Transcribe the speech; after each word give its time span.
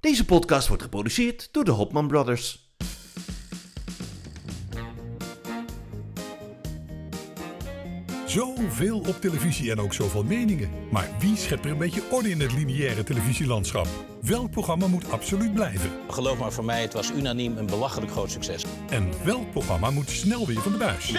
Deze 0.00 0.24
podcast 0.24 0.68
wordt 0.68 0.82
geproduceerd 0.82 1.48
door 1.52 1.64
de 1.64 1.70
Hopman 1.70 2.08
Brothers. 2.08 2.68
Zoveel 8.26 8.98
op 8.98 9.20
televisie 9.20 9.70
en 9.70 9.80
ook 9.80 9.94
zoveel 9.94 10.24
meningen. 10.24 10.70
Maar 10.90 11.08
wie 11.18 11.36
schept 11.36 11.64
er 11.64 11.70
een 11.70 11.78
beetje 11.78 12.02
orde 12.10 12.30
in 12.30 12.40
het 12.40 12.52
lineaire 12.52 13.02
televisielandschap? 13.02 13.86
Welk 14.22 14.50
programma 14.50 14.86
moet 14.86 15.10
absoluut 15.10 15.54
blijven? 15.54 15.90
Geloof 16.08 16.38
maar 16.38 16.52
voor 16.52 16.64
mij, 16.64 16.82
het 16.82 16.92
was 16.92 17.10
unaniem 17.10 17.56
een 17.56 17.66
belachelijk 17.66 18.12
groot 18.12 18.30
succes. 18.30 18.64
En 18.90 19.24
welk 19.24 19.50
programma 19.50 19.90
moet 19.90 20.10
snel 20.10 20.46
weer 20.46 20.60
van 20.60 20.72
de 20.72 20.78
buis? 20.78 21.14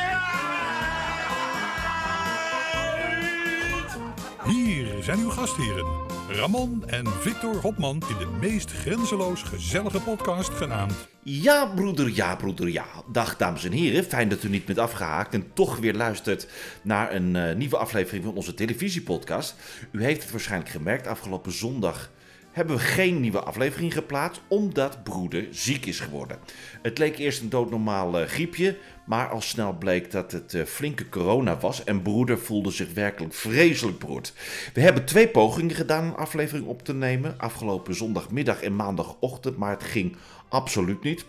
Hier 4.45 5.03
zijn 5.03 5.19
uw 5.19 5.29
gastheren. 5.29 6.10
Ramon 6.35 6.83
en 6.87 7.07
Victor 7.07 7.55
Hopman 7.55 8.03
in 8.09 8.17
de 8.17 8.37
meest 8.39 8.71
grenzeloos 8.71 9.43
gezellige 9.43 9.99
podcast 9.99 10.49
genaamd 10.49 10.93
Ja, 11.23 11.65
broeder, 11.65 12.09
ja, 12.09 12.35
broeder, 12.35 12.69
ja. 12.69 12.85
Dag, 13.11 13.37
dames 13.37 13.63
en 13.63 13.71
heren. 13.71 14.03
Fijn 14.03 14.29
dat 14.29 14.43
u 14.43 14.49
niet 14.49 14.65
bent 14.65 14.77
afgehaakt 14.77 15.33
en 15.33 15.53
toch 15.53 15.77
weer 15.77 15.93
luistert 15.93 16.47
naar 16.81 17.13
een 17.13 17.35
eh, 17.35 17.55
nieuwe 17.55 17.77
aflevering 17.77 18.23
van 18.23 18.35
onze 18.35 18.53
televisiepodcast. 18.53 19.55
U 19.91 20.03
heeft 20.03 20.21
het 20.21 20.31
waarschijnlijk 20.31 20.71
gemerkt, 20.71 21.07
afgelopen 21.07 21.51
zondag 21.51 22.11
hebben 22.51 22.75
we 22.75 22.81
geen 22.81 23.19
nieuwe 23.19 23.39
aflevering 23.39 23.93
geplaatst, 23.93 24.41
omdat 24.47 25.03
broeder 25.03 25.47
ziek 25.51 25.85
is 25.85 25.99
geworden. 25.99 26.39
Het 26.81 26.97
leek 26.97 27.17
eerst 27.17 27.41
een 27.41 27.49
doodnormaal 27.49 28.19
eh, 28.19 28.27
griepje, 28.27 28.77
maar 29.05 29.29
al 29.29 29.41
snel 29.41 29.73
bleek 29.73 30.11
dat 30.11 30.31
het 30.31 30.53
eh, 30.53 30.63
flinke 30.63 31.09
corona 31.09 31.57
was 31.57 31.83
en 31.83 32.01
broeder 32.01 32.39
voelde 32.39 32.71
zich 32.71 32.93
werkelijk 32.93 33.33
vreselijk 33.33 33.99
beroerd. 33.99 34.33
We 34.73 34.81
hebben 34.81 35.05
twee 35.05 35.27
pogingen 35.27 35.75
gedaan 35.75 36.03
een 36.03 36.15
aflevering 36.15 36.67
op 36.67 36.83
te 36.83 36.93
nemen, 36.93 37.35
afgelopen 37.37 37.95
zondagmiddag 37.95 38.61
en 38.61 38.75
maandagochtend, 38.75 39.57
maar 39.57 39.71
het 39.71 39.83
ging 39.83 40.15
absoluut 40.49 41.03
niet. 41.03 41.25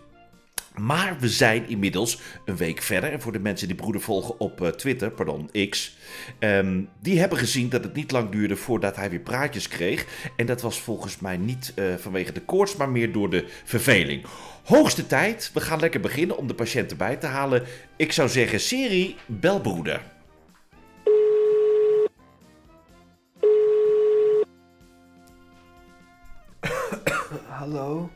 Maar 0.79 1.17
we 1.21 1.29
zijn 1.29 1.69
inmiddels 1.69 2.21
een 2.45 2.57
week 2.57 2.83
verder. 2.83 3.13
En 3.13 3.21
voor 3.21 3.33
de 3.33 3.39
mensen 3.39 3.67
die 3.67 3.77
broeder 3.77 4.01
volgen 4.01 4.41
op 4.41 4.61
eh, 4.61 4.69
Twitter, 4.69 5.11
pardon, 5.11 5.51
X, 5.71 5.97
ehm, 6.39 6.83
die 7.01 7.19
hebben 7.19 7.39
gezien 7.39 7.69
dat 7.69 7.85
het 7.85 7.95
niet 7.95 8.11
lang 8.11 8.31
duurde 8.31 8.57
voordat 8.57 8.97
hij 8.97 9.11
weer 9.11 9.21
praatjes 9.21 9.69
kreeg. 9.69 10.07
En 10.37 10.47
dat 10.47 10.63
was 10.63 10.81
volgens 10.81 11.19
mij 11.19 11.37
niet 11.37 11.73
eh, 11.75 11.85
vanwege 11.97 12.33
de 12.33 12.41
koorts, 12.41 12.77
maar 12.77 12.89
meer 12.89 13.13
door 13.13 13.31
de 13.31 13.45
verveling. 13.65 14.25
Hoogste 14.65 15.07
tijd, 15.07 15.51
we 15.55 15.61
gaan 15.61 15.81
lekker 15.81 16.01
beginnen 16.01 16.37
om 16.37 16.47
de 16.47 16.55
patiënten 16.55 16.97
bij 16.97 17.17
te 17.17 17.27
halen. 17.27 17.63
Ik 17.97 18.13
zou 18.13 18.29
zeggen, 18.29 18.61
Siri, 18.61 19.17
bel 19.27 19.61
broeder. 19.61 20.03
Hallo? 27.49 28.11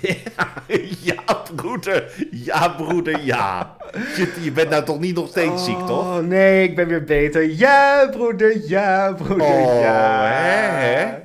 ja, 1.08 1.22
broeder. 1.54 2.12
Ja, 2.30 2.68
broeder, 2.68 3.24
ja. 3.24 3.76
Je, 4.16 4.34
je 4.40 4.52
bent 4.52 4.70
nou 4.70 4.84
toch 4.84 5.00
niet 5.00 5.14
nog 5.14 5.28
steeds 5.28 5.64
ziek, 5.64 5.78
toch? 5.78 6.04
Oh, 6.04 6.16
nee, 6.16 6.62
ik 6.62 6.76
ben 6.76 6.88
weer 6.88 7.04
beter. 7.04 7.42
Ja, 7.42 8.08
broeder, 8.10 8.68
ja, 8.68 9.12
broeder, 9.12 9.46
Oh, 9.46 9.80
ja. 9.82 10.26
hè, 10.26 10.86
hè? 10.86 11.16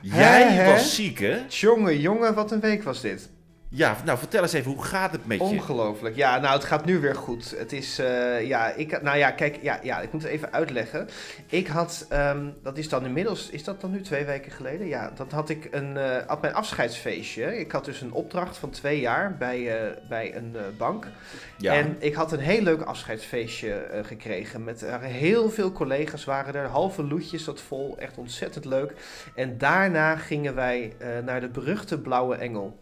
Jij 0.00 0.42
hè? 0.48 0.70
was 0.70 0.94
ziek, 0.94 1.18
hè? 1.18 1.38
Jongen, 1.48 2.00
jongen, 2.00 2.34
wat 2.34 2.52
een 2.52 2.60
week 2.60 2.82
was 2.82 3.00
dit. 3.00 3.28
Ja, 3.68 3.96
nou 4.04 4.18
vertel 4.18 4.42
eens 4.42 4.52
even, 4.52 4.72
hoe 4.72 4.84
gaat 4.84 5.12
het 5.12 5.26
met 5.26 5.38
je? 5.38 5.44
Ongelooflijk. 5.44 6.16
Ja, 6.16 6.38
nou, 6.38 6.54
het 6.54 6.64
gaat 6.64 6.84
nu 6.84 7.00
weer 7.00 7.14
goed. 7.14 7.54
Het 7.58 7.72
is, 7.72 7.98
eh, 7.98 8.46
ja, 8.46 8.72
ik, 8.72 9.02
nou 9.02 9.18
ja, 9.18 9.30
kijk, 9.30 9.58
ja, 9.62 9.78
ja, 9.82 10.00
ik 10.00 10.12
moet 10.12 10.22
het 10.22 10.30
even 10.30 10.52
uitleggen. 10.52 11.08
Ik 11.46 11.66
had, 11.66 12.06
ehm, 12.08 12.50
dat 12.62 12.78
is 12.78 12.88
dan 12.88 13.04
inmiddels, 13.04 13.50
is 13.50 13.64
dat 13.64 13.80
dan 13.80 13.90
nu 13.90 14.00
twee 14.00 14.24
weken 14.24 14.52
geleden? 14.52 14.86
Ja, 14.86 15.10
dat 15.14 15.32
had 15.32 15.48
ik 15.48 15.68
een, 15.70 15.96
eh, 15.96 16.32
op 16.32 16.40
mijn 16.40 16.54
afscheidsfeestje. 16.54 17.58
Ik 17.58 17.72
had 17.72 17.84
dus 17.84 18.00
een 18.00 18.12
opdracht 18.12 18.56
van 18.56 18.70
twee 18.70 19.00
jaar 19.00 19.36
bij, 19.36 19.76
eh, 19.76 20.08
bij 20.08 20.36
een 20.36 20.56
bank. 20.78 21.06
Ja. 21.58 21.74
En 21.74 21.96
ik 21.98 22.14
had 22.14 22.32
een 22.32 22.38
heel 22.38 22.62
leuk 22.62 22.82
afscheidsfeestje 22.82 24.02
gekregen. 24.02 24.64
Met 24.64 24.86
heel 25.00 25.50
veel 25.50 25.72
collega's 25.72 26.24
waren 26.24 26.54
er. 26.54 26.66
Halve 26.66 27.04
loetjes 27.04 27.44
zat 27.44 27.60
vol. 27.60 27.98
Echt 27.98 28.18
ontzettend 28.18 28.64
leuk. 28.64 28.92
En 29.34 29.58
daarna 29.58 30.16
gingen 30.16 30.54
wij 30.54 30.92
naar 31.24 31.40
de 31.40 31.48
beruchte 31.48 32.00
Blauwe 32.00 32.34
Engel. 32.34 32.78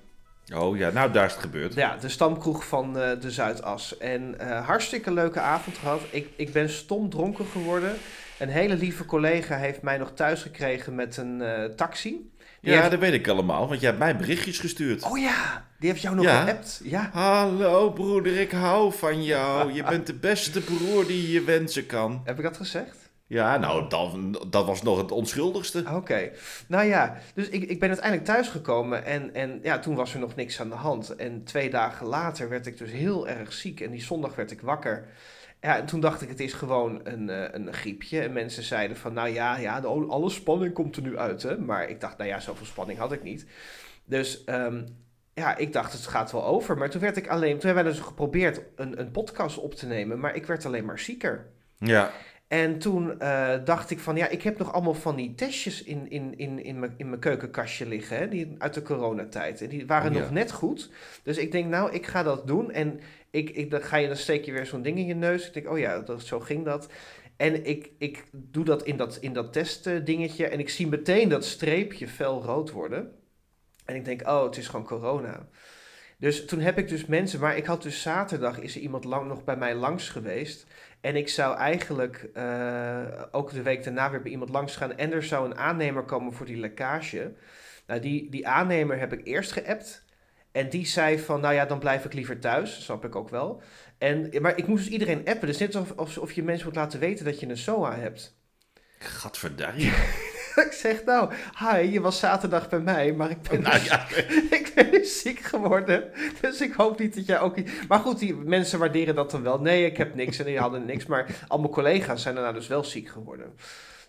Oh 0.54 0.76
ja, 0.76 0.90
nou 0.90 1.12
daar 1.12 1.26
is 1.26 1.32
het 1.32 1.40
gebeurd. 1.40 1.74
Ja, 1.74 1.96
de 1.96 2.08
stamkroeg 2.08 2.66
van 2.66 2.98
eh, 2.98 3.20
de 3.20 3.30
Zuidas. 3.30 3.98
En 3.98 4.38
eh, 4.38 4.66
hartstikke 4.66 5.12
leuke 5.12 5.40
avond 5.40 5.78
gehad. 5.78 6.00
Ik, 6.10 6.28
ik 6.36 6.52
ben 6.52 6.70
stom 6.70 7.10
dronken 7.10 7.46
geworden. 7.46 7.92
Een 8.38 8.48
hele 8.48 8.74
lieve 8.76 9.04
collega 9.04 9.56
heeft 9.56 9.82
mij 9.82 9.98
nog 9.98 10.12
thuis 10.14 10.42
gekregen 10.42 10.94
met 10.94 11.16
een 11.16 11.42
eh, 11.42 11.64
taxi. 11.64 12.30
Die 12.60 12.72
Ja, 12.72 12.78
heeft- 12.78 12.90
dat 12.90 13.00
weet 13.00 13.12
ik 13.12 13.28
allemaal, 13.28 13.68
want 13.68 13.80
jij 13.80 13.88
hebt 13.88 14.02
mij 14.02 14.16
berichtjes 14.16 14.58
gestuurd. 14.58 15.02
Oh 15.02 15.18
ja, 15.18 15.66
die 15.78 15.88
heeft 15.90 16.02
jou 16.02 16.14
nog 16.16 16.24
Ja. 16.24 16.42
geappt. 16.42 16.80
Ja. 16.84 17.10
Hallo 17.12 17.90
broeder, 17.90 18.40
ik 18.40 18.50
hou 18.50 18.92
van 18.92 19.24
jou. 19.24 19.72
Je 19.72 19.82
bent 19.84 20.06
de 20.06 20.14
beste 20.14 20.60
broer 20.60 21.06
die 21.06 21.30
je 21.32 21.42
wensen 21.42 21.86
kan. 21.86 22.20
Heb 22.24 22.36
ik 22.36 22.42
dat 22.44 22.56
gezegd? 22.56 22.96
Ja, 23.34 23.56
nou, 23.56 23.88
dat, 23.88 24.12
dat 24.52 24.66
was 24.66 24.82
nog 24.82 24.98
het 24.98 25.10
onschuldigste. 25.10 25.84
Oké, 25.94 26.30
nou 26.66 26.84
ja, 26.84 27.16
dus 27.34 27.48
ik, 27.48 27.62
ik 27.62 27.80
ben 27.80 27.88
uiteindelijk 27.88 28.28
thuisgekomen 28.28 29.04
en, 29.04 29.34
en 29.34 29.60
ja, 29.62 29.78
toen 29.78 29.94
was 29.94 30.14
er 30.14 30.20
nog 30.20 30.34
niks 30.34 30.60
aan 30.60 30.68
de 30.68 30.74
hand. 30.74 31.16
En 31.16 31.44
twee 31.44 31.70
dagen 31.70 32.06
later 32.06 32.48
werd 32.48 32.66
ik 32.66 32.78
dus 32.78 32.90
heel 32.90 33.28
erg 33.28 33.52
ziek 33.52 33.80
en 33.80 33.90
die 33.90 34.02
zondag 34.02 34.34
werd 34.34 34.50
ik 34.50 34.60
wakker. 34.60 35.08
Ja, 35.60 35.76
en 35.76 35.86
toen 35.86 36.00
dacht 36.00 36.22
ik, 36.22 36.28
het 36.28 36.40
is 36.40 36.52
gewoon 36.52 37.00
een, 37.04 37.30
eh, 37.30 37.48
een 37.50 37.72
griepje. 37.72 38.20
En 38.20 38.32
mensen 38.32 38.62
zeiden 38.62 38.96
van, 38.96 39.12
nou 39.12 39.28
ja, 39.28 39.56
ja, 39.56 39.80
de, 39.80 39.86
alle 39.88 40.30
spanning 40.30 40.74
komt 40.74 40.96
er 40.96 41.02
nu 41.02 41.18
uit, 41.18 41.42
hè. 41.42 41.58
Maar 41.58 41.88
ik 41.88 42.00
dacht, 42.00 42.18
nou 42.18 42.30
ja, 42.30 42.40
zoveel 42.40 42.66
spanning 42.66 42.98
had 42.98 43.12
ik 43.12 43.22
niet. 43.22 43.46
Dus 44.04 44.44
ehm, 44.44 44.86
ja, 45.34 45.56
ik 45.56 45.72
dacht, 45.72 45.92
het 45.92 46.06
gaat 46.06 46.32
wel 46.32 46.44
over. 46.44 46.78
Maar 46.78 46.90
toen 46.90 47.00
werd 47.00 47.16
ik 47.16 47.28
alleen, 47.28 47.58
toen 47.58 47.66
hebben 47.66 47.84
wij 47.84 47.92
dus 47.92 48.02
geprobeerd 48.02 48.60
een, 48.76 49.00
een 49.00 49.10
podcast 49.10 49.58
op 49.58 49.74
te 49.74 49.86
nemen, 49.86 50.20
maar 50.20 50.34
ik 50.34 50.46
werd 50.46 50.66
alleen 50.66 50.84
maar 50.84 50.98
zieker. 50.98 51.52
Ja, 51.78 52.10
En 52.48 52.78
toen 52.78 53.20
eh, 53.20 53.54
dacht 53.64 53.90
ik 53.90 53.98
van, 53.98 54.16
ja, 54.16 54.28
ik 54.28 54.42
heb 54.42 54.58
nog 54.58 54.72
allemaal 54.72 54.94
van 54.94 55.16
die 55.16 55.34
testjes 55.34 55.82
in, 55.82 56.10
in, 56.10 56.38
in, 56.38 56.64
in, 56.64 56.78
mijn, 56.78 56.94
in 56.96 57.08
mijn 57.08 57.20
keukenkastje 57.20 57.86
liggen, 57.86 58.16
hè, 58.16 58.28
die, 58.28 58.54
uit 58.58 58.74
de 58.74 58.82
coronatijd. 58.82 59.60
En 59.60 59.68
die 59.68 59.86
waren 59.86 60.10
Oh, 60.10 60.16
ja. 60.16 60.22
nog 60.22 60.30
net 60.30 60.52
goed. 60.52 60.90
Dus 61.22 61.38
ik 61.38 61.52
denk, 61.52 61.68
nou, 61.68 61.92
ik 61.92 62.06
ga 62.06 62.22
dat 62.22 62.46
doen. 62.46 62.70
En 62.70 63.00
ik, 63.30 63.50
ik, 63.50 63.70
dan, 63.70 63.82
ga 63.82 63.96
je, 63.96 64.06
dan 64.06 64.16
steek 64.16 64.44
je 64.44 64.52
weer 64.52 64.66
zo'n 64.66 64.82
ding 64.82 64.98
in 64.98 65.06
je 65.06 65.14
neus. 65.14 65.46
Ik 65.46 65.54
denk, 65.54 65.70
oh 65.70 65.78
ja, 65.78 66.00
dat, 66.00 66.22
zo 66.22 66.40
ging 66.40 66.64
dat. 66.64 66.88
En 67.36 67.66
ik, 67.66 67.90
ik 67.98 68.24
doe 68.32 68.64
dat 68.64 68.82
in 68.82 68.96
dat, 68.96 69.16
in 69.20 69.32
dat 69.32 69.52
testdingetje 69.52 70.46
en 70.46 70.58
ik 70.58 70.68
zie 70.68 70.86
meteen 70.86 71.28
dat 71.28 71.44
streepje 71.44 72.08
fel 72.08 72.42
rood 72.42 72.70
worden. 72.70 73.12
En 73.84 73.94
ik 73.94 74.04
denk, 74.04 74.28
oh, 74.28 74.44
het 74.44 74.56
is 74.56 74.68
gewoon 74.68 74.86
corona. 74.86 75.48
Dus 76.18 76.44
toen 76.44 76.60
heb 76.60 76.78
ik 76.78 76.88
dus 76.88 77.06
mensen, 77.06 77.40
maar 77.40 77.56
ik 77.56 77.64
had 77.64 77.82
dus 77.82 78.02
zaterdag 78.02 78.58
is 78.58 78.74
er 78.74 78.80
iemand 78.80 79.04
lang, 79.04 79.26
nog 79.28 79.44
bij 79.44 79.56
mij 79.56 79.74
langs 79.74 80.08
geweest. 80.08 80.66
En 81.04 81.16
ik 81.16 81.28
zou 81.28 81.56
eigenlijk 81.56 82.30
eh, 82.34 83.22
ook 83.30 83.52
de 83.52 83.62
week 83.62 83.84
daarna 83.84 84.10
weer 84.10 84.22
bij 84.22 84.30
iemand 84.30 84.50
langs 84.50 84.76
gaan. 84.76 84.96
En 84.96 85.12
er 85.12 85.22
zou 85.22 85.46
een 85.46 85.56
aannemer 85.56 86.02
komen 86.02 86.32
voor 86.32 86.46
die 86.46 86.56
lekkage. 86.56 87.34
Nou, 87.86 88.00
die, 88.00 88.30
die 88.30 88.48
aannemer 88.48 88.98
heb 88.98 89.12
ik 89.12 89.26
eerst 89.26 89.52
geappt. 89.52 90.04
En 90.52 90.68
die 90.68 90.86
zei 90.86 91.18
van, 91.18 91.40
nou 91.40 91.54
ja, 91.54 91.64
dan 91.64 91.78
blijf 91.78 92.04
ik 92.04 92.12
liever 92.12 92.38
thuis. 92.38 92.84
Snap 92.84 93.04
ik 93.04 93.16
ook 93.16 93.28
wel. 93.28 93.62
En, 93.98 94.30
maar 94.40 94.58
ik 94.58 94.66
moest 94.66 94.84
dus 94.84 94.92
iedereen 94.92 95.26
appen. 95.26 95.46
Dus 95.46 95.58
net 95.58 95.76
alsof, 95.76 95.96
alsof 95.96 96.32
je 96.32 96.42
mensen 96.42 96.66
moet 96.66 96.76
laten 96.76 97.00
weten 97.00 97.24
dat 97.24 97.40
je 97.40 97.48
een 97.48 97.56
SOA 97.56 97.96
hebt. 97.96 98.36
gadverdarrie. 98.98 99.92
ik 100.66 100.72
zeg, 100.72 101.04
nou, 101.04 101.32
hi, 101.58 101.92
je 101.92 102.00
was 102.00 102.18
zaterdag 102.18 102.68
bij 102.68 102.80
mij, 102.80 103.12
maar 103.12 103.30
ik 103.30 103.42
ben, 103.42 103.62
nou 103.62 103.74
dus, 103.74 103.84
ja, 103.84 104.06
ik 104.58 104.72
ben 104.74 104.90
dus 104.90 105.20
ziek 105.20 105.40
geworden. 105.40 106.10
Dus 106.40 106.60
ik 106.60 106.72
hoop 106.72 106.98
niet 106.98 107.14
dat 107.14 107.26
jij 107.26 107.40
ook. 107.40 107.56
Maar 107.88 107.98
goed, 107.98 108.18
die 108.18 108.34
mensen 108.34 108.78
waarderen 108.78 109.14
dat 109.14 109.30
dan 109.30 109.42
wel. 109.42 109.60
Nee, 109.60 109.86
ik 109.86 109.96
heb 109.96 110.14
niks 110.14 110.38
en 110.38 110.44
die 110.44 110.58
hadden 110.58 110.84
niks. 110.84 111.06
Maar 111.06 111.26
al 111.48 111.58
mijn 111.58 111.72
collega's 111.72 112.22
zijn 112.22 112.34
daarna 112.34 112.52
dus 112.52 112.66
wel 112.66 112.84
ziek 112.84 113.08
geworden. 113.08 113.54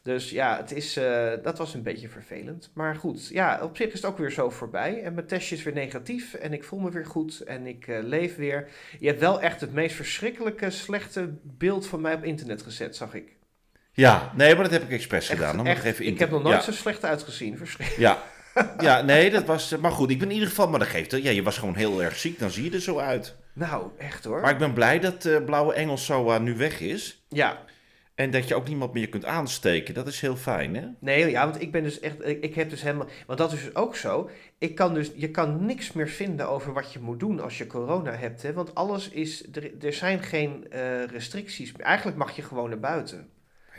Dus 0.05 0.29
ja, 0.29 0.57
het 0.57 0.71
is, 0.71 0.97
eh, 0.97 1.31
dat 1.43 1.57
was 1.57 1.73
een 1.73 1.83
beetje 1.83 2.09
vervelend. 2.09 2.71
Maar 2.73 2.95
goed, 2.95 3.27
ja, 3.27 3.59
op 3.63 3.77
zich 3.77 3.87
is 3.87 3.93
het 3.93 4.05
ook 4.05 4.17
weer 4.17 4.31
zo 4.31 4.49
voorbij. 4.49 5.03
En 5.03 5.13
mijn 5.13 5.27
testje 5.27 5.55
is 5.55 5.63
weer 5.63 5.73
negatief 5.73 6.33
en 6.33 6.53
ik 6.53 6.63
voel 6.63 6.79
me 6.79 6.91
weer 6.91 7.05
goed 7.05 7.39
en 7.39 7.65
ik 7.65 7.87
eh, 7.87 8.03
leef 8.03 8.35
weer. 8.35 8.69
Je 8.99 9.07
hebt 9.07 9.19
wel 9.19 9.41
echt 9.41 9.61
het 9.61 9.73
meest 9.73 9.95
verschrikkelijke, 9.95 10.69
slechte 10.69 11.33
beeld 11.41 11.87
van 11.87 12.01
mij 12.01 12.13
op 12.13 12.23
internet 12.23 12.61
gezet, 12.61 12.95
zag 12.95 13.13
ik. 13.13 13.34
Ja, 13.95 14.31
nee, 14.35 14.53
maar 14.53 14.63
dat 14.63 14.71
heb 14.71 14.83
ik 14.83 14.91
expres 14.91 15.29
Echt, 15.29 15.39
gedaan. 15.39 15.59
Om 15.59 15.65
echt, 15.65 15.83
even 15.83 16.05
in 16.05 16.13
ik 16.13 16.19
heb 16.19 16.29
nog 16.29 16.43
nooit 16.43 16.55
ja. 16.55 16.61
zo 16.61 16.71
slecht 16.71 17.05
uitgezien. 17.05 17.57
Verschrikkelijk. 17.57 18.01
Ja. 18.01 18.23
ja, 18.79 19.01
nee, 19.01 19.29
dat 19.29 19.45
was... 19.45 19.71
eh, 19.71 19.79
Maar 19.79 19.91
goed, 19.91 20.09
ik 20.09 20.19
ben 20.19 20.27
in 20.27 20.33
ieder 20.33 20.49
geval... 20.49 20.67
Maar 20.69 20.79
dat 20.79 20.87
geeft... 20.87 21.11
Ja, 21.11 21.31
je 21.31 21.43
was 21.43 21.57
gewoon 21.57 21.75
heel 21.75 22.03
erg 22.03 22.15
ziek, 22.17 22.39
dan 22.39 22.51
zie 22.51 22.63
je 22.63 22.71
er 22.71 22.81
zo 22.81 22.97
uit. 22.99 23.35
Nou, 23.53 23.87
echt 23.97 24.23
hoor. 24.23 24.41
Maar 24.41 24.51
ik 24.51 24.57
ben 24.57 24.73
blij 24.73 24.99
dat 24.99 25.25
eh, 25.25 25.43
Blauwe 25.45 25.73
Engel 25.73 25.97
SOA 25.97 26.37
nu 26.37 26.55
weg 26.57 26.79
is. 26.79 27.25
Ja, 27.29 27.57
En 28.15 28.31
dat 28.31 28.47
je 28.47 28.55
ook 28.55 28.67
niemand 28.67 28.93
meer 28.93 29.09
kunt 29.09 29.25
aansteken. 29.25 29.93
Dat 29.93 30.07
is 30.07 30.21
heel 30.21 30.35
fijn, 30.35 30.75
hè? 30.75 30.83
nee, 30.99 31.29
ja, 31.29 31.43
want 31.49 31.61
ik 31.61 31.71
ben 31.71 31.83
dus 31.83 31.99
echt, 31.99 32.27
ik, 32.27 32.43
ik 32.43 32.55
heb 32.55 32.69
dus 32.69 32.81
helemaal, 32.81 33.07
want 33.25 33.39
dat 33.39 33.53
is 33.53 33.63
dus 33.63 33.75
ook 33.75 33.95
zo. 33.95 34.29
Ik 34.57 34.75
kan 34.75 34.93
dus, 34.93 35.11
je 35.15 35.31
kan 35.31 35.65
niks 35.65 35.91
meer 35.91 36.09
vinden 36.09 36.49
over 36.49 36.73
wat 36.73 36.93
je 36.93 36.99
moet 36.99 37.19
doen 37.19 37.39
als 37.39 37.57
je 37.57 37.67
corona 37.67 38.11
hebt, 38.11 38.41
hè? 38.41 38.53
Want 38.53 38.75
alles 38.75 39.09
is, 39.09 39.45
er, 39.53 39.71
er 39.81 39.93
zijn 39.93 40.23
geen 40.23 40.65
eh, 40.71 41.03
restricties. 41.05 41.71
Eigenlijk 41.71 42.17
mag 42.17 42.35
je 42.35 42.41
gewoon 42.41 42.69
naar 42.69 42.79
buiten. 42.79 43.29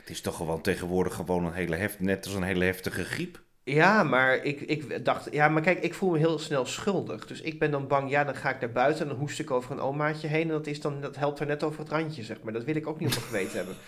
Het 0.06 0.14
is 0.14 0.20
toch 0.20 0.36
gewoon 0.36 0.60
tegenwoordig 0.60 1.14
gewoon 1.14 1.44
een 1.44 1.52
hele 1.52 1.76
heft, 1.76 2.00
net 2.00 2.24
als 2.24 2.34
een 2.34 2.42
hele 2.42 2.64
heftige 2.64 3.04
griep. 3.04 3.40
Ja, 3.64 4.02
maar 4.02 4.44
ik, 4.44 4.60
ik 4.60 5.04
dacht, 5.04 5.28
ja, 5.30 5.48
maar 5.48 5.62
kijk, 5.62 5.82
ik 5.82 5.94
voel 5.94 6.10
me 6.10 6.18
heel 6.18 6.38
snel 6.38 6.66
schuldig. 6.66 7.26
Dus 7.26 7.40
ik 7.40 7.58
ben 7.58 7.70
dan 7.70 7.86
bang, 7.86 8.10
ja, 8.10 8.24
dan 8.24 8.34
ga 8.34 8.50
ik 8.50 8.60
naar 8.60 8.72
buiten 8.72 9.02
en 9.02 9.08
dan 9.08 9.18
hoest 9.18 9.38
ik 9.38 9.50
over 9.50 9.70
een 9.70 9.80
omaatje 9.80 10.28
heen. 10.28 10.42
En 10.42 10.48
dat, 10.48 10.66
is 10.66 10.80
dan, 10.80 11.00
dat 11.00 11.16
helpt 11.16 11.40
er 11.40 11.46
net 11.46 11.62
over 11.62 11.80
het 11.80 11.88
randje, 11.88 12.22
zeg 12.22 12.42
maar. 12.42 12.52
Dat 12.52 12.64
wil 12.64 12.76
ik 12.76 12.86
ook 12.86 12.98
niet 13.00 13.08
op 13.08 13.14
mijn 13.14 13.26
geweten 13.26 13.56
hebben. 13.56 13.76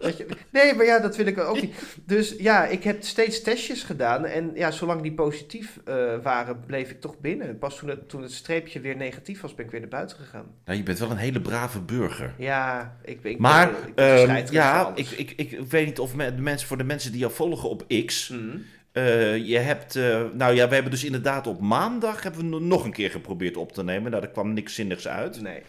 Je? 0.00 0.26
Nee, 0.50 0.74
maar 0.74 0.84
ja, 0.86 0.98
dat 0.98 1.16
wil 1.16 1.26
ik 1.26 1.38
ook 1.38 1.60
niet. 1.60 1.74
Dus 2.04 2.34
ja, 2.38 2.64
ik 2.66 2.84
heb 2.84 3.02
steeds 3.02 3.42
testjes 3.42 3.82
gedaan. 3.82 4.24
En 4.24 4.50
ja, 4.54 4.70
zolang 4.70 5.02
die 5.02 5.12
positief 5.12 5.78
eh, 5.84 5.94
waren, 6.22 6.60
bleef 6.66 6.90
ik 6.90 7.00
toch 7.00 7.18
binnen. 7.20 7.58
Pas 7.58 7.76
toen 7.78 7.88
het, 7.88 8.08
toen 8.08 8.22
het 8.22 8.32
streepje 8.32 8.80
weer 8.80 8.96
negatief 8.96 9.40
was, 9.40 9.54
ben 9.54 9.64
ik 9.64 9.70
weer 9.70 9.80
naar 9.80 9.88
buiten 9.88 10.16
gegaan. 10.16 10.46
Nou, 10.64 10.78
je 10.78 10.84
bent 10.84 10.98
wel 10.98 11.10
een 11.10 11.16
hele 11.16 11.40
brave 11.40 11.80
burger. 11.80 12.34
Ja, 12.38 12.96
ik, 13.04 13.18
ik 13.22 13.38
Maar 13.38 13.70
ben, 13.94 14.26
ehm, 14.28 14.52
ja, 14.52 14.92
ik, 14.94 15.10
ik, 15.10 15.32
ik 15.36 15.60
weet 15.68 15.86
niet 15.86 15.98
of 15.98 16.14
me- 16.14 16.34
de 16.34 16.42
mensen, 16.42 16.68
voor 16.68 16.76
de 16.78 16.84
mensen 16.84 17.10
die 17.10 17.20
jou 17.20 17.32
volgen 17.32 17.68
op 17.68 17.84
X. 18.06 18.28
Mhm. 18.28 18.56
eh, 18.92 19.36
je 19.46 19.58
hebt, 19.58 19.96
eh, 19.96 20.22
nou 20.32 20.54
ja, 20.54 20.68
we 20.68 20.74
hebben 20.74 20.92
dus 20.92 21.04
inderdaad 21.04 21.46
op 21.46 21.60
maandag 21.60 22.22
hebben 22.22 22.50
we 22.50 22.60
nog 22.60 22.84
een 22.84 22.92
keer 22.92 23.10
geprobeerd 23.10 23.56
op 23.56 23.72
te 23.72 23.84
nemen. 23.84 24.10
Nou, 24.10 24.22
er 24.22 24.28
kwam 24.30 24.52
niks 24.52 24.74
zinnigs 24.74 25.08
uit. 25.08 25.40
Nee. 25.40 25.62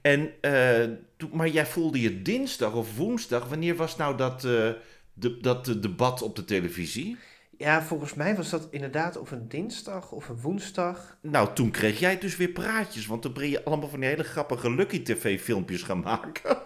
En, 0.00 0.32
eh, 0.40 0.88
maar 1.32 1.48
jij 1.48 1.66
voelde 1.66 2.00
je 2.00 2.22
dinsdag 2.22 2.74
of 2.74 2.96
woensdag. 2.96 3.48
Wanneer 3.48 3.76
was 3.76 3.96
nou 3.96 4.16
dat, 4.16 4.44
eh, 4.44 4.70
de, 5.12 5.38
dat 5.40 5.68
eh, 5.68 5.74
debat 5.80 6.22
op 6.22 6.36
de 6.36 6.44
televisie? 6.44 7.16
Ja, 7.58 7.82
volgens 7.82 8.14
mij 8.14 8.36
was 8.36 8.50
dat 8.50 8.68
inderdaad 8.70 9.16
of 9.16 9.30
een 9.30 9.48
dinsdag 9.48 10.12
of 10.12 10.28
een 10.28 10.40
woensdag. 10.40 11.16
Nou, 11.20 11.54
toen 11.54 11.70
kreeg 11.70 11.98
jij 11.98 12.18
dus 12.18 12.36
weer 12.36 12.48
praatjes. 12.48 13.06
Want 13.06 13.22
toen 13.22 13.32
ben 13.32 13.48
je 13.48 13.64
allemaal 13.64 13.88
van 13.88 14.00
die 14.00 14.08
hele 14.08 14.24
grappige 14.24 14.70
Lucky 14.70 15.02
TV 15.02 15.40
filmpjes 15.40 15.82
gaan 15.82 16.00
maken. 16.00 16.56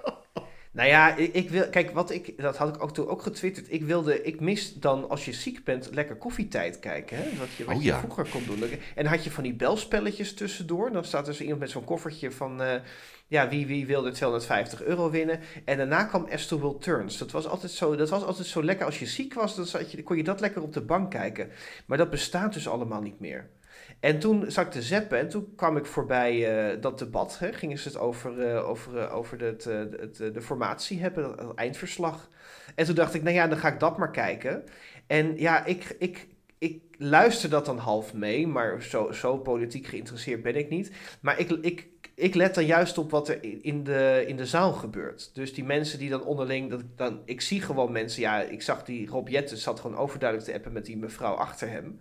Nou 0.78 0.90
ja, 0.90 1.16
ik, 1.16 1.34
ik 1.34 1.50
wil, 1.50 1.68
kijk, 1.68 1.90
wat 1.90 2.10
ik, 2.10 2.42
dat 2.42 2.56
had 2.56 2.74
ik 2.74 2.82
ook 2.82 2.94
toen 2.94 3.08
ook 3.08 3.22
getwitterd. 3.22 3.72
Ik 3.72 3.82
wilde, 3.82 4.22
ik 4.22 4.40
mis 4.40 4.74
dan 4.74 5.08
als 5.08 5.24
je 5.24 5.32
ziek 5.32 5.64
bent, 5.64 5.88
lekker 5.92 6.16
koffietijd 6.16 6.78
kijken. 6.78 7.16
Hè? 7.16 7.22
Wat 7.38 7.52
je, 7.56 7.64
wat 7.64 7.74
Oh 7.74 7.82
je 7.82 7.88
ja. 7.88 7.98
vroeger 7.98 8.28
kon 8.28 8.44
doen. 8.46 8.68
En 8.94 9.06
had 9.06 9.24
je 9.24 9.30
van 9.30 9.42
die 9.42 9.54
belspelletjes 9.54 10.34
tussendoor. 10.34 10.92
Dan 10.92 11.04
staat 11.04 11.28
er 11.28 11.34
zo 11.34 11.42
iemand 11.42 11.60
met 11.60 11.70
zo'n 11.70 11.84
koffertje 11.84 12.32
van, 12.32 12.62
eh, 12.62 12.80
ja, 13.26 13.48
wie, 13.48 13.66
wie 13.66 13.86
wilde 13.86 14.10
250 14.10 14.82
euro 14.82 15.10
winnen. 15.10 15.40
En 15.64 15.76
daarna 15.76 16.04
kwam 16.04 16.26
Will 16.48 16.76
Turns. 16.80 17.18
Dat 17.18 17.30
was 17.30 17.46
altijd 17.46 17.72
zo, 17.72 17.96
dat 17.96 18.08
was 18.08 18.24
altijd 18.24 18.46
zo 18.46 18.64
lekker. 18.64 18.86
Als 18.86 18.98
je 18.98 19.06
ziek 19.06 19.34
was, 19.34 19.56
dan 19.56 19.66
zat 19.66 19.90
je, 19.92 20.02
kon 20.02 20.16
je 20.16 20.24
dat 20.24 20.40
lekker 20.40 20.62
op 20.62 20.72
de 20.72 20.80
bank 20.80 21.10
kijken. 21.10 21.50
Maar 21.86 21.98
dat 21.98 22.10
bestaat 22.10 22.52
dus 22.52 22.68
allemaal 22.68 23.02
niet 23.02 23.20
meer. 23.20 23.48
En 24.00 24.18
toen 24.18 24.50
zat 24.50 24.66
ik 24.66 24.70
te 24.70 24.82
zappen 24.82 25.18
en 25.18 25.28
toen 25.28 25.52
kwam 25.56 25.76
ik 25.76 25.86
voorbij 25.86 26.46
eh, 26.72 26.80
dat 26.80 26.98
debat. 26.98 27.38
Hè, 27.38 27.52
gingen 27.52 27.78
ze 27.78 27.88
het 27.88 27.98
over, 27.98 28.40
eh, 28.40 28.68
over, 28.68 28.98
eh, 28.98 29.14
over 29.14 29.42
het, 29.42 29.64
het, 29.64 30.16
de 30.16 30.42
formatie 30.42 31.00
hebben, 31.00 31.36
dat, 31.36 31.54
eindverslag. 31.54 32.28
En 32.74 32.84
toen 32.84 32.94
dacht 32.94 33.14
ik, 33.14 33.22
nou 33.22 33.34
ja, 33.34 33.46
dan 33.46 33.58
ga 33.58 33.72
ik 33.72 33.80
dat 33.80 33.98
maar 33.98 34.10
kijken. 34.10 34.64
En 35.06 35.38
ja, 35.38 35.64
ik, 35.64 35.96
ik, 35.98 36.26
ik 36.58 36.82
luister 36.98 37.50
dat 37.50 37.64
dan 37.64 37.78
half 37.78 38.14
mee, 38.14 38.46
maar 38.46 38.82
zo, 38.82 39.12
zo 39.12 39.38
politiek 39.38 39.86
geïnteresseerd 39.86 40.42
ben 40.42 40.56
ik 40.56 40.68
niet. 40.68 40.90
Maar 41.20 41.38
ik, 41.38 41.50
ik, 41.50 41.88
ik 42.14 42.34
let 42.34 42.54
dan 42.54 42.66
juist 42.66 42.98
op 42.98 43.10
wat 43.10 43.28
er 43.28 43.64
in 43.64 43.84
de, 43.84 44.24
in 44.26 44.36
de 44.36 44.46
zaal 44.46 44.72
gebeurt. 44.72 45.30
Dus 45.34 45.54
die 45.54 45.64
mensen 45.64 45.98
die 45.98 46.10
dan 46.10 46.24
onderling, 46.24 46.70
dat, 46.70 46.82
dan, 46.96 47.22
ik 47.24 47.40
zie 47.40 47.62
gewoon 47.62 47.92
mensen, 47.92 48.22
ja, 48.22 48.40
ik 48.40 48.62
zag 48.62 48.84
die 48.84 49.08
Rob 49.08 49.28
Jetten 49.28 49.56
zat 49.56 49.80
gewoon 49.80 49.96
overduidelijk 49.96 50.50
te 50.50 50.56
appen 50.56 50.72
met 50.72 50.86
die 50.86 50.96
mevrouw 50.96 51.34
achter 51.34 51.68
hem. 51.68 52.00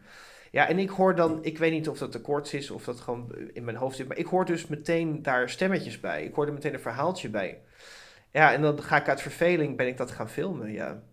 Ja, 0.51 0.67
en 0.67 0.79
ik 0.79 0.89
hoor 0.89 1.15
dan, 1.15 1.39
ik 1.41 1.57
weet 1.57 1.71
niet 1.71 1.89
of 1.89 1.97
dat 1.97 2.13
de 2.13 2.21
koorts 2.21 2.53
is 2.53 2.71
of 2.71 2.83
dat 2.83 2.99
gewoon 2.99 3.35
in 3.53 3.63
mijn 3.63 3.77
hoofd 3.77 3.95
zit, 3.95 4.07
maar 4.07 4.17
ik 4.17 4.25
hoor 4.25 4.45
dus 4.45 4.67
meteen 4.67 5.21
daar 5.21 5.49
stemmetjes 5.49 5.99
bij. 5.99 6.23
Ik 6.23 6.33
hoor 6.33 6.47
er 6.47 6.53
meteen 6.53 6.73
een 6.73 6.79
verhaaltje 6.79 7.29
bij. 7.29 7.61
Ja, 8.31 8.53
en 8.53 8.61
dan 8.61 8.81
ga 8.83 8.97
ik 8.97 9.09
uit 9.09 9.21
verveling, 9.21 9.77
ben 9.77 9.87
ik 9.87 9.97
dat 9.97 10.11
gaan 10.11 10.29
filmen, 10.29 10.71
ja. 10.71 11.03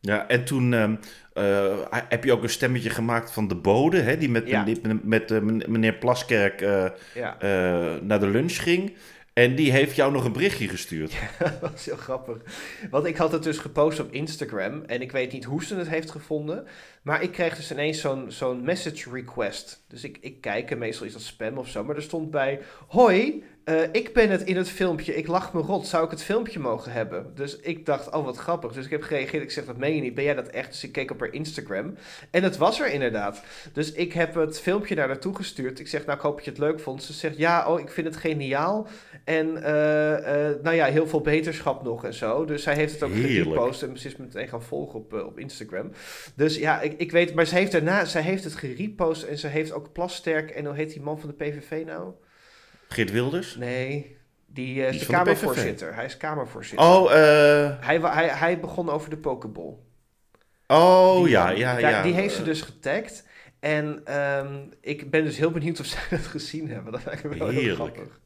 Ja, 0.00 0.28
en 0.28 0.44
toen 0.44 0.72
ehm, 0.72 0.94
eh, 1.32 2.02
heb 2.08 2.24
je 2.24 2.32
ook 2.32 2.42
een 2.42 2.48
stemmetje 2.48 2.90
gemaakt 2.90 3.32
van 3.32 3.48
de 3.48 3.54
bode, 3.54 4.00
hè, 4.00 4.16
die 4.16 4.30
met, 4.30 4.48
Ja. 4.48 4.64
met, 4.82 5.04
met 5.04 5.30
eh, 5.30 5.40
meneer 5.40 5.94
Plaskerk 5.94 6.60
Ja, 6.60 7.38
eh, 7.38 8.00
naar 8.00 8.20
de 8.20 8.28
lunch 8.28 8.62
ging. 8.62 8.96
En 9.38 9.54
die 9.54 9.72
heeft 9.72 9.96
jou 9.96 10.12
nog 10.12 10.24
een 10.24 10.32
berichtje 10.32 10.68
gestuurd. 10.68 11.14
dat 11.60 11.74
is 11.74 11.86
heel 11.86 11.96
grappig. 11.96 12.36
Want 12.90 13.06
ik 13.06 13.16
had 13.16 13.32
het 13.32 13.42
dus 13.42 13.58
gepost 13.58 14.00
op 14.00 14.12
Instagram 14.12 14.82
en 14.82 15.00
ik 15.00 15.12
weet 15.12 15.32
niet 15.32 15.44
hoe 15.44 15.64
ze 15.64 15.74
het 15.74 15.88
heeft 15.88 16.10
gevonden. 16.10 16.66
Maar 17.02 17.22
ik 17.22 17.32
kreeg 17.32 17.56
dus 17.56 17.70
ineens 17.70 18.06
zo'n 18.28 18.64
message 18.64 19.10
request. 19.10 19.84
Dus 19.88 20.04
ik, 20.04 20.18
ik 20.20 20.40
kijk 20.40 20.70
en 20.70 20.78
meestal 20.78 21.06
is 21.06 21.12
dat 21.12 21.22
spam 21.22 21.58
of 21.58 21.68
zo. 21.68 21.84
Maar 21.84 21.96
er 21.96 22.02
stond 22.02 22.30
bij, 22.30 22.60
hoi, 22.86 23.44
eh, 23.66 23.82
ik 23.92 24.12
ben 24.12 24.30
het 24.30 24.42
in 24.42 24.56
het 24.56 24.68
filmpje, 24.68 25.14
ik 25.14 25.26
lach 25.26 25.52
me 25.52 25.60
rot, 25.60 25.86
zou 25.86 26.04
ik 26.04 26.10
het 26.10 26.22
filmpje 26.22 26.58
mogen 26.58 26.92
hebben? 26.92 27.30
Dus 27.34 27.56
ik 27.56 27.86
dacht, 27.86 28.14
oh 28.14 28.24
wat 28.24 28.36
grappig. 28.36 28.72
Dus 28.72 28.84
ik 28.84 28.90
heb 28.90 29.02
gereageerd, 29.02 29.42
ik 29.42 29.50
zeg, 29.50 29.64
dat 29.64 29.76
meen 29.76 29.94
je 29.94 30.00
niet, 30.00 30.14
ben 30.14 30.24
jij 30.24 30.34
dat 30.34 30.46
echt? 30.46 30.70
Dus 30.70 30.84
ik 30.84 30.92
keek 30.92 31.10
op 31.10 31.20
haar 31.20 31.32
Instagram 31.32 31.94
en 32.30 32.42
het 32.42 32.56
was 32.56 32.80
er 32.80 32.92
inderdaad. 32.92 33.42
Dus 33.72 33.92
ik 33.92 34.12
heb 34.12 34.34
het 34.34 34.60
filmpje 34.60 34.94
naar 34.94 35.08
naartoe 35.08 35.34
gestuurd. 35.36 35.80
Ik 35.80 35.88
zeg, 35.88 36.04
nou 36.04 36.16
ik 36.18 36.24
hoop 36.24 36.36
dat 36.36 36.44
je 36.44 36.50
het 36.50 36.60
leuk 36.60 36.80
vond. 36.80 37.02
Ze 37.02 37.12
zegt, 37.12 37.36
ja, 37.36 37.68
oh 37.68 37.80
ik 37.80 37.90
vind 37.90 38.06
het 38.06 38.16
geniaal. 38.16 38.86
En 39.24 39.62
eh, 39.62 40.48
eh, 40.48 40.62
nou 40.62 40.76
ja, 40.76 40.86
heel 40.86 41.06
veel 41.06 41.20
beterschap 41.20 41.82
nog 41.82 42.04
en 42.04 42.14
zo. 42.14 42.44
Dus 42.44 42.62
zij 42.62 42.74
heeft 42.74 42.92
het 42.92 43.02
ook 43.02 43.14
gerepost 43.14 43.82
en 43.82 43.98
ze 43.98 44.08
is 44.08 44.16
me 44.16 44.24
meteen 44.24 44.48
gaan 44.48 44.62
volgen 44.62 44.98
op, 44.98 45.12
op 45.12 45.38
Instagram. 45.38 45.90
Dus 46.34 46.56
ja, 46.56 46.80
ik, 46.80 46.92
ik 46.98 47.12
weet, 47.12 47.34
maar 47.34 47.46
ze 47.46 47.54
heeft 47.54 47.72
daarna, 47.72 48.04
zij 48.04 48.22
heeft 48.22 48.44
het 48.44 48.54
gerepost 48.54 49.22
en 49.22 49.38
ze 49.38 49.46
heeft 49.46 49.72
ook 49.72 49.92
Plasterk 49.92 50.50
en 50.50 50.64
hoe 50.64 50.74
heet 50.74 50.92
die 50.92 51.02
man 51.02 51.20
van 51.20 51.28
de 51.28 51.44
PVV 51.44 51.84
nou? 51.86 52.12
Geert 52.88 53.10
Wilders? 53.10 53.56
Nee, 53.56 54.16
die 54.46 54.84
eh, 54.86 54.92
is 54.94 54.98
de 54.98 55.06
Kamervoorzitter. 55.06 55.94
Hij 55.94 56.04
is 56.04 56.16
Kamervoorzitter. 56.16 56.86
Oh, 56.86 57.12
eh, 57.12 57.16
Hij, 57.80 57.98
hij, 58.00 58.28
hij 58.28 58.60
begon 58.60 58.88
over 58.90 59.10
de 59.10 59.16
Pokeball. 59.16 59.74
oh 60.66 61.22
Die- 61.22 61.28
ja, 61.30 61.48
ja, 61.50 61.72
daar- 61.80 61.90
ja. 61.90 62.02
Die 62.02 62.14
heeft 62.14 62.34
ze 62.34 62.40
Eh, 62.40 62.46
dus 62.46 62.60
getagd. 62.62 63.24
En 63.60 64.00
ehm, 64.04 64.56
ik 64.80 65.10
ben 65.10 65.24
dus 65.24 65.36
heel 65.36 65.50
benieuwd 65.50 65.80
of 65.80 65.86
zij 65.96 66.00
dat 66.10 66.20
gezien 66.26 66.70
hebben. 66.70 66.92
Dat 66.92 67.04
lijkt 67.04 67.24
me 67.24 67.36
wel 67.38 67.48
heel 67.48 67.74
grappig. 67.74 68.20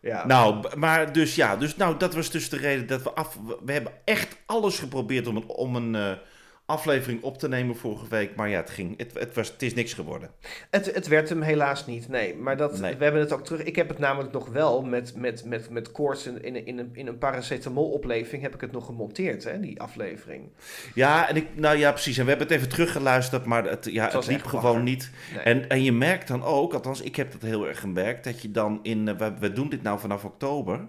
Ja. 0.00 0.26
Nou, 0.26 0.76
maar 0.78 1.12
dus 1.12 1.34
ja, 1.34 1.56
dus, 1.56 1.76
nou, 1.76 1.96
dat 1.98 2.14
was 2.14 2.30
dus 2.30 2.48
de 2.48 2.56
reden 2.56 2.86
dat 2.86 3.02
we 3.02 3.10
af... 3.12 3.38
we- 3.64 3.72
hebben 3.72 3.92
echt 4.04 4.36
alles 4.46 4.78
geprobeerd 4.78 5.26
om 5.26 5.36
een, 5.36 5.46
om 5.46 5.76
een 5.76 6.18
aflevering 6.66 7.22
op 7.22 7.38
te 7.38 7.48
nemen 7.48 7.76
vorige 7.76 8.08
week. 8.08 8.36
Maar 8.36 8.48
ja, 8.48 8.56
het, 8.56 8.70
ging, 8.70 8.98
het, 8.98 9.18
het, 9.18 9.34
was, 9.34 9.48
het 9.48 9.62
is 9.62 9.74
niks 9.74 9.92
geworden. 9.92 10.30
Het, 10.70 10.94
het 10.94 11.06
werd 11.06 11.28
hem 11.28 11.42
helaas 11.42 11.86
niet, 11.86 12.08
nee. 12.08 12.36
Maar 12.36 12.56
dat, 12.56 12.80
Nee. 12.80 12.96
we 12.96 13.02
hebben 13.04 13.20
het 13.22 13.32
ook 13.32 13.44
terug. 13.44 13.62
Ik 13.62 13.76
heb 13.76 13.88
het 13.88 13.98
namelijk 13.98 14.32
nog 14.32 14.48
wel 14.48 14.82
met, 14.82 15.16
met, 15.16 15.44
met, 15.44 15.70
met 15.70 15.92
koorts 15.92 16.26
in, 16.26 16.42
in, 16.42 16.66
in 16.66 16.78
een, 16.78 16.90
in 16.92 17.06
een 17.06 17.18
paracetamol-opleving 17.18 18.42
heb 18.42 18.54
ik 18.54 18.60
het 18.60 18.72
nog 18.72 18.86
gemonteerd, 18.86 19.44
hè, 19.44 19.60
die 19.60 19.80
aflevering. 19.80 20.48
Ja, 20.94 21.28
en 21.28 21.36
ik, 21.36 21.46
nou 21.54 21.76
ja, 21.76 21.92
precies. 21.92 22.18
En 22.18 22.22
we 22.22 22.28
hebben 22.28 22.46
het 22.48 22.56
even 22.56 22.68
teruggeluisterd, 22.68 23.44
maar 23.44 23.64
het, 23.64 23.84
ja, 23.90 24.10
het, 24.10 24.26
liep 24.26 24.44
gewoon 24.44 24.82
niet. 24.82 25.10
Nee. 25.34 25.42
En, 25.42 25.68
en 25.68 25.82
je 25.82 25.92
merkt 25.92 26.28
dan 26.28 26.44
ook, 26.44 26.74
althans 26.74 27.00
ik 27.00 27.16
heb 27.16 27.32
dat 27.32 27.42
heel 27.42 27.68
erg 27.68 27.80
gemerkt, 27.80 28.24
dat 28.24 28.42
je 28.42 28.50
dan 28.50 28.78
in, 28.82 29.08
eh, 29.08 29.16
we, 29.16 29.34
we 29.38 29.52
doen 29.52 29.68
dit 29.68 29.82
nou 29.82 29.98
vanaf 29.98 30.24
oktober, 30.24 30.86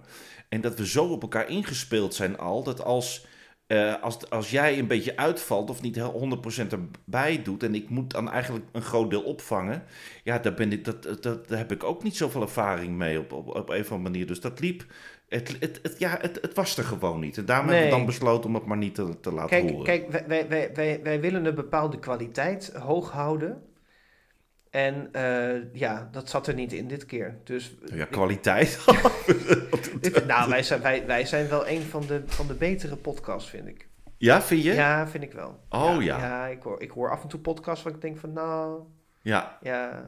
en 0.48 0.60
dat 0.60 0.78
we 0.78 0.86
zo 0.86 1.04
op 1.04 1.22
elkaar 1.22 1.48
ingespeeld 1.48 2.14
zijn 2.14 2.38
al, 2.38 2.62
dat 2.62 2.84
als, 2.84 3.26
eh, 3.66 4.02
als, 4.02 4.30
als 4.30 4.50
jij 4.50 4.78
een 4.78 4.86
beetje 4.86 5.16
uitvalt 5.16 5.70
of 5.70 5.82
niet 5.82 5.94
heel 5.94 6.40
100% 6.66 6.66
erbij 6.72 7.42
doet, 7.42 7.62
en 7.62 7.74
ik 7.74 7.88
moet 7.88 8.10
dan 8.12 8.30
eigenlijk 8.30 8.64
een 8.72 8.82
groot 8.82 9.10
deel 9.10 9.22
opvangen, 9.22 9.82
ja, 10.24 10.38
daar, 10.38 10.54
ben 10.54 10.72
ik, 10.72 10.84
dat, 10.84 11.02
dat, 11.22 11.48
daar 11.48 11.58
heb 11.58 11.72
ik 11.72 11.84
ook 11.84 12.02
niet 12.02 12.16
zoveel 12.16 12.42
ervaring 12.42 12.96
mee 12.96 13.18
op, 13.18 13.32
op, 13.32 13.46
op 13.48 13.68
een 13.68 13.80
of 13.80 13.90
andere 13.92 14.10
manier. 14.10 14.26
Dus 14.26 14.40
dat 14.40 14.60
liep, 14.60 14.84
het, 15.28 15.56
het, 15.60 15.78
het, 15.82 15.98
ja, 15.98 16.18
het, 16.20 16.38
het 16.42 16.54
was 16.54 16.76
er 16.78 16.84
gewoon 16.84 17.20
niet. 17.20 17.38
En 17.38 17.44
daarom 17.44 17.66
hebben 17.68 17.84
we 17.84 17.90
Nee. 17.90 17.98
dan 17.98 18.06
besloten 18.14 18.48
om 18.48 18.54
het 18.54 18.66
maar 18.66 18.76
niet 18.76 18.94
te, 18.94 19.20
te 19.20 19.32
laten 19.32 19.48
Kijk, 19.50 19.70
horen. 19.70 19.84
kijk 19.84 20.10
wij, 20.26 20.48
wij, 20.48 20.70
wij, 20.74 21.00
wij 21.02 21.20
willen 21.20 21.44
een 21.44 21.54
bepaalde 21.54 21.98
kwaliteit 21.98 22.72
hoog 22.74 23.10
houden. 23.10 23.62
En 24.70 25.08
eh, 25.12 25.72
ja, 25.72 26.08
dat 26.12 26.30
zat 26.30 26.46
er 26.46 26.54
niet 26.54 26.72
in 26.72 26.88
dit 26.88 27.06
keer. 27.06 27.38
Dus 27.44 27.74
ja, 27.92 28.04
kwaliteit. 28.04 28.78
dit- 30.00 30.26
nou, 30.32 30.50
wij 30.50 30.62
zijn, 30.62 30.80
wij, 30.80 31.06
wij 31.06 31.24
zijn 31.26 31.48
wel 31.48 31.68
een 31.68 31.82
van 31.82 32.06
de, 32.06 32.22
van 32.26 32.46
de 32.46 32.54
betere 32.54 32.96
podcasts, 32.96 33.50
vind 33.50 33.66
ik. 33.66 33.88
ja, 34.18 34.42
vind 34.42 34.62
je? 34.62 34.72
Ja, 34.72 35.08
vind 35.08 35.24
ik 35.24 35.32
wel. 35.32 35.60
Oh, 35.68 36.02
ja. 36.02 36.18
Ja, 36.18 36.46
ik, 36.46 36.62
hoor, 36.62 36.82
ik 36.82 36.90
hoor 36.90 37.10
af 37.10 37.22
en 37.22 37.28
toe 37.28 37.40
podcasts 37.40 37.84
waar 37.84 37.92
ik 37.94 38.00
denk 38.00 38.18
van, 38.18 38.32
nou, 38.32 38.80
Ja. 39.22 39.58
ja. 39.62 40.06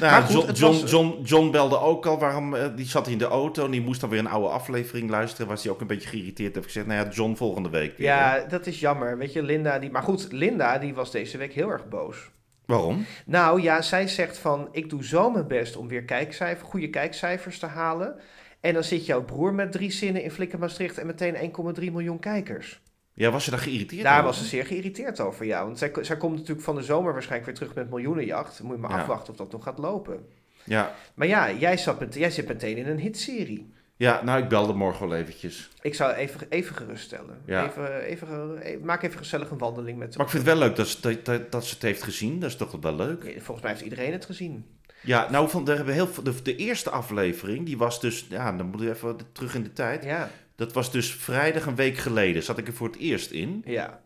Nou, 0.00 0.12
Maar 0.12 0.22
goed, 0.22 0.32
John, 0.34 0.46
het 0.46 0.58
John, 0.58 0.80
was- 0.80 0.90
John, 0.90 1.20
John 1.22 1.50
belde 1.50 1.78
ook 1.78 2.06
al, 2.06 2.18
waarom, 2.18 2.54
eh, 2.54 2.66
die 2.76 2.86
zat 2.86 3.06
in 3.08 3.18
de 3.18 3.24
auto 3.24 3.64
en 3.64 3.70
die 3.70 3.80
moest 3.82 4.00
dan 4.00 4.10
weer 4.10 4.18
een 4.18 4.26
oude 4.28 4.48
aflevering 4.48 5.10
luisteren. 5.10 5.46
Was 5.46 5.62
hij 5.62 5.72
ook 5.72 5.80
een 5.80 5.86
beetje 5.86 6.08
geïrriteerd. 6.08 6.54
Heb 6.54 6.62
ik 6.62 6.68
gezegd, 6.70 6.86
nou 6.86 7.04
ja, 7.06 7.12
John 7.12 7.34
volgende 7.34 7.68
week 7.70 7.96
weer. 7.98 8.06
Ja, 8.06 8.38
dat 8.48 8.66
is 8.66 8.80
jammer. 8.80 9.18
Weet 9.18 9.32
je, 9.32 9.42
Linda, 9.42 9.78
die... 9.78 9.90
Maar 9.90 10.02
goed, 10.02 10.32
Linda, 10.32 10.78
die 10.78 10.94
was 10.94 11.10
deze 11.10 11.38
week 11.38 11.52
heel 11.52 11.70
erg 11.70 11.88
boos. 11.88 12.30
Waarom? 12.66 13.04
Nou 13.26 13.62
ja, 13.62 13.82
zij 13.82 14.08
zegt 14.08 14.38
van, 14.38 14.68
ik 14.72 14.90
doe 14.90 15.04
zo 15.04 15.30
mijn 15.30 15.46
best 15.46 15.76
om 15.76 15.88
weer 15.88 16.02
kijkcijfer, 16.04 16.66
goede 16.66 16.90
kijkcijfers 16.90 17.58
te 17.58 17.66
halen. 17.66 18.16
En 18.60 18.74
dan 18.74 18.84
zit 18.84 19.06
jouw 19.06 19.24
broer 19.24 19.54
met 19.54 19.72
drie 19.72 19.90
zinnen 19.90 20.22
in 20.22 20.30
Flikker 20.30 20.58
Maastricht 20.58 20.98
en 20.98 21.06
meteen 21.06 21.52
1,3 21.78 21.92
miljoen 21.92 22.18
kijkers. 22.18 22.80
Ja, 23.12 23.30
was 23.30 23.44
je 23.44 23.50
daar 23.50 23.60
geïrriteerd 23.60 24.02
Daar 24.02 24.12
over? 24.14 24.24
was 24.26 24.38
ze 24.38 24.44
zeer 24.44 24.66
geïrriteerd 24.66 25.20
over, 25.20 25.46
ja. 25.46 25.64
Want 25.64 25.78
zij, 25.78 25.92
zij 26.00 26.16
komt 26.16 26.34
natuurlijk 26.34 26.62
van 26.62 26.74
de 26.74 26.82
zomer 26.82 27.12
waarschijnlijk 27.12 27.46
weer 27.50 27.54
terug 27.58 27.74
met 27.74 27.90
miljoenenjacht. 27.90 28.62
Moet 28.62 28.74
je 28.74 28.80
maar 28.80 28.90
Ja. 28.90 28.98
afwachten 29.00 29.32
of 29.32 29.38
dat 29.38 29.52
nog 29.52 29.62
gaat 29.62 29.78
lopen. 29.78 30.26
Ja, 30.64 30.94
Maar 31.14 31.26
ja, 31.26 31.52
jij, 31.52 31.76
zat 31.76 32.00
met, 32.00 32.14
jij 32.14 32.30
zit 32.30 32.48
meteen 32.48 32.76
in 32.76 32.86
een 32.88 32.98
hitserie. 32.98 33.72
Ja, 33.98 34.22
nou, 34.24 34.42
ik 34.42 34.48
belde 34.48 34.72
morgen 34.72 35.08
wel 35.08 35.18
eventjes. 35.18 35.68
Ik 35.82 35.94
zou 35.94 36.12
even, 36.12 36.46
even 36.48 36.76
geruststellen. 36.76 37.38
Ja. 37.46 37.64
Even, 37.66 38.00
even, 38.00 38.26
ge- 38.26 38.58
e- 38.70 38.78
maak 38.82 39.02
even 39.02 39.18
gezellig 39.18 39.50
een 39.50 39.58
wandeling 39.58 39.98
met 39.98 40.16
Maar 40.16 40.26
ik 40.26 40.32
vind 40.32 40.46
het 40.46 40.58
wel 40.58 40.66
leuk 40.66 40.76
dat 40.76 40.88
ze, 40.88 41.20
dat, 41.22 41.52
dat, 41.52 41.66
ze 41.66 41.74
het 41.74 41.82
heeft 41.82 42.02
gezien. 42.02 42.38
Dat 42.40 42.50
is 42.50 42.56
toch 42.56 42.76
wel 42.80 42.94
leuk. 42.96 43.22
Volgens 43.22 43.60
mij 43.60 43.70
heeft 43.70 43.82
iedereen 43.84 44.12
het 44.12 44.24
gezien. 44.24 44.66
Ja, 45.00 45.30
nou, 45.30 45.48
van, 45.48 45.68
er 45.68 45.76
hebben 45.76 45.94
heel, 45.94 46.08
de, 46.22 46.42
de 46.42 46.56
eerste 46.56 46.90
aflevering, 46.90 47.66
die 47.66 47.78
was 47.78 48.00
dus, 48.00 48.26
ja, 48.28 48.52
dan 48.52 48.66
moet 48.66 48.80
je 48.80 48.90
even 48.90 49.16
terug 49.32 49.54
in 49.54 49.62
de 49.62 49.72
tijd. 49.72 50.04
Ja, 50.04 50.30
Dat 50.56 50.72
was 50.72 50.92
dus 50.92 51.14
vrijdag 51.14 51.66
een 51.66 51.74
week 51.76 51.96
geleden, 51.96 52.42
zat 52.42 52.58
ik 52.58 52.66
er 52.66 52.74
voor 52.74 52.86
het 52.88 52.96
eerst 52.96 53.30
in. 53.30 53.62
ja. 53.64 54.04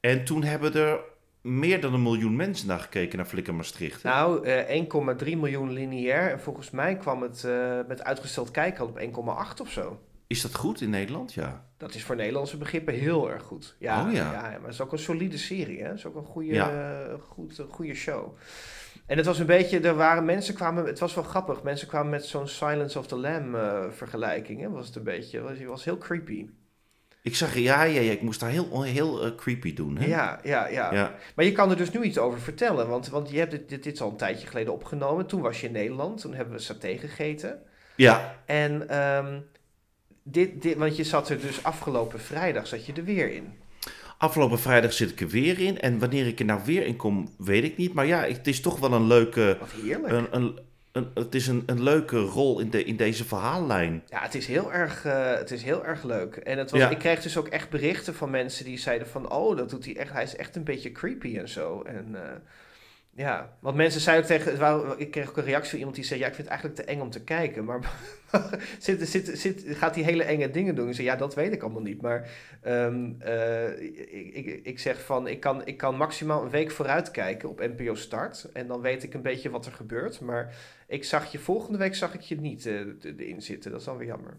En 0.00 0.24
toen 0.24 0.42
hebben 0.42 0.74
er 0.74 1.00
meer 1.42 1.80
dan 1.80 1.94
een 1.94 2.02
miljoen 2.02 2.36
mensen 2.36 2.68
naar 2.68 2.78
gekeken 2.80 3.16
naar 3.16 3.26
Flikker 3.26 3.54
Maastricht. 3.54 4.02
Nou, 4.02 4.44
eh 4.46 4.82
1,3 5.22 5.36
miljoen 5.36 5.72
lineair. 5.72 6.30
En 6.30 6.40
volgens 6.40 6.70
mij 6.70 6.96
kwam 6.96 7.22
het 7.22 7.44
eh, 7.44 7.78
met 7.88 8.04
uitgesteld 8.04 8.50
kijken 8.50 8.80
al 8.80 8.86
op 8.88 8.98
1,8 9.54 9.60
of 9.60 9.70
zo. 9.70 10.00
Is 10.26 10.42
dat 10.42 10.54
goed 10.54 10.80
in 10.80 10.90
Nederland? 10.90 11.32
Ja. 11.34 11.64
Dat 11.76 11.94
is 11.94 12.04
voor 12.04 12.16
Nederlandse 12.16 12.56
begrippen 12.56 12.94
heel 12.94 13.30
erg 13.30 13.42
goed. 13.42 13.76
Ja, 13.78 14.06
Oh, 14.06 14.12
ja. 14.12 14.30
maar 14.32 14.60
het 14.62 14.72
is 14.72 14.80
ook 14.80 14.92
een 14.92 14.98
solide 14.98 15.38
serie. 15.38 15.80
Hè? 15.82 15.88
Het 15.88 15.98
is 15.98 16.06
ook 16.06 16.14
een 16.16 16.24
goede, 16.24 16.52
Ja. 16.52 16.70
eh, 16.70 17.14
goed, 17.28 17.58
een 17.58 17.68
goede 17.68 17.94
show. 17.94 18.36
En 19.06 19.16
het 19.16 19.26
was 19.26 19.38
een 19.38 19.46
beetje, 19.46 19.80
er 19.80 19.94
waren 19.94 20.24
mensen 20.24 20.54
kwamen, 20.54 20.84
het 20.86 20.98
was 20.98 21.14
wel 21.14 21.24
grappig. 21.24 21.62
Mensen 21.62 21.88
kwamen 21.88 22.10
met 22.10 22.24
zo'n 22.24 22.48
Silence 22.48 22.98
of 22.98 23.06
the 23.06 23.16
Lamb 23.16 23.54
eh, 23.54 23.84
vergelijking. 23.90 24.60
Hè? 24.60 24.70
Was 24.70 24.86
het 24.86 24.96
een 24.96 25.02
beetje, 25.02 25.40
was, 25.40 25.62
was 25.64 25.84
heel 25.84 25.98
creepy. 25.98 26.46
Ik 27.22 27.36
zag, 27.36 27.54
ja, 27.58 27.82
ja, 27.82 28.00
ja 28.00 28.12
ik 28.12 28.22
moest 28.22 28.40
daar 28.40 28.50
heel, 28.50 28.82
heel 28.82 29.24
eh, 29.24 29.30
creepy 29.36 29.74
doen. 29.74 29.96
Hè? 29.96 30.06
Ja, 30.06 30.40
ja, 30.44 30.66
ja, 30.68 30.94
Ja. 30.94 31.14
Maar 31.34 31.44
je 31.44 31.52
kan 31.52 31.70
er 31.70 31.76
dus 31.76 31.90
nu 31.90 32.02
iets 32.02 32.18
over 32.18 32.40
vertellen. 32.40 32.88
Want, 32.88 33.08
want 33.08 33.30
je 33.30 33.38
hebt 33.38 33.50
dit, 33.50 33.68
dit, 33.68 33.82
dit 33.82 33.94
is 33.94 34.00
al 34.00 34.10
een 34.10 34.16
tijdje 34.16 34.46
geleden 34.46 34.72
opgenomen. 34.72 35.26
Toen 35.26 35.40
was 35.40 35.60
je 35.60 35.66
in 35.66 35.72
Nederland. 35.72 36.20
Toen 36.20 36.34
hebben 36.34 36.54
we 36.54 36.60
saté 36.60 36.98
gegeten. 36.98 37.58
Ja, 37.96 38.36
En 38.46 38.88
ehm, 38.88 39.38
dit, 40.22 40.62
dit, 40.62 40.76
want 40.76 40.96
je 40.96 41.04
zat 41.04 41.28
er 41.28 41.40
dus 41.40 41.62
afgelopen 41.62 42.20
vrijdag 42.20 42.66
zat 42.66 42.86
je 42.86 42.92
er 42.92 43.04
weer 43.04 43.32
in. 43.32 43.52
afgelopen 44.18 44.58
vrijdag 44.58 44.92
zit 44.92 45.10
ik 45.10 45.20
er 45.20 45.28
weer 45.28 45.58
in. 45.60 45.80
En 45.80 45.98
wanneer 45.98 46.26
ik 46.26 46.38
er 46.38 46.44
nou 46.44 46.60
weer 46.64 46.86
in 46.86 46.96
kom, 46.96 47.28
weet 47.38 47.64
ik 47.64 47.76
niet. 47.76 47.92
Maar 47.94 48.06
ja, 48.06 48.22
het 48.22 48.46
is 48.46 48.60
toch 48.60 48.78
wel 48.78 48.92
een 48.92 49.06
leuke, 49.06 49.56
Wat 49.60 49.70
heerlijk. 49.82 50.12
een, 50.12 50.26
een, 50.30 50.58
een, 50.92 51.10
het 51.14 51.34
is 51.34 51.46
een, 51.46 51.62
een 51.66 51.82
leuke 51.82 52.18
rol 52.18 52.60
in, 52.60 52.70
de, 52.70 52.84
in 52.84 52.96
deze 52.96 53.24
verhaallijn. 53.24 54.02
Ja, 54.08 54.22
het 54.22 54.34
is 54.34 54.46
heel 54.46 54.72
erg, 54.72 55.04
eh, 55.04 55.34
het 55.34 55.50
is 55.50 55.62
heel 55.62 55.84
erg 55.84 56.02
leuk. 56.02 56.36
En 56.36 56.58
het 56.58 56.70
was, 56.70 56.80
Ja. 56.80 56.88
ik 56.90 56.98
kreeg 56.98 57.22
dus 57.22 57.36
ook 57.36 57.48
echt 57.48 57.70
berichten 57.70 58.14
van 58.14 58.30
mensen 58.30 58.64
die 58.64 58.78
zeiden 58.78 59.08
van... 59.08 59.32
Oh, 59.32 59.56
dat 59.56 59.70
doet 59.70 59.84
hij 59.84 59.96
echt. 59.96 60.12
Hij 60.12 60.22
is 60.22 60.36
echt 60.36 60.56
een 60.56 60.64
beetje 60.64 60.92
creepy 60.92 61.38
en 61.38 61.48
zo. 61.48 61.82
En 61.82 62.08
eh, 62.14 62.30
ja, 63.14 63.56
want 63.60 63.76
mensen 63.76 64.00
zeiden 64.00 64.24
ook 64.24 64.30
tegen... 64.44 64.98
Ik 64.98 65.10
kreeg 65.10 65.28
ook 65.28 65.36
een 65.36 65.44
reactie 65.44 65.68
van 65.70 65.78
iemand 65.78 65.96
die 65.96 66.04
zei... 66.04 66.20
Ja, 66.20 66.26
ik 66.26 66.34
vind 66.34 66.48
het 66.48 66.56
eigenlijk 66.56 66.80
te 66.80 66.94
eng 66.94 67.00
om 67.00 67.10
te 67.10 67.24
kijken. 67.24 67.64
Maar 67.64 67.92
zit, 68.78 69.08
zit, 69.08 69.30
zit, 69.38 69.64
gaat 69.66 69.94
hij 69.94 70.04
hele 70.04 70.24
enge 70.24 70.50
dingen 70.50 70.74
doen? 70.74 70.88
Ik 70.88 70.94
zei, 70.94 71.06
ja, 71.06 71.16
dat 71.16 71.34
weet 71.34 71.52
ik 71.52 71.62
allemaal 71.62 71.82
niet. 71.82 72.02
Maar 72.02 72.30
ehm, 72.62 73.10
eh, 73.18 73.82
ik, 73.82 74.34
ik, 74.34 74.60
ik 74.64 74.78
zeg 74.78 75.04
van... 75.04 75.26
Ik 75.28 75.40
kan, 75.40 75.66
ik 75.66 75.76
kan 75.76 75.96
maximaal 75.96 76.42
een 76.42 76.50
week 76.50 76.70
vooruit 76.70 77.10
kijken 77.10 77.48
op 77.48 77.58
NPO 77.60 77.94
Start. 77.94 78.48
En 78.52 78.66
dan 78.66 78.80
weet 78.80 79.02
ik 79.02 79.14
een 79.14 79.22
beetje 79.22 79.50
wat 79.50 79.66
er 79.66 79.72
gebeurt. 79.72 80.20
Maar 80.20 80.54
ik 80.86 81.04
zag 81.04 81.32
je 81.32 81.38
volgende 81.38 81.78
week 81.78 81.94
zag 81.94 82.14
ik 82.14 82.20
je 82.20 82.40
niet 82.40 82.66
eh, 82.66 82.80
erin 83.18 83.42
zitten. 83.42 83.70
Dat 83.70 83.80
is 83.80 83.86
dan 83.86 83.96
weer 83.96 84.06
jammer. 84.06 84.36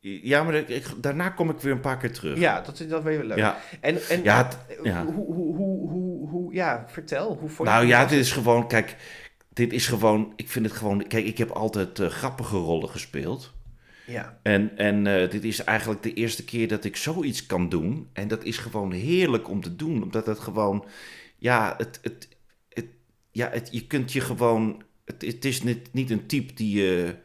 Ja, 0.00 0.42
maar 0.42 0.54
ik, 0.54 0.86
daarna 0.96 1.28
kom 1.28 1.50
ik 1.50 1.58
weer 1.60 1.72
een 1.72 1.80
paar 1.80 1.98
keer 1.98 2.12
terug. 2.12 2.38
Ja, 2.38 2.60
dat, 2.60 2.84
dat 2.88 3.02
weet 3.02 3.12
je 3.12 3.18
wel 3.18 3.28
leuk. 3.28 3.38
Ja. 3.38 3.58
En, 3.80 3.98
en 4.08 4.22
Ja, 4.22 4.44
het- 4.46 4.58
eh, 4.68 4.84
ja. 4.84 5.04
Hoe, 5.04 5.14
hoe, 5.34 5.56
hoe, 5.56 5.90
hoe, 5.90 6.07
hoe, 6.48 6.56
ja, 6.56 6.84
vertel. 6.88 7.36
Hoe 7.36 7.48
vond 7.48 7.68
Nou 7.68 7.82
je 7.86 7.86
ja, 7.86 8.00
het? 8.00 8.08
dit 8.08 8.18
is 8.18 8.32
gewoon, 8.32 8.68
kijk, 8.68 8.96
dit 9.48 9.72
is 9.72 9.86
gewoon, 9.86 10.32
ik 10.36 10.48
vind 10.48 10.64
het 10.66 10.74
gewoon, 10.74 11.06
kijk, 11.06 11.26
ik 11.26 11.38
heb 11.38 11.50
altijd 11.50 11.98
eh, 11.98 12.08
grappige 12.08 12.56
rollen 12.56 12.88
gespeeld. 12.88 13.54
Ja, 14.04 14.40
En, 14.42 14.76
en 14.76 15.06
eh, 15.06 15.30
dit 15.30 15.44
is 15.44 15.64
eigenlijk 15.64 16.02
de 16.02 16.12
eerste 16.14 16.44
keer 16.44 16.68
dat 16.68 16.84
ik 16.84 16.96
zoiets 16.96 17.46
kan 17.46 17.68
doen. 17.68 18.08
En 18.12 18.28
dat 18.28 18.44
is 18.44 18.58
gewoon 18.58 18.92
heerlijk 18.92 19.48
om 19.48 19.60
te 19.62 19.76
doen, 19.76 20.02
omdat 20.02 20.26
het 20.26 20.38
gewoon, 20.38 20.84
ja, 21.38 21.74
het, 21.76 21.98
het, 22.02 22.28
het, 22.68 22.86
ja 23.30 23.50
het, 23.50 23.68
je 23.72 23.86
kunt 23.86 24.12
je 24.12 24.20
gewoon, 24.20 24.82
het, 25.04 25.22
het 25.22 25.44
is 25.44 25.62
niet, 25.62 25.92
niet 25.92 26.10
een 26.10 26.26
type 26.26 26.52
die 26.54 26.80
je, 26.80 27.16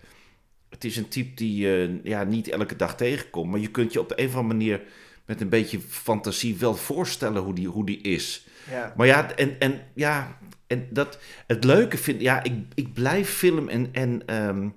het 0.69 0.83
is 0.83 0.97
een 0.97 1.07
type 1.07 1.33
die 1.35 1.55
je 1.55 1.99
ja, 2.03 2.23
niet 2.23 2.47
elke 2.49 2.75
dag 2.75 2.95
tegenkomt. 2.97 3.51
Maar 3.51 3.59
je 3.59 3.71
kunt 3.71 3.93
je 3.93 3.99
op 3.99 4.09
de 4.09 4.19
een 4.19 4.27
of 4.27 4.35
andere 4.35 4.53
manier 4.57 4.81
met 5.25 5.41
een 5.41 5.49
beetje 5.49 5.79
fantasie 5.81 6.57
wel 6.57 6.75
voorstellen 6.75 7.41
hoe 7.41 7.55
die, 7.55 7.67
hoe 7.67 7.85
die 7.85 8.01
is. 8.01 8.47
Ja. 8.69 8.93
Maar 8.97 9.07
ja, 9.07 9.35
en, 9.35 9.59
en, 9.59 9.81
ja, 9.95 10.37
en 10.67 10.87
dat, 10.89 11.19
het 11.47 11.63
leuke 11.63 11.97
vind 11.97 12.21
ja, 12.21 12.43
ik, 12.43 12.53
ik 12.73 12.93
blijf 12.93 13.29
film 13.29 13.69
en, 13.69 13.89
en 13.91 14.25
ehm, 14.25 14.69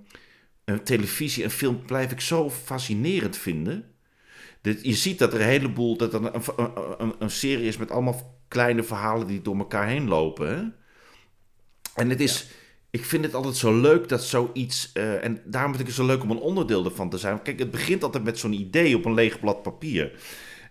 eh, 0.65 0.75
televisie 0.77 1.45
en 1.45 1.51
film 1.51 1.85
blijf 1.85 2.13
ik 2.13 2.21
zo 2.21 2.51
fascinerend 2.51 3.37
vinden. 3.37 3.85
Dat, 4.61 4.85
je 4.85 4.95
ziet 4.95 5.19
dat 5.19 5.33
er 5.33 5.41
een 5.41 5.47
heleboel, 5.47 5.97
dat 5.97 6.15
er 6.15 6.35
een, 6.35 6.43
een, 6.99 7.15
een, 7.19 7.31
serie 7.31 7.67
is 7.67 7.77
met 7.77 7.91
allemaal 7.91 8.41
kleine 8.49 8.83
verhalen 8.83 9.27
die 9.27 9.43
door 9.43 9.57
elkaar 9.57 9.87
heen 9.87 10.09
lopen. 10.09 10.49
Hè? 10.49 10.63
En 11.95 12.11
het 12.11 12.21
is, 12.21 12.49
ik 12.91 13.05
vind 13.05 13.25
het 13.25 13.35
altijd 13.35 13.57
zo 13.57 13.81
leuk 13.81 14.09
dat 14.09 14.25
zoiets, 14.25 14.91
eh, 14.93 15.25
en 15.25 15.41
daarom 15.45 15.71
vind 15.71 15.83
ik 15.83 15.95
het 15.95 15.97
zo 15.97 16.07
leuk 16.07 16.23
om 16.23 16.31
een 16.31 16.39
onderdeel 16.39 16.85
ervan 16.85 17.11
te 17.11 17.19
zijn. 17.19 17.43
Kijk, 17.43 17.59
het 17.59 17.71
begint 17.71 18.03
altijd 18.03 18.25
met 18.25 18.39
zo'n 18.39 18.53
idee 18.53 18.97
op 18.97 19.05
een 19.05 19.15
leeg 19.15 19.41
blad 19.41 19.63
papier. 19.63 20.13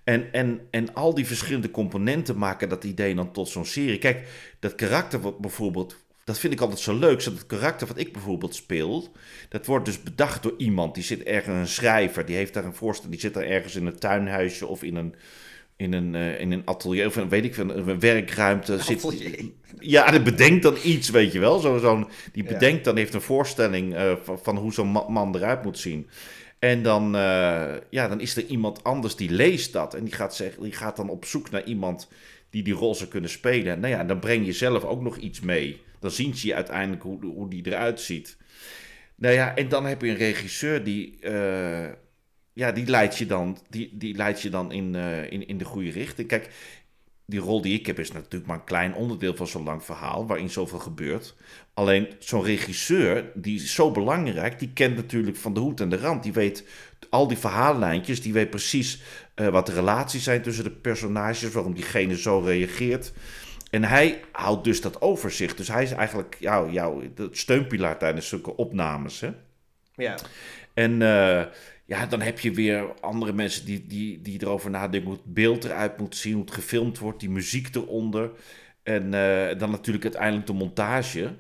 En, 0.05 0.33
en, 0.33 0.59
en 0.69 0.93
al 0.93 1.13
die 1.13 1.27
verschillende 1.27 1.71
componenten 1.71 2.37
maken 2.37 2.69
dat 2.69 2.83
idee 2.83 3.15
dan 3.15 3.31
tot 3.31 3.49
zo'n 3.49 3.65
serie. 3.65 3.97
Kijk, 3.97 4.27
dat 4.59 4.75
karakter 4.75 5.21
wat 5.21 5.39
bijvoorbeeld, 5.39 5.95
dat 6.23 6.39
vind 6.39 6.53
ik 6.53 6.61
altijd 6.61 6.79
zo 6.79 6.99
leuk. 6.99 7.23
Dat 7.23 7.45
karakter 7.45 7.87
wat 7.87 7.97
ik 7.97 8.13
bijvoorbeeld 8.13 8.55
speel, 8.55 9.11
dat 9.49 9.65
wordt 9.65 9.85
dus 9.85 10.03
bedacht 10.03 10.43
door 10.43 10.53
iemand. 10.57 10.93
Die 10.95 11.03
zit 11.03 11.23
ergens, 11.23 11.55
een 11.57 11.67
schrijver, 11.67 12.25
die 12.25 12.35
heeft 12.35 12.53
daar 12.53 12.65
een 12.65 12.75
voorstel, 12.75 13.09
die 13.09 13.19
zit 13.19 13.33
daar 13.33 13.43
ergens 13.43 13.75
in 13.75 13.85
een 13.85 13.99
tuinhuisje 13.99 14.67
of 14.67 14.83
in 14.83 14.95
een, 14.95 15.15
in 15.75 15.93
een, 15.93 16.15
eh, 16.15 16.39
in 16.39 16.51
een 16.51 16.61
atelier 16.65 17.05
of 17.05 17.15
een, 17.15 17.29
weet 17.29 17.43
ik 17.43 17.53
veel, 17.53 17.69
een 17.69 17.99
werkruimte. 17.99 18.79
Zit, 18.79 19.01
ja, 19.79 20.11
die 20.11 20.21
bedenkt 20.21 20.63
dan 20.63 20.77
iets, 20.83 21.09
weet 21.09 21.31
je 21.31 21.39
wel. 21.39 21.59
Zo, 21.59 21.77
zo'n, 21.77 22.07
die 22.31 22.43
bedenkt 22.43 22.83
dan, 22.83 22.97
heeft 22.97 23.13
een 23.13 23.21
voorstelling 23.21 23.95
eh, 23.95 24.13
van, 24.23 24.39
van 24.43 24.57
hoe 24.57 24.73
zo'n 24.73 24.91
ma- 24.91 25.09
man 25.09 25.35
eruit 25.35 25.63
moet 25.63 25.79
zien. 25.79 26.07
En 26.65 26.83
dan, 26.83 27.15
eh, 27.15 27.73
ja, 27.89 28.07
dan 28.07 28.19
is 28.19 28.35
er 28.35 28.45
iemand 28.45 28.83
anders 28.83 29.15
die 29.15 29.29
leest 29.29 29.73
dat. 29.73 29.93
En 29.93 30.03
die 30.03 30.13
gaat, 30.13 30.35
zeggen, 30.35 30.63
die 30.63 30.71
gaat 30.71 30.95
dan 30.95 31.09
op 31.09 31.25
zoek 31.25 31.49
naar 31.49 31.63
iemand 31.63 32.07
die 32.49 32.63
die 32.63 32.73
rol 32.73 32.95
zou 32.95 33.09
kunnen 33.09 33.29
spelen. 33.29 33.79
Nou 33.79 33.93
ja, 33.93 34.03
dan 34.03 34.19
breng 34.19 34.45
je 34.45 34.53
zelf 34.53 34.83
ook 34.83 35.01
nog 35.01 35.17
iets 35.17 35.39
mee. 35.39 35.81
Dan 35.99 36.11
zien 36.11 36.35
ze 36.35 36.47
je 36.47 36.55
uiteindelijk 36.55 37.03
hoe, 37.03 37.25
hoe 37.25 37.49
die 37.49 37.67
eruit 37.67 38.01
ziet. 38.01 38.37
Nou 39.15 39.33
ja, 39.33 39.55
en 39.55 39.69
dan 39.69 39.85
heb 39.85 40.01
je 40.01 40.07
een 40.07 40.15
regisseur 40.15 40.83
die, 40.83 41.19
eh, 41.19 41.89
ja, 42.53 42.71
die 42.71 42.85
leidt 42.85 43.17
je 43.17 43.25
dan, 43.25 43.57
die, 43.69 43.97
die 43.97 44.15
leidt 44.15 44.41
je 44.41 44.49
dan 44.49 44.71
in, 44.71 44.95
eh, 44.95 45.31
in, 45.31 45.47
in 45.47 45.57
de 45.57 45.65
goede 45.65 45.91
richting. 45.91 46.27
Kijk, 46.27 46.49
die 47.25 47.39
rol 47.39 47.61
die 47.61 47.79
ik 47.79 47.85
heb 47.85 47.99
is 47.99 48.11
natuurlijk 48.11 48.45
maar 48.45 48.57
een 48.57 48.63
klein 48.63 48.93
onderdeel 48.93 49.35
van 49.35 49.47
zo'n 49.47 49.63
lang 49.63 49.83
verhaal 49.83 50.27
waarin 50.27 50.49
zoveel 50.49 50.79
gebeurt. 50.79 51.35
Alleen 51.73 52.07
zo'n 52.19 52.43
regisseur, 52.43 53.31
die 53.33 53.55
is 53.55 53.73
zo 53.73 53.91
belangrijk, 53.91 54.59
die 54.59 54.71
kent 54.73 54.95
natuurlijk 54.95 55.37
van 55.37 55.53
de 55.53 55.59
hoed 55.59 55.81
en 55.81 55.89
de 55.89 55.97
rand. 55.97 56.23
Die 56.23 56.33
weet 56.33 56.63
al 57.09 57.27
die 57.27 57.37
verhaallijntjes, 57.37 58.21
die 58.21 58.33
weet 58.33 58.49
precies 58.49 59.01
eh, 59.35 59.47
wat 59.47 59.65
de 59.65 59.73
relaties 59.73 60.23
zijn 60.23 60.41
tussen 60.41 60.63
de 60.63 60.71
personages, 60.71 61.51
waarom 61.51 61.73
diegene 61.73 62.17
zo 62.17 62.39
reageert. 62.39 63.13
En 63.69 63.83
hij 63.83 64.21
houdt 64.31 64.63
dus 64.63 64.81
dat 64.81 65.01
overzicht. 65.01 65.57
Dus 65.57 65.67
hij 65.67 65.83
is 65.83 65.91
eigenlijk 65.91 66.37
jouw 66.39 66.69
jou, 66.69 67.11
steunpilaar 67.31 67.97
tijdens 67.97 68.27
zulke 68.27 68.55
opnames. 68.55 69.19
Hè? 69.19 69.29
ja. 69.95 70.15
En 70.73 71.01
eh, 71.01 71.45
ja, 71.85 72.05
dan 72.05 72.21
heb 72.21 72.39
je 72.39 72.51
weer 72.51 72.93
andere 73.01 73.33
mensen 73.33 73.65
die, 73.65 73.87
die, 73.87 74.21
die 74.21 74.41
erover 74.41 74.69
nadenken 74.69 75.09
hoe 75.09 75.17
het 75.17 75.33
beeld 75.33 75.63
eruit 75.63 75.97
moet 75.97 76.15
zien, 76.15 76.33
hoe 76.33 76.41
het 76.41 76.53
gefilmd 76.53 76.99
wordt, 76.99 77.19
die 77.19 77.29
muziek 77.29 77.75
eronder. 77.75 78.31
En 78.83 79.13
eh, 79.13 79.59
dan 79.59 79.71
natuurlijk 79.71 80.03
uiteindelijk 80.03 80.47
de 80.47 80.53
montage. 80.53 81.35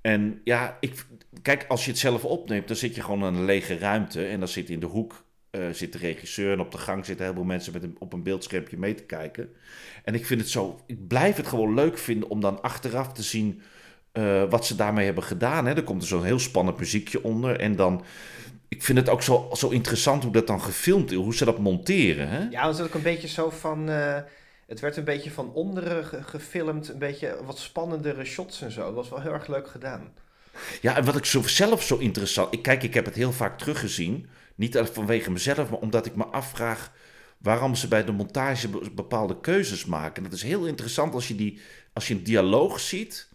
En 0.00 0.40
ja, 0.44 0.76
ik, 0.80 1.06
kijk, 1.42 1.64
als 1.68 1.84
je 1.84 1.90
het 1.90 2.00
zelf 2.00 2.24
opneemt, 2.24 2.68
dan 2.68 2.76
zit 2.76 2.94
je 2.94 3.02
gewoon 3.02 3.24
in 3.24 3.34
een 3.34 3.44
lege 3.44 3.78
ruimte. 3.78 4.26
En 4.26 4.38
dan 4.38 4.48
zit 4.48 4.70
in 4.70 4.80
de 4.80 4.86
hoek 4.86 5.24
eh, 5.50 5.70
zit 5.72 5.92
de 5.92 5.98
regisseur 5.98 6.52
en 6.52 6.60
op 6.60 6.70
de 6.70 6.78
gang 6.78 7.04
zitten 7.04 7.24
heel 7.24 7.34
veel 7.34 7.44
mensen 7.44 7.72
met 7.72 7.84
op 7.98 8.12
een 8.12 8.22
beeldschermpje 8.22 8.78
mee 8.78 8.94
te 8.94 9.02
kijken. 9.02 9.48
En 10.04 10.14
ik 10.14 10.26
vind 10.26 10.40
het 10.40 10.50
zo, 10.50 10.80
ik 10.86 11.08
blijf 11.08 11.36
het 11.36 11.46
gewoon 11.46 11.74
leuk 11.74 11.98
vinden 11.98 12.30
om 12.30 12.40
dan 12.40 12.62
achteraf 12.62 13.12
te 13.12 13.22
zien 13.22 13.62
eh, 14.12 14.50
wat 14.50 14.66
ze 14.66 14.76
daarmee 14.76 15.04
hebben 15.04 15.24
gedaan. 15.24 15.66
Hè. 15.66 15.74
Er 15.74 15.82
komt 15.82 16.02
er 16.02 16.08
zo'n 16.08 16.24
heel 16.24 16.38
spannend 16.38 16.78
muziekje 16.78 17.22
onder. 17.22 17.60
En 17.60 17.76
dan, 17.76 18.04
ik 18.70 18.82
vind 18.82 18.98
het 18.98 19.08
ook 19.08 19.22
zo, 19.22 19.50
zo 19.52 19.68
interessant 19.68 20.22
hoe 20.22 20.32
dat 20.32 20.46
dan 20.46 20.62
gefilmd 20.62 21.10
is, 21.10 21.16
hoe 21.16 21.34
ze 21.34 21.44
dat 21.44 21.58
monteren. 21.58 22.28
Hè? 22.28 22.38
Ja, 22.50 22.62
dan 22.64 22.74
zat 22.74 22.86
ik 22.86 22.94
een 22.94 23.02
beetje 23.02 23.28
zo 23.28 23.50
van... 23.50 23.88
eh, 23.88 24.18
het 24.66 24.80
werd 24.80 24.96
een 24.96 25.04
beetje 25.04 25.30
van 25.30 25.52
onderen 25.52 26.04
ge- 26.04 26.22
gefilmd. 26.22 26.88
Een 26.88 26.98
beetje 26.98 27.36
wat 27.44 27.58
spannendere 27.58 28.24
shots 28.24 28.62
en 28.62 28.70
zo. 28.72 28.84
Dat 28.84 28.94
was 28.94 29.08
wel 29.08 29.20
heel 29.20 29.32
erg 29.32 29.46
leuk 29.46 29.68
gedaan. 29.68 30.12
Ja, 30.80 30.96
en 30.96 31.04
wat 31.04 31.16
ik 31.16 31.24
zo, 31.24 31.42
zelf 31.42 31.82
zo 31.82 31.96
interessant... 31.96 32.52
Ik, 32.54 32.62
kijk, 32.62 32.82
ik 32.82 32.94
heb 32.94 33.04
het 33.04 33.14
heel 33.14 33.32
vaak 33.32 33.58
teruggezien. 33.58 34.28
Niet 34.54 34.80
vanwege 34.92 35.30
mezelf, 35.30 35.70
maar 35.70 35.78
omdat 35.78 36.06
ik 36.06 36.16
me 36.16 36.24
afvraag... 36.24 36.92
waarom 37.38 37.74
ze 37.74 37.88
bij 37.88 38.04
de 38.04 38.12
montage 38.12 38.68
be- 38.68 38.90
bepaalde 38.94 39.40
keuzes 39.40 39.84
maken. 39.84 40.22
Dat 40.22 40.32
is 40.32 40.42
heel 40.42 40.66
interessant 40.66 41.14
als 41.14 41.28
je, 41.28 41.34
die, 41.34 41.60
als 41.92 42.08
je 42.08 42.14
een 42.14 42.22
dialoog 42.24 42.80
ziet... 42.80 43.28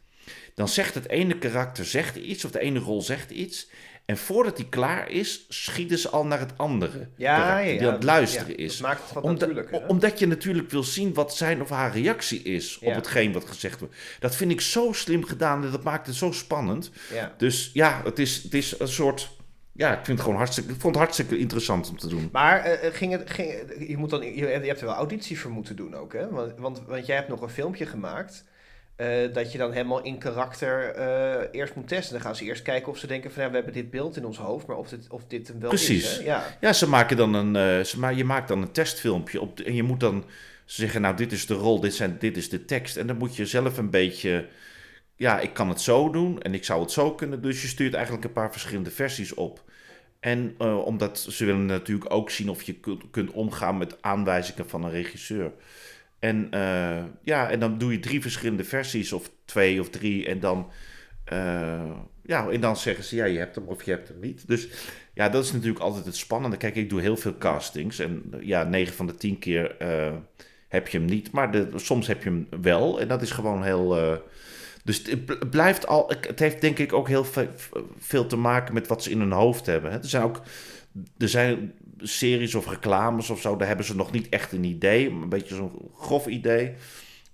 dan 0.54 0.68
zegt 0.68 0.94
het 0.94 1.10
ene 1.10 1.38
karakter 1.38 1.86
zegt 1.86 2.16
iets, 2.16 2.46
of 2.46 2.52
de 2.52 2.60
ene 2.60 2.80
rol 2.80 3.02
zegt 3.02 3.32
iets... 3.32 3.68
En 4.06 4.18
voordat 4.18 4.58
hij 4.58 4.68
klaar 4.70 5.10
is, 5.10 5.46
schieten 5.50 5.98
ze 5.98 6.10
al 6.10 6.26
naar 6.26 6.40
het 6.40 6.58
andere 6.58 7.10
Ja, 7.16 7.60
ja, 7.60 7.78
die 7.78 7.88
aan 7.88 7.94
het 7.94 8.04
luisteren 8.04 8.50
ja, 8.50 8.58
is. 8.58 8.78
dat 8.78 8.88
maakt 8.88 9.02
het 9.04 9.14
wat 9.14 9.70
hè? 9.70 9.78
omdat 9.88 10.20
je 10.20 10.28
natuurlijk 10.28 10.70
wil 10.70 10.84
zien 10.84 11.14
wat 11.14 11.36
zijn 11.36 11.62
of 11.62 11.70
haar 11.70 11.92
reactie 11.94 12.42
is 12.42 12.80
op 12.80 12.94
hetgeen 12.94 13.34
wat 13.34 13.46
gezegd 13.46 13.80
wordt. 13.80 13.96
Dat 14.20 14.36
vind 14.36 14.52
ik 14.52 14.62
zo 14.62 14.92
slim 14.92 15.24
gedaan 15.24 15.64
en 15.64 15.72
dat 15.72 15.84
maakt 15.84 16.08
het 16.08 16.16
zo 16.16 16.32
spannend. 16.32 16.92
Ja. 17.14 17.34
Dus 17.38 17.70
ja, 17.74 18.02
het 18.04 18.20
is, 18.20 18.44
het 18.44 18.54
is 18.54 18.80
een 18.80 18.88
soort... 18.88 19.34
Ja, 19.72 19.92
ik 19.92 20.06
vind 20.06 20.08
het 20.08 20.20
gewoon 20.20 20.38
hartstikke, 20.38 20.74
ik 20.74 20.80
vond 20.80 20.96
het 20.96 21.04
hartstikke 21.04 21.38
interessant 21.38 21.90
om 21.90 21.98
te 21.98 22.08
doen. 22.08 22.30
Maar 22.32 22.60
eh, 22.60 22.94
ging 22.94 23.12
het, 23.12 23.30
ging, 23.30 23.54
je, 23.88 23.98
moet 23.98 24.10
dan, 24.10 24.22
je, 24.22 24.36
je 24.36 24.46
hebt 24.46 24.80
er 24.80 24.86
wel 24.86 24.96
auditie 24.96 25.40
voor 25.40 25.52
moeten 25.52 25.76
doen 25.76 25.96
ook, 25.96 26.14
hè? 26.14 26.30
Want, 26.30 26.54
want, 26.58 26.82
want 26.88 27.06
jij 27.06 27.16
hebt 27.16 27.28
nog 27.28 27.42
een 27.42 27.50
filmpje 27.50 27.86
gemaakt. 27.86 28.44
Eh, 28.96 29.34
dat 29.34 29.52
je 29.52 29.58
dan 29.58 29.72
helemaal 29.72 30.02
in 30.04 30.18
karakter 30.18 30.90
eh, 30.96 31.48
eerst 31.52 31.76
moet 31.76 31.88
testen. 31.88 32.14
Dan 32.14 32.22
gaan 32.22 32.36
ze 32.36 32.44
eerst 32.44 32.62
kijken 32.62 32.92
of 32.92 32.98
ze 32.98 33.08
denken 33.08 33.32
van 33.32 33.44
ja, 33.44 33.50
we 33.50 33.56
hebben 33.56 33.74
dit 33.74 33.90
beeld 33.90 34.18
in 34.18 34.26
ons 34.26 34.38
hoofd, 34.38 34.68
maar 34.68 34.78
of 34.78 34.90
dit, 34.90 35.08
of 35.10 35.22
dit 35.28 35.48
hem 35.48 35.60
wel 35.60 35.70
Precies. 35.70 36.04
is. 36.12 36.18
Hè? 36.18 36.24
Ja. 36.24 36.58
Ja, 36.62 36.74
ze 36.74 36.90
maken 36.90 37.18
dan 37.18 37.34
een, 37.34 37.56
eh, 37.56 37.86
ze 37.86 38.00
ma 38.00 38.10
je 38.10 38.24
maakt 38.24 38.48
dan 38.48 38.62
een 38.62 38.72
testfilmpje 38.72 39.42
op 39.42 39.58
de- 39.58 39.64
en 39.64 39.76
je 39.76 39.84
moet 39.84 40.00
dan 40.00 40.26
zeggen, 40.66 41.02
nou 41.02 41.16
dit 41.16 41.32
is 41.32 41.46
de 41.46 41.54
rol, 41.54 41.80
dit, 41.80 41.94
zijn, 41.94 42.16
dit 42.20 42.38
is 42.38 42.50
de 42.50 42.66
tekst. 42.66 42.98
En 42.98 43.08
dan 43.08 43.18
moet 43.18 43.36
je 43.36 43.46
zelf 43.46 43.78
een 43.78 43.90
beetje, 43.90 44.48
ja, 45.16 45.40
ik 45.40 45.54
kan 45.54 45.70
het 45.70 45.82
zo 45.82 46.10
doen 46.10 46.42
en 46.42 46.54
ik 46.54 46.64
zou 46.64 46.82
het 46.82 46.92
zo 46.92 47.12
kunnen. 47.16 47.42
Dus 47.42 47.62
je 47.62 47.68
stuurt 47.68 47.94
eigenlijk 47.94 48.26
een 48.26 48.34
paar 48.34 48.52
verschillende 48.52 48.92
versies 48.92 49.34
op. 49.34 49.64
En 50.20 50.56
omdat 50.60 51.20
ze 51.30 51.46
willen 51.46 51.66
natuurlijk 51.66 52.14
ook 52.14 52.30
zien 52.30 52.50
of 52.50 52.62
je 52.62 52.74
kunt, 52.74 53.04
kunt 53.12 53.32
omgaan 53.32 53.78
met 53.78 54.02
aanwijzingen 54.02 54.70
van 54.70 54.84
een 54.84 54.92
regisseur. 54.92 55.52
En 56.20 56.48
eh, 56.52 57.04
ja, 57.24 57.50
en 57.50 57.60
dan 57.60 57.78
doe 57.78 57.92
je 57.92 58.00
drie 58.00 58.22
verschillende 58.22 58.64
versies, 58.64 59.14
of 59.14 59.32
twee 59.46 59.80
of 59.80 59.90
drie, 59.90 60.26
en 60.26 60.40
dan, 60.40 60.72
eh, 61.26 61.92
ja, 62.24 62.50
en 62.50 62.62
dan 62.62 62.78
zeggen 62.78 63.04
ze, 63.04 63.16
ja, 63.16 63.26
je 63.26 63.38
hebt 63.38 63.56
hem 63.56 63.66
of 63.68 63.84
je 63.84 63.92
hebt 63.92 64.08
hem 64.08 64.20
niet. 64.20 64.48
Dus 64.48 64.68
ja, 65.14 65.30
dat 65.30 65.44
is 65.44 65.52
natuurlijk 65.52 65.80
altijd 65.80 66.06
het 66.06 66.16
spannende. 66.16 66.58
Kijk, 66.58 66.76
ik 66.76 66.90
doe 66.90 67.02
heel 67.02 67.18
veel 67.18 67.38
castings 67.38 68.00
en 68.00 68.24
ja, 68.40 68.64
9 68.64 68.94
van 68.94 69.08
de 69.08 69.16
10 69.16 69.40
keer 69.40 69.78
eh, 69.78 70.14
heb 70.68 70.88
je 70.88 70.98
hem 70.98 71.08
niet, 71.08 71.32
maar 71.32 71.66
soms 71.76 72.08
heb 72.08 72.24
je 72.24 72.30
hem 72.30 72.48
wel 72.62 73.00
en 73.00 73.08
dat 73.08 73.22
is 73.22 73.32
gewoon 73.32 73.64
heel... 73.64 74.20
dus 74.84 74.98
het 75.06 75.26
bl- 75.26 75.46
blijft 75.50 75.88
al, 75.88 76.14
het 76.22 76.40
heeft 76.40 76.62
denk 76.62 76.80
ik 76.80 76.94
ook 76.94 77.08
heel 77.08 77.26
ve- 77.26 77.50
veel 77.98 78.26
te 78.26 78.36
maken 78.38 78.74
met 78.74 78.88
wat 78.88 79.04
ze 79.04 79.10
in 79.12 79.20
hun 79.20 79.32
hoofd 79.32 79.66
hebben. 79.66 79.92
hè. 79.92 79.98
Er 79.98 80.08
zijn 80.10 80.24
ook, 80.24 80.42
er 81.18 81.30
zijn 81.30 81.74
series 81.98 82.56
of 82.56 82.70
reclames 82.70 83.30
of 83.30 83.42
zo, 83.42 83.56
daar 83.56 83.68
hebben 83.68 83.86
ze 83.86 83.96
nog 83.96 84.12
niet 84.12 84.30
echt 84.30 84.52
een 84.52 84.64
idee, 84.64 85.10
een 85.10 85.30
beetje 85.30 85.56
zo'n 85.56 85.92
grof 85.94 86.28
idee. 86.28 86.74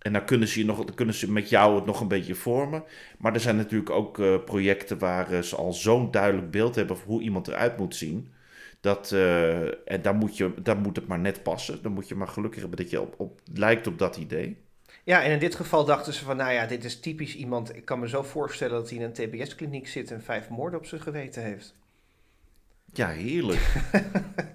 En 0.01 0.13
dan 0.13 0.25
kunnen 0.25 0.48
ze, 0.48 0.63
nog, 0.63 0.86
dan 0.86 0.96
kunnen 0.96 1.15
ze 1.15 1.32
met 1.32 1.50
jou 1.50 1.75
het 1.75 1.86
nog 1.86 2.01
een 2.01 2.08
beetje 2.08 2.36
vormen. 2.36 2.84
Maar 3.18 3.34
er 3.34 3.39
zijn 3.39 3.56
natuurlijk 3.56 3.89
ook 3.89 4.20
eh, 4.20 4.36
projecten 4.46 4.98
waar 4.98 5.32
eh, 5.32 5.41
ze 5.41 5.56
al 5.56 5.74
zo'n 5.74 6.12
duidelijk 6.12 6.51
beeld 6.51 6.75
hebben 6.75 6.98
van 6.98 7.08
hoe 7.08 7.22
iemand 7.22 7.48
eruit 7.48 7.77
moet 7.77 7.96
zien. 7.96 8.32
Dat, 8.80 9.12
eh, 9.12 9.91
en 9.91 10.01
daar 10.01 10.15
moet, 10.15 10.38
je, 10.38 10.53
daar 10.62 10.77
moet 10.77 10.96
het 10.96 11.08
maar 11.08 11.20
net 11.20 11.44
passen. 11.44 11.82
Dan 11.82 11.91
moet 11.91 12.08
je 12.08 12.15
maar 12.15 12.27
gelukkig 12.27 12.60
hebben 12.60 12.77
dat 12.77 12.89
je 12.89 13.01
op, 13.01 13.15
op, 13.18 13.39
lijkt 13.53 13.88
op 13.88 14.00
dat 14.00 14.18
idee. 14.18 14.58
ja, 15.03 15.24
en 15.24 15.32
in 15.32 15.39
dit 15.39 15.56
geval 15.56 15.86
dachten 15.86 16.13
ze 16.13 16.24
van 16.24 16.38
nou 16.38 16.51
ja, 16.51 16.65
dit 16.65 16.84
is 16.84 17.00
typisch 17.00 17.36
iemand. 17.36 17.75
Ik 17.75 17.86
kan 17.86 18.00
me 18.00 18.10
zo 18.10 18.24
voorstellen 18.24 18.75
dat 18.75 18.89
hij 18.89 19.00
in 19.00 19.03
een 19.03 19.13
TBS-kliniek 19.13 19.88
zit 19.88 20.12
en 20.12 20.22
vijf 20.22 20.50
moorden 20.50 20.80
op 20.80 20.86
zijn 20.86 21.01
geweten 21.01 21.44
heeft. 21.44 21.75
Ja, 22.93 23.07
heerlijk. 23.07 23.74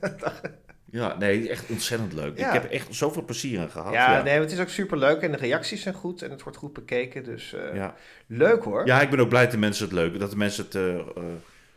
ja, 0.91 1.17
nee, 1.19 1.49
echt 1.49 1.71
ontzettend 1.71 2.13
leuk. 2.13 2.39
Ja. 2.39 2.47
Ik 2.47 2.53
heb 2.63 2.71
echt 2.71 2.95
zoveel 2.95 3.25
plezier 3.25 3.61
in 3.61 3.71
gehad. 3.71 3.93
ja, 3.93 4.17
ja. 4.17 4.23
nee, 4.23 4.41
het 4.41 4.53
is 4.53 4.61
ook 4.61 4.69
super 4.69 4.99
leuk 4.99 5.21
en 5.21 5.31
de 5.31 5.37
reacties 5.37 5.83
zijn 5.83 5.95
goed 5.95 6.23
en 6.23 6.31
het 6.31 6.43
wordt 6.43 6.59
goed 6.59 6.73
bekeken. 6.73 7.25
Dus 7.25 7.53
eh, 7.55 7.75
Ja. 7.75 7.95
leuk 8.27 8.65
hoor. 8.65 8.87
ja, 8.87 9.01
ik 9.01 9.11
ben 9.11 9.21
ook 9.21 9.29
blij 9.29 9.43
dat 9.43 9.51
de 9.51 9.59
mensen 9.59 9.85
het 9.85 9.95
leuk 9.95 10.19
dat 10.19 10.31
de 10.31 10.37
mensen 10.37 10.65
het 10.65 10.75
eh, 10.75 10.95
eh, 10.95 11.05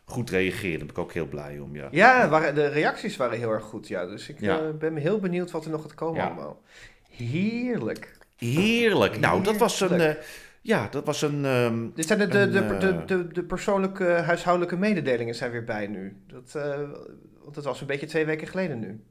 goed 0.05 0.29
reageren. 0.29 0.77
Daar 0.77 0.87
ben 0.87 0.95
ik 0.95 1.01
ook 1.01 1.13
heel 1.13 1.27
blij 1.27 1.59
om. 1.59 1.75
Ja. 1.75 1.87
Ja, 1.91 2.29
waren, 2.29 2.55
de 2.55 2.67
reacties 2.67 3.17
waren 3.17 3.37
heel 3.37 3.51
erg 3.51 3.63
goed, 3.63 3.87
ja. 3.87 4.05
Dus 4.05 4.29
ik 4.29 4.37
ben 4.79 4.95
heel 4.95 5.19
benieuwd 5.19 5.51
wat 5.51 5.65
er 5.65 5.71
nog 5.71 5.81
gaat 5.81 5.95
komen 5.95 6.23
allemaal. 6.23 6.61
Heerlijk. 7.09 8.17
Heerlijk. 8.37 9.19
Nou, 9.19 9.43
dat 9.43 9.57
was 9.57 9.81
een. 9.81 10.17
Ja, 10.69 10.87
dat 10.87 11.05
was 11.05 11.21
een. 11.21 11.91
Dit 11.95 12.07
zijn 12.07 12.19
de, 12.19 12.27
de, 12.27 12.49
de, 12.49 12.57
Een, 12.59 12.79
de, 12.79 12.87
eh, 12.87 13.07
de, 13.07 13.27
de 13.27 13.43
persoonlijke 13.43 14.03
huishoudelijke 14.03 14.77
mededelingen 14.77 15.35
zijn 15.35 15.51
weer 15.51 15.63
bij 15.63 15.87
nu. 15.87 16.17
Dat, 16.27 16.55
eh, 16.55 16.89
want 17.43 17.55
dat 17.55 17.63
was 17.63 17.81
een 17.81 17.87
beetje 17.87 18.05
twee 18.05 18.25
weken 18.25 18.47
geleden 18.47 18.79
nu. 18.79 19.03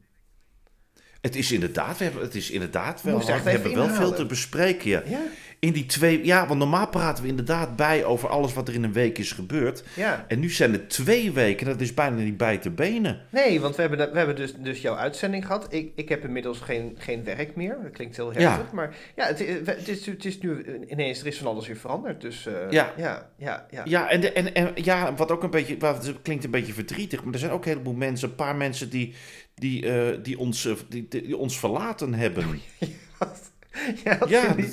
Het 1.29 1.37
is 1.37 1.53
inderdaad, 1.53 1.99
we 1.99 2.05
hebben, 2.05 2.23
het 2.23 2.35
is 2.35 2.51
inderdaad 2.51 3.03
wel. 3.03 3.19
We 3.19 3.33
hebben 3.51 3.75
wel 3.75 3.89
veel 3.89 4.13
te 4.15 4.27
bespreken. 4.27 4.91
Ja. 4.91 5.03
Ja, 5.07 5.21
In 5.61 5.73
die 5.73 5.87
twee. 5.87 6.25
Ja, 6.25 6.47
want 6.47 6.59
normaal 6.59 6.89
praten 6.89 7.23
we 7.23 7.29
inderdaad 7.31 7.77
bij 7.77 8.05
over 8.05 8.29
alles 8.29 8.53
wat 8.55 8.69
er 8.69 8.75
in 8.75 8.83
een 8.85 8.93
week 8.93 9.19
is 9.19 9.33
gebeurd. 9.33 9.83
ja. 9.95 10.25
En 10.29 10.41
nu 10.41 10.51
zijn 10.51 10.73
het 10.73 10.91
twee 10.91 11.33
weken. 11.33 11.67
Dat 11.67 11.81
is 11.81 11.95
bijna 11.95 12.17
niet 12.17 12.37
bij 12.37 12.59
te 12.59 12.71
benen. 12.71 13.21
Nee, 13.31 13.61
want 13.61 13.75
we 13.77 13.81
hebben, 13.83 13.99
we 14.13 14.17
hebben 14.19 14.37
dus, 14.37 14.55
dus 14.59 14.81
jouw 14.81 14.95
uitzending 14.97 15.47
gehad. 15.47 15.67
Ik, 15.73 15.93
ik 15.95 16.09
heb 16.09 16.25
inmiddels 16.25 16.59
geen, 16.61 16.95
geen 16.99 17.25
werk 17.25 17.57
meer. 17.57 17.77
Dat 17.83 17.93
klinkt 17.93 18.17
heel 18.17 18.33
Ja. 18.41 18.51
heftig. 18.51 18.73
Maar 18.73 18.95
ja, 19.17 19.27
het, 19.27 19.41
i- 19.41 19.61
het, 19.65 19.89
is, 19.89 20.07
het 20.07 20.25
is 20.25 20.39
nu 20.41 20.65
ineens, 20.89 21.21
er 21.21 21.27
is 21.27 21.39
van 21.39 21.47
alles 21.47 21.67
weer 21.67 21.77
veranderd. 21.77 22.21
Dus 22.21 22.47
eh, 22.47 22.53
Ja. 22.71 22.93
ja, 22.97 23.31
ja, 23.39 23.67
ja. 23.71 23.83
Ja, 23.85 24.09
en, 24.11 24.21
de- 24.21 24.33
en, 24.33 24.55
en 24.55 24.71
ja, 24.75 25.15
wat 25.15 25.31
ook 25.31 25.43
een 25.43 25.51
beetje, 25.51 25.79
wat 25.79 26.07
het 26.07 26.17
klinkt 26.23 26.45
een 26.45 26.51
beetje 26.51 26.73
verdrietig, 26.73 27.25
maar 27.25 27.33
er 27.33 27.39
zijn 27.39 27.53
ook 27.53 27.65
een 27.65 27.71
heleboel 27.71 27.95
mensen, 27.95 28.29
een 28.29 28.35
paar 28.35 28.57
mensen 28.57 28.91
die, 28.91 29.15
die, 29.59 29.87
eh, 29.93 30.19
die, 30.23 30.39
ons, 30.39 30.65
eh, 30.67 30.73
die, 30.89 31.07
die 31.09 31.37
ons 31.37 31.59
verlaten 31.59 32.15
hebben. 32.15 32.47
Jij 34.05 34.17
had, 34.19 34.29
Ja, 34.29 34.53
die, 34.55 34.69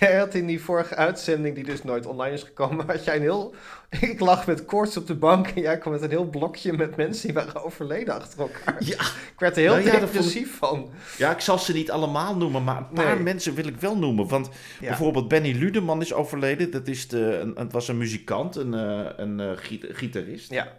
jij 0.00 0.16
had 0.18 0.34
in 0.34 0.46
die 0.46 0.60
vorige 0.60 0.94
uitzending, 0.94 1.54
die 1.54 1.64
dus 1.64 1.82
nooit 1.82 2.06
online 2.06 2.34
is 2.34 2.42
gekomen, 2.42 2.86
had 2.90 3.04
jij 3.04 3.16
een 3.16 3.22
heel... 3.22 3.54
Ik 4.00 4.20
lag 4.20 4.46
met 4.46 4.64
koorts 4.64 4.96
op 4.96 5.06
de 5.06 5.14
bank 5.14 5.46
en 5.48 5.60
jij 5.62 5.78
kwam 5.78 5.92
met 5.92 6.02
een 6.02 6.10
heel 6.10 6.28
blokje 6.28 6.72
met 6.72 6.96
mensen 6.96 7.26
die 7.26 7.34
waren 7.34 7.64
overleden 7.64 8.14
achter 8.14 8.40
elkaar. 8.40 8.76
Ja, 8.84 8.94
Ik 9.00 9.34
werd 9.38 9.56
er 9.56 9.62
heel 9.62 9.72
Nou 9.72 9.84
ja, 9.86 9.92
ik- 9.92 10.00
depressief 10.00 10.56
van. 10.56 10.90
ja, 11.18 11.30
ik 11.32 11.40
zal 11.40 11.58
ze 11.58 11.72
niet 11.72 11.90
allemaal 11.90 12.36
noemen, 12.36 12.64
maar 12.64 12.76
een 12.78 12.88
paar 12.94 13.14
Nee. 13.14 13.22
mensen 13.22 13.54
wil 13.54 13.66
ik 13.66 13.76
wel 13.76 13.96
noemen. 13.96 14.28
Want 14.28 14.48
Ja. 14.80 14.86
bijvoorbeeld 14.88 15.28
Benny 15.28 15.52
Ludeman 15.58 16.00
is 16.00 16.12
overleden. 16.12 16.70
Dat 16.70 16.88
is 16.88 17.08
de, 17.08 17.38
een, 17.38 17.52
het 17.56 17.72
was 17.72 17.88
een 17.88 17.98
muzikant, 17.98 18.56
een, 18.56 18.74
eh, 18.74 19.06
een 19.16 19.58
giet- 19.58 19.86
gitarist. 19.88 20.50
Ja, 20.50 20.76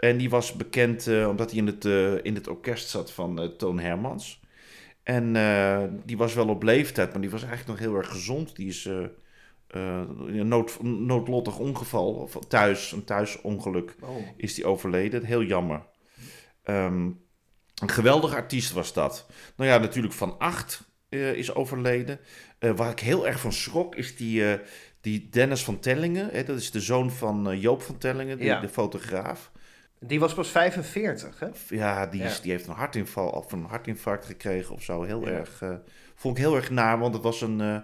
En 0.00 0.16
die 0.16 0.30
was 0.30 0.52
bekend 0.52 1.06
eh, 1.06 1.28
omdat 1.28 1.50
hij 1.50 1.58
in 1.58 1.66
het, 1.66 1.84
eh, 1.84 2.24
in 2.24 2.34
het 2.34 2.48
orkest 2.48 2.88
zat 2.88 3.12
van 3.12 3.40
eh, 3.40 3.48
Toon 3.48 3.78
Hermans. 3.78 4.40
En 5.02 5.32
die 6.04 6.16
was 6.16 6.34
wel 6.34 6.48
op 6.48 6.62
leeftijd, 6.62 7.12
maar 7.12 7.20
die 7.20 7.30
was 7.30 7.42
eigenlijk 7.42 7.70
nog 7.70 7.88
heel 7.88 7.96
erg 7.98 8.10
gezond. 8.10 8.56
Die 8.56 8.68
is 8.68 8.84
in 8.86 10.38
een 10.38 10.48
nood, 10.48 10.82
noodlottig 10.82 11.58
ongeval, 11.58 12.14
of 12.14 12.38
thuis, 12.48 12.92
een 12.92 13.04
thuisongeluk, 13.04 13.94
oh. 14.00 14.16
is 14.36 14.54
die 14.54 14.66
overleden. 14.66 15.24
Heel 15.24 15.42
jammer. 15.42 15.86
Ehm, 16.62 17.04
een 17.74 17.90
geweldige 17.90 18.34
artiest 18.34 18.72
was 18.72 18.92
dat. 18.92 19.26
Nou 19.56 19.70
ja, 19.70 19.78
natuurlijk 19.78 20.14
Van 20.14 20.38
Acht 20.38 20.82
is 21.08 21.54
overleden. 21.54 22.20
Waar 22.58 22.90
ik 22.90 23.00
heel 23.00 23.26
erg 23.26 23.40
van 23.40 23.52
schrok 23.52 23.94
is 23.94 24.16
die, 24.16 24.58
die 25.00 25.28
Dennis 25.28 25.64
van 25.64 25.78
Tellingen. 25.78 26.28
Hè, 26.32 26.44
dat 26.44 26.58
is 26.58 26.70
de 26.70 26.80
zoon 26.80 27.10
van 27.10 27.58
Joop 27.58 27.82
van 27.82 27.98
Tellingen, 27.98 28.36
die, 28.36 28.46
Ja. 28.46 28.60
de 28.60 28.68
fotograaf. 28.68 29.50
Die 30.06 30.20
was 30.20 30.34
pas 30.34 30.48
45, 30.48 31.38
hè? 31.40 31.46
Ja, 31.68 32.06
die, 32.06 32.22
is, 32.22 32.36
Ja. 32.36 32.42
die 32.42 32.50
heeft 32.50 32.66
een 32.66 32.74
hartinval 32.74 33.28
of 33.28 33.52
een 33.52 33.64
hartinfarct 33.64 34.26
gekregen 34.26 34.74
of 34.74 34.82
zo. 34.82 35.02
Heel 35.02 35.26
Ja. 35.28 35.32
erg. 35.32 35.62
eh, 35.62 35.70
vond 36.14 36.36
ik 36.36 36.42
heel 36.42 36.56
erg 36.56 36.70
naar, 36.70 36.98
want 36.98 37.14
het 37.14 37.22
was 37.22 37.40
een, 37.40 37.60
eh, 37.60 37.76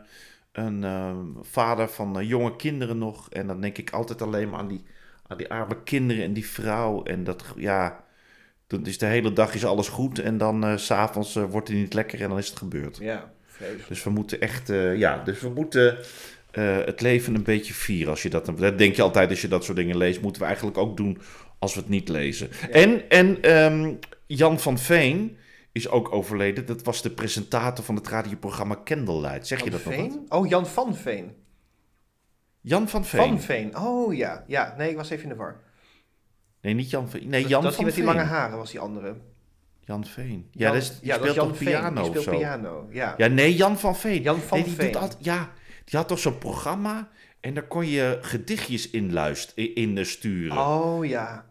een 0.52 0.84
eh, 0.84 1.16
vader 1.42 1.88
van 1.88 2.26
jonge 2.26 2.56
kinderen 2.56 2.98
nog. 2.98 3.30
En 3.30 3.46
dan 3.46 3.60
denk 3.60 3.78
ik 3.78 3.90
altijd 3.90 4.22
alleen 4.22 4.48
maar 4.50 4.58
aan 4.58 4.68
die, 4.68 4.84
aan 5.26 5.36
die 5.36 5.50
arme 5.50 5.82
kinderen 5.82 6.24
en 6.24 6.32
die 6.32 6.46
vrouw. 6.46 7.02
En 7.02 7.24
dat, 7.24 7.44
ja, 7.56 8.04
dan 8.66 8.86
is 8.86 8.98
de 8.98 9.06
hele 9.06 9.32
dag 9.32 9.54
is 9.54 9.64
alles 9.64 9.88
goed. 9.88 10.18
En 10.18 10.38
dan 10.38 10.78
s 10.78 10.86
s'avonds 10.86 11.34
wordt 11.34 11.68
het 11.68 11.76
niet 11.76 11.94
lekker 11.94 12.20
en 12.22 12.28
dan 12.28 12.38
is 12.38 12.48
het 12.48 12.58
gebeurd. 12.58 12.96
Ja, 12.96 13.32
vreselijk. 13.46 13.88
Dus 13.88 14.02
we 14.04 14.10
moeten 14.10 14.40
echt, 14.40 14.68
ja, 14.96 15.22
dus 15.24 15.40
we 15.40 15.48
moeten 15.48 15.98
het 16.84 17.00
leven 17.00 17.34
een 17.34 17.42
beetje 17.42 17.74
vieren. 17.74 18.10
Als 18.10 18.22
je 18.22 18.30
dat, 18.30 18.46
dat 18.58 18.78
denk 18.78 18.94
je 18.96 19.02
altijd 19.02 19.30
als 19.30 19.40
je 19.40 19.48
dat 19.48 19.64
soort 19.64 19.76
dingen 19.76 19.96
leest, 19.96 20.20
moeten 20.20 20.40
we 20.42 20.46
eigenlijk 20.46 20.78
ook 20.78 20.96
doen 20.96 21.18
als 21.58 21.74
we 21.74 21.80
het 21.80 21.88
niet 21.88 22.08
lezen. 22.08 22.50
En, 22.70 23.08
en 23.10 23.42
ehm, 23.42 23.94
Jan 24.26 24.60
van 24.60 24.78
Veen 24.78 25.36
is 25.72 25.88
ook 25.88 26.12
overleden. 26.12 26.66
Dat 26.66 26.82
was 26.82 27.02
de 27.02 27.10
presentator 27.10 27.84
van 27.84 27.94
het 27.94 28.08
radioprogramma 28.08 28.80
Candlelight. 28.84 29.46
Zeg 29.46 29.64
je 29.64 29.70
dat 29.70 29.80
Van 29.80 29.92
nog 29.92 30.00
wat? 30.02 30.10
Veen? 30.12 30.26
Oh, 30.28 30.48
Jan 30.48 30.66
van 30.66 30.96
Veen. 30.96 31.34
Jan 32.60 32.88
van 32.88 33.04
Veen. 33.04 33.20
Van 33.20 33.40
Veen. 33.40 33.78
Oh 33.78 34.14
ja, 34.14 34.44
ja. 34.46 34.74
Nee, 34.78 34.90
ik 34.90 34.96
was 34.96 35.10
even 35.10 35.22
in 35.22 35.28
de 35.28 35.34
war. 35.36 35.60
Nee, 36.60 36.74
niet 36.74 36.90
Jan 36.90 37.08
Veen. 37.10 37.28
Nee, 37.28 37.40
dat 37.40 37.50
Jan 37.50 37.62
dat 37.62 37.74
van 37.74 37.84
hij 37.84 37.94
met 37.94 37.94
die 37.94 38.04
Veen. 38.04 38.14
lange 38.14 38.28
haren 38.28 38.56
was 38.58 38.70
die 38.70 38.80
andere. 38.80 39.16
Jan 39.80 40.04
Veen. 40.04 40.48
Ja, 40.50 40.64
Jan- 40.64 40.72
dat 40.72 40.82
is, 40.82 40.88
die 40.88 41.08
ja, 41.08 41.14
speelt 41.16 41.34
toch 41.34 41.56
Veen. 41.56 41.66
piano 41.68 41.94
Die 41.94 42.02
of 42.02 42.08
speelt 42.08 42.24
zo? 42.24 42.36
piano, 42.36 42.88
ja. 42.90 43.14
Ja, 43.16 43.26
nee, 43.26 43.54
Jan 43.54 43.78
van 43.78 43.96
Veen. 43.96 44.22
Jan 44.22 44.40
van 44.40 44.58
nee, 44.58 44.66
die 44.66 44.76
Veen. 44.76 44.92
Doet 44.92 45.00
altijd, 45.02 45.24
ja, 45.24 45.52
die 45.84 45.98
had 45.98 46.08
toch 46.08 46.18
zo'n 46.18 46.38
programma 46.38 47.08
en 47.40 47.54
daar 47.54 47.66
kon 47.66 47.86
je 47.86 48.18
gedichtjes 48.20 48.90
in, 48.90 49.12
luisteren, 49.12 49.74
in 49.74 50.06
sturen. 50.06 50.58
Oh 50.58 51.04
ja. 51.06 51.45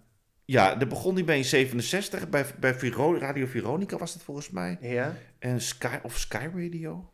Ja, 0.45 0.75
daar 0.75 0.87
begon 0.87 1.13
hij 1.13 1.23
bij 1.23 1.37
in 1.37 1.45
67, 1.45 2.29
bij, 2.29 2.45
bij 2.59 2.75
Viro- 2.75 3.17
Radio 3.17 3.45
Veronica 3.45 3.97
was 3.97 4.13
dat 4.13 4.23
volgens 4.23 4.49
mij. 4.49 4.77
Ja, 4.81 5.15
En 5.39 5.61
Sky, 5.61 5.97
of 6.03 6.17
Sky 6.17 6.47
Radio. 6.55 7.11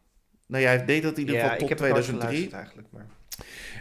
Nou 0.47 0.63
ja, 0.63 0.69
hij 0.69 0.85
deed 0.85 1.03
dat 1.03 1.13
in 1.13 1.19
ieder 1.19 1.35
geval 1.35 1.57
tot 1.57 1.69
heb 1.69 1.79
het 1.79 1.89
nooit 1.89 2.03
2003. 2.03 2.49
geluisterd 2.49 2.53
eigenlijk. 2.53 2.87
Maar... 2.91 3.05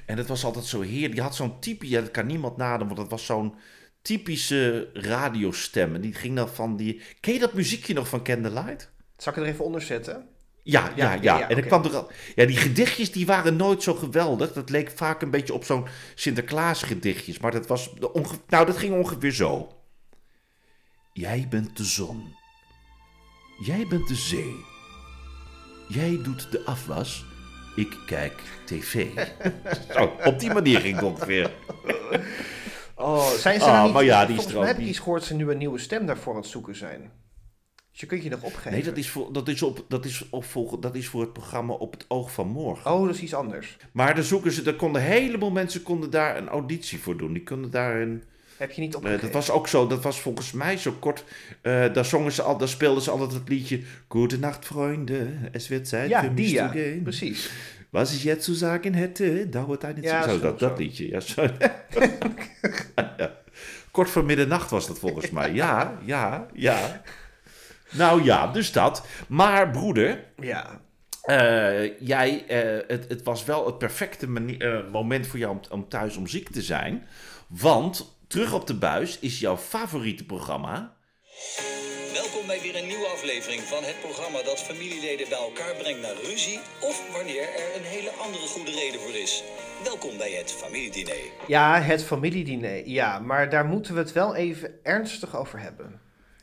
En 0.07 0.17
het 0.17 0.27
was 0.27 0.45
altijd 0.45 0.65
zo 0.65 0.81
heerlijk. 0.81 1.13
Die 1.13 1.23
had 1.23 1.35
zo'n 1.35 1.61
type, 1.61 1.89
ja, 1.89 2.01
dat 2.01 2.11
kan 2.11 2.27
niemand 2.27 2.57
nadoen, 2.57 2.87
want 2.87 2.99
dat 2.99 3.11
was 3.11 3.27
zo'n 3.27 3.55
typische 4.03 4.91
radiostemmen. 4.93 6.01
Die 6.01 6.15
ging 6.15 6.37
dan 6.37 6.49
van 6.49 6.77
die... 6.77 7.01
Ken 7.21 7.33
je 7.33 7.39
dat 7.39 7.55
muziekje 7.55 7.95
nog 7.95 8.09
van 8.09 8.25
Candlelight? 8.25 8.91
Zal 9.17 9.33
ik 9.33 9.39
het 9.39 9.47
er 9.47 9.53
even 9.53 9.65
onder 9.65 9.83
zetten? 9.83 10.29
Ja, 10.62 10.90
ja, 10.96 11.12
Ja, 11.12 11.12
ja. 11.12 11.18
ja, 11.23 11.38
ja, 11.38 11.44
en 11.49 11.57
ik 11.57 11.64
oké. 11.64 11.66
kwam 11.66 11.85
er 11.85 11.96
al. 11.96 12.11
Ja, 12.35 12.46
die 12.46 12.57
gedichtjes 12.57 13.12
die 13.12 13.27
waren 13.27 13.57
nooit 13.57 13.83
zo 13.83 13.94
geweldig. 13.94 14.53
Dat 14.53 14.70
leek 14.70 14.90
vaak 14.94 15.23
een 15.23 15.31
beetje 15.31 15.55
op 15.55 15.64
zo'n 15.64 15.87
Sinterklaas 16.14 16.83
gedichtjes. 16.83 17.38
Maar 17.38 17.51
dat 17.51 17.66
was. 17.66 17.90
onge- 18.12 18.38
Nou, 18.49 18.66
dat 18.66 18.77
ging 18.77 18.94
ongeveer 18.94 19.33
zo. 19.33 19.68
Jij 21.12 21.46
bent 21.51 21.77
de 21.77 21.85
zon. 21.85 22.35
Jij 23.64 23.87
bent 23.88 24.09
de 24.09 24.14
zee. 24.14 24.55
Jij 25.88 26.18
doet 26.23 26.51
de 26.53 26.62
afwas. 26.64 27.25
Ik 27.77 27.96
kijk 28.07 28.42
tv. 28.66 29.07
zo, 29.94 30.12
op 30.25 30.38
die 30.38 30.53
manier 30.53 30.81
ging 30.81 30.94
het 30.94 31.05
ongeveer. 31.05 31.51
Oh, 32.94 33.29
zijn 33.31 33.61
ze 33.61 33.66
Ah, 33.66 33.73
nou 33.73 33.85
niet... 33.85 33.92
maar 33.92 34.05
ja, 34.05 34.27
die 34.27 34.35
volgens 34.35 34.55
mij 34.55 34.62
ook 34.62 34.68
heb 34.68 34.77
ik 34.77 34.83
niet. 34.83 34.90
iets 34.90 34.99
gehoord 34.99 35.20
dat 35.20 35.29
ze 35.29 35.35
nu 35.35 35.51
een 35.51 35.59
nieuwe 35.59 35.79
stem 35.79 36.07
daarvoor 36.07 36.35
aan 36.35 36.40
het 36.40 36.49
zoeken 36.51 36.77
zijn. 36.77 37.11
Dus 37.90 38.00
je 38.00 38.07
kunt 38.07 38.22
je 38.22 38.31
nog 38.31 38.42
opgeven. 38.42 38.72
Nee, 38.72 38.83
dat 38.83 38.96
is, 38.96 39.09
voor, 39.11 39.33
dat, 39.33 39.48
is 39.48 39.62
op, 39.62 39.85
dat, 39.88 40.05
is 40.05 40.29
op, 40.31 40.83
dat 40.83 40.94
is 40.94 41.07
voor 41.07 41.20
het 41.20 41.33
programma 41.33 41.72
Op 41.72 41.92
het 41.92 42.05
Oog 42.09 42.33
van 42.33 42.48
Morgen. 42.48 42.92
Oh, 42.92 43.07
dat 43.07 43.14
is 43.14 43.20
iets 43.22 43.35
anders. 43.35 43.76
Maar 43.92 44.14
dan 44.14 44.24
zoeken 44.24 44.53
ze, 44.53 44.62
er 44.62 44.74
konden 44.74 45.03
een 45.03 45.09
heleboel 45.09 45.50
mensen 45.50 45.83
konden 45.83 46.11
daar 46.11 46.37
een 46.37 46.48
auditie 46.48 46.98
voor 46.98 47.16
doen. 47.16 47.33
Die 47.33 47.42
konden 47.42 47.70
daar 47.70 48.00
een. 48.00 48.22
Heb 48.57 48.70
je 48.70 48.81
niet 48.81 48.92
eh, 48.92 48.98
opgegeven? 48.98 49.24
dat 49.24 49.35
was 49.35 49.50
ook 49.50 49.68
zo, 49.68 49.87
dat 49.87 50.03
was 50.03 50.20
volgens 50.20 50.53
mij 50.53 50.76
zo 50.76 50.92
kort. 50.98 51.24
eh 51.61 51.92
daar, 51.92 52.05
zongen 52.05 52.33
ze 52.33 52.42
al, 52.42 52.59
daar 52.59 52.68
speelden 52.68 53.03
ze 53.03 53.11
altijd 53.11 53.33
het 53.33 53.48
liedje. 53.48 53.81
Goedenacht, 54.09 54.66
vrienden. 54.66 55.48
Es 55.53 55.68
wird 55.68 55.88
Zeit 55.88 56.11
ja, 56.11 56.22
für 56.22 56.33
mich 56.33 56.50
ja. 56.50 56.72
Precies. 57.03 57.50
Was 57.90 58.12
ich 58.14 58.22
jetzt 58.22 58.44
zu 58.44 58.55
sagen 58.55 58.94
hätte, 58.94 59.46
dauert 59.46 59.85
ein 59.85 60.03
Ja, 60.03 60.22
zo, 60.22 60.31
zo, 60.31 60.40
dat, 60.40 60.59
dat 60.59 60.79
liedje. 60.79 61.09
Ja, 61.09 61.20
zo. 61.20 61.46
Ja. 63.16 63.38
Kort 63.90 64.11
voor 64.11 64.24
middernacht 64.24 64.70
was 64.70 64.87
dat 64.87 64.98
volgens 64.98 65.31
mij. 65.31 65.53
Ja, 65.53 65.98
ja, 66.05 66.46
ja. 66.53 67.03
Nou 67.90 68.24
ja, 68.24 68.46
dus 68.46 68.72
dat. 68.72 69.07
Maar 69.29 69.70
broeder, 69.70 70.24
Ja. 70.40 70.81
eh, 71.22 71.98
jij, 72.00 72.44
eh, 72.46 72.88
het, 72.88 73.09
het 73.09 73.22
was 73.22 73.44
wel 73.44 73.66
het 73.66 73.79
perfecte 73.79 74.26
eh, 74.59 74.90
moment 74.92 75.26
voor 75.26 75.38
jou 75.38 75.53
om, 75.53 75.61
om 75.70 75.88
thuis 75.88 76.16
om 76.16 76.26
ziek 76.26 76.50
te 76.50 76.62
zijn. 76.62 77.07
Want 77.48 78.18
Terug 78.31 78.53
op 78.53 78.66
de 78.66 78.74
Buis 78.74 79.18
is 79.18 79.40
jouw 79.40 79.57
favoriete 79.57 80.24
programma. 80.24 80.96
Welkom 82.12 82.46
bij 82.46 82.61
weer 82.61 82.76
een 82.76 82.87
nieuwe 82.87 83.07
aflevering 83.07 83.62
van 83.62 83.83
het 83.83 84.00
programma 84.00 84.42
dat 84.42 84.62
familieleden 84.62 85.29
bij 85.29 85.38
elkaar 85.38 85.74
brengt 85.74 86.00
naar 86.00 86.14
ruzie 86.24 86.59
of 86.81 87.12
wanneer 87.12 87.42
er 87.42 87.76
een 87.76 87.85
hele 87.85 88.11
andere 88.11 88.46
goede 88.46 88.70
reden 88.70 89.00
voor 89.00 89.14
is. 89.14 89.42
Welkom 89.85 90.16
bij 90.18 90.31
het 90.31 90.53
familiediner. 90.53 91.16
Ja, 91.46 91.81
het 91.81 92.05
familiediner. 92.05 92.88
Ja, 92.88 93.18
maar 93.18 93.50
daar 93.50 93.64
moeten 93.64 93.94
we 93.94 94.00
het 94.00 94.12
wel 94.12 94.35
even 94.35 94.74
ernstig 94.83 95.37
over 95.37 95.61
hebben. 95.61 96.00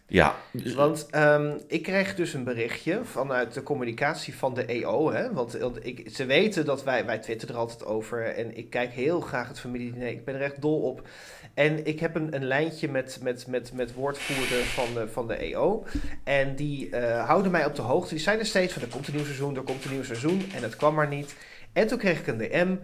Ja, 0.10 0.36
Want 0.76 1.08
ehm, 1.10 1.58
ik 1.68 1.84
kreeg 1.84 2.16
dus 2.16 2.34
een 2.34 2.44
berichtje 2.44 3.00
vanuit 3.04 3.54
de 3.54 3.64
communicatie 3.64 4.36
van 4.36 4.54
de 4.54 4.66
EO. 4.66 5.12
Hè? 5.12 5.34
Want, 5.34 5.54
want 5.54 5.86
ik, 5.86 6.10
ze 6.14 6.26
weten 6.26 6.66
dat 6.66 6.84
wij, 6.84 7.06
wij 7.06 7.18
twitteren 7.18 7.56
er 7.56 7.62
altijd 7.62 7.86
over. 7.86 8.24
En 8.24 8.58
ik 8.58 8.70
kijk 8.70 8.92
heel 8.92 9.20
graag 9.20 9.48
het 9.48 9.60
familiediner. 9.60 10.08
Ik 10.08 10.26
ben 10.26 10.36
er 10.36 10.42
echt 10.42 10.62
dol 10.62 10.82
op. 10.82 11.08
En 11.54 11.86
ik 11.86 12.00
heb 12.00 12.16
een, 12.16 12.36
een 12.36 12.46
lijntje 12.46 12.90
met, 12.90 13.20
met, 13.22 13.48
met, 13.48 13.74
met 13.74 13.94
woordvoerder 13.94 14.64
van 14.66 14.94
de, 14.94 15.08
van 15.08 15.28
de 15.28 15.36
EO. 15.36 15.86
En 16.24 16.56
die 16.56 16.90
eh, 16.90 17.26
houden 17.26 17.52
mij 17.52 17.66
op 17.66 17.76
de 17.76 17.82
hoogte. 17.82 18.14
Die 18.14 18.24
zeiden 18.24 18.46
steeds 18.46 18.74
van 18.74 18.82
er 18.82 18.88
komt 18.88 19.08
een 19.08 19.16
nieuw 19.16 19.26
seizoen, 19.26 19.56
er 19.56 19.62
komt 19.62 19.86
een 19.86 19.92
nieuw 19.92 20.04
seizoen. 20.04 20.52
En 20.56 20.64
het 20.64 20.76
kwam 20.76 20.96
maar 20.96 21.08
niet. 21.08 21.36
En 21.74 21.88
toen 21.88 21.98
kreeg 21.98 22.20
ik 22.20 22.28
een 22.28 22.38
DM. 22.38 22.76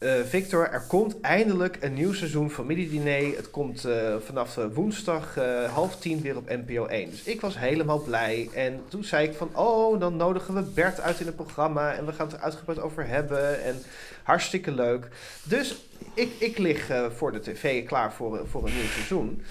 Eh, 0.00 0.12
Victor, 0.24 0.68
er 0.70 0.82
komt 0.86 1.20
eindelijk 1.20 1.76
een 1.80 1.94
nieuw 1.94 2.12
seizoen 2.12 2.50
familiediner. 2.50 3.36
Het 3.36 3.50
komt 3.50 3.84
eh, 3.84 4.14
vanaf 4.24 4.58
eh, 4.58 4.64
woensdag 4.72 5.34
half 5.72 5.96
tien 5.96 6.20
weer 6.20 6.36
op 6.36 6.48
NPO 6.48 6.86
1. 6.86 7.10
Dus 7.10 7.22
ik 7.22 7.40
was 7.40 7.58
helemaal 7.58 7.98
blij. 7.98 8.48
En 8.54 8.82
toen 8.88 9.04
zei 9.04 9.28
ik 9.28 9.34
van, 9.34 9.56
oh, 9.56 10.00
dan 10.00 10.16
nodigen 10.16 10.54
we 10.54 10.62
Bert 10.62 11.00
uit 11.00 11.20
in 11.20 11.26
het 11.26 11.36
programma. 11.36 11.94
En 11.94 12.06
we 12.06 12.12
gaan 12.12 12.26
het 12.26 12.36
er 12.36 12.42
uitgebreid 12.42 12.80
over 12.80 13.06
hebben. 13.06 13.62
En 13.62 13.82
hartstikke 14.22 14.70
leuk. 14.70 15.08
Dus 15.42 15.76
ik, 16.14 16.32
ik 16.38 16.58
lig 16.58 16.90
eh, 16.90 17.10
voor 17.10 17.32
de 17.32 17.40
tv 17.40 17.86
klaar 17.86 18.12
voor, 18.12 18.48
voor 18.48 18.66
een 18.66 18.74
nieuw 18.74 18.88
seizoen. 18.88 19.42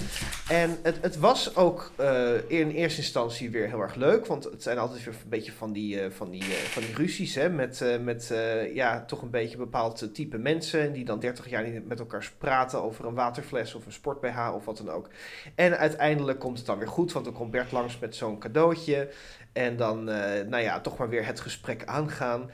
En 0.48 0.78
het, 0.82 0.98
het 1.02 1.18
was 1.18 1.56
ook 1.56 1.92
eh, 1.96 2.34
in 2.48 2.70
eerste 2.70 3.02
instantie 3.02 3.50
weer 3.50 3.68
heel 3.68 3.82
erg 3.82 3.96
leuk. 3.96 4.26
Want 4.26 4.44
het 4.44 4.64
zijn 4.64 4.78
altijd 4.78 5.04
weer 5.04 5.14
een 5.14 5.30
beetje 5.30 5.52
van 5.52 5.72
die, 5.72 6.02
eh, 6.02 6.12
van 6.12 6.30
die, 6.30 6.44
eh, 6.44 6.50
van 6.50 6.84
die 6.84 6.96
ruzies. 6.96 7.36
Hè, 7.36 7.50
met 7.50 7.82
eh, 7.82 7.98
met 8.00 8.32
eh, 8.32 8.76
ja, 8.76 9.06
toch 9.06 9.22
een 9.22 9.30
beetje 9.30 9.58
bepaald 9.58 10.02
eh, 10.02 10.10
type 10.10 10.38
mensen. 10.38 10.94
Die 10.94 11.06
dan 11.06 11.20
30 11.20 11.50
jaar 11.50 11.70
niet 11.70 11.88
met 11.88 12.00
elkaar 12.00 12.32
praten 12.38 12.84
over 12.84 13.06
een 13.06 13.14
waterfles 13.14 13.76
of 13.76 13.86
een 13.86 13.92
sport 13.92 14.22
BH 14.22 14.52
of 14.54 14.66
wat 14.66 14.78
dan 14.78 14.90
ook. 14.90 15.10
En 15.56 15.78
uiteindelijk 15.78 16.40
komt 16.40 16.58
het 16.58 16.68
dan 16.68 16.78
weer 16.78 16.88
goed. 16.88 17.12
Want 17.12 17.26
dan 17.26 17.34
komt 17.34 17.52
Bert 17.52 17.72
langs 17.72 18.00
met 18.00 18.16
zo'n 18.16 18.40
cadeautje. 18.40 19.10
En 19.54 19.78
dan, 19.78 20.10
eh, 20.10 20.46
nou 20.48 20.64
ja, 20.64 20.82
toch 20.82 20.98
maar 20.98 21.10
weer 21.10 21.26
het 21.26 21.40
gesprek 21.40 21.86
aangaan. 21.86 22.52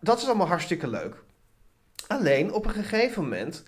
Dat 0.00 0.18
is 0.18 0.26
allemaal 0.26 0.46
hartstikke 0.46 0.88
leuk. 0.88 1.22
Alleen 2.18 2.52
op 2.52 2.64
een 2.66 2.70
gegeven 2.72 3.22
moment 3.22 3.62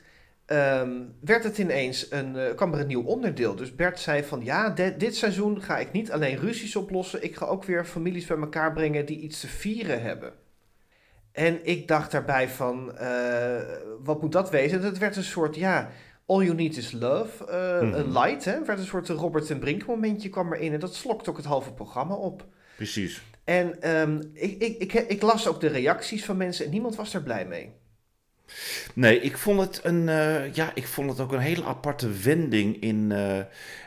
ehm, 0.47 0.91
werd 1.21 1.45
het 1.45 1.59
ineens 1.59 2.11
een, 2.11 2.37
eh, 2.37 2.55
kwam 2.55 2.75
er 2.75 2.81
een 2.81 2.87
nieuw 2.87 3.03
onderdeel. 3.05 3.55
Dus 3.55 3.75
Bert 3.75 4.01
zei 4.01 4.25
van 4.25 4.45
ja, 4.45 4.71
de- 4.71 4.95
dit 4.97 5.17
seizoen 5.17 5.63
ga 5.63 5.79
ik 5.79 5.93
niet 5.93 6.13
alleen 6.13 6.37
ruzies 6.39 6.77
oplossen, 6.77 7.23
ik 7.25 7.37
ga 7.37 7.47
ook 7.47 7.65
weer 7.65 7.85
families 7.85 8.27
bij 8.27 8.37
elkaar 8.37 8.73
brengen 8.73 9.07
die 9.07 9.19
iets 9.19 9.41
te 9.41 9.47
vieren 9.49 10.03
hebben. 10.03 10.33
En 11.33 11.67
ik 11.67 11.89
dacht 11.89 12.11
daarbij 12.11 12.49
van, 12.49 12.97
eh, 12.99 13.63
wat 14.03 14.23
moet 14.23 14.33
dat 14.33 14.51
wezen? 14.51 14.83
Het 14.83 14.99
werd 14.99 15.17
een 15.17 15.25
soort, 15.25 15.57
ja, 15.57 15.91
all 16.27 16.45
you 16.45 16.55
need 16.55 16.77
is 16.77 16.93
love, 16.93 17.45
eh, 17.47 17.81
Mhm. 17.83 17.95
een 17.95 18.13
light, 18.13 18.45
hè? 18.45 18.65
Werd 18.65 18.79
een 18.79 18.85
soort 18.85 19.09
Robert 19.09 19.51
en 19.51 19.59
Brink 19.59 19.87
momentje 19.87 20.29
kwam 20.29 20.53
erin 20.53 20.73
en 20.73 20.81
dat 20.81 20.95
slokt 20.95 21.29
ook 21.29 21.37
het 21.37 21.47
halve 21.47 21.73
programma 21.73 22.15
op. 22.15 22.47
precies. 22.77 23.23
En 23.45 23.81
ehm, 23.83 24.23
ik, 24.33 24.63
ik, 24.63 24.79
ik, 24.79 24.93
ik 24.93 25.23
las 25.23 25.47
ook 25.49 25.61
de 25.61 25.67
reacties 25.69 26.25
van 26.25 26.37
mensen 26.37 26.65
en 26.65 26.71
niemand 26.71 26.97
was 26.97 27.15
er 27.15 27.23
blij 27.23 27.47
mee. 27.47 27.73
Nee, 28.95 29.21
ik 29.21 29.37
vond 29.39 29.61
het 29.61 29.81
een, 29.83 30.09
eh, 30.09 30.53
ja, 30.55 30.71
ik 30.75 30.87
vond 30.87 31.11
het 31.11 31.21
ook 31.21 31.33
een 31.33 31.39
hele 31.39 31.65
aparte 31.65 32.11
wending 32.13 32.81
in. 32.83 33.13
eh, 33.13 33.37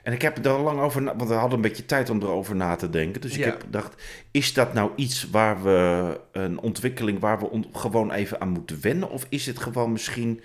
en 0.03 0.13
ik 0.13 0.21
heb 0.21 0.45
er 0.45 0.51
al 0.51 0.63
lang 0.63 0.79
over, 0.79 1.01
na- 1.01 1.15
want 1.15 1.29
we 1.29 1.35
hadden 1.35 1.55
een 1.55 1.61
beetje 1.67 1.85
tijd 1.85 2.09
om 2.09 2.21
erover 2.21 2.55
na 2.55 2.75
te 2.75 2.89
denken. 2.89 3.21
Dus 3.21 3.31
ik 3.33 3.43
heb 3.51 3.61
gedacht, 3.61 4.03
is 4.31 4.53
dat 4.53 4.73
nou 4.73 4.91
iets 4.95 5.29
waar 5.29 5.63
we 5.63 6.19
een 6.31 6.59
ontwikkeling 6.59 7.19
waar 7.19 7.39
we 7.39 7.49
on- 7.49 7.69
gewoon 7.73 8.11
even 8.11 8.41
aan 8.41 8.49
moeten 8.49 8.81
wennen, 8.81 9.09
of 9.09 9.25
is 9.29 9.45
het 9.45 9.59
gewoon 9.59 9.91
misschien 9.91 10.41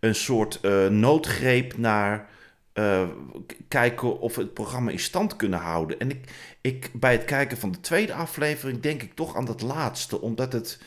een 0.00 0.14
soort 0.14 0.58
eh, 0.62 0.86
noodgreep 0.86 1.76
naar 1.76 2.28
kijken 3.68 4.20
of 4.20 4.34
we 4.34 4.42
het 4.42 4.54
programma 4.54 4.90
in 4.90 4.98
stand 4.98 5.36
kunnen 5.36 5.58
houden? 5.58 5.98
En 5.98 6.10
ik, 6.10 6.24
ik 6.60 6.90
bij 6.92 7.12
het 7.12 7.24
kijken 7.24 7.56
van 7.58 7.72
de 7.72 7.80
tweede 7.80 8.14
aflevering 8.14 8.80
denk 8.80 9.02
ik 9.02 9.14
toch 9.14 9.36
aan 9.36 9.44
dat 9.44 9.62
laatste, 9.62 10.20
omdat 10.20 10.52
het, 10.52 10.78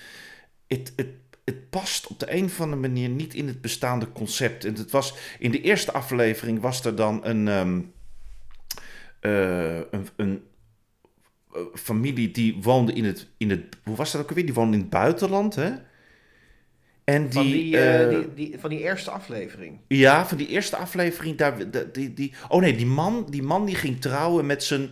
het, 0.68 0.94
het 0.96 1.08
het 1.46 1.70
past 1.70 2.08
op 2.08 2.20
de 2.20 2.34
een 2.34 2.46
of 2.46 2.62
andere 2.62 2.82
manier 2.82 3.10
niet 3.10 3.34
in 3.34 3.48
het 3.48 3.62
bestaande 3.62 4.12
concept. 4.12 4.66
En 4.66 4.74
het 4.74 4.92
was, 4.92 5.14
in 5.40 5.52
de 5.52 5.62
eerste 5.62 5.92
aflevering 5.92 6.62
was 6.62 6.86
er 6.86 6.96
dan 6.96 7.26
een, 7.26 7.48
ehm, 7.48 7.82
eh, 9.20 9.78
een, 9.78 10.08
een 10.16 10.44
eh, 11.54 11.62
familie 11.74 12.32
die 12.32 12.58
woonde 12.62 12.94
in 12.94 13.06
het, 13.06 13.28
in 13.38 13.50
het... 13.50 13.62
Hoe 13.84 13.96
was 13.96 14.12
dat 14.12 14.22
ook 14.22 14.30
alweer? 14.30 14.46
Die 14.46 14.54
woonde 14.54 14.74
in 14.74 14.82
het 14.82 14.90
buitenland, 14.90 15.56
hè? 15.56 15.72
En 17.04 17.24
die... 17.24 17.32
Van 17.32 17.46
die, 17.46 17.78
eh, 17.78 18.10
die, 18.10 18.34
die, 18.34 18.60
van 18.60 18.70
die 18.70 18.80
eerste 18.80 19.12
aflevering. 19.12 19.80
ja, 19.88 20.26
van 20.26 20.38
die 20.38 20.48
eerste 20.48 20.76
aflevering, 20.76 21.38
daar, 21.38 21.72
die, 21.92 22.14
die, 22.14 22.34
oh 22.50 22.62
nee, 22.62 22.76
die 22.76 22.86
man, 22.86 23.28
die 23.30 23.44
man 23.44 23.66
die 23.66 23.76
ging 23.76 24.02
trouwen 24.02 24.46
met 24.46 24.64
zijn, 24.64 24.90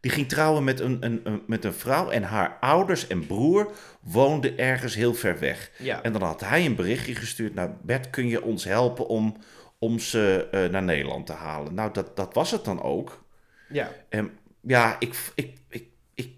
die 0.00 0.10
ging 0.10 0.28
trouwen 0.28 0.64
met 0.64 0.80
een, 0.80 0.96
een, 1.00 1.20
een- 1.24 1.42
met 1.46 1.64
een 1.64 1.72
vrouw 1.74 2.10
en 2.10 2.22
haar 2.22 2.56
ouders 2.60 3.06
en 3.06 3.26
broer 3.26 3.72
woonden 4.00 4.58
ergens 4.58 4.94
heel 4.94 5.14
ver 5.14 5.38
weg. 5.38 5.70
Ja. 5.78 6.02
En 6.02 6.12
dan 6.12 6.22
had 6.22 6.40
hij 6.40 6.66
een 6.66 6.74
berichtje 6.76 7.14
gestuurd, 7.14 7.54
nou 7.54 7.70
Bert, 7.82 8.10
kun 8.10 8.26
je 8.28 8.42
ons 8.42 8.64
helpen 8.64 9.06
om, 9.06 9.36
om 9.78 9.98
ze 9.98 10.48
eh, 10.50 10.64
naar 10.66 10.82
Nederland 10.82 11.26
te 11.26 11.32
halen? 11.32 11.74
Nou, 11.74 11.92
dat, 11.92 12.16
dat 12.16 12.34
was 12.34 12.50
het 12.50 12.64
dan 12.64 12.82
ook. 12.82 13.22
ja. 13.68 13.90
En 14.08 14.30
ja, 14.60 14.96
ik, 14.98 15.14
ik, 15.34 15.56
ik, 15.68 15.84
ik, 16.14 16.30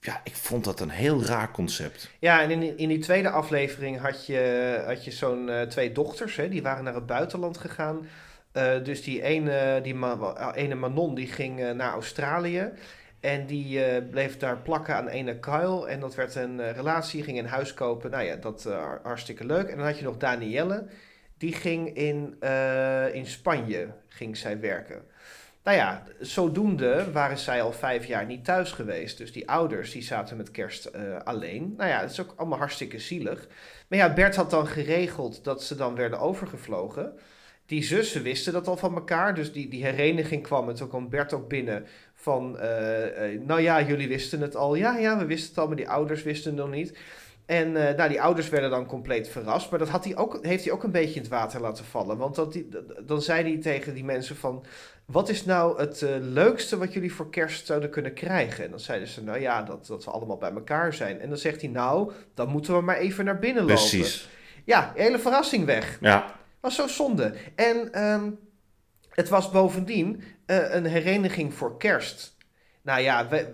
ja, 0.00 0.20
ik 0.24 0.34
vond 0.36 0.64
dat 0.64 0.80
een 0.80 0.90
heel 0.90 1.24
raar 1.24 1.50
concept. 1.50 2.10
Ja, 2.18 2.42
en 2.42 2.50
in, 2.50 2.78
in 2.78 2.88
die 2.88 2.98
tweede 2.98 3.30
aflevering 3.30 4.00
had 4.00 4.26
je, 4.26 4.82
had 4.86 5.04
je 5.04 5.10
zo'n 5.10 5.48
eh, 5.48 5.62
twee 5.62 5.92
dochters, 5.92 6.36
hè, 6.36 6.48
die 6.48 6.62
waren 6.62 6.84
naar 6.84 6.94
het 6.94 7.06
buitenland 7.06 7.58
gegaan. 7.58 8.08
Eh, 8.56 8.84
dus 8.84 9.02
die 9.02 9.22
ene, 9.22 9.80
die 9.82 9.94
Ma- 9.94 10.54
ene 10.54 10.74
Manon 10.74 11.14
die 11.14 11.26
ging 11.26 11.60
eh, 11.60 11.70
naar 11.70 11.92
Australië. 11.92 12.72
En 13.20 13.46
die 13.46 13.84
eh, 13.84 14.02
bleef 14.10 14.36
daar 14.38 14.58
plakken 14.58 14.94
aan 14.94 15.08
ene 15.08 15.38
Kyle. 15.38 15.86
En 15.86 16.00
dat 16.00 16.14
werd 16.14 16.34
een 16.34 16.60
eh, 16.60 16.70
relatie, 16.70 17.22
ging 17.22 17.38
een 17.38 17.46
huis 17.46 17.74
kopen. 17.74 18.10
Nou 18.10 18.24
ja, 18.24 18.36
dat 18.36 18.64
eh, 18.66 18.92
hartstikke 19.02 19.44
leuk. 19.46 19.68
En 19.68 19.76
dan 19.76 19.86
had 19.86 19.98
je 19.98 20.04
nog 20.04 20.16
Danielle. 20.16 20.86
Die 21.38 21.52
ging 21.52 21.96
in, 21.96 22.36
eh, 22.40 23.14
in 23.14 23.26
Spanje 23.26 23.88
ging 24.08 24.36
zij 24.36 24.60
werken. 24.60 25.02
Nou 25.64 25.76
ja, 25.76 26.02
zodoende 26.20 27.12
waren 27.12 27.38
zij 27.38 27.62
al 27.62 27.72
vijf 27.72 28.04
jaar 28.06 28.26
niet 28.26 28.44
thuis 28.44 28.72
geweest. 28.72 29.18
Dus 29.18 29.32
die 29.32 29.48
ouders 29.50 29.90
die 29.92 30.02
zaten 30.02 30.36
met 30.36 30.50
kerst 30.50 30.84
eh, 30.84 31.02
alleen. 31.24 31.74
Nou 31.76 31.90
ja, 31.90 32.00
dat 32.00 32.10
is 32.10 32.20
ook 32.20 32.32
allemaal 32.36 32.58
hartstikke 32.58 32.98
zielig. 32.98 33.48
Maar 33.88 33.98
ja, 33.98 34.12
Bert 34.14 34.36
had 34.36 34.50
dan 34.50 34.66
geregeld 34.66 35.44
dat 35.44 35.62
ze 35.62 35.76
dan 35.76 35.94
werden 35.94 36.18
overgevlogen. 36.18 37.12
Die 37.66 37.84
zussen 37.84 38.22
wisten 38.22 38.52
dat 38.52 38.68
al 38.68 38.76
van 38.76 38.94
elkaar. 38.94 39.34
Dus 39.34 39.52
die, 39.52 39.68
die 39.68 39.84
hereniging 39.84 40.42
kwam. 40.42 40.68
En 40.68 40.74
toen 40.74 40.88
kwam 40.88 41.08
Bert 41.08 41.32
ook 41.32 41.48
binnen 41.48 41.86
van... 42.14 42.58
eh, 42.58 43.40
nou 43.40 43.60
ja, 43.60 43.82
jullie 43.82 44.08
wisten 44.08 44.40
het 44.40 44.56
al. 44.56 44.74
Ja, 44.74 44.98
ja, 44.98 45.18
we 45.18 45.24
wisten 45.24 45.48
het 45.48 45.58
al, 45.58 45.66
maar 45.66 45.76
die 45.76 45.88
ouders 45.88 46.22
wisten 46.22 46.50
het 46.50 46.60
nog 46.60 46.70
niet. 46.70 46.98
En 47.46 47.88
eh, 47.88 47.96
nou, 47.96 48.08
die 48.08 48.22
ouders 48.22 48.48
werden 48.48 48.70
dan 48.70 48.86
compleet 48.86 49.28
verrast. 49.28 49.70
Maar 49.70 49.78
dat 49.78 49.88
had 49.88 50.04
hij 50.04 50.16
ook, 50.16 50.38
heeft 50.42 50.64
hij 50.64 50.72
ook 50.72 50.82
een 50.82 50.90
beetje 50.90 51.14
in 51.14 51.20
het 51.20 51.30
water 51.30 51.60
laten 51.60 51.84
vallen. 51.84 52.16
Want 52.16 52.34
dat 52.34 52.52
die, 52.52 52.68
dan 53.02 53.22
zei 53.22 53.42
hij 53.42 53.62
tegen 53.62 53.94
die 53.94 54.04
mensen 54.04 54.36
van... 54.36 54.64
Wat 55.06 55.28
is 55.28 55.44
nou 55.44 55.80
het 55.80 56.06
leukste 56.20 56.78
wat 56.78 56.92
jullie 56.92 57.12
voor 57.12 57.30
kerst 57.30 57.66
zouden 57.66 57.90
kunnen 57.90 58.14
krijgen? 58.14 58.64
En 58.64 58.70
dan 58.70 58.80
zeiden 58.80 59.08
ze, 59.08 59.22
nou 59.22 59.40
ja, 59.40 59.62
dat, 59.62 59.86
dat 59.86 60.04
we 60.04 60.10
allemaal 60.10 60.36
bij 60.36 60.52
elkaar 60.52 60.94
zijn. 60.94 61.20
En 61.20 61.28
dan 61.28 61.38
zegt 61.38 61.60
hij, 61.60 61.70
nou, 61.70 62.12
dan 62.34 62.48
moeten 62.48 62.74
we 62.76 62.80
maar 62.80 62.96
even 62.96 63.24
naar 63.24 63.38
binnen 63.38 63.62
lopen. 63.62 63.76
Precies. 63.76 64.28
Ja, 64.64 64.92
hele 64.94 65.18
verrassing 65.18 65.64
weg. 65.64 65.98
Ja, 66.00 66.34
Was 66.60 66.74
zo 66.74 66.86
zonde. 66.86 67.34
En 67.54 67.92
ehm, 67.92 68.30
het 69.10 69.28
was 69.28 69.50
bovendien 69.50 70.22
eh, 70.46 70.74
een 70.74 70.86
hereniging 70.86 71.54
voor 71.54 71.78
kerst. 71.78 72.36
Nou 72.82 73.00
ja, 73.00 73.28
we, 73.28 73.52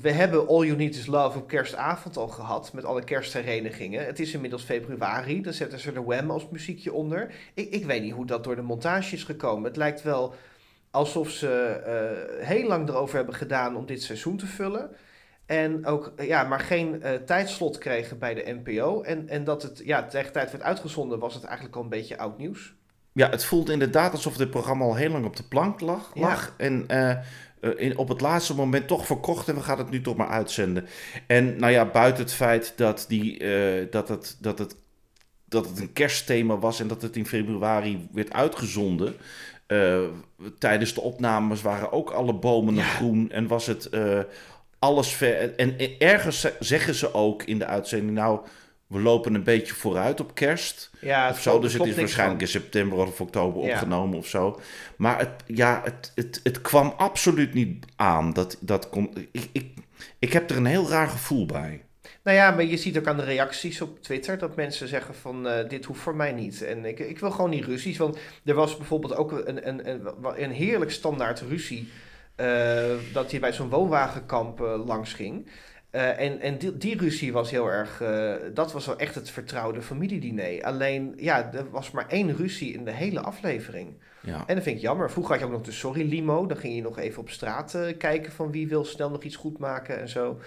we 0.00 0.10
hebben 0.10 0.48
All 0.48 0.64
You 0.64 0.76
Need 0.76 0.94
Is 0.94 1.06
Love 1.06 1.38
op 1.38 1.48
kerstavond 1.48 2.16
al 2.16 2.28
gehad. 2.28 2.72
Met 2.72 2.84
alle 2.84 3.04
kerstherenigingen. 3.04 4.06
Het 4.06 4.20
is 4.20 4.34
inmiddels 4.34 4.62
februari. 4.62 5.42
Dan 5.42 5.52
zetten 5.52 5.78
ze 5.78 5.92
er 5.92 6.04
Wham 6.04 6.30
als 6.30 6.48
muziekje 6.48 6.92
onder. 6.92 7.34
Ik, 7.54 7.70
ik 7.70 7.84
weet 7.84 8.02
niet 8.02 8.12
hoe 8.12 8.26
dat 8.26 8.44
door 8.44 8.56
de 8.56 8.62
montage 8.62 9.14
is 9.14 9.24
gekomen. 9.24 9.64
Het 9.64 9.76
lijkt 9.76 10.02
wel 10.02 10.34
alsof 10.90 11.30
ze 11.30 11.48
eh, 11.50 12.46
heel 12.46 12.68
lang 12.68 12.88
erover 12.88 13.16
hebben 13.16 13.34
gedaan 13.34 13.76
om 13.76 13.86
dit 13.86 14.02
seizoen 14.02 14.36
te 14.36 14.46
vullen. 14.46 14.90
En 15.46 15.86
ook, 15.86 16.12
ja, 16.18 16.44
maar 16.44 16.60
geen 16.60 17.02
eh, 17.02 17.14
tijdslot 17.14 17.78
kregen 17.78 18.18
bij 18.18 18.34
de 18.34 18.60
NPO. 18.64 19.02
En, 19.02 19.28
en 19.28 19.44
dat 19.44 19.62
het, 19.62 19.82
ja, 19.84 20.06
tegen 20.06 20.32
tijd 20.32 20.50
werd 20.50 20.62
uitgezonden, 20.62 21.18
was 21.18 21.34
het 21.34 21.44
eigenlijk 21.44 21.76
al 21.76 21.82
een 21.82 21.88
beetje 21.88 22.18
oud 22.18 22.38
nieuws. 22.38 22.74
ja, 23.12 23.30
het 23.30 23.44
voelt 23.44 23.70
inderdaad 23.70 24.12
alsof 24.12 24.36
dit 24.36 24.50
programma 24.50 24.84
al 24.84 24.94
heel 24.94 25.10
lang 25.10 25.24
op 25.24 25.36
de 25.36 25.42
plank 25.42 25.80
lag. 25.80 26.10
Ja. 26.14 26.20
lag 26.20 26.54
en 26.56 26.84
eh, 26.86 27.10
eh, 27.10 27.18
in, 27.76 27.98
op 27.98 28.08
het 28.08 28.20
laatste 28.20 28.54
moment 28.54 28.88
toch 28.88 29.06
verkocht 29.06 29.48
en 29.48 29.54
we 29.54 29.62
gaan 29.62 29.78
het 29.78 29.90
nu 29.90 30.00
toch 30.00 30.16
maar 30.16 30.28
uitzenden. 30.28 30.86
En 31.26 31.56
nou 31.56 31.72
ja, 31.72 31.84
buiten 31.84 32.22
het 32.22 32.32
feit 32.32 32.72
dat, 32.76 33.04
die, 33.08 33.44
dat, 33.90 34.08
het, 34.08 34.36
dat, 34.40 34.58
het, 34.58 34.76
dat 35.44 35.68
het 35.68 35.80
een 35.80 35.92
kerstthema 35.92 36.58
was 36.58 36.80
en 36.80 36.88
dat 36.88 37.02
het 37.02 37.16
in 37.16 37.26
februari 37.26 38.08
werd 38.12 38.32
uitgezonden. 38.32 39.14
tijdens 40.58 40.94
de 40.94 41.00
opnames 41.00 41.62
waren 41.62 41.92
ook 41.92 42.10
alle 42.10 42.34
bomen 42.34 42.74
nog 42.74 42.94
groen 42.94 43.30
en 43.30 43.46
was 43.46 43.66
het 43.66 43.90
alles 44.86 45.08
ver. 45.12 45.54
En, 45.54 45.78
en 45.78 45.90
ergens 45.98 46.40
ze- 46.40 46.54
zeggen 46.60 46.94
ze 46.94 47.14
ook 47.14 47.42
in 47.42 47.58
de 47.58 47.66
uitzending, 47.66 48.10
nou, 48.12 48.40
we 48.86 49.00
lopen 49.00 49.34
een 49.34 49.44
beetje 49.44 49.74
vooruit 49.74 50.20
op 50.20 50.34
kerst. 50.34 50.90
Ja, 51.00 51.30
Of 51.30 51.40
zo, 51.40 51.60
dus 51.60 51.72
het 51.72 51.86
is 51.86 51.94
waarschijnlijk 51.94 52.38
van. 52.38 52.46
in 52.46 52.60
september 52.60 52.98
of 52.98 53.20
oktober 53.20 53.64
Ja. 53.64 53.72
opgenomen 53.72 54.18
of 54.18 54.26
zo. 54.26 54.60
Maar 54.96 55.18
het, 55.18 55.30
ja, 55.46 55.80
het, 55.84 56.12
het, 56.14 56.40
het 56.42 56.60
kwam 56.60 56.94
absoluut 56.96 57.54
niet 57.54 57.84
aan. 57.96 58.32
Dat, 58.32 58.56
dat 58.60 58.88
kon, 58.88 59.10
ik, 59.32 59.48
ik, 59.52 59.66
ik 60.18 60.32
heb 60.32 60.50
er 60.50 60.56
een 60.56 60.66
heel 60.66 60.88
raar 60.88 61.08
gevoel 61.08 61.46
bij. 61.46 61.80
Nou 62.22 62.36
ja, 62.36 62.50
maar 62.50 62.64
je 62.64 62.76
ziet 62.76 62.98
ook 62.98 63.06
aan 63.06 63.16
de 63.16 63.24
reacties 63.24 63.80
op 63.80 64.02
Twitter 64.02 64.38
dat 64.38 64.56
mensen 64.56 64.88
zeggen 64.88 65.14
van 65.14 65.48
eh, 65.48 65.68
dit 65.68 65.84
hoeft 65.84 66.00
voor 66.00 66.16
mij 66.16 66.32
niet. 66.32 66.62
En 66.62 66.84
ik, 66.84 66.98
ik 66.98 67.18
wil 67.18 67.30
gewoon 67.30 67.50
die 67.50 67.64
ruzies. 67.64 67.96
Want 67.98 68.18
er 68.44 68.54
was 68.54 68.76
bijvoorbeeld 68.76 69.16
ook 69.16 69.32
een, 69.32 69.68
een, 69.68 69.88
een, 69.90 70.06
een 70.36 70.50
heerlijk 70.50 70.90
standaard 70.90 71.40
ruzie. 71.40 71.88
Eh, 72.36 72.94
dat 73.12 73.30
hij 73.30 73.40
bij 73.40 73.52
zo'n 73.52 73.68
woonwagenkamp 73.68 74.60
eh, 74.60 74.86
langs 74.86 75.12
ging. 75.12 75.48
Eh, 75.90 76.20
en 76.20 76.40
en 76.40 76.58
die, 76.58 76.76
die 76.76 76.98
ruzie 76.98 77.32
was 77.32 77.50
heel 77.50 77.70
erg. 77.70 78.02
dat 78.54 78.72
was 78.72 78.86
wel 78.86 78.98
echt 78.98 79.14
het 79.14 79.30
vertrouwde 79.30 79.82
familiediner. 79.82 80.62
Alleen, 80.62 81.14
ja, 81.16 81.52
er 81.52 81.70
was 81.70 81.90
maar 81.90 82.08
één 82.08 82.36
ruzie 82.36 82.72
in 82.72 82.84
de 82.84 82.92
hele 82.92 83.20
aflevering. 83.20 83.94
Ja. 84.20 84.44
En 84.46 84.54
dat 84.54 84.64
vind 84.64 84.76
ik 84.76 84.82
jammer. 84.82 85.10
Vroeger 85.10 85.32
had 85.32 85.40
je 85.40 85.46
ook 85.46 85.56
nog 85.56 85.66
de 85.66 85.72
Sorry 85.72 86.08
Limo. 86.08 86.46
Dan 86.46 86.56
ging 86.56 86.74
je 86.74 86.82
nog 86.82 86.98
even 86.98 87.20
op 87.20 87.30
straat 87.30 87.78
kijken 87.98 88.32
van 88.32 88.50
wie 88.50 88.68
wil 88.68 88.84
snel 88.84 89.10
nog 89.10 89.22
iets 89.22 89.36
goed 89.36 89.58
maken 89.58 90.00
en 90.00 90.08
zo. 90.08 90.38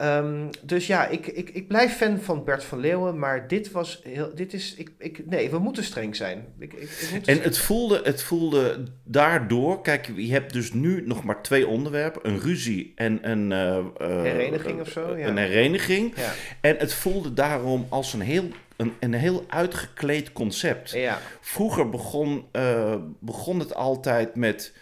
Ehm, 0.00 0.46
dus 0.62 0.86
ja, 0.86 1.06
ik, 1.06 1.26
ik, 1.26 1.50
ik 1.50 1.68
blijf 1.68 1.96
fan 1.96 2.18
van 2.20 2.44
Bert 2.44 2.64
van 2.64 2.78
Leeuwen, 2.80 3.18
maar 3.18 3.48
dit 3.48 3.70
was 3.70 4.00
heel, 4.02 4.34
dit 4.34 4.52
is, 4.52 4.74
ik, 4.74 4.90
ik, 4.98 5.26
nee, 5.26 5.50
we 5.50 5.58
moeten 5.58 5.84
streng 5.84 6.16
zijn. 6.16 6.46
Ik, 6.58 6.72
ik, 6.72 6.90
ik 6.90 7.08
moet 7.12 7.26
En 7.28 7.40
het 7.40 7.58
voelde, 7.58 8.00
het 8.04 8.22
voelde 8.22 8.84
daardoor, 9.04 9.82
kijk, 9.82 10.10
je 10.16 10.32
hebt 10.32 10.52
dus 10.52 10.72
nu 10.72 11.06
nog 11.06 11.24
maar 11.24 11.42
twee 11.42 11.66
onderwerpen. 11.66 12.28
Een 12.28 12.38
ruzie 12.40 12.92
en 12.94 13.30
een... 13.30 13.52
eh, 13.52 14.22
Hereniging 14.22 14.80
of 14.80 14.88
zo, 14.88 15.16
ja. 15.16 15.26
Een 15.26 15.36
hereniging. 15.36 16.12
ja, 16.16 16.32
En 16.60 16.76
het 16.76 16.94
voelde 16.94 17.32
daarom 17.32 17.86
als 17.88 18.12
een 18.12 18.20
heel, 18.20 18.48
een, 18.76 18.92
een 19.00 19.14
heel 19.14 19.44
uitgekleed 19.48 20.32
concept. 20.32 20.90
ja, 20.90 21.18
Vroeger 21.40 21.88
begon, 21.88 22.44
eh, 22.52 22.94
begon 23.20 23.58
het 23.58 23.74
altijd 23.74 24.34
met. 24.34 24.72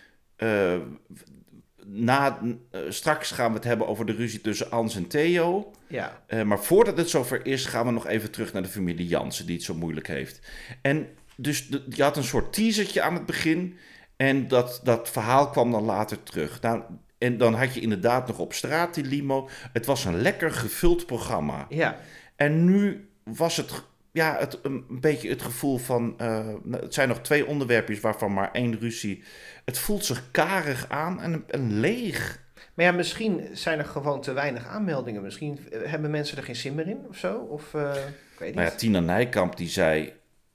Na, 1.91 2.39
eh, 2.71 2.81
straks 2.89 3.31
gaan 3.31 3.49
we 3.51 3.55
het 3.57 3.65
hebben 3.65 3.87
over 3.87 4.07
de 4.07 4.13
ruzie 4.13 4.41
tussen 4.41 4.71
Ans 4.71 4.97
en 4.97 5.07
Theo. 5.07 5.73
ja, 5.87 6.23
Eh, 6.27 6.43
maar 6.43 6.61
voordat 6.61 6.97
het 6.97 7.11
zover 7.11 7.47
is, 7.47 7.65
gaan 7.67 7.87
we 7.87 7.93
nog 7.93 8.07
even 8.07 8.31
terug 8.31 8.53
naar 8.53 8.63
de 8.63 8.69
familie 8.69 9.07
Jansen, 9.07 9.47
die 9.47 9.55
het 9.57 9.65
zo 9.65 9.75
moeilijk 9.75 10.07
heeft. 10.07 10.41
En 10.83 11.07
dus 11.37 11.69
de- 11.69 11.85
je 11.89 12.03
had 12.03 12.17
een 12.17 12.25
soort 12.25 12.53
teasertje 12.53 13.03
aan 13.03 13.15
het 13.15 13.27
begin. 13.27 13.77
En 14.17 14.49
dat, 14.49 14.81
dat 14.85 15.11
verhaal 15.11 15.51
kwam 15.51 15.71
dan 15.71 15.85
later 15.85 16.23
terug. 16.23 16.61
Nou, 16.61 16.83
en 17.19 17.39
dan 17.39 17.55
had 17.55 17.75
je 17.75 17.81
inderdaad 17.81 18.27
nog 18.27 18.39
op 18.39 18.53
straat 18.53 18.95
die 18.95 19.05
limo. 19.05 19.49
Het 19.73 19.87
was 19.87 20.05
een 20.05 20.21
lekker 20.21 20.51
gevuld 20.53 21.07
programma. 21.07 21.67
ja. 21.69 21.97
En 22.37 22.65
nu 22.65 23.09
was 23.25 23.57
het, 23.57 23.71
ja, 24.19 24.37
het 24.39 24.59
een 24.63 24.85
beetje 24.89 25.29
het 25.29 25.43
gevoel 25.43 25.79
van... 25.79 26.15
eh, 26.19 26.47
nou, 26.63 26.83
het 26.83 26.95
zijn 26.95 27.09
nog 27.09 27.21
twee 27.21 27.47
onderwerpjes 27.47 28.01
waarvan 28.01 28.33
maar 28.33 28.53
één 28.53 28.79
ruzie. 28.79 29.23
Het 29.65 29.79
voelt 29.79 30.05
zich 30.05 30.31
karig 30.31 30.89
aan 30.89 31.21
en, 31.21 31.45
en 31.49 31.81
leeg. 31.81 32.47
Maar 32.75 32.85
ja, 32.85 32.93
misschien 32.93 33.49
zijn 33.53 33.79
er 33.79 33.85
gewoon 33.85 34.21
te 34.21 34.33
weinig 34.33 34.67
aanmeldingen. 34.67 35.23
Misschien 35.23 35.59
eh, 35.71 35.81
hebben 35.91 36.11
mensen 36.11 36.37
er 36.37 36.43
geen 36.43 36.57
zin 36.57 36.75
meer 36.75 36.89
in 36.89 37.07
of 37.09 37.17
zo. 37.17 37.37
Of, 37.37 37.75
eh, 37.75 37.91
ik 38.33 38.39
weet 38.39 38.49
niet. 38.49 38.55
Nou 38.55 38.69
ja, 38.69 38.75
Tina 38.75 39.01
Nijkamp 39.01 39.57
die 39.57 39.69
zei... 39.69 40.13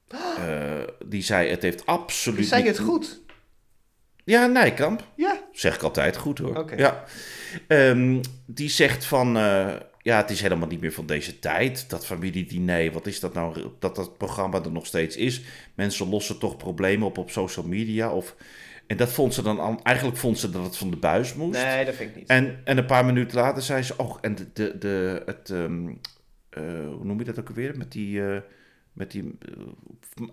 die 1.05 1.23
zei, 1.23 1.49
het 1.49 1.61
heeft 1.61 1.85
absoluut 1.85 2.37
Die 2.37 2.47
zei 2.47 2.67
het 2.67 2.79
goed. 2.79 3.21
Ja, 4.23 4.45
Nijkamp. 4.45 5.07
Ja, 5.15 5.41
Zeg 5.51 5.75
ik 5.75 5.81
altijd 5.81 6.17
goed 6.17 6.37
hoor. 6.37 6.73
Ja. 6.75 7.03
Ehm, 7.67 8.21
die 8.45 8.69
zegt 8.69 9.05
van, 9.05 9.37
ja, 10.03 10.17
het 10.17 10.29
is 10.29 10.41
helemaal 10.41 10.67
niet 10.67 10.81
meer 10.81 10.93
van 10.93 11.05
deze 11.05 11.39
tijd. 11.39 11.89
Dat 11.89 12.05
familiediner, 12.05 12.91
wat 12.91 13.07
is 13.07 13.19
dat 13.19 13.33
nou, 13.33 13.71
dat 13.79 13.95
dat 13.95 14.17
programma 14.17 14.63
er 14.63 14.71
nog 14.71 14.85
steeds 14.85 15.15
is. 15.15 15.41
Mensen 15.73 16.09
lossen 16.09 16.39
toch 16.39 16.57
problemen 16.57 17.07
op 17.07 17.17
op 17.17 17.29
social 17.29 17.65
media. 17.67 18.13
Of, 18.13 18.35
en 18.87 18.97
dat 18.97 19.11
vond 19.11 19.33
ze 19.33 19.41
dan, 19.41 19.79
eigenlijk 19.83 20.17
vond 20.17 20.39
ze 20.39 20.49
dat 20.49 20.63
het 20.63 20.77
van 20.77 20.89
de 20.89 20.97
buis 20.97 21.33
moest. 21.33 21.63
nee, 21.63 21.85
dat 21.85 21.95
vind 21.95 22.09
ik 22.09 22.15
niet. 22.15 22.27
En, 22.27 22.61
en 22.63 22.77
een 22.77 22.85
paar 22.85 23.05
minuten 23.05 23.37
later 23.37 23.61
zei 23.61 23.81
ze, 23.81 23.97
oh, 23.97 24.17
en 24.21 24.35
de, 24.35 24.49
de, 24.53 24.77
de, 24.77 25.21
het, 25.25 25.49
ehm, 25.49 25.87
eh, 26.49 26.63
hoe 26.87 27.05
noem 27.05 27.19
je 27.19 27.25
dat 27.25 27.39
ook 27.39 27.47
alweer? 27.47 27.77
Met 27.77 27.91
die, 27.91 28.25
eh, 28.25 28.41
met 28.93 29.11
die 29.11 29.37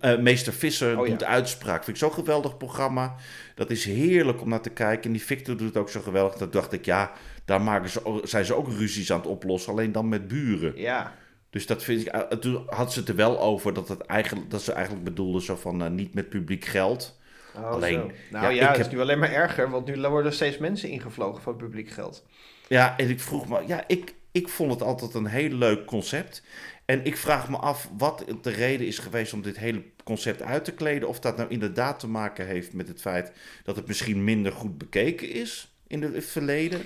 eh, 0.01 0.11
eh, 0.13 0.19
meester 0.19 0.53
Visser 0.53 0.99
Oh, 0.99 1.05
doet 1.07 1.19
de 1.19 1.25
uitspraak. 1.25 1.83
Vind 1.83 1.97
ik 1.97 2.03
zo'n 2.03 2.13
geweldig 2.13 2.57
programma. 2.57 3.15
Dat 3.55 3.69
is 3.69 3.85
heerlijk 3.85 4.41
om 4.41 4.49
naar 4.49 4.61
te 4.61 4.69
kijken. 4.69 5.03
En 5.03 5.11
die 5.11 5.21
Victor 5.25 5.57
doet 5.57 5.67
het 5.67 5.77
ook 5.77 5.89
zo 5.89 6.01
geweldig. 6.01 6.37
Dat 6.37 6.53
dacht 6.53 6.73
ik, 6.73 6.85
ja, 6.85 7.11
daar 7.45 7.61
maken 7.61 7.89
ze, 7.89 8.19
zijn 8.23 8.45
ze 8.45 8.55
ook 8.55 8.67
ruzies 8.67 9.11
aan 9.11 9.17
het 9.19 9.27
oplossen. 9.27 9.71
Alleen 9.71 9.91
dan 9.91 10.09
met 10.09 10.27
buren. 10.27 10.73
Ja, 10.75 11.15
Dus 11.49 11.65
dat 11.65 11.83
vind 11.83 12.01
ik, 12.01 12.07
eh, 12.07 12.19
toen 12.21 12.63
had 12.67 12.93
ze 12.93 12.99
het 12.99 13.09
er 13.09 13.15
wel 13.15 13.39
over 13.39 13.73
dat, 13.73 13.87
het 13.87 14.01
eigenlijk, 14.01 14.49
dat 14.49 14.61
ze 14.61 14.71
eigenlijk 14.73 15.03
bedoelde 15.05 15.41
zo 15.41 15.55
van, 15.55 15.95
niet 15.95 16.13
met 16.13 16.29
publiek 16.29 16.65
geld. 16.65 17.19
oh, 17.55 17.69
Alleen, 17.69 17.93
zo. 17.93 18.11
Nou 18.31 18.53
ja, 18.53 18.67
het 18.67 18.77
heb- 18.77 18.85
is 18.85 18.91
nu 18.91 18.99
alleen 19.01 19.19
maar 19.19 19.31
erger. 19.31 19.69
Want 19.69 19.85
nu 19.85 20.07
worden 20.07 20.33
steeds 20.33 20.57
mensen 20.57 20.89
ingevlogen 20.89 21.41
van 21.41 21.55
publiek 21.55 21.89
geld. 21.89 22.25
Ja, 22.67 22.97
en 22.97 23.09
ik 23.09 23.19
vroeg 23.19 23.47
me, 23.49 23.63
ja, 23.67 23.83
ik, 23.87 24.13
ik 24.31 24.49
vond 24.49 24.71
het 24.71 24.81
altijd 24.81 25.13
een 25.13 25.25
heel 25.25 25.49
leuk 25.49 25.85
concept. 25.85 26.43
En 26.91 27.05
ik 27.05 27.17
vraag 27.17 27.49
me 27.49 27.57
af 27.57 27.89
wat 27.97 28.25
de 28.41 28.49
reden 28.49 28.87
is 28.87 28.99
geweest 28.99 29.33
om 29.33 29.41
dit 29.41 29.57
hele 29.57 29.83
concept 30.03 30.41
uit 30.41 30.65
te 30.65 30.73
kleden. 30.73 31.07
Of 31.07 31.19
dat 31.19 31.37
nou 31.37 31.49
inderdaad 31.49 31.99
te 31.99 32.07
maken 32.07 32.45
heeft 32.45 32.73
met 32.73 32.87
het 32.87 33.01
feit 33.01 33.31
dat 33.63 33.75
het 33.75 33.87
misschien 33.87 34.23
minder 34.23 34.51
goed 34.51 34.77
bekeken 34.77 35.29
is 35.29 35.71
in 35.87 36.01
het 36.01 36.25
verleden. 36.25 36.81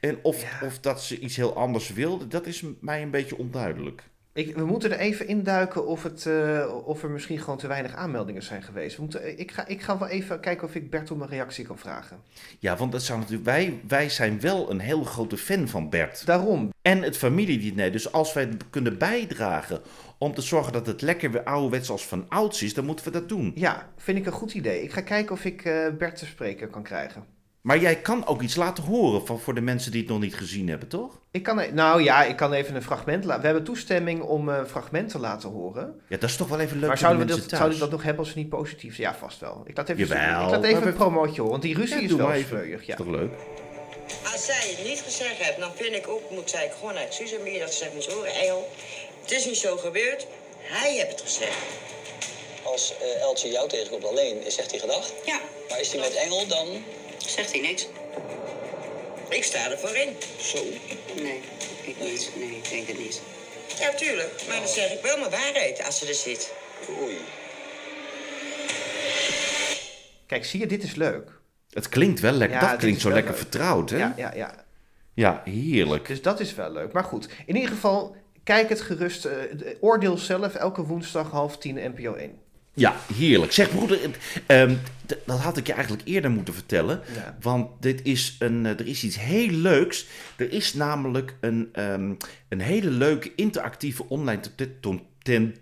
En 0.00 0.18
of, 0.22 0.42
Ja. 0.42 0.66
of 0.66 0.78
dat 0.78 1.02
ze 1.02 1.18
iets 1.18 1.36
heel 1.36 1.56
anders 1.56 1.92
wilden, 1.92 2.28
dat 2.28 2.46
is 2.46 2.62
mij 2.80 3.02
een 3.02 3.10
beetje 3.10 3.38
onduidelijk. 3.38 4.02
Ik, 4.32 4.56
we 4.56 4.64
moeten 4.64 4.92
er 4.92 4.98
even 4.98 5.26
induiken 5.26 5.86
of, 5.86 6.02
het, 6.02 6.26
eh, 6.26 6.74
of 6.84 7.02
er 7.02 7.10
misschien 7.10 7.38
gewoon 7.38 7.58
te 7.58 7.66
weinig 7.66 7.94
aanmeldingen 7.94 8.42
zijn 8.42 8.62
geweest. 8.62 8.96
We 8.96 9.02
moeten, 9.02 9.38
ik, 9.38 9.50
ga, 9.50 9.66
ik 9.66 9.82
ga 9.82 9.98
wel 9.98 10.08
even 10.08 10.40
kijken 10.40 10.68
of 10.68 10.74
ik 10.74 10.90
Bert 10.90 11.10
om 11.10 11.22
een 11.22 11.28
reactie 11.28 11.64
kan 11.64 11.78
vragen. 11.78 12.20
Ja, 12.58 12.76
want 12.76 12.92
dat 12.92 13.02
zou 13.02 13.18
natuurlijk, 13.18 13.44
wij, 13.44 13.80
wij 13.88 14.08
zijn 14.08 14.40
wel 14.40 14.70
een 14.70 14.80
heel 14.80 15.04
grote 15.04 15.36
fan 15.36 15.68
van 15.68 15.90
Bert. 15.90 16.26
Daarom. 16.26 16.72
En 16.82 17.02
het 17.02 17.16
familiediner. 17.16 17.92
Dus 17.92 18.12
als 18.12 18.32
wij 18.32 18.48
kunnen 18.70 18.98
bijdragen 18.98 19.80
om 20.18 20.34
te 20.34 20.42
zorgen 20.42 20.72
dat 20.72 20.86
het 20.86 21.02
lekker 21.02 21.30
weer 21.30 21.44
ouderwets 21.44 21.90
als 21.90 22.06
van 22.06 22.28
ouds 22.28 22.62
is, 22.62 22.74
dan 22.74 22.84
moeten 22.84 23.04
we 23.04 23.10
dat 23.10 23.28
doen. 23.28 23.52
Ja, 23.54 23.88
vind 23.96 24.18
ik 24.18 24.26
een 24.26 24.32
goed 24.32 24.54
idee. 24.54 24.82
Ik 24.82 24.92
ga 24.92 25.00
kijken 25.00 25.32
of 25.32 25.44
ik 25.44 25.64
eh, 25.64 25.88
Bert 25.98 26.16
te 26.16 26.26
spreken 26.26 26.70
kan 26.70 26.82
krijgen. 26.82 27.39
Maar 27.60 27.78
jij 27.78 27.96
kan 28.00 28.26
ook 28.26 28.42
iets 28.42 28.56
laten 28.56 28.84
horen 28.84 29.26
van, 29.26 29.40
voor 29.40 29.54
de 29.54 29.60
mensen 29.60 29.90
die 29.92 30.00
het 30.00 30.10
nog 30.10 30.20
niet 30.20 30.34
gezien 30.34 30.68
hebben, 30.68 30.88
toch? 30.88 31.20
Ik 31.30 31.42
kan, 31.42 31.58
e- 31.58 31.70
nou 31.72 32.02
ja, 32.02 32.24
ik 32.24 32.36
kan 32.36 32.52
even 32.52 32.74
een 32.74 32.82
fragment 32.82 33.24
laten. 33.24 33.40
We 33.40 33.46
hebben 33.46 33.64
toestemming 33.64 34.22
om 34.22 34.48
een 34.48 34.66
fragment 34.66 35.08
te 35.08 35.18
laten 35.18 35.48
horen. 35.48 36.00
Ja, 36.08 36.16
dat 36.16 36.30
is 36.30 36.36
toch 36.36 36.48
wel 36.48 36.60
even 36.60 36.78
leuk 36.78 36.88
maar 36.88 36.98
voor 36.98 37.08
de 37.08 37.14
zouden 37.14 37.26
we, 37.26 37.32
mensen 37.32 37.50
dat, 37.50 37.58
zouden 37.58 37.78
we 37.78 37.84
dat 37.84 37.92
nog 37.92 38.02
hebben 38.02 38.24
als 38.24 38.34
we 38.34 38.40
niet 38.40 38.48
positief 38.48 38.94
zijn? 38.94 39.08
Ja, 39.08 39.14
vast 39.18 39.40
wel. 39.40 39.62
Ik 39.66 39.76
laat 39.76 39.88
even, 39.88 40.06
Jawel. 40.06 40.44
ik 40.44 40.50
laat 40.50 40.64
even 40.64 40.86
een 40.86 40.94
promootje 40.94 41.34
horen, 41.36 41.50
want 41.50 41.62
die 41.62 41.74
ruzie 41.74 41.96
Ja, 41.96 42.02
is 42.02 42.12
wel 42.12 42.42
sleurig. 42.48 42.86
Ja. 42.86 42.92
Is 42.92 42.98
toch 42.98 43.14
leuk? 43.14 43.32
Als 44.32 44.44
zij 44.44 44.74
het 44.76 44.88
niet 44.88 45.00
gezegd 45.00 45.36
heeft, 45.36 45.58
dan 45.58 45.70
vind 45.74 45.94
ik 45.94 46.08
ook, 46.08 46.30
moet 46.30 46.50
zij 46.50 46.72
gewoon 46.78 46.94
naar 46.94 47.06
Susan 47.08 47.42
meer 47.42 47.58
dat 47.58 47.72
ze 47.72 47.78
zegt, 47.78 47.94
moet 47.94 48.06
horen, 48.06 48.34
Engel, 48.34 48.68
het 49.22 49.30
is 49.30 49.44
niet 49.46 49.56
zo 49.56 49.76
gebeurd, 49.76 50.26
hij 50.58 50.92
heeft 50.92 51.10
het 51.10 51.20
gezegd. 51.20 51.58
Als 52.62 52.94
eh, 53.00 53.20
Eltje 53.20 53.48
jou 53.50 53.68
tegenkomt 53.68 54.04
alleen, 54.04 54.36
zegt 54.46 54.70
hij 54.70 54.80
gedag. 54.80 55.10
Ja, 55.26 55.40
Maar 55.68 55.80
is 55.80 55.92
hij 55.92 56.00
met 56.00 56.14
Engel 56.14 56.46
dan? 56.46 56.66
Zegt 57.30 57.52
hij 57.52 57.60
niks. 57.60 57.88
Ik 59.28 59.44
sta 59.44 59.70
er 59.70 59.78
voor 59.78 59.96
in. 59.96 60.08
Zo. 60.40 60.58
Nee, 61.22 61.40
ik 61.84 62.00
niet. 62.00 62.30
Nee, 62.36 62.56
ik 62.56 62.68
denk 62.70 62.86
het 62.88 62.98
niet. 62.98 63.22
Ja, 63.78 63.94
tuurlijk, 63.94 64.42
maar 64.48 64.56
dan 64.56 64.68
zeg 64.68 64.92
ik 64.92 65.02
wel 65.02 65.18
mijn 65.18 65.30
waarheid 65.30 65.84
als 65.86 65.98
ze 65.98 66.06
er 66.06 66.14
zit. 66.14 66.52
Oei. 67.02 67.16
Kijk, 70.26 70.44
zie 70.44 70.60
je, 70.60 70.66
dit 70.66 70.82
is 70.82 70.94
leuk. 70.94 71.30
Het 71.70 71.88
klinkt 71.88 72.20
wel 72.20 72.32
lekker. 72.32 72.60
Ja, 72.62 72.70
dat 72.70 72.78
klinkt 72.78 73.00
zo 73.00 73.08
lekker 73.10 73.30
leuk. 73.32 73.40
vertrouwd, 73.40 73.90
hè? 73.90 73.96
Ja, 73.98 74.14
Ja, 74.16 74.32
ja, 74.34 74.64
ja. 75.14 75.42
heerlijk. 75.44 76.06
Dus 76.06 76.22
dat 76.22 76.40
is 76.40 76.54
wel 76.54 76.72
leuk. 76.72 76.92
Maar 76.92 77.04
goed, 77.04 77.28
in 77.46 77.54
ieder 77.56 77.70
geval, 77.70 78.16
kijk 78.44 78.68
het 78.68 78.80
gerust. 78.80 79.24
eh, 79.24 79.32
de- 79.56 79.76
oordeel 79.80 80.16
zelf 80.18 80.54
elke 80.54 80.82
woensdag 80.84 81.30
half 81.30 81.58
tien 81.58 81.74
NPO 81.94 82.14
1. 82.14 82.38
Ja, 82.74 82.96
heerlijk. 83.14 83.52
Zeg 83.52 83.70
broeder, 83.70 83.98
ehm, 84.46 84.74
dat 85.26 85.38
had 85.38 85.56
ik 85.56 85.66
je 85.66 85.72
eigenlijk 85.72 86.08
eerder 86.08 86.30
moeten 86.30 86.54
vertellen. 86.54 87.00
Ja. 87.14 87.36
Want 87.40 87.82
dit 87.82 88.02
is 88.04 88.36
een, 88.38 88.66
eh, 88.66 88.72
er 88.72 88.86
is 88.86 89.04
iets 89.04 89.18
heel 89.20 89.48
leuks. 89.50 90.06
Er 90.36 90.52
is 90.52 90.74
namelijk 90.74 91.34
een, 91.40 91.68
ehm, 91.72 92.14
een 92.48 92.60
hele 92.60 92.90
leuke 92.90 93.32
interactieve 93.34 94.08
online 94.08 94.40
ten, 95.22 95.54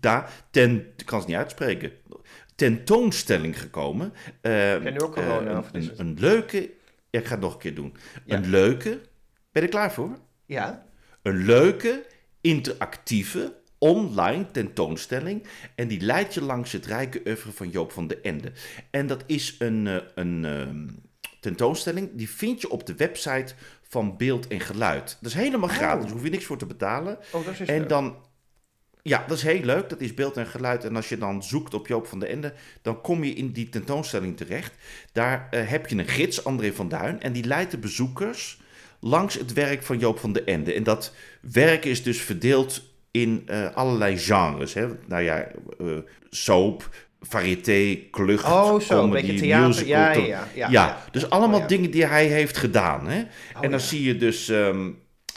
da- 0.00 0.26
ten, 0.50 0.86
ik 0.96 1.06
kan 1.06 1.18
het 1.18 1.28
niet 1.28 1.36
uitspreken, 1.36 1.92
tentoonstelling 2.54 3.60
gekomen. 3.60 4.12
Ehm, 4.40 4.54
Heb 4.56 4.82
jij 4.82 4.92
nu 4.92 4.98
ook 5.00 5.14
corona, 5.14 5.50
eh, 5.50 5.64
een, 5.72 5.90
een, 5.96 6.16
leuke, 6.18 6.70
ja, 7.10 7.18
ik 7.20 7.24
ga 7.26 7.32
het 7.32 7.40
nog 7.40 7.52
een 7.52 7.58
keer 7.58 7.74
doen. 7.74 7.94
Ja. 8.24 8.36
Een 8.36 8.50
leuke, 8.50 8.88
ben 8.90 9.00
je 9.52 9.60
er 9.60 9.68
klaar 9.68 9.92
voor? 9.92 10.18
Ja, 10.46 10.86
Een 11.22 11.44
leuke, 11.44 12.06
interactieve, 12.40 13.54
online 13.78 14.50
tentoonstelling. 14.50 15.46
En 15.74 15.88
die 15.88 16.00
leidt 16.00 16.34
je 16.34 16.42
langs 16.42 16.72
het 16.72 16.86
rijke 16.86 17.20
oeuvre 17.26 17.52
van 17.52 17.70
Joop 17.70 17.92
van 17.92 18.06
den 18.06 18.22
Ende. 18.22 18.52
En 18.90 19.06
dat 19.06 19.22
is 19.26 19.56
een, 19.58 19.86
eh, 19.86 19.96
een 20.14 20.44
ehm, 20.44 20.86
tentoonstelling, 21.40 22.10
die 22.12 22.30
vind 22.30 22.60
je 22.60 22.70
op 22.70 22.86
de 22.86 22.94
website 22.94 23.54
van 23.88 24.16
Beeld 24.16 24.46
en 24.46 24.60
Geluid. 24.60 25.16
Dat 25.20 25.30
is 25.30 25.36
helemaal 25.36 25.68
gratis, 25.68 26.04
daar 26.04 26.12
hoef 26.12 26.24
je 26.24 26.30
niks 26.30 26.44
voor 26.44 26.58
te 26.58 26.66
betalen. 26.66 27.18
oh, 27.32 27.44
dat 27.44 27.60
is 27.60 27.68
En 27.68 27.78
leuk. 27.78 27.88
dan, 27.88 28.16
ja, 29.02 29.24
dat 29.26 29.36
is 29.36 29.42
heel 29.42 29.60
leuk. 29.60 29.88
Dat 29.88 30.00
is 30.00 30.14
beeld 30.14 30.36
en 30.36 30.46
geluid. 30.46 30.84
En 30.84 30.96
als 30.96 31.08
je 31.08 31.18
dan 31.18 31.42
zoekt 31.42 31.74
op 31.74 31.86
Joop 31.86 32.06
van 32.06 32.18
den 32.18 32.28
Ende, 32.28 32.52
dan 32.82 33.00
kom 33.00 33.24
je 33.24 33.32
in 33.32 33.52
die 33.52 33.68
tentoonstelling 33.68 34.36
terecht. 34.36 34.72
Daar 35.12 35.48
eh, 35.50 35.68
heb 35.68 35.86
je 35.86 35.96
een 35.96 36.08
gids, 36.08 36.44
André 36.44 36.72
van 36.72 36.88
Duin, 36.88 37.20
en 37.20 37.32
die 37.32 37.44
leidt 37.44 37.70
de 37.70 37.78
bezoekers 37.78 38.60
langs 39.00 39.34
het 39.34 39.52
werk 39.52 39.82
van 39.82 39.98
Joop 39.98 40.18
van 40.18 40.32
den 40.32 40.46
Ende. 40.46 40.72
En 40.72 40.82
dat 40.82 41.12
werk 41.40 41.84
is 41.84 42.02
dus 42.02 42.20
verdeeld 42.20 42.82
in 43.10 43.42
eh, 43.46 43.74
allerlei 43.74 44.18
genres. 44.18 44.74
Hè? 44.74 44.86
Nou 45.06 45.22
ja, 45.22 45.46
eh, 45.78 45.86
soap, 46.30 46.88
variété, 47.20 47.98
klucht, 48.10 48.44
Oh, 48.44 48.80
zo, 48.80 49.02
een 49.02 49.08
comedy, 49.10 49.38
theater. 49.38 49.66
musical. 49.68 49.88
Ja, 49.98 50.12
ja, 50.12 50.48
ja, 50.54 50.68
ja, 50.70 50.98
dus 51.10 51.30
allemaal 51.30 51.56
Oh, 51.56 51.62
ja. 51.62 51.66
dingen 51.68 51.90
die 51.90 52.06
hij 52.06 52.26
heeft 52.26 52.56
gedaan. 52.56 53.06
Hè? 53.08 53.24
en 53.60 53.70
dan 53.70 53.80
zie 53.80 54.02
je 54.02 54.16
dus 54.16 54.48
ehm, 54.48 54.90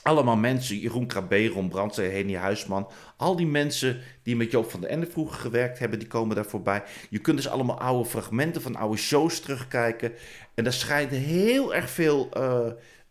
allemaal 0.03 0.35
mensen, 0.37 0.77
Jeroen 0.77 1.05
Krabbe, 1.07 1.47
Ron 1.47 1.69
Brandsen, 1.69 2.11
Henny 2.11 2.35
Huisman. 2.35 2.87
Al 3.17 3.35
die 3.35 3.45
mensen 3.47 3.99
die 4.23 4.35
met 4.35 4.51
Joop 4.51 4.71
van 4.71 4.81
den 4.81 4.89
Ende 4.89 5.05
vroeger 5.05 5.39
gewerkt 5.39 5.79
hebben, 5.79 5.99
die 5.99 6.07
komen 6.07 6.35
daar 6.35 6.45
voorbij. 6.45 6.83
Je 7.09 7.19
kunt 7.19 7.37
dus 7.37 7.47
allemaal 7.47 7.79
oude 7.79 8.09
fragmenten 8.09 8.61
van 8.61 8.75
oude 8.75 8.97
shows 8.97 9.39
terugkijken. 9.39 10.11
En 10.55 10.63
daar 10.63 10.73
schijnt 10.73 11.11
heel 11.11 11.75
erg 11.75 11.89
veel 11.89 12.29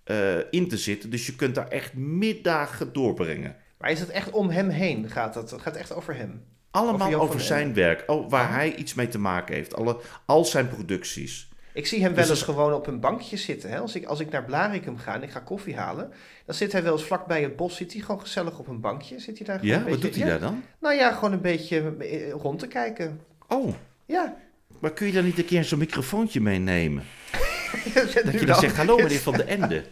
eh, 0.04 0.36
in 0.50 0.68
te 0.68 0.76
zitten. 0.76 1.10
Dus 1.10 1.26
je 1.26 1.34
kunt 1.36 1.54
daar 1.54 1.68
echt 1.68 1.94
middagen 1.94 2.92
doorbrengen. 2.92 3.56
Maar 3.80 3.90
is 3.90 4.00
het 4.00 4.08
echt 4.10 4.30
om 4.30 4.50
hem 4.50 4.68
heen? 4.68 5.08
Gaat 5.10 5.34
het 5.34 5.54
gaat 5.56 5.76
echt 5.76 5.94
over 5.94 6.14
hem? 6.16 6.44
Allemaal 6.70 7.14
Over 7.14 7.40
zijn 7.40 7.74
werk, 7.74 8.02
oh, 8.06 8.30
waar 8.30 8.52
hij 8.52 8.74
iets 8.74 8.94
mee 8.94 9.08
te 9.08 9.18
maken 9.18 9.54
heeft. 9.54 9.74
Alle, 9.76 10.00
al 10.24 10.44
zijn 10.44 10.68
producties. 10.68 11.48
Ik 11.72 11.86
zie 11.86 11.98
hem 12.02 12.08
wel 12.14 12.20
Dus 12.20 12.30
eens 12.30 12.38
dat- 12.46 12.48
gewoon 12.54 12.72
op 12.72 12.86
een 12.86 13.00
bankje 13.00 13.36
zitten. 13.36 13.70
Hè? 13.70 13.78
Als, 13.78 13.94
ik, 13.94 14.04
als 14.04 14.20
ik 14.20 14.30
naar 14.30 14.44
Blarikum 14.44 14.98
ga 14.98 15.14
en 15.14 15.22
ik 15.22 15.30
ga 15.30 15.40
koffie 15.40 15.76
halen, 15.76 16.12
dan 16.46 16.54
zit 16.54 16.72
hij 16.72 16.82
wel 16.82 16.92
eens 16.92 17.04
vlakbij 17.04 17.42
het 17.42 17.56
bos. 17.56 17.76
Zit 17.76 17.92
hij 17.92 18.00
gewoon 18.02 18.20
gezellig 18.20 18.58
op 18.58 18.68
een 18.68 18.80
bankje? 18.80 19.18
Zit 19.20 19.38
hij 19.38 19.46
daar 19.46 19.64
Ja, 19.66 19.82
wat 19.88 20.00
doet 20.00 20.14
hij 20.14 20.24
ja. 20.24 20.30
daar 20.30 20.40
dan? 20.40 20.62
Nou 20.80 20.94
ja, 20.94 21.12
gewoon 21.12 21.32
een 21.32 21.40
beetje 21.40 21.96
eh, 21.98 22.30
rond 22.30 22.58
te 22.58 22.66
kijken. 22.66 23.20
Oh, 23.48 23.74
Ja. 24.06 24.36
maar 24.78 24.92
kun 24.92 25.06
je 25.06 25.12
dan 25.12 25.24
niet 25.24 25.38
een 25.38 25.44
keer 25.44 25.64
zo'n 25.64 25.78
microfoontje 25.78 26.40
meenemen? 26.40 27.02
Dat 27.94 28.12
je 28.12 28.22
dan 28.36 28.46
Dan- 28.46 28.60
zegt, 28.60 28.76
hallo 28.76 28.96
meneer 28.96 29.18
Van 29.18 29.32
den 29.34 29.46
Ende. 29.46 29.84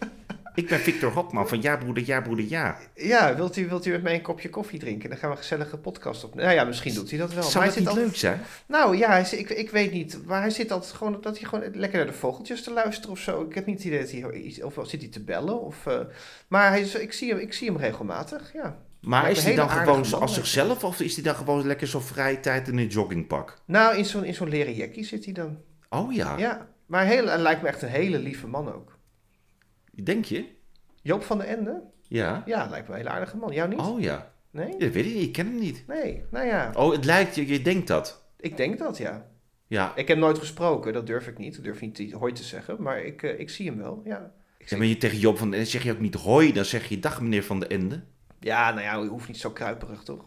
Ik 0.55 0.67
ben 0.67 0.79
Victor 0.79 1.11
Hokman 1.11 1.47
van 1.47 1.61
Ja 1.61 1.77
Broeder, 1.77 2.03
Ja 2.05 2.21
Broeder, 2.21 2.45
Ja. 2.45 2.77
Ja, 2.95 3.35
wilt 3.35 3.57
u, 3.57 3.67
wilt 3.67 3.85
u 3.85 3.91
met 3.91 4.01
mij 4.01 4.13
een 4.13 4.21
kopje 4.21 4.49
koffie 4.49 4.79
drinken? 4.79 5.09
Dan 5.09 5.17
gaan 5.17 5.29
we 5.29 5.35
een 5.35 5.41
gezellige 5.41 5.77
podcast 5.77 6.23
op. 6.23 6.35
Nou 6.35 6.51
ja, 6.51 6.63
misschien 6.63 6.93
doet 6.93 7.09
hij 7.09 7.19
dat 7.19 7.33
wel. 7.33 7.43
Zou 7.43 7.65
Maar 7.65 7.73
dat 7.73 7.83
hij 7.83 7.93
niet 7.93 8.03
leuk 8.03 8.15
zijn? 8.15 8.41
Nou 8.65 8.97
ja, 8.97 9.09
hij 9.09 9.29
ik, 9.31 9.49
ik 9.49 9.69
weet 9.69 9.91
niet. 9.91 10.19
Maar 10.25 10.41
hij 10.41 10.49
zit 10.49 10.71
altijd 10.71 10.93
gewoon 10.93 11.17
dat 11.21 11.39
hij 11.39 11.49
gewoon 11.49 11.65
lekker 11.73 11.97
naar 11.97 12.07
de 12.07 12.13
vogeltjes 12.13 12.63
te 12.63 12.73
luisteren 12.73 13.11
of 13.11 13.19
zo. 13.19 13.43
Ik 13.43 13.55
heb 13.55 13.65
niet 13.65 13.77
het 13.77 13.85
idee 13.85 13.99
dat 13.99 14.11
hij 14.11 14.41
iets. 14.41 14.61
Of 14.61 14.77
zit 14.83 15.01
hij 15.01 15.09
te 15.09 15.23
bellen? 15.23 15.61
Of, 15.61 15.85
eh, 15.85 15.99
maar 16.47 16.69
hij 16.69 16.81
ik, 16.81 17.13
zie 17.13 17.29
hem, 17.29 17.39
ik 17.39 17.53
zie 17.53 17.67
hem 17.67 17.77
regelmatig. 17.77 18.53
Ja. 18.53 18.77
Maar 19.01 19.31
is 19.31 19.43
hij 19.43 19.55
dan 19.55 19.69
gewoon 19.69 20.11
als 20.13 20.33
zichzelf 20.33 20.83
of 20.83 20.99
is 20.99 21.15
hij 21.15 21.23
dan 21.23 21.35
gewoon 21.35 21.67
lekker 21.67 21.87
zo 21.87 21.99
vrije 21.99 22.39
tijd 22.39 22.67
in 22.67 22.77
een 22.77 22.87
joggingpak? 22.87 23.57
Nou, 23.65 23.97
in 23.97 24.05
zo'n 24.05 24.23
in 24.23 24.33
zo'n 24.33 24.49
leren 24.49 24.73
jackie 24.73 25.03
zit 25.03 25.25
hij 25.25 25.33
dan. 25.33 25.57
Oh 25.89 26.13
ja, 26.13 26.37
Ja. 26.37 26.67
Maar 26.85 27.05
heel, 27.05 27.27
hij 27.27 27.37
lijkt 27.37 27.61
me 27.61 27.67
echt 27.67 27.81
een 27.81 27.89
hele 27.89 28.19
lieve 28.19 28.47
man 28.47 28.73
ook. 28.73 28.97
Denk 30.03 30.25
je? 30.25 30.45
Joop 31.01 31.23
van 31.23 31.37
den 31.37 31.47
Ende? 31.47 31.81
Ja. 32.07 32.43
Ja, 32.45 32.67
lijkt 32.69 32.87
me 32.87 32.93
een 32.93 32.99
hele 32.99 33.09
aardige 33.13 33.37
man. 33.37 33.51
Jou 33.53 33.69
niet? 33.69 33.79
Oh 33.79 34.01
ja. 34.01 34.31
Nee? 34.51 34.67
Ja, 34.71 34.77
Dat 34.77 34.91
weet 34.91 35.05
ik 35.05 35.13
niet, 35.13 35.23
ik 35.23 35.31
ken 35.31 35.45
hem 35.45 35.59
niet. 35.59 35.83
Nee, 35.87 36.23
nou 36.31 36.45
ja. 36.45 36.71
Oh, 36.75 36.91
het 36.91 37.05
lijkt 37.05 37.35
je, 37.35 37.47
je 37.47 37.61
denkt 37.61 37.87
dat. 37.87 38.23
Ik 38.39 38.57
denk 38.57 38.77
dat, 38.79 38.97
ja. 38.97 39.27
Ja. 39.67 39.95
Ik 39.95 40.07
heb 40.07 40.17
nooit 40.17 40.37
gesproken, 40.37 40.93
dat 40.93 41.07
durf 41.07 41.27
ik 41.27 41.37
niet. 41.37 41.57
Ik 41.57 41.63
durf 41.63 41.81
niet 41.81 41.95
te- 41.95 42.15
hoi 42.17 42.33
te 42.33 42.43
zeggen, 42.43 42.81
maar 42.81 43.03
ik, 43.03 43.23
eh, 43.23 43.39
ik 43.39 43.49
zie 43.49 43.67
hem 43.69 43.77
wel, 43.77 44.01
ja. 44.05 44.31
Ik 44.57 44.69
ja 44.69 44.77
maar 44.77 44.85
je 44.85 44.97
tegen 44.97 45.17
Joop 45.17 45.37
van 45.37 45.49
den 45.49 45.59
Ende 45.59 45.69
zeg 45.71 45.83
je 45.83 45.91
ook 45.91 45.99
niet 45.99 46.15
hoi, 46.15 46.53
dan 46.53 46.65
zeg 46.65 46.89
je 46.89 46.99
dag 46.99 47.21
meneer 47.21 47.43
Van 47.43 47.59
den 47.59 47.69
Ende. 47.69 48.03
ja, 48.39 48.71
nou 48.71 48.81
ja, 48.81 48.97
je 49.03 49.07
hoeft 49.09 49.27
niet 49.27 49.37
zo 49.37 49.49
kruiperig, 49.51 50.03
toch? 50.03 50.25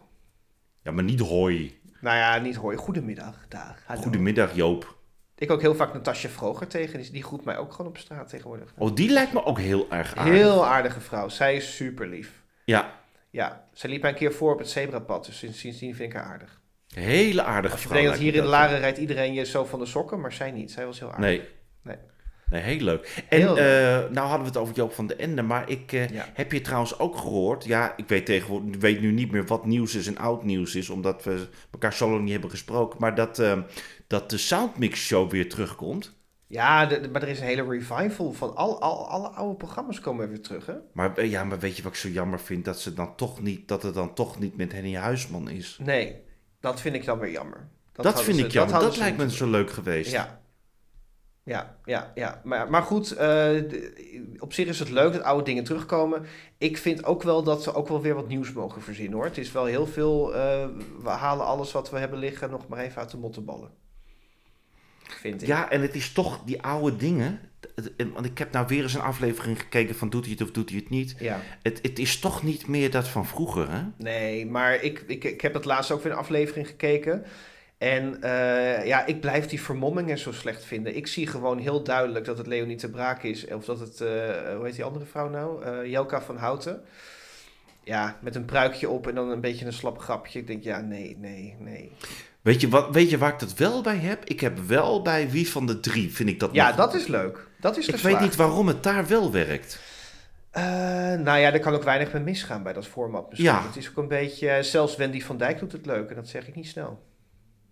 Ja, 0.82 0.90
maar 0.90 1.04
niet 1.04 1.20
hoi. 1.20 1.80
Nou 2.00 2.16
ja, 2.16 2.38
niet 2.38 2.56
hoi. 2.56 2.76
Goedemiddag, 2.76 3.46
dag. 3.48 3.82
Hallo. 3.86 4.02
Goedemiddag 4.02 4.54
Joop. 4.54 4.96
Ik 5.42 5.50
ook 5.50 5.60
heel 5.60 5.74
vaak 5.74 5.92
Natasja 5.92 6.28
Vroger 6.28 6.66
tegen. 6.66 7.00
Die, 7.00 7.10
die 7.12 7.22
groet 7.22 7.44
mij 7.44 7.56
ook 7.58 7.72
gewoon 7.72 7.86
op 7.90 7.98
straat 7.98 8.28
tegenwoordig. 8.28 8.72
Oh, 8.76 8.94
die 8.94 9.10
lijkt 9.10 9.32
me 9.32 9.44
ook 9.44 9.58
heel 9.58 9.86
erg 9.90 10.16
aardig. 10.16 10.34
Heel 10.34 10.66
aardige 10.66 11.00
vrouw. 11.00 11.28
Zij 11.28 11.56
is 11.56 11.76
super 11.76 12.06
lief. 12.08 12.42
Ja, 12.64 13.00
Ja, 13.30 13.64
zij 13.72 13.90
liep 13.90 14.00
mij 14.02 14.10
een 14.10 14.16
keer 14.16 14.32
voor 14.32 14.52
op 14.52 14.58
het 14.58 14.70
zebrapad. 14.70 15.24
Dus 15.26 15.38
sinds- 15.38 15.58
sindsdien 15.58 15.94
vind 15.94 16.12
ik 16.12 16.18
haar 16.18 16.26
aardig. 16.30 16.60
hele 16.94 17.42
aardige 17.42 17.74
Ik 17.76 17.80
vrouw. 17.82 17.94
denk 17.94 18.08
dat 18.08 18.18
hier 18.18 18.34
in 18.34 18.44
Laren 18.44 18.78
rijdt 18.78 18.98
iedereen 18.98 19.32
je 19.32 19.44
zo 19.44 19.64
van 19.64 19.78
de 19.78 19.86
sokken, 19.86 20.20
maar 20.20 20.32
zij 20.32 20.50
niet. 20.50 20.70
Zij 20.70 20.86
was 20.86 20.98
heel 20.98 21.08
aardig. 21.08 21.24
Nee. 21.24 21.48
Nee. 21.82 21.96
Nee, 22.52 22.62
heel 22.62 22.80
leuk. 22.80 23.22
En 23.28 23.38
Heel 23.38 23.58
eh, 23.58 23.64
nou 24.10 24.26
hadden 24.28 24.40
we 24.40 24.46
het 24.46 24.56
over 24.56 24.74
Joop 24.74 24.92
van 24.92 25.06
den 25.06 25.18
Ende, 25.18 25.42
maar 25.42 25.70
ik 25.70 25.92
eh, 25.92 26.08
Ja. 26.08 26.28
heb 26.34 26.52
je 26.52 26.60
trouwens 26.60 26.98
ook 26.98 27.16
gehoord. 27.16 27.64
Ja, 27.64 27.92
ik 27.96 28.08
weet 28.08 28.26
tegenwoordig 28.26 28.80
weet 28.80 29.00
nu 29.00 29.12
niet 29.12 29.30
meer 29.30 29.46
wat 29.46 29.66
nieuws 29.66 29.94
is 29.94 30.06
en 30.06 30.18
oud 30.18 30.44
nieuws 30.44 30.74
is, 30.74 30.90
omdat 30.90 31.24
we 31.24 31.48
elkaar 31.72 31.92
zo 31.94 32.10
lang 32.10 32.22
niet 32.22 32.32
hebben 32.32 32.50
gesproken. 32.50 32.98
Maar 33.00 33.14
dat, 33.14 33.38
eh, 33.38 33.58
dat 34.06 34.30
de 34.30 34.38
Soundmix 34.38 35.00
Show 35.06 35.30
weer 35.30 35.48
terugkomt. 35.48 36.20
Ja, 36.46 36.86
de- 36.86 37.00
de- 37.00 37.08
maar 37.08 37.22
er 37.22 37.28
is 37.28 37.40
een 37.40 37.46
hele 37.46 37.68
revival 37.68 38.32
van 38.32 38.56
al, 38.56 38.80
al, 38.80 39.08
alle 39.08 39.28
oude 39.28 39.56
programma's 39.56 40.00
komen 40.00 40.28
weer 40.28 40.40
terug, 40.40 40.66
hè? 40.66 40.74
Maar 40.92 41.24
ja, 41.26 41.44
maar 41.44 41.58
weet 41.58 41.76
je 41.76 41.82
wat 41.82 41.92
ik 41.92 41.98
zo 41.98 42.08
jammer 42.08 42.40
vind? 42.40 42.64
Dat, 42.64 42.80
ze 42.80 42.94
dan 42.94 43.16
toch 43.16 43.40
niet, 43.42 43.68
dat 43.68 43.82
het 43.82 43.94
dan 43.94 44.14
toch 44.14 44.38
niet 44.38 44.56
met 44.56 44.72
Henny 44.72 44.94
Huisman 44.94 45.48
is. 45.50 45.78
Nee, 45.82 46.16
dat 46.60 46.80
vind 46.80 46.94
ik 46.94 47.04
dan 47.04 47.18
weer 47.18 47.30
jammer. 47.30 47.68
Dat, 47.92 48.04
hadden 48.04 48.24
vind 48.24 48.38
ik 48.38 48.50
jammer. 48.52 48.80
Dat, 48.80 48.96
lijkt 48.96 49.16
me 49.16 49.30
zo 49.30 49.50
leuk 49.50 49.70
geweest. 49.70 50.10
Ja. 50.10 50.40
Ja, 51.44 51.76
ja, 51.84 52.12
ja. 52.14 52.40
Maar, 52.44 52.70
maar 52.70 52.82
goed, 52.82 53.10
eh, 53.10 53.50
op 54.38 54.52
zich 54.52 54.66
is 54.66 54.78
het 54.78 54.90
leuk 54.90 55.12
dat 55.12 55.22
oude 55.22 55.44
dingen 55.44 55.64
terugkomen. 55.64 56.26
Ik 56.58 56.76
vind 56.76 57.04
ook 57.04 57.22
wel 57.22 57.42
dat 57.42 57.62
ze 57.62 57.74
ook 57.74 57.88
wel 57.88 58.00
weer 58.00 58.14
wat 58.14 58.28
nieuws 58.28 58.52
mogen 58.52 58.82
verzinnen, 58.82 59.14
hoor. 59.14 59.24
Het 59.24 59.38
is 59.38 59.52
wel 59.52 59.64
heel 59.64 59.86
veel, 59.86 60.34
eh, 60.34 60.66
we 61.02 61.08
halen 61.08 61.46
alles 61.46 61.72
wat 61.72 61.90
we 61.90 61.98
hebben 61.98 62.18
liggen 62.18 62.50
nog 62.50 62.68
maar 62.68 62.78
even 62.78 63.00
uit 63.00 63.10
de 63.10 63.16
mottenballen. 63.16 63.70
Vind 65.02 65.42
ik. 65.42 65.48
Ja, 65.48 65.70
en 65.70 65.80
het 65.80 65.94
is 65.94 66.12
toch 66.12 66.42
die 66.44 66.62
oude 66.62 66.96
dingen. 66.96 67.40
Want 68.12 68.26
ik 68.26 68.38
heb 68.38 68.52
nou 68.52 68.66
weer 68.66 68.82
eens 68.82 68.94
een 68.94 69.00
aflevering 69.00 69.60
gekeken 69.60 69.94
van 69.94 70.10
doet 70.10 70.22
hij 70.22 70.32
het 70.32 70.42
of 70.42 70.50
doet 70.50 70.68
hij 70.68 70.78
het 70.78 70.90
niet. 70.90 71.14
Ja. 71.18 71.40
Het, 71.62 71.78
het 71.82 71.98
is 71.98 72.18
toch 72.18 72.42
niet 72.42 72.66
meer 72.66 72.90
dat 72.90 73.08
van 73.08 73.26
vroeger, 73.26 73.70
hè? 73.70 73.82
Nee, 73.96 74.46
maar 74.46 74.82
ik, 74.82 75.04
ik, 75.06 75.24
ik 75.24 75.40
heb 75.40 75.54
het 75.54 75.64
laatst 75.64 75.90
ook 75.90 76.02
weer 76.02 76.12
een 76.12 76.18
aflevering 76.18 76.66
gekeken. 76.66 77.24
En 77.82 78.22
eh, 78.22 78.86
ja, 78.86 79.06
ik 79.06 79.20
blijf 79.20 79.46
die 79.46 79.62
vermommingen 79.62 80.18
zo 80.18 80.32
slecht 80.32 80.64
vinden. 80.64 80.96
Ik 80.96 81.06
zie 81.06 81.26
gewoon 81.26 81.58
heel 81.58 81.82
duidelijk 81.82 82.24
dat 82.24 82.38
het 82.38 82.46
Leonie 82.46 82.76
te 82.76 82.90
Braak 82.90 83.22
is. 83.22 83.46
Of 83.46 83.64
dat 83.64 83.80
het, 83.80 84.00
eh, 84.00 84.08
hoe 84.56 84.64
heet 84.64 84.74
die 84.74 84.84
andere 84.84 85.04
vrouw 85.04 85.28
nou? 85.28 85.64
Eh, 85.64 85.90
Jelka 85.90 86.22
van 86.22 86.36
Houten. 86.36 86.82
Ja, 87.84 88.18
met 88.20 88.34
een 88.34 88.44
pruikje 88.44 88.88
op 88.88 89.06
en 89.06 89.14
dan 89.14 89.30
een 89.30 89.40
beetje 89.40 89.66
een 89.66 89.72
slap 89.72 89.98
grapje. 89.98 90.38
Ik 90.38 90.46
denk, 90.46 90.62
ja, 90.62 90.80
nee, 90.80 91.16
nee, 91.20 91.56
nee. 91.58 91.92
Weet 92.40 92.60
je, 92.60 92.68
wat, 92.68 92.88
weet 92.94 93.10
je 93.10 93.18
waar 93.18 93.32
ik 93.32 93.38
dat 93.38 93.54
wel 93.54 93.82
bij 93.82 93.96
heb? 93.96 94.24
Ik 94.24 94.40
heb 94.40 94.58
wel 94.58 95.02
bij 95.02 95.30
Wie 95.30 95.48
van 95.50 95.66
de 95.66 95.80
Drie, 95.80 96.12
vind 96.14 96.28
ik 96.28 96.40
dat 96.40 96.50
Ja, 96.52 96.66
nog- 96.66 96.76
dat 96.76 96.94
is 96.94 97.06
leuk. 97.06 97.46
Dat 97.60 97.76
is 97.76 97.86
Ik 97.86 97.92
geslaagd. 97.94 98.14
weet 98.16 98.24
niet 98.24 98.36
waarom 98.36 98.66
het 98.68 98.82
daar 98.82 99.06
wel 99.06 99.32
werkt. 99.32 99.80
Eh, 100.50 100.62
nou 101.14 101.38
ja, 101.38 101.52
er 101.52 101.60
kan 101.60 101.74
ook 101.74 101.82
weinig 101.82 102.12
mee 102.12 102.22
misgaan 102.22 102.62
bij 102.62 102.72
dat 102.72 102.86
format 102.86 103.28
misschien. 103.28 103.50
Ja. 103.50 103.66
Het 103.66 103.76
is 103.76 103.88
ook 103.88 103.96
een 103.96 104.08
beetje... 104.08 104.62
Zelfs 104.62 104.96
Wendy 104.96 105.20
van 105.22 105.36
Dijk 105.36 105.58
doet 105.58 105.72
het 105.72 105.86
leuk 105.86 106.08
en 106.10 106.14
dat 106.14 106.28
zeg 106.28 106.46
ik 106.48 106.54
niet 106.54 106.66
snel. 106.66 107.02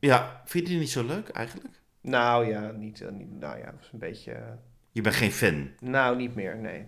Ja, 0.00 0.42
vind 0.44 0.64
je 0.64 0.70
die 0.72 0.80
niet 0.80 0.90
zo 0.90 1.04
leuk 1.06 1.28
eigenlijk? 1.28 1.68
Nou 2.00 2.46
ja, 2.46 2.70
niet, 2.70 3.00
eh, 3.00 3.10
niet 3.12 3.38
nou 3.40 3.58
ja, 3.58 3.64
dat 3.64 3.80
is 3.80 3.90
een 3.92 3.98
beetje... 3.98 4.32
eh, 4.32 4.42
Je 4.90 5.00
bent 5.00 5.14
geen 5.14 5.32
fan. 5.32 5.70
nou, 5.80 6.16
niet 6.16 6.34
meer, 6.34 6.56
nee. 6.56 6.86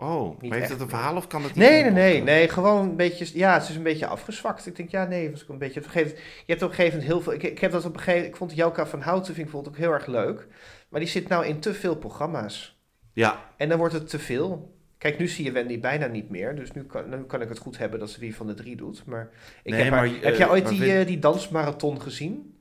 Oh, 0.00 0.40
Niet 0.40 0.50
maar 0.50 0.58
heeft 0.58 0.70
het 0.70 0.80
een 0.80 0.88
verhaal 0.88 1.16
of 1.16 1.26
kan 1.26 1.42
dat 1.42 1.54
niet? 1.54 1.68
Nee, 1.68 1.82
nee, 1.82 1.90
nee, 1.92 2.22
nee, 2.22 2.48
gewoon 2.48 2.88
een 2.88 2.96
beetje, 2.96 3.38
ja, 3.38 3.54
het 3.54 3.68
is 3.68 3.76
een 3.76 3.82
beetje 3.82 4.06
afgezwakt. 4.06 4.66
Ik 4.66 4.76
denk, 4.76 4.90
ja, 4.90 5.04
nee, 5.04 5.30
was 5.30 5.42
ook 5.42 5.48
een 5.48 5.58
beetje, 5.58 5.80
op 5.80 5.86
een 5.86 5.92
gegeven, 5.92 6.16
je 6.16 6.22
hebt 6.46 6.62
op 6.62 6.68
een 6.68 6.74
gegeven 6.74 6.98
moment 6.98 7.14
heel 7.14 7.22
veel, 7.22 7.32
ik, 7.32 7.42
ik 7.42 7.58
heb 7.58 7.72
dat 7.72 7.84
op 7.84 7.94
een 7.94 8.00
gegeven 8.00 8.26
ik 8.28 8.36
vond 8.36 8.54
Jelka 8.54 8.86
van 8.86 9.00
Houten, 9.00 9.34
vind 9.34 9.48
ik 9.48 9.54
ook 9.54 9.76
heel 9.76 9.92
erg 9.92 10.06
leuk, 10.06 10.46
maar 10.88 11.00
die 11.00 11.08
zit 11.08 11.28
nou 11.28 11.46
in 11.46 11.60
te 11.60 11.74
veel 11.74 11.96
programma's. 11.96 12.80
Ja, 13.12 13.44
En 13.56 13.68
dan 13.68 13.78
wordt 13.78 13.94
het 13.94 14.08
te 14.08 14.18
veel. 14.18 14.77
Kijk, 14.98 15.18
nu 15.18 15.28
zie 15.28 15.44
je 15.44 15.52
Wendy 15.52 15.80
bijna 15.80 16.06
niet 16.06 16.30
meer, 16.30 16.56
dus 16.56 16.72
nu 16.72 16.84
kan, 16.84 17.08
nu 17.08 17.16
kan 17.24 17.40
ik 17.42 17.48
het 17.48 17.58
goed 17.58 17.78
hebben 17.78 17.98
dat 18.00 18.10
ze 18.10 18.20
wie 18.20 18.34
van 18.34 18.46
de 18.46 18.54
drie 18.54 18.76
doet. 18.76 19.04
Maar, 19.06 19.30
ik 19.62 19.72
Nee, 19.72 19.82
heb, 19.82 19.92
haar- 19.92 20.06
maar, 20.06 20.14
heb 20.14 20.32
eh, 20.32 20.38
jij 20.38 20.48
ooit 20.48 20.62
maar 20.64 20.72
die, 20.72 20.92
eh, 20.92 21.06
die 21.06 21.18
dansmarathon 21.18 22.00
gezien? 22.00 22.54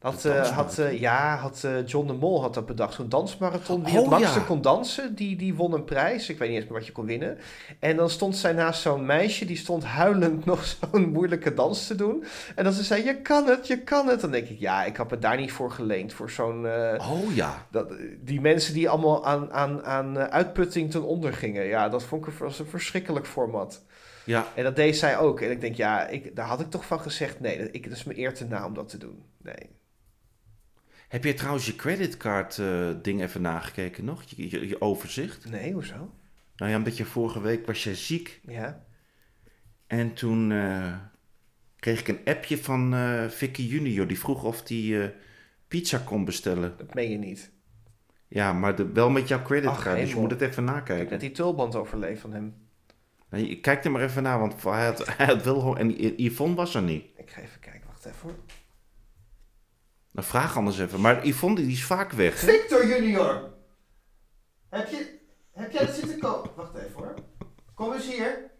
Eh, 0.00 0.10
had, 0.10 0.22
dansmarathon? 0.22 0.84
eh, 0.84 1.00
ja, 1.00 1.36
had 1.36 1.64
eh, 1.64 1.86
John 1.86 2.06
de 2.06 2.12
Mol 2.12 2.40
had 2.40 2.54
dat 2.54 2.66
bedacht. 2.66 2.94
Zo'n 2.94 3.08
dansmarathon. 3.08 3.84
Wie 3.84 3.94
Oh, 3.94 4.00
het 4.00 4.10
langste 4.10 4.38
ja. 4.38 4.44
kon 4.44 4.60
dansen, 4.60 5.14
die, 5.14 5.36
die 5.36 5.54
won 5.54 5.72
een 5.72 5.84
prijs. 5.84 6.28
Ik 6.28 6.38
weet 6.38 6.48
niet 6.48 6.58
eens 6.58 6.68
meer 6.68 6.78
wat 6.78 6.86
je 6.86 6.92
kon 6.92 7.06
winnen. 7.06 7.38
En 7.78 7.96
dan 7.96 8.10
stond 8.10 8.36
zij 8.36 8.52
naast 8.52 8.80
zo'n 8.80 9.06
meisje, 9.06 9.44
die 9.44 9.56
stond 9.56 9.84
huilend 9.84 10.44
nog 10.50 10.64
zo'n 10.64 11.08
moeilijke 11.08 11.54
dans 11.54 11.86
te 11.86 11.94
doen. 11.94 12.24
En 12.54 12.64
dan 12.64 12.72
ze 12.72 12.82
zei, 12.82 13.04
je 13.04 13.20
kan 13.22 13.46
het, 13.46 13.66
je 13.66 13.82
kan 13.82 14.08
het. 14.08 14.20
Dan 14.20 14.30
denk 14.30 14.48
ik, 14.48 14.58
ja, 14.58 14.84
ik 14.84 14.96
had 14.96 15.10
me 15.10 15.18
daar 15.18 15.36
niet 15.36 15.52
voor 15.52 15.70
geleend. 15.70 16.12
Voor 16.12 16.30
zo'n... 16.30 16.66
oh 16.98 17.34
ja. 17.34 17.66
dat, 17.70 17.92
die 18.20 18.40
mensen 18.40 18.74
die 18.74 18.88
allemaal 18.88 19.26
aan, 19.26 19.52
aan, 19.52 19.84
aan 19.84 20.18
uitputting 20.18 20.90
ten 20.90 21.02
onder 21.02 21.32
gingen. 21.32 21.64
Ja, 21.64 21.88
dat 21.88 22.02
vond 22.02 22.26
ik 22.26 22.32
een, 22.32 22.38
was 22.46 22.58
een 22.58 22.66
verschrikkelijk 22.66 23.26
format. 23.26 23.82
Ja, 24.24 24.46
En 24.54 24.64
dat 24.64 24.76
deed 24.76 24.96
zij 24.96 25.18
ook. 25.18 25.40
En 25.40 25.50
ik 25.50 25.60
denk, 25.60 25.74
ja, 25.74 26.06
ik, 26.06 26.36
daar 26.36 26.46
had 26.46 26.60
ik 26.60 26.70
toch 26.70 26.84
van 26.86 27.00
gezegd, 27.00 27.40
nee, 27.40 27.58
dat, 27.58 27.68
ik, 27.72 27.88
dat 27.88 27.96
is 27.98 28.04
mijn 28.04 28.18
eer 28.18 28.34
te 28.34 28.44
na 28.44 28.66
om 28.66 28.74
dat 28.74 28.88
te 28.88 28.98
doen. 28.98 29.22
Nee. 29.42 29.77
Heb 31.08 31.24
je 31.24 31.34
trouwens 31.34 31.66
je 31.66 31.76
creditcard 31.76 32.58
eh, 32.58 32.90
ding 33.02 33.22
even 33.22 33.40
nagekeken 33.40 34.04
nog? 34.04 34.22
Je, 34.22 34.50
je, 34.50 34.68
je 34.68 34.80
overzicht? 34.80 35.50
Nee, 35.50 35.72
hoezo? 35.72 36.10
Nou 36.56 36.70
ja, 36.70 36.76
omdat 36.76 36.96
je 36.96 37.04
vorige 37.04 37.40
week 37.40 37.66
was 37.66 37.84
jij 37.84 37.94
ziek. 37.94 38.40
Ja. 38.46 38.84
En 39.86 40.12
toen 40.14 40.52
eh, 40.52 40.96
kreeg 41.76 42.00
ik 42.00 42.08
een 42.08 42.20
appje 42.24 42.58
van 42.58 42.94
eh 42.94 43.28
Vicky 43.28 43.62
Junior. 43.62 44.06
Die 44.06 44.18
vroeg 44.18 44.44
of 44.44 44.62
die 44.62 45.10
pizza 45.68 45.98
kon 45.98 46.24
bestellen. 46.24 46.74
Dat 46.76 46.94
meen 46.94 47.10
je 47.10 47.18
niet. 47.18 47.50
Ja, 48.28 48.52
maar 48.52 48.76
de, 48.76 48.92
wel 48.92 49.10
met 49.10 49.28
jouw 49.28 49.42
creditcard. 49.42 50.00
dus 50.00 50.10
je 50.10 50.16
moet 50.16 50.30
het 50.30 50.40
even 50.40 50.62
Ik 50.62 50.68
heb 50.68 50.76
nakijken. 50.76 51.10
net 51.10 51.20
die 51.20 51.30
tulband 51.30 51.74
overleefd 51.74 52.20
van 52.20 52.32
hem. 52.32 52.54
Kijk 53.60 53.84
er 53.84 53.90
maar 53.90 54.02
even 54.02 54.22
naar, 54.22 54.38
want 54.38 54.62
hij 54.62 54.84
had, 54.84 55.06
hij 55.16 55.26
had 55.26 55.44
wel... 55.44 55.76
En 55.76 56.22
Yvonne 56.22 56.54
was 56.54 56.74
er 56.74 56.82
niet. 56.82 57.04
Ik 57.16 57.30
ga 57.30 57.40
even 57.40 57.60
kijken, 57.60 57.86
wacht 57.86 58.04
even 58.04 58.18
hoor. 58.22 58.34
Nou, 60.18 60.30
vraag 60.30 60.56
anders 60.56 60.78
even. 60.78 61.00
Maar 61.00 61.26
Yvonne 61.26 61.56
die 61.56 61.72
is 61.72 61.84
vaak 61.84 62.12
weg. 62.12 62.40
hè? 62.40 62.46
Victor 62.46 62.86
Junior! 62.86 63.50
Heb, 64.68 64.88
je, 64.88 65.18
heb 65.52 65.72
jij 65.72 65.86
dat 65.86 65.94
zitten 65.94 66.18
kopen? 66.18 66.50
Wacht 66.56 66.74
even 66.74 66.92
hoor. 66.92 67.14
Kom 67.74 67.92
eens 67.92 68.06
hier. 68.06 68.50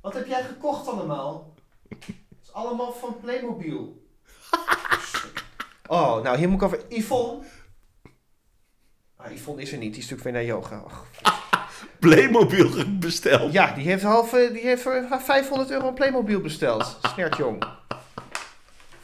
Wat 0.00 0.14
heb 0.14 0.26
jij 0.26 0.42
gekocht 0.42 0.88
allemaal? 0.88 1.54
Het 1.88 2.08
is 2.42 2.52
allemaal 2.52 2.92
van 2.92 3.16
Playmobil. 3.20 3.94
Oh, 5.88 6.22
nou 6.22 6.36
hier 6.36 6.48
moet 6.48 6.60
ik 6.60 6.66
over... 6.66 6.80
Yvonne. 6.88 7.42
Ah, 9.16 9.32
Yvonne 9.32 9.62
is 9.62 9.72
er 9.72 9.78
niet, 9.78 9.92
die 9.94 10.02
is 10.02 10.10
natuurlijk 10.10 10.22
weer 10.22 10.32
naar 10.32 10.44
yoga. 10.44 10.82
Playmobil 12.00 12.70
besteld. 12.98 13.52
Ja, 13.52 13.74
die 13.74 13.84
heeft, 13.84 14.02
halve, 14.02 14.50
die 14.52 14.62
heeft 14.62 14.82
voor 14.82 15.06
500 15.10 15.70
euro 15.70 15.88
een 15.88 15.94
Playmobil 15.94 16.40
besteld. 16.40 16.98
Snert 17.02 17.36
jong. 17.36 17.75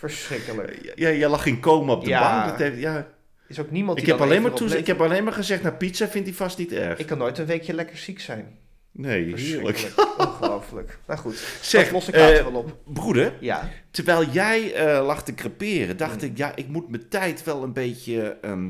Verschrikkelijk. 0.08 0.92
Ja, 0.94 1.10
jij 1.10 1.28
lag 1.28 1.46
in 1.46 1.60
coma 1.60 1.92
op 1.92 2.04
de 2.04 2.08
Ja. 2.10 2.20
bank. 2.44 2.50
Dat 2.50 2.58
heeft, 2.68 2.80
ja. 2.80 3.06
Is 3.48 3.58
ook 3.58 3.70
niemand 3.70 3.98
Ik 3.98 4.04
die 4.04 4.12
heb, 4.12 4.22
dan 4.22 4.30
alleen 4.32 4.42
maar 4.42 4.52
toez- 4.52 4.74
ik 4.74 4.86
heb 4.86 5.00
alleen 5.00 5.24
maar 5.24 5.32
gezegd, 5.32 5.62
nou 5.62 5.74
pizza 5.74 6.08
vindt 6.08 6.28
hij 6.28 6.36
vast 6.36 6.58
niet 6.58 6.72
erg. 6.72 6.98
Ik 6.98 7.06
kan 7.06 7.18
nooit 7.18 7.38
een 7.38 7.46
weekje 7.46 7.72
lekker 7.74 7.96
ziek 7.98 8.20
zijn. 8.20 8.58
nee, 8.90 9.34
heerlijk. 9.36 9.92
Ongelooflijk. 10.18 10.98
Nou 11.06 11.20
goed, 11.20 11.36
Zeg, 11.62 11.82
dat 11.82 11.92
los 11.92 12.08
ik 12.08 12.14
eh, 12.14 12.28
wel 12.42 12.52
op. 12.52 12.76
Broeder, 12.84 13.32
Ja. 13.40 13.70
terwijl 13.90 14.24
jij 14.30 14.74
eh, 14.74 15.06
lag 15.06 15.24
te 15.24 15.34
creperen, 15.34 15.96
dacht 15.96 16.20
Hmm. 16.20 16.30
ik, 16.30 16.36
ja, 16.36 16.56
ik 16.56 16.68
moet 16.68 16.88
mijn 16.88 17.08
tijd 17.08 17.44
wel 17.44 17.62
een 17.62 17.72
beetje, 17.72 18.36
ehm, 18.42 18.68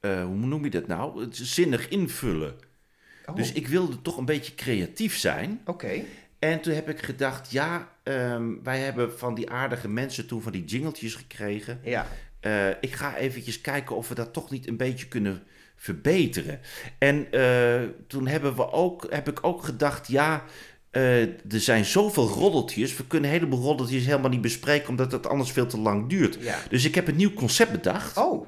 eh, 0.00 0.24
hoe 0.24 0.36
noem 0.36 0.64
je 0.64 0.70
dat 0.70 0.86
nou, 0.86 1.26
zinnig 1.30 1.88
invullen. 1.88 2.54
Oh, 3.26 3.36
Dus 3.36 3.52
ik 3.52 3.68
wilde 3.68 4.02
toch 4.02 4.16
een 4.16 4.24
beetje 4.24 4.54
creatief 4.54 5.16
zijn. 5.18 5.60
Oké. 5.66 6.02
En 6.42 6.60
toen 6.60 6.74
heb 6.74 6.88
ik 6.88 7.02
gedacht, 7.02 7.50
ja, 7.50 7.88
ehm, 8.02 8.52
wij 8.62 8.78
hebben 8.78 9.18
van 9.18 9.34
die 9.34 9.50
aardige 9.50 9.88
mensen 9.88 10.26
toen 10.26 10.42
van 10.42 10.52
die 10.52 10.64
jingeltjes 10.64 11.14
gekregen. 11.14 11.80
Ja. 11.84 12.06
Eh, 12.40 12.68
ik 12.68 12.92
ga 12.92 13.16
eventjes 13.16 13.60
kijken 13.60 13.96
of 13.96 14.08
we 14.08 14.14
dat 14.14 14.32
toch 14.32 14.50
niet 14.50 14.68
een 14.68 14.76
beetje 14.76 15.06
kunnen 15.08 15.42
verbeteren. 15.76 16.60
En 16.98 17.32
eh, 17.32 17.88
toen 18.06 18.26
hebben 18.26 18.56
we 18.56 18.72
ook, 18.72 19.06
heb 19.10 19.28
ik 19.28 19.38
ook 19.42 19.64
gedacht, 19.64 20.08
ja, 20.08 20.44
eh, 20.90 21.22
er 21.22 21.60
zijn 21.60 21.84
zoveel 21.84 22.28
roddeltjes. 22.28 22.96
We 22.96 23.06
kunnen 23.06 23.30
een 23.30 23.36
heleboel 23.36 23.62
roddeltjes 23.62 24.04
helemaal 24.04 24.30
niet 24.30 24.40
bespreken, 24.40 24.88
omdat 24.88 25.12
het 25.12 25.26
anders 25.26 25.52
veel 25.52 25.66
te 25.66 25.78
lang 25.78 26.08
duurt. 26.08 26.36
Ja. 26.40 26.58
Dus 26.68 26.84
ik 26.84 26.94
heb 26.94 27.08
een 27.08 27.16
nieuw 27.16 27.34
concept 27.34 27.72
bedacht. 27.72 28.16
Oh. 28.16 28.46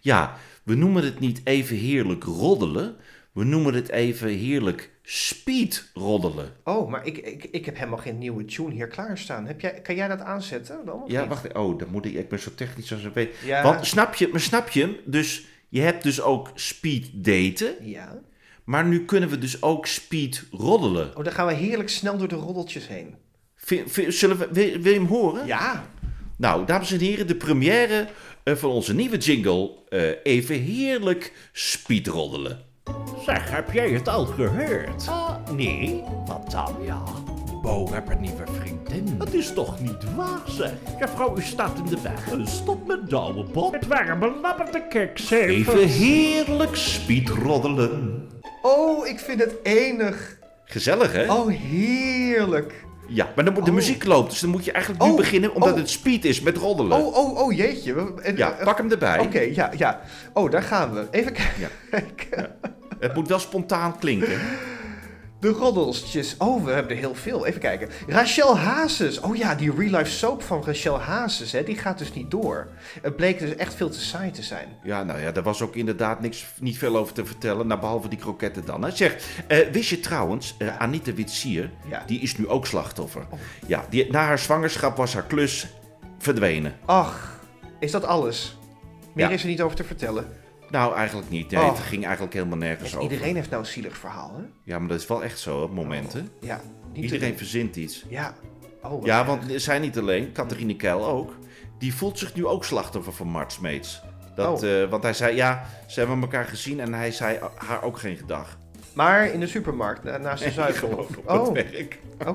Ja, 0.00 0.36
we 0.62 0.74
noemen 0.74 1.04
het 1.04 1.20
niet 1.20 1.40
even 1.44 1.76
heerlijk 1.76 2.24
roddelen. 2.24 2.96
We 3.32 3.44
noemen 3.44 3.74
het 3.74 3.88
even 3.88 4.28
heerlijk 4.28 4.90
speedroddelen. 5.02 6.52
Oh, 6.64 6.90
maar 6.90 7.06
ik, 7.06 7.18
ik, 7.18 7.44
ik 7.44 7.64
heb 7.64 7.76
helemaal 7.76 7.98
geen 7.98 8.18
nieuwe 8.18 8.44
tune 8.44 8.70
hier 8.72 8.86
klaarstaan. 8.88 9.46
Heb 9.46 9.60
jij, 9.60 9.80
kan 9.80 9.94
jij 9.94 10.08
dat 10.08 10.20
aanzetten 10.20 10.84
dan? 10.84 11.02
Ja, 11.06 11.20
niet? 11.20 11.28
wacht. 11.28 11.52
Oh, 11.54 11.78
dan 11.78 11.88
moet 11.90 12.04
ik. 12.04 12.12
Ik 12.14 12.28
ben 12.28 12.38
zo 12.38 12.50
technisch 12.54 12.92
als 12.92 13.04
ik 13.04 13.14
weet. 13.14 13.34
Ja. 13.44 13.62
Want 13.62 13.86
snap 13.86 14.14
je, 14.14 14.28
maar 14.28 14.40
snap 14.40 14.68
je? 14.68 14.80
hem? 14.80 14.96
Dus 15.04 15.44
je 15.68 15.80
hebt 15.80 16.02
dus 16.02 16.20
ook 16.20 16.50
speed 16.54 17.10
daten. 17.12 17.74
Ja. 17.80 18.18
Maar 18.64 18.84
nu 18.84 19.04
kunnen 19.04 19.28
we 19.28 19.38
dus 19.38 19.62
ook 19.62 19.86
speed 19.86 20.46
roddelen. 20.50 21.16
Oh, 21.16 21.24
dan 21.24 21.32
gaan 21.32 21.46
we 21.46 21.52
heerlijk 21.52 21.88
snel 21.88 22.16
door 22.18 22.28
de 22.28 22.34
roddeltjes 22.34 22.88
heen. 22.88 23.14
Zullen 24.08 24.38
we, 24.38 24.48
wil, 24.52 24.80
wil 24.80 24.92
je 24.92 24.98
hem 24.98 25.06
horen? 25.08 25.46
Ja. 25.46 25.86
Nou, 26.36 26.66
dames 26.66 26.92
en 26.92 26.98
heren, 26.98 27.26
de 27.26 27.36
première 27.36 28.08
eh, 28.42 28.54
van 28.54 28.70
onze 28.70 28.94
nieuwe 28.94 29.16
jingle. 29.16 29.70
eh, 29.88 30.10
even 30.22 30.60
heerlijk 30.60 31.32
speedroddelen. 31.52 32.68
Zeg, 33.24 33.50
heb 33.50 33.72
jij 33.72 33.90
het 33.90 34.08
al 34.08 34.24
gehoord? 34.24 35.10
nee. 35.56 36.02
Wat 36.26 36.50
dan? 36.50 36.76
Ja, 36.82 37.02
Bo 37.62 37.92
heb 37.92 38.08
een 38.10 38.20
nieuwe 38.20 38.44
vriendin. 38.60 39.14
Het 39.18 39.34
is 39.34 39.52
toch 39.52 39.80
niet 39.80 40.14
waar, 40.14 40.40
zeg? 40.46 40.72
Juffrouw, 40.98 41.36
u 41.36 41.42
staat 41.42 41.78
in 41.78 41.84
de 41.84 42.00
weg. 42.02 42.48
Stop 42.48 42.86
met 42.86 43.10
douwe 43.10 43.44
bot. 43.44 43.72
Het 43.72 43.86
waren 43.86 44.18
belabberde 44.18 44.86
kikcijfers. 44.88 45.78
Even 45.80 45.88
heerlijk 45.88 46.76
speedroddelen. 46.76 48.28
Oh, 48.62 49.06
ik 49.06 49.18
vind 49.18 49.40
het 49.40 49.54
enig. 49.62 50.38
Gezellig, 50.64 51.12
hè? 51.12 51.32
Oh, 51.32 51.48
heerlijk. 51.48 52.84
Ja, 53.12 53.28
maar 53.34 53.44
dan 53.44 53.54
moet 53.54 53.64
de 53.64 53.70
Oh. 53.70 53.76
muziek 53.76 54.04
loopt. 54.04 54.30
Dus 54.30 54.40
dan 54.40 54.50
moet 54.50 54.64
je 54.64 54.72
eigenlijk 54.72 55.04
nu 55.04 55.10
Oh, 55.10 55.16
beginnen, 55.16 55.54
omdat 55.54 55.72
oh. 55.72 55.76
het 55.78 55.90
speed 55.90 56.24
is 56.24 56.40
met 56.40 56.56
roddelen. 56.56 56.98
Oh, 56.98 57.16
oh, 57.16 57.38
oh, 57.38 57.52
jeetje. 57.56 58.12
En- 58.22 58.36
Ja, 58.36 58.56
pak 58.64 58.76
hem 58.78 58.90
erbij. 58.90 59.18
Oké, 59.18 59.40
ja, 59.40 59.70
ja. 59.76 60.00
Oh, 60.32 60.50
daar 60.50 60.62
gaan 60.62 60.92
we. 60.94 61.06
Even 61.10 61.32
kijken. 61.90 62.56
Het 62.98 63.14
moet 63.14 63.28
wel 63.28 63.38
spontaan 63.38 63.98
klinken. 63.98 64.38
De 65.40 65.48
roddelstjes. 65.48 66.34
Oh, 66.38 66.64
we 66.64 66.70
hebben 66.70 66.92
er 66.92 66.98
heel 66.98 67.14
veel. 67.14 67.46
Even 67.46 67.60
kijken. 67.60 67.88
Rachel 68.08 68.58
Hazes. 68.58 69.20
Oh 69.20 69.36
ja, 69.36 69.54
die 69.54 69.72
real 69.76 69.98
life 69.98 70.10
soap 70.10 70.42
van 70.42 70.62
Rachel 70.64 71.00
Hazes, 71.00 71.52
hè, 71.52 71.62
die 71.62 71.76
gaat 71.78 71.98
dus 71.98 72.12
niet 72.12 72.30
door. 72.30 72.68
Het 73.02 73.16
bleek 73.16 73.38
dus 73.38 73.56
echt 73.56 73.74
veel 73.74 73.88
te 73.90 74.00
saai 74.00 74.30
te 74.30 74.42
zijn. 74.42 74.68
Ja, 74.82 75.02
nou 75.04 75.20
ja, 75.20 75.32
daar 75.32 75.42
was 75.42 75.62
ook 75.62 75.74
inderdaad 75.76 76.20
niks, 76.20 76.46
niet 76.60 76.78
veel 76.78 76.96
over 76.96 77.14
te 77.14 77.24
vertellen. 77.26 77.66
Nou, 77.66 77.80
behalve 77.80 78.08
die 78.08 78.18
kroketten 78.18 78.64
dan. 78.64 78.82
Hè. 78.82 78.90
Zeg, 78.90 79.16
eh, 79.46 79.58
wist 79.72 79.90
je 79.90 80.00
trouwens, 80.00 80.54
eh, 80.58 80.76
Anita 80.78 81.12
Witsier, 81.12 81.70
Ja. 81.88 81.98
Oh. 82.00 82.06
die 82.06 82.20
is 82.20 82.36
nu 82.36 82.48
ook 82.48 82.66
slachtoffer. 82.66 83.26
Ja, 83.66 83.84
die, 83.90 84.10
na 84.10 84.24
haar 84.24 84.38
zwangerschap 84.38 84.96
was 84.96 85.14
haar 85.14 85.24
klus 85.26 85.66
verdwenen. 86.18 86.74
Ach, 86.84 87.40
is 87.78 87.90
dat 87.90 88.04
alles? 88.04 88.58
Meer 89.14 89.28
Ja. 89.28 89.32
is 89.34 89.42
er 89.42 89.48
niet 89.48 89.62
over 89.62 89.76
te 89.76 89.84
vertellen. 89.84 90.26
Nou, 90.70 90.94
eigenlijk 90.94 91.30
niet. 91.30 91.50
Nee, 91.50 91.60
Oh. 91.62 91.68
Het 91.68 91.78
ging 91.78 92.04
eigenlijk 92.04 92.34
helemaal 92.34 92.58
nergens 92.58 92.96
over. 92.96 93.10
Iedereen 93.10 93.34
heeft 93.34 93.50
nou 93.50 93.62
een 93.62 93.68
zielig 93.68 93.96
verhaal, 93.98 94.34
hè? 94.36 94.42
Ja, 94.64 94.78
maar 94.78 94.88
dat 94.88 95.00
is 95.00 95.06
wel 95.06 95.22
echt 95.24 95.38
zo 95.38 95.62
op 95.62 95.74
momenten. 95.74 96.28
Ja. 96.40 96.60
Niet 96.92 97.04
Iedereen 97.04 97.36
verzint 97.36 97.76
iets. 97.76 98.04
Ja. 98.08 98.34
Oh, 98.82 99.04
Ja, 99.04 99.18
erg. 99.18 99.26
want 99.26 99.42
zij 99.56 99.78
niet 99.78 99.98
alleen, 99.98 100.32
Catharine 100.32 100.76
Keil 100.76 101.06
ook. 101.06 101.36
Die 101.78 101.94
voelt 101.94 102.18
zich 102.18 102.34
nu 102.34 102.46
ook 102.46 102.64
slachtoffer 102.64 103.12
van 103.12 103.26
Mart 103.26 103.52
Smeets. 103.52 104.02
Dat, 104.34 104.62
Oh. 104.62 104.82
eh, 104.82 104.88
want 104.90 105.02
hij 105.02 105.12
zei, 105.12 105.36
ja, 105.36 105.66
ze 105.86 105.98
hebben 106.00 106.20
elkaar 106.20 106.44
gezien 106.44 106.80
en 106.80 106.92
hij 106.94 107.12
zei 107.12 107.38
haar 107.54 107.82
ook 107.82 107.98
geen 107.98 108.16
gedag. 108.16 108.58
Maar 108.92 109.26
in 109.32 109.40
de 109.40 109.46
supermarkt, 109.46 110.04
na- 110.04 110.16
naast 110.18 110.44
de 110.44 110.50
Gewoon 110.50 110.64
zuivel. 110.72 110.88
op 110.88 111.08
Oh, 111.24 111.54
het 111.54 111.70
werk. 111.72 111.98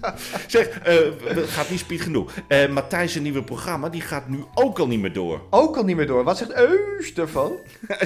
Zeg, 0.46 0.78
het 1.24 1.48
gaat 1.48 1.70
niet 1.70 1.78
speed 1.78 2.00
genoeg. 2.00 2.32
Eh 2.48 2.68
Matthijs' 2.68 3.14
nieuwe 3.20 3.42
programma, 3.42 3.88
die 3.88 4.00
gaat 4.00 4.28
nu 4.28 4.44
ook 4.54 4.78
al 4.78 4.86
niet 4.86 5.00
meer 5.00 5.12
door. 5.12 5.40
Ook 5.50 5.76
al 5.76 5.84
niet 5.84 5.96
meer 5.96 6.06
door. 6.06 6.24
Wat 6.24 6.38
zegt 6.38 6.52
Eus 6.54 7.12
ervan? 7.14 7.52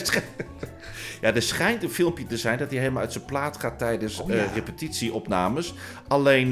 Ja, 1.21 1.35
er 1.35 1.43
schijnt 1.43 1.83
een 1.83 1.91
filmpje 1.91 2.27
te 2.27 2.37
zijn 2.37 2.59
dat 2.59 2.71
hij 2.71 2.79
helemaal 2.79 3.03
uit 3.03 3.13
zijn 3.13 3.25
plaat 3.25 3.57
gaat 3.57 3.79
tijdens 3.79 4.19
Oh, 4.21 4.29
ja. 4.29 4.35
eh, 4.35 4.55
repetitieopnames. 4.55 5.75
Alleen, 6.09 6.51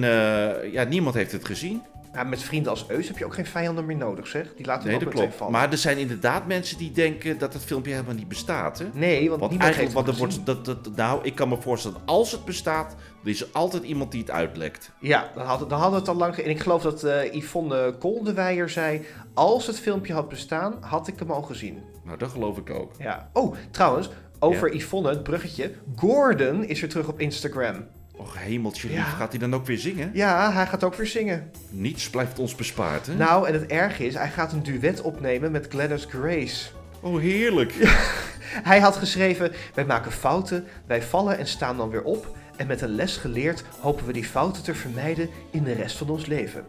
ja, 0.72 0.84
niemand 0.88 1.14
heeft 1.14 1.32
het 1.32 1.44
gezien. 1.44 1.82
Ja, 2.14 2.22
met 2.24 2.42
vrienden 2.42 2.70
als 2.70 2.84
Eus 2.88 3.08
heb 3.08 3.18
je 3.18 3.24
ook 3.24 3.34
geen 3.34 3.46
vijanden 3.46 3.86
meer 3.86 3.96
nodig, 3.96 4.26
zeg. 4.26 4.54
Die 4.56 4.66
laten 4.66 4.82
we 4.82 4.88
Nee, 4.88 4.98
ook 4.98 5.04
dat 5.04 5.14
klopt. 5.14 5.34
vallen. 5.34 5.52
Maar 5.52 5.70
er 5.70 5.78
zijn 5.78 5.98
inderdaad 5.98 6.46
mensen 6.46 6.78
die 6.78 6.92
denken 6.92 7.38
dat 7.38 7.52
het 7.52 7.64
filmpje 7.64 7.92
helemaal 7.92 8.14
niet 8.14 8.28
bestaat. 8.28 8.78
Hè? 8.78 8.84
Nee, 8.92 9.28
want, 9.28 9.40
Want 9.40 9.50
niemand 9.52 9.76
eigenlijk, 9.76 10.08
er 10.08 10.14
wordt, 10.16 10.46
dat, 10.46 10.64
dat, 10.64 10.96
nou, 10.96 11.20
ik 11.24 11.34
kan 11.34 11.48
me 11.48 11.56
voorstellen, 11.60 11.98
dat 11.98 12.14
als 12.14 12.32
het 12.32 12.44
bestaat, 12.44 12.96
er 13.22 13.28
is 13.28 13.40
er 13.40 13.48
altijd 13.52 13.82
iemand 13.82 14.10
die 14.10 14.20
het 14.20 14.30
uitlekt. 14.30 14.90
Ja, 15.00 15.30
dan 15.34 15.46
hadden, 15.46 15.68
dan 15.68 15.90
we 15.90 15.96
het 15.96 16.08
al 16.08 16.14
lang... 16.14 16.36
En 16.36 16.50
ik 16.50 16.60
geloof 16.60 16.82
dat 16.82 17.02
eh, 17.04 17.34
Yvonne 17.34 17.94
Koldewijer 17.98 18.68
zei... 18.70 19.06
Als 19.34 19.66
het 19.66 19.80
filmpje 19.80 20.12
had 20.12 20.28
bestaan, 20.28 20.76
had 20.80 21.08
ik 21.08 21.18
hem 21.18 21.30
al 21.30 21.42
gezien. 21.42 21.82
Nou, 22.04 22.18
dat 22.18 22.30
geloof 22.30 22.56
ik 22.58 22.70
ook. 22.70 22.92
Ja. 22.98 23.30
Oh, 23.32 23.56
trouwens, 23.70 24.10
over 24.38 24.74
Yvonne, 24.74 25.08
het 25.08 25.22
bruggetje. 25.22 25.72
Gordon 25.96 26.64
is 26.64 26.80
weer 26.80 26.90
terug 26.90 27.08
op 27.08 27.20
Instagram. 27.20 27.86
Och, 28.22 28.38
hemeltje 28.38 28.88
lief, 28.88 28.96
Ja. 28.96 29.02
gaat 29.04 29.30
hij 29.30 29.38
dan 29.40 29.54
ook 29.54 29.66
weer 29.66 29.78
zingen? 29.78 30.10
Ja, 30.14 30.52
hij 30.52 30.66
gaat 30.66 30.84
ook 30.84 30.94
weer 30.94 31.06
zingen. 31.06 31.50
Niets 31.70 32.10
blijft 32.10 32.38
ons 32.38 32.54
bespaard, 32.54 33.06
hè? 33.06 33.14
Nou, 33.14 33.46
en 33.48 33.52
het 33.52 33.66
erge 33.66 34.06
is, 34.06 34.14
hij 34.14 34.28
gaat 34.30 34.52
een 34.52 34.62
duet 34.62 35.00
opnemen 35.00 35.50
met 35.52 35.66
Gladys 35.68 36.04
Grace. 36.08 36.70
Oh, 37.00 37.20
heerlijk. 37.20 37.72
Hij 38.70 38.80
had 38.80 38.96
geschreven: 38.96 39.52
Wij 39.74 39.84
maken 39.84 40.12
fouten, 40.12 40.64
wij 40.86 41.02
vallen 41.02 41.38
en 41.38 41.46
staan 41.46 41.76
dan 41.76 41.90
weer 41.90 42.02
op. 42.02 42.36
En 42.56 42.66
met 42.66 42.80
een 42.80 42.94
les 42.94 43.16
geleerd 43.16 43.64
hopen 43.80 44.06
we 44.06 44.12
die 44.12 44.24
fouten 44.24 44.62
te 44.62 44.74
vermijden 44.74 45.28
in 45.50 45.62
de 45.64 45.72
rest 45.72 45.96
van 45.96 46.08
ons 46.08 46.26
leven. 46.26 46.64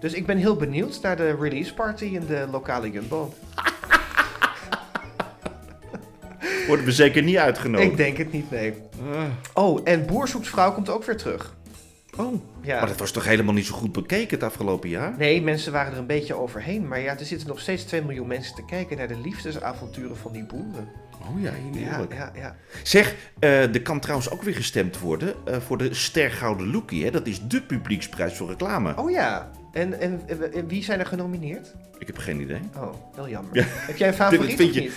Dus 0.00 0.12
ik 0.12 0.26
ben 0.26 0.36
heel 0.36 0.56
benieuwd 0.56 0.98
naar 1.02 1.16
de 1.16 1.36
release 1.40 1.74
party 1.74 2.04
in 2.04 2.26
de 2.26 2.46
lokale 2.50 2.90
Jumbo. 2.90 3.32
Worden 6.68 6.84
we 6.84 6.92
zeker 6.92 7.22
niet 7.22 7.36
uitgenodigd. 7.36 7.90
Ik 7.90 7.96
denk 7.96 8.16
het 8.16 8.32
niet, 8.32 8.50
nee. 8.50 8.74
Ah. 9.12 9.24
Oh, 9.64 9.80
en 9.84 10.06
Boer 10.06 10.28
zoekt 10.28 10.48
vrouw 10.48 10.72
komt 10.72 10.88
ook 10.88 11.04
weer 11.04 11.16
terug. 11.16 11.54
Oh, 12.16 12.34
Ja. 12.62 12.78
maar 12.78 12.88
dat 12.88 12.98
was 12.98 13.10
toch 13.10 13.24
helemaal 13.24 13.54
niet 13.54 13.66
zo 13.66 13.74
goed 13.74 13.92
bekeken 13.92 14.30
het 14.38 14.42
afgelopen 14.42 14.88
jaar? 14.88 15.14
Nee, 15.18 15.42
mensen 15.42 15.72
waren 15.72 15.92
er 15.92 15.98
een 15.98 16.06
beetje 16.06 16.34
overheen. 16.34 16.88
Maar 16.88 17.00
ja, 17.00 17.18
er 17.18 17.24
zitten 17.24 17.48
nog 17.48 17.60
steeds 17.60 17.82
2 17.84 18.02
miljoen 18.02 18.26
mensen 18.26 18.54
te 18.54 18.64
kijken 18.64 18.96
naar 18.96 19.08
de 19.08 19.18
liefdesavonturen 19.18 20.16
van 20.16 20.32
die 20.32 20.44
boeren. 20.44 20.88
Oh 21.20 21.42
ja, 21.42 21.50
heerlijk. 21.72 22.12
ja, 22.14 22.32
ja. 22.34 22.56
Zeg, 22.82 23.14
eh, 23.38 23.74
er 23.74 23.82
kan 23.82 24.00
trouwens 24.00 24.30
ook 24.30 24.42
weer 24.42 24.54
gestemd 24.54 24.98
worden 24.98 25.34
eh, 25.44 25.56
voor 25.60 25.78
de 25.78 25.94
Ster 25.94 26.30
Gouden 26.30 26.70
Lookie. 26.70 27.04
Hè? 27.04 27.10
Dat 27.10 27.26
is 27.26 27.40
de 27.48 27.62
publieksprijs 27.62 28.36
voor 28.36 28.48
reclame. 28.48 28.96
Oh 28.96 29.10
ja. 29.10 29.50
En, 29.72 30.00
en, 30.00 30.20
wie 30.66 30.84
zijn 30.84 30.98
er 31.00 31.06
genomineerd? 31.06 31.74
Ik 31.98 32.06
heb 32.06 32.18
geen 32.18 32.40
idee. 32.40 32.60
Oh, 32.76 32.92
wel 33.16 33.28
jammer. 33.28 33.56
Ja. 33.56 33.64
Heb 33.66 33.96
jij 33.96 34.08
een 34.08 34.14
favoriet 34.24 34.60
of 34.60 34.74
je- 34.74 34.80
niet? 34.80 34.92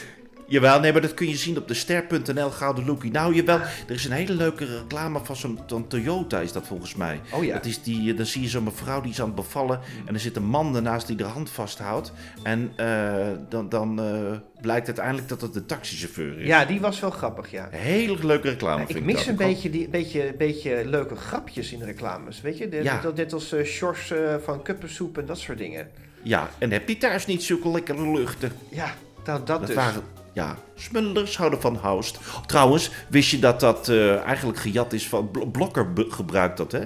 Jawel, 0.48 0.80
nee, 0.80 0.92
maar 0.92 1.02
dat 1.02 1.14
kun 1.14 1.28
je 1.30 1.36
zien 1.36 1.58
op 1.58 1.68
de 1.68 1.74
ster.nl 1.74 2.50
Gouden 2.50 2.86
Lookie. 2.86 3.12
Nou, 3.12 3.36
jawel, 3.36 3.60
er 3.60 3.94
is 3.94 4.06
een 4.06 4.12
hele 4.12 4.34
leuke 4.34 4.66
reclame 4.66 5.20
van 5.24 5.36
zo'n 5.36 5.88
Toyota, 5.88 6.40
is 6.40 6.52
dat 6.52 6.68
volgens 6.68 6.96
mij. 6.96 7.22
Oh 7.32 7.44
ja. 7.44 7.54
Dat 7.54 7.66
is 7.66 7.84
die, 7.84 8.12
eh, 8.12 8.18
dan 8.18 8.26
zie 8.26 8.42
je 8.42 8.48
zo'n 8.48 8.64
mevrouw 8.64 9.02
die 9.02 9.12
is 9.12 9.20
aan 9.20 9.26
het 9.26 9.36
bevallen 9.36 9.80
en 10.06 10.14
er 10.14 10.20
zit 10.20 10.36
een 10.36 10.46
man 10.46 10.76
ernaast 10.76 11.08
die 11.08 11.16
de 11.16 11.24
hand 11.24 11.50
vasthoudt. 11.50 12.12
En 12.44 12.72
eh, 12.76 13.28
dan, 13.50 13.70
dan 13.70 14.02
eh, 14.02 14.38
blijkt 14.62 14.86
uiteindelijk 14.88 15.28
dat 15.28 15.42
het 15.42 15.54
de 15.54 15.66
taxichauffeur 15.66 16.40
is. 16.40 16.48
Ja, 16.48 16.66
die 16.66 16.80
was 16.80 17.00
wel 17.00 17.12
grappig, 17.12 17.52
ja. 17.52 17.68
Hele 17.72 18.26
leuke 18.26 18.50
reclame 18.50 18.78
vind 18.78 18.90
ik 18.90 18.96
ik 18.96 19.04
mis 19.04 19.16
dat. 19.16 19.28
een 19.28 19.36
beetje, 19.36 19.70
die, 19.70 19.90
beetje, 19.90 20.36
beetje 20.38 20.86
leuke 20.86 21.16
grapjes 21.16 21.72
in 21.72 21.82
reclames, 21.84 22.42
weet 22.42 22.58
je? 22.58 22.70
Dit, 22.70 22.84
Ja. 22.84 23.02
dat, 23.02 23.34
als 23.34 23.54
uh, 23.54 24.34
eh, 24.34 24.42
van 24.42 24.62
kuppensoep 24.62 25.18
en 25.18 25.26
dat 25.26 25.38
soort 25.38 25.58
dingen. 25.58 25.90
Ja, 26.22 26.50
en 26.58 26.72
heb 26.72 26.88
je 26.88 26.98
thuis 26.98 27.26
niet 27.26 27.44
zulke 27.44 27.70
lekkere 27.70 28.12
luchten? 28.12 28.52
Ja, 28.70 28.94
nou, 29.26 29.38
dat, 29.38 29.48
Dat 29.48 29.68
dus. 29.68 29.76
waren, 29.76 30.04
ja, 30.34 30.56
smulders 30.76 31.38
houden 31.38 31.62
van 31.62 31.76
houst. 31.76 32.20
Trouwens, 32.46 32.92
wist 33.10 33.30
je 33.32 33.40
dat 33.40 33.60
dat 33.60 33.90
eh, 33.90 34.22
eigenlijk 34.22 34.58
gejat 34.60 34.94
is 34.94 35.08
van... 35.10 35.32
Bl- 35.32 35.46
Blokker 35.46 35.88
gebruikt 35.96 36.58
dat, 36.58 36.72
hè? 36.72 36.82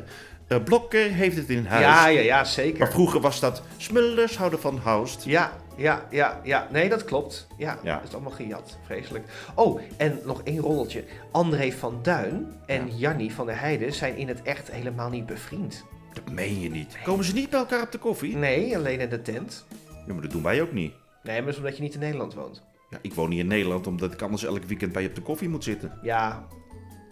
Eh, 0.48 0.64
Blokker 0.64 1.10
heeft 1.12 1.38
het 1.38 1.50
in 1.50 1.66
huis. 1.66 1.84
Ja, 1.86 2.08
ja, 2.08 2.20
ja, 2.22 2.44
zeker. 2.44 2.80
Maar 2.80 2.92
vroeger 2.92 3.20
was 3.22 3.40
dat 3.40 3.62
smulders 3.78 4.38
houden 4.38 4.60
van 4.60 4.78
houst. 4.84 5.24
Ja, 5.24 5.52
ja, 5.76 6.06
ja, 6.10 6.42
ja. 6.44 6.68
Nee, 6.72 6.90
dat 6.90 7.06
klopt. 7.06 7.48
Ja, 7.58 7.80
Ja. 7.84 7.96
dat 7.96 8.08
is 8.08 8.14
allemaal 8.14 8.32
gejat. 8.32 8.78
Vreselijk. 8.86 9.26
Oh, 9.56 9.82
en 9.98 10.20
nog 10.26 10.42
één 10.44 10.60
roddeltje. 10.60 11.04
André 11.32 11.72
van 11.72 12.00
Duin 12.02 12.48
en 12.66 12.98
Jannie 12.98 13.34
van 13.34 13.46
der 13.46 13.60
Heijden 13.60 13.94
zijn 13.94 14.18
in 14.18 14.28
het 14.28 14.42
echt 14.42 14.72
helemaal 14.72 15.10
niet 15.10 15.26
bevriend. 15.26 15.84
Dat 16.14 16.34
meen 16.34 16.60
je 16.60 16.70
niet. 16.70 16.98
Komen 17.04 17.26
ze 17.26 17.34
niet 17.34 17.50
bij 17.50 17.60
elkaar 17.60 17.82
op 17.82 17.92
de 17.92 17.98
koffie? 17.98 18.36
Nee, 18.36 18.76
alleen 18.78 19.00
in 19.00 19.10
de 19.10 19.22
tent. 19.22 19.66
Ja, 20.08 20.14
maar 20.14 20.22
dat 20.22 20.32
doen 20.32 20.44
wij 20.44 20.62
ook 20.62 20.72
niet. 20.74 20.94
Nee, 21.24 21.36
maar 21.36 21.46
dat 21.46 21.54
is 21.54 21.58
omdat 21.58 21.76
je 21.78 21.84
niet 21.84 21.94
in 21.94 22.00
Nederland 22.00 22.34
woont. 22.34 22.64
Ja, 22.90 22.98
ik 23.02 23.14
woon 23.14 23.30
niet 23.30 23.40
in 23.40 23.48
Nederland, 23.48 23.88
omdat 23.88 24.14
ik 24.14 24.22
anders 24.22 24.44
elk 24.46 24.64
weekend 24.64 24.92
bij 24.92 25.02
je 25.02 25.10
op 25.10 25.16
de 25.16 25.22
koffie 25.22 25.50
moet 25.50 25.64
zitten. 25.64 26.00
Ja, 26.02 26.48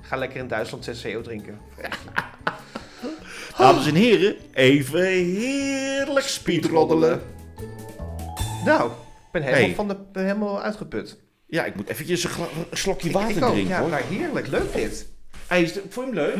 ga 0.02 0.16
lekker 0.16 0.40
in 0.40 0.48
Duitsland 0.48 0.90
CCO 0.92 1.22
drinken. 1.22 1.60
Dames 3.58 3.88
en 3.88 3.96
heren, 3.96 4.36
even 4.54 5.02
heerlijk 5.06 6.26
speedroddelen. 6.26 7.22
Nou, 8.66 8.90
ik 8.90 8.96
ben 9.32 9.42
helemaal, 9.42 9.64
Hey. 9.66 9.76
van 9.76 9.88
de, 9.88 9.98
ben 10.12 10.26
helemaal 10.26 10.62
uitgeput. 10.62 11.20
Ja, 11.48 11.66
ik 11.66 11.76
moet 11.76 11.88
eventjes 11.90 12.24
een, 12.24 12.32
slokje 12.72 13.12
water 13.12 13.30
ik 13.30 13.36
drinken, 13.44 13.68
Ja, 13.68 13.80
hoor. 13.80 13.90
maar 13.90 14.04
heerlijk. 14.04 14.48
Leuk 14.48 14.74
dit. 14.74 15.08
Hey, 15.48 15.62
is 15.62 15.72
vond 15.90 15.94
je 15.94 16.02
hem 16.02 16.14
leuk? 16.14 16.36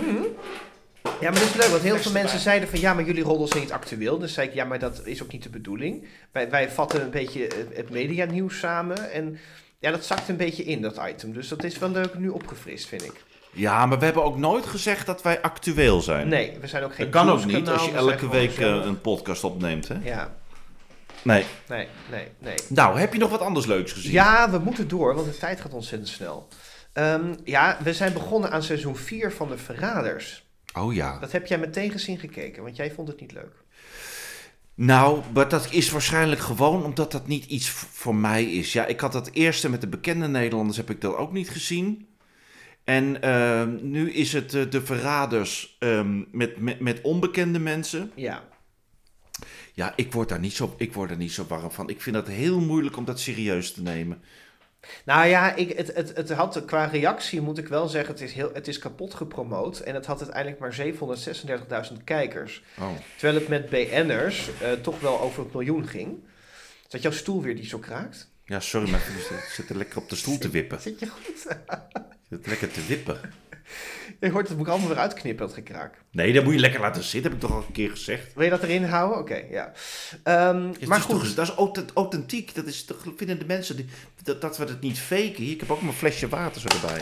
Ja, 1.06 1.30
maar 1.32 1.40
dat 1.40 1.50
is 1.50 1.54
leuk, 1.56 1.68
want 1.70 1.82
heel 1.82 1.98
veel 1.98 2.12
mensen 2.12 2.40
zeiden 2.40 2.70
van 2.70 2.80
ja, 2.80 2.94
maar 2.94 3.04
jullie 3.04 3.24
roddels 3.24 3.50
zijn 3.50 3.64
niet 3.64 3.72
actueel. 3.72 4.18
Dus 4.20 4.34
zei 4.34 4.48
ik, 4.48 4.54
ja, 4.54 4.66
maar 4.66 4.80
dat 4.80 5.02
is 5.06 5.24
ook 5.24 5.32
niet 5.32 5.44
de 5.44 5.50
bedoeling. 5.50 6.08
Wij, 6.32 6.50
wij 6.50 6.70
vatten 6.70 7.02
een 7.02 7.10
beetje 7.10 7.48
het- 7.76 7.90
medianieuws 7.90 8.60
samen 8.60 9.12
en 9.12 9.38
ja, 9.80 9.92
dat 9.92 10.06
zakt 10.06 10.30
een 10.30 10.38
beetje 10.38 10.64
in, 10.64 10.82
dat 10.82 11.00
item. 11.10 11.34
Dus 11.34 11.48
dat 11.48 11.64
is 11.64 11.78
wel 11.78 11.90
leuk 11.90 12.18
nu 12.18 12.30
opgefrist, 12.30 12.88
vind 12.88 13.04
ik. 13.04 13.24
Ja, 13.52 13.86
maar 13.86 14.00
we 14.00 14.06
hebben 14.06 14.24
ook 14.24 14.38
nooit 14.38 14.66
gezegd 14.66 15.06
dat 15.06 15.22
wij 15.22 15.42
actueel 15.42 16.02
zijn. 16.02 16.28
Nee, 16.28 16.58
we 16.62 16.68
zijn 16.68 16.84
ook 16.84 16.96
geen 16.96 17.12
Dat 17.12 17.22
kan 17.24 17.32
ook 17.34 17.46
niet 17.46 17.70
als 17.70 17.86
je 17.86 17.92
elke 17.92 18.30
week 18.30 18.58
eh, 18.58 18.66
een 18.68 19.02
podcast 19.02 19.44
opneemt, 19.44 19.88
hè? 19.88 19.96
Ja, 20.04 20.34
Nee. 21.22 21.46
nee, 21.68 21.88
nee, 22.12 22.28
nee. 22.40 22.56
Nou, 22.70 23.00
heb 23.00 23.14
je 23.14 23.20
nog 23.20 23.30
wat 23.30 23.40
anders 23.40 23.66
leuks 23.66 23.92
gezien? 23.92 24.12
Ja, 24.12 24.50
we 24.50 24.58
moeten 24.60 24.88
door, 24.88 25.16
want 25.16 25.32
de 25.32 25.38
tijd 25.38 25.62
gaat 25.62 25.74
ontzettend 25.74 26.10
snel. 26.10 26.48
Ehm, 26.94 27.34
ja, 27.44 27.78
we 27.84 27.94
zijn 27.94 28.14
begonnen 28.14 28.52
aan 28.52 28.64
seizoen 28.64 28.96
4 28.96 29.32
van 29.32 29.50
De 29.50 29.58
Verraders. 29.58 30.45
Oh 30.76 30.94
ja. 30.94 31.20
Dat 31.20 31.32
heb 31.32 31.46
jij 31.46 31.58
meteen 31.58 31.92
gezien 31.92 32.20
gekeken, 32.20 32.64
want 32.64 32.76
jij 32.76 32.92
vond 32.92 33.08
het 33.08 33.20
niet 33.20 33.32
leuk. 33.32 33.64
Nou, 34.76 35.22
maar 35.34 35.50
dat 35.50 35.72
is 35.72 35.92
waarschijnlijk 35.92 36.42
gewoon 36.42 36.84
omdat 36.84 37.12
dat 37.12 37.28
niet 37.28 37.46
iets 37.46 37.70
voor 37.70 38.16
mij 38.16 38.46
is. 38.46 38.74
Ja, 38.74 38.86
ik 38.86 39.00
had 39.00 39.12
dat 39.12 39.30
eerste 39.34 39.70
met 39.70 39.82
de 39.82 39.88
bekende 39.88 40.28
Nederlanders, 40.28 40.78
heb 40.78 40.90
ik 40.90 41.02
dat 41.02 41.16
ook 41.16 41.32
niet 41.32 41.50
gezien. 41.50 42.08
En 42.84 43.22
ehm, 43.22 43.78
nu 43.82 44.12
is 44.12 44.34
het 44.34 44.54
eh, 44.54 44.70
de 44.70 44.86
verraders 44.86 45.76
ehm, 45.80 46.24
met, 46.32 46.60
met, 46.60 46.80
met 46.80 47.02
onbekende 47.02 47.60
mensen. 47.60 48.12
Ja, 48.16 48.44
Ja, 49.74 49.94
ik 49.96 50.14
word, 50.14 50.30
daar 50.30 50.40
niet 50.40 50.54
zo, 50.54 50.74
ik 50.78 50.94
word 50.94 51.10
er 51.10 51.18
niet 51.18 51.32
zo 51.32 51.46
warm 51.48 51.72
van. 51.72 51.90
Ik 51.90 52.02
vind 52.02 52.16
het 52.16 52.28
heel 52.28 52.60
moeilijk 52.60 52.98
om 52.98 53.06
dat 53.06 53.20
serieus 53.20 53.74
te 53.74 53.82
nemen. 53.82 54.22
Nou 55.06 55.28
ja, 55.28 55.56
ik, 55.56 55.78
het, 55.78 55.96
het, 55.96 56.16
het 56.16 56.32
had 56.32 56.66
qua 56.66 56.86
reactie 56.86 57.42
moet 57.42 57.58
ik 57.58 57.68
wel 57.68 57.88
zeggen, 57.88 58.14
het 58.14 58.24
is, 58.24 58.34
heel, 58.34 58.50
het 58.54 58.68
is 58.68 58.80
kapot 58.80 59.14
gepromoot. 59.14 59.80
En 59.80 59.96
het 59.96 60.06
had 60.06 60.22
uiteindelijk 60.22 60.60
maar 60.60 61.88
736.000 61.92 62.04
kijkers. 62.04 62.64
Oh. 62.80 62.90
Terwijl 63.18 63.40
het 63.40 63.48
met 63.48 63.70
BN'ers 63.70 64.50
eh, 64.62 64.72
toch 64.72 65.00
wel 65.00 65.22
over 65.22 65.44
het 65.44 65.54
miljoen 65.54 65.88
ging. 65.88 66.24
Is 66.84 66.92
dat 66.92 67.02
jouw 67.02 67.12
stoel 67.12 67.42
weer 67.42 67.56
die 67.56 67.66
zo 67.66 67.80
kraakt? 67.80 68.30
Ja, 68.46 68.60
sorry, 68.60 68.90
maar 68.90 69.00
ik 69.30 69.50
zit 69.54 69.70
er 69.70 69.78
lekker 69.78 69.98
op 69.98 70.10
de 70.10 70.16
stoel 70.16 70.38
te 70.38 70.50
wippen. 70.50 70.82
Zit 70.82 71.00
je 71.00 71.08
goed? 71.08 71.56
Zit 72.30 72.48
lekker 72.48 72.72
te 72.72 72.86
wippen. 72.86 73.20
Je 74.20 74.30
hoort 74.30 74.48
het 74.48 74.58
moet 74.58 74.66
ik 74.66 74.72
allemaal 74.72 74.90
weer 74.90 74.98
uitknippen, 74.98 75.46
dat 75.46 75.56
gekraak. 75.56 75.98
Nee, 76.12 76.34
dat 76.34 76.44
moet 76.44 76.54
je 76.54 76.60
lekker 76.60 76.80
laten 76.80 77.04
zitten, 77.04 77.32
heb 77.32 77.42
ik 77.42 77.48
toch 77.48 77.58
al 77.58 77.64
een 77.68 77.74
keer 77.74 77.90
gezegd. 77.90 78.34
Wil 78.34 78.44
je 78.44 78.50
dat 78.50 78.64
erin 78.64 78.84
houden? 78.84 79.20
Oké, 79.20 79.44
ja. 79.50 79.72
Ehm, 80.24 80.66
maar 80.88 80.98
is 80.98 81.04
goed. 81.04 81.20
toch, 81.20 81.34
dat 81.34 81.48
is 81.48 81.54
authent- 81.54 81.92
authentiek. 81.94 82.56
Dat 82.56 82.66
is 82.66 82.86
toch, 82.86 83.04
vinden 83.16 83.40
de 83.40 83.46
mensen 83.46 83.76
die, 83.76 83.86
dat, 84.24 84.42
dat 84.42 84.58
we 84.58 84.64
het 84.64 84.82
niet 84.82 85.00
faken. 85.00 85.44
Hier, 85.44 85.54
ik 85.54 85.60
heb 85.60 85.72
ook 85.72 85.82
mijn 85.82 85.94
flesje 85.94 86.28
water 86.28 86.62
zo 86.62 86.68
erbij. 86.68 87.02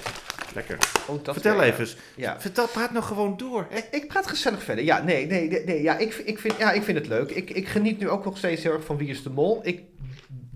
Lekker. 0.54 0.78
Oh, 1.08 1.24
dat 1.24 1.34
Vertel 1.34 1.58
weer, 1.58 1.64
even. 1.64 1.88
Ja. 2.16 2.42
Vertel, 2.42 2.68
praat 2.68 2.92
nou 2.92 3.04
gewoon 3.04 3.38
door. 3.38 3.68
Hè? 3.70 3.80
Ik 3.92 4.08
praat 4.08 4.28
gezellig 4.28 4.64
verder. 4.64 4.84
Ja, 4.84 5.04
nee, 5.04 5.26
nee, 5.28 5.50
nee. 5.50 5.66
nee. 5.66 5.82
Ja, 5.82 5.98
ik, 5.98 6.14
ik, 6.14 6.40
vind, 6.40 6.58
ja, 6.58 6.72
ik 6.72 6.84
vind 6.84 6.98
het 6.98 7.08
leuk. 7.08 7.30
Ik, 7.32 7.50
ik 7.50 7.68
geniet 7.68 8.00
nu 8.00 8.10
ook 8.10 8.26
nog 8.26 8.38
steeds 8.38 8.64
heel 8.64 8.74
erg 8.74 8.86
van 8.86 8.98
Wie 8.98 9.10
is 9.10 9.24
de 9.24 9.30
Mol. 9.30 9.60
Ik 9.64 9.82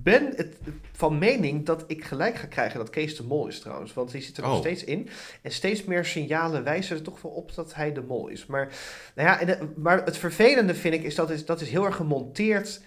ben 0.03 0.34
het, 0.36 0.55
van 0.98 1.18
mening 1.18 1.66
dat 1.66 1.84
ik 1.88 2.04
gelijk 2.04 2.36
ga 2.36 2.48
krijgen 2.48 2.80
dat 2.80 2.89
Kees 2.89 3.16
de 3.18 3.24
Mol 3.24 3.48
is 3.48 3.60
trouwens. 3.60 3.93
Want 3.93 4.12
die 4.12 4.22
zit 4.22 4.38
er 4.38 4.43
nog 4.43 4.52
Oh. 4.54 4.60
steeds 4.60 4.84
in. 4.84 5.10
En 5.41 5.52
steeds 5.52 5.84
meer 5.84 6.06
signalen 6.06 6.64
wijzen 6.64 6.95
er 6.98 7.04
toch 7.04 7.22
wel 7.22 7.32
op 7.32 7.56
dat 7.56 7.74
hij 7.74 7.93
de 7.93 8.02
Mol 8.02 8.28
is. 8.28 8.45
Maar, 8.45 8.74
nou 9.16 9.28
ja, 9.28 9.39
en, 9.39 9.60
eh, 9.60 9.66
maar 9.76 10.04
het 10.06 10.18
vervelende 10.18 10.76
vind 10.76 10.93
ik 10.93 11.04
is 11.04 11.16
dat 11.16 11.30
is, 11.30 11.45
dat 11.45 11.62
is 11.62 11.70
heel 11.70 11.86
erg 11.86 11.95
gemonteerd 11.95 12.82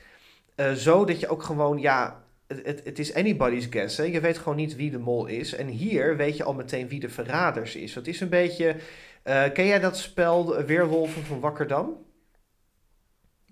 eh, 0.54 0.72
zo 0.72 1.04
dat 1.04 1.20
je 1.20 1.28
ook 1.28 1.42
gewoon, 1.42 1.78
ja, 1.78 2.24
het, 2.46 2.84
het, 2.84 2.98
is 2.98 3.14
anybody's 3.14 3.66
guess. 3.70 3.96
Hè? 3.96 4.04
Je 4.04 4.20
weet 4.20 4.38
gewoon 4.38 4.56
niet 4.56 4.76
wie 4.76 4.90
de 4.90 4.98
mol 4.98 5.26
is. 5.26 5.54
En 5.54 5.66
hier 5.66 6.16
weet 6.16 6.36
je 6.36 6.44
al 6.44 6.54
meteen 6.54 6.88
wie 6.88 7.00
de 7.00 7.08
verraders 7.08 7.76
is. 7.76 7.94
Het 7.94 8.06
is 8.08 8.20
een 8.20 8.28
beetje. 8.28 8.76
eh, 9.22 9.44
ken 9.52 9.66
jij 9.66 9.78
dat 9.80 9.96
spel 9.98 10.62
Weerwolven 10.64 11.22
van 11.24 11.40
Wakkerdam? 11.40 11.96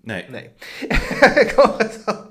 Nee. 0.01 0.25
Nee. 0.29 0.49
Ik 1.45 1.53
hoor 1.55 1.77
het 1.77 2.01
al. 2.05 2.28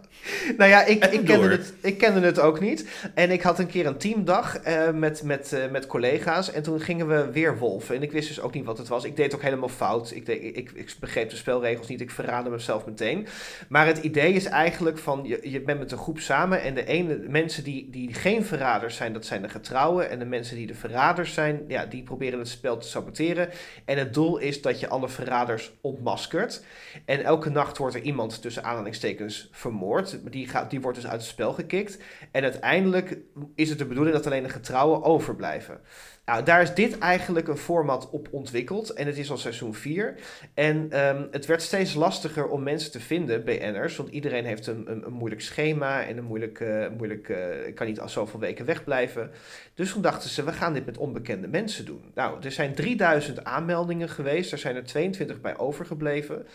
Nou 0.57 0.71
ja, 0.71 0.85
ik, 0.85 1.05
ik, 1.05 1.25
kende 1.25 1.49
het, 1.49 1.75
ik 1.81 1.99
kende 1.99 2.21
het 2.21 2.41
ook 2.41 2.61
niet. 2.61 2.89
En 3.15 3.31
ik 3.31 3.43
had 3.43 3.59
een 3.59 3.67
keer 3.67 3.87
een 3.87 3.97
teamdag 3.97 4.59
eh, 4.59 4.91
met, 4.91 5.23
met, 5.23 5.53
eh, 5.53 5.71
met 5.71 5.87
collega's. 5.87 6.53
En 6.53 6.63
toen 6.63 6.81
gingen 6.81 7.09
we 7.09 7.31
weerwolven. 7.33 7.97
En 7.97 8.03
ik 8.03 8.13
wist 8.13 8.29
dus 8.29 8.41
ook 8.41 8.55
niet 8.55 8.65
wat 8.65 8.79
het 8.79 8.89
was. 8.89 9.05
Ik 9.05 9.17
deed 9.17 9.25
het 9.25 9.35
ook 9.35 9.43
helemaal 9.43 9.69
fout. 9.69 10.11
Ik, 10.11 10.27
deed, 10.27 10.57
ik, 10.57 10.71
ik 10.75 10.95
begreep 11.01 11.31
de 11.31 11.37
spelregels 11.37 11.89
niet. 11.89 12.01
Ik 12.01 12.11
verraadde 12.11 12.51
mezelf 12.51 12.87
meteen. 12.87 13.27
Maar 13.69 13.87
het 13.87 13.99
idee 13.99 14.33
is 14.33 14.45
eigenlijk 14.45 14.99
van... 14.99 15.25
Je, 15.25 15.51
je 15.51 15.61
bent 15.61 15.79
met 15.79 15.93
een 15.93 15.99
groep 15.99 16.19
samen. 16.19 16.63
En 16.63 16.75
de 16.75 16.85
ene 16.85 17.19
mensen 17.29 17.65
die, 17.65 17.91
die 17.91 18.15
geen 18.15 18.45
verraders 18.45 18.97
zijn, 18.97 19.13
dat 19.13 19.27
zijn 19.27 19.43
de 19.43 19.49
getrouwen. 19.49 20.11
En 20.11 20.19
de 20.19 20.25
mensen 20.25 20.57
die 20.57 20.67
de 20.67 20.75
verraders 20.75 21.35
zijn, 21.35 21.65
ja, 21.69 21.87
die 21.87 22.03
proberen 22.03 22.39
het 22.39 22.49
spel 22.49 22.79
te 22.79 22.89
saboteren. 22.89 23.49
En 23.85 23.99
het 23.99 24.15
doel 24.15 24.39
is 24.39 24.63
dat 24.63 24.81
je 24.81 24.89
alle 24.89 25.09
verraders 25.09 25.73
ontmaskert. 25.81 26.65
En 27.05 27.25
elke 27.25 27.51
nacht 27.51 27.79
wordt 27.79 27.95
er 27.95 28.03
iemand 28.03 28.43
tussen 28.43 28.65
aanhalingstekens 28.65 29.49
vermoord. 29.53 30.19
Die, 30.31 30.38
gaat, 30.47 30.71
die 30.71 30.81
wordt 30.81 30.97
dus 31.01 31.07
uit 31.07 31.21
het 31.21 31.31
spel 31.31 31.53
gekikt. 31.53 31.99
En 32.31 32.43
uiteindelijk 32.43 33.19
is 33.55 33.69
het 33.69 33.79
de 33.79 33.87
bedoeling 33.87 34.17
dat 34.17 34.27
alleen 34.27 34.43
de 34.43 34.49
getrouwen 34.49 35.03
overblijven. 35.03 35.81
Nou, 36.29 36.43
daar 36.43 36.63
is 36.63 36.75
dit 36.75 36.99
eigenlijk 36.99 37.49
een 37.49 37.57
format 37.57 38.11
op 38.11 38.29
ontwikkeld. 38.31 38.91
En 38.91 39.07
het 39.07 39.19
is 39.19 39.31
al 39.31 39.37
seizoen 39.37 39.75
4. 39.75 40.15
En 40.55 40.87
ehm, 40.91 41.27
het 41.31 41.47
werd 41.47 41.63
steeds 41.63 41.95
lastiger 41.95 42.49
om 42.49 42.63
mensen 42.63 42.91
te 42.91 43.01
vinden, 43.01 43.45
BN'ers. 43.45 43.97
Want 43.97 44.09
iedereen 44.09 44.45
heeft 44.45 44.67
een, 44.67 44.91
een, 44.91 45.13
moeilijk 45.13 45.41
schema 45.41 46.05
en 46.05 46.17
een 46.17 46.25
moeilijk, 46.25 46.61
eh, 46.61 46.89
moeilijk 46.97 47.29
eh, 47.29 47.75
kan 47.75 47.87
niet 47.87 48.01
al 48.01 48.09
zoveel 48.09 48.41
weken 48.41 48.65
wegblijven. 48.65 49.31
Dus 49.75 49.93
toen 49.93 50.03
dachten 50.03 50.31
ze, 50.31 50.45
we 50.45 50.53
gaan 50.53 50.73
dit 50.73 50.87
met 50.87 50.99
onbekende 50.99 51.49
mensen 51.49 51.85
doen. 51.85 52.11
Nou, 52.15 52.43
er 52.43 52.53
zijn 52.53 52.75
3000 52.75 53.45
aanmeldingen 53.45 54.09
geweest. 54.09 54.53
Er 54.53 54.59
zijn 54.59 54.77
er 54.77 54.85
22 54.85 55.41
bij 55.41 55.59
overgebleven. 55.59 56.47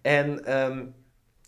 En 0.00 0.44
ehm, 0.44 0.84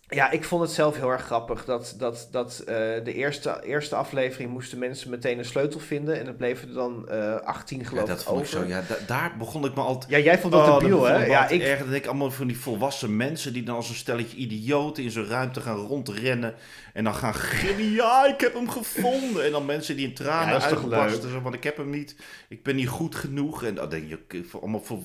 ja, 0.07 0.31
ik 0.31 0.43
vond 0.43 0.61
het 0.61 0.71
zelf 0.71 0.95
heel 0.95 1.09
erg 1.11 1.21
grappig 1.25 1.65
dat, 1.65 1.95
dat, 1.97 2.27
dat 2.31 2.59
eh, 2.59 2.75
de 3.03 3.13
eerste, 3.13 3.59
eerste 3.63 3.95
aflevering 3.95 4.49
moesten 4.51 4.77
mensen 4.79 5.09
meteen 5.09 5.37
een 5.37 5.45
sleutel 5.45 5.79
vinden. 5.79 6.19
En 6.19 6.27
er 6.27 6.33
bleven 6.33 6.67
er 6.67 6.73
dan 6.73 7.09
eh 7.09 7.35
18 7.35 7.79
Ja, 7.79 7.85
geloof 7.85 8.07
dat 8.07 8.19
ik 8.19 8.25
vond 8.25 8.41
ik 8.41 8.47
zo. 8.47 8.63
Ja, 8.63 8.83
da- 8.87 8.97
daar 9.07 9.35
begon 9.37 9.65
ik 9.65 9.75
me 9.75 9.81
altijd. 9.81 10.11
Ja, 10.11 10.17
jij 10.17 10.39
vond 10.39 10.53
dat 10.53 10.67
Oh, 10.67 10.79
debiel, 10.79 10.99
dat 10.99 11.07
hè? 11.07 11.25
Ja, 11.25 11.47
ik, 11.47 11.61
erg. 11.61 11.85
Dat 11.85 11.93
ik 11.93 12.05
allemaal 12.05 12.31
van 12.31 12.47
die 12.47 12.59
volwassen 12.59 13.17
mensen 13.17 13.53
die 13.53 13.63
dan 13.63 13.75
als 13.75 13.89
een 13.89 13.95
stelletje 13.95 14.37
idioten 14.37 15.03
in 15.03 15.11
zo'n 15.11 15.27
ruimte 15.27 15.61
gaan 15.61 15.77
rondrennen. 15.77 16.53
En 16.93 17.03
dan 17.03 17.15
gaan 17.15 17.33
gillen. 17.35 17.91
Ja, 17.91 18.25
ik 18.25 18.39
heb 18.41 18.53
hem 18.53 18.69
gevonden. 18.69 19.45
En 19.45 19.51
dan 19.51 19.65
mensen 19.65 19.95
die 19.95 20.05
in 20.05 20.11
Ja, 20.11 20.15
tranen 20.23 20.53
dat 20.53 20.63
uitbarsten. 20.63 21.29
Zo 21.31 21.39
van, 21.39 21.53
ik 21.53 21.63
heb 21.63 21.77
hem 21.77 21.89
niet. 21.89 22.15
Ik 22.49 22.63
ben 22.63 22.75
niet 22.75 22.87
goed 22.89 23.15
genoeg. 23.15 23.63
En 23.63 23.75
dan 23.75 23.89
denk 23.89 24.09
je, 24.09 24.43
allemaal 24.61 24.81
vol- 24.83 25.03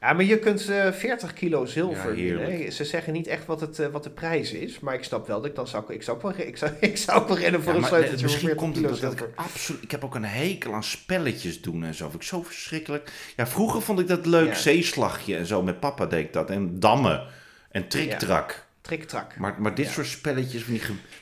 ja, 0.00 0.12
maar 0.12 0.24
je 0.24 0.38
kunt 0.38 0.68
eh 0.68 0.92
40 0.92 1.32
kilo 1.32 1.64
zilver 1.66 2.18
Ja, 2.18 2.36
winnen. 2.36 2.72
Ze 2.72 2.84
zeggen 2.84 3.12
niet 3.12 3.26
echt 3.26 3.46
wat, 3.46 3.60
het, 3.60 3.78
eh, 3.78 3.86
wat 3.86 4.02
de 4.04 4.10
prijs 4.10 4.52
is. 4.52 4.80
Maar 4.80 4.94
ik 4.94 5.04
snap 5.04 5.26
wel 5.26 5.40
dat 5.40 5.50
ik 5.50 5.54
dan 5.54 5.66
zou, 5.68 5.84
ik 5.92 6.02
zou, 6.02 6.16
ook 6.16 6.22
wel, 6.22 6.46
ik 6.46 6.56
zou, 6.56 6.72
ik 6.80 6.96
zou 6.96 7.26
wel 7.26 7.38
rennen 7.38 7.62
voor 7.62 7.72
Ja, 7.72 7.78
een 7.78 7.84
sleuteltje 7.84 8.16
voor 8.16 8.24
misschien 8.24 8.48
40 8.48 8.62
komt 8.64 8.76
het 8.76 8.84
kilo 8.84 9.08
omdat 9.10 9.28
ik 9.28 9.34
absoluut. 9.34 9.82
Ik 9.82 9.90
heb 9.90 10.04
ook 10.04 10.14
een 10.14 10.24
hekel 10.24 10.74
aan 10.74 10.84
spelletjes 10.84 11.60
doen 11.60 11.84
en 11.84 11.94
zo. 11.94 12.08
Vind 12.08 12.22
ik 12.22 12.28
zo 12.28 12.42
verschrikkelijk. 12.42 13.12
Ja, 13.36 13.46
vroeger 13.46 13.82
vond 13.82 14.00
ik 14.00 14.08
dat 14.08 14.26
leuk. 14.26 14.48
Ja. 14.48 14.54
Zeeslagje 14.54 15.36
en 15.36 15.46
zo. 15.46 15.62
Met 15.62 15.80
papa 15.80 16.06
deed 16.06 16.24
ik 16.24 16.32
dat. 16.32 16.50
En 16.50 16.80
dammen. 16.80 17.26
En 17.70 17.88
triktrak. 17.88 18.66
Triktrak. 18.80 19.36
Maar, 19.36 19.54
maar 19.58 19.74
dit 19.74 19.88
soort 19.88 20.06
spelletjes, 20.06 20.64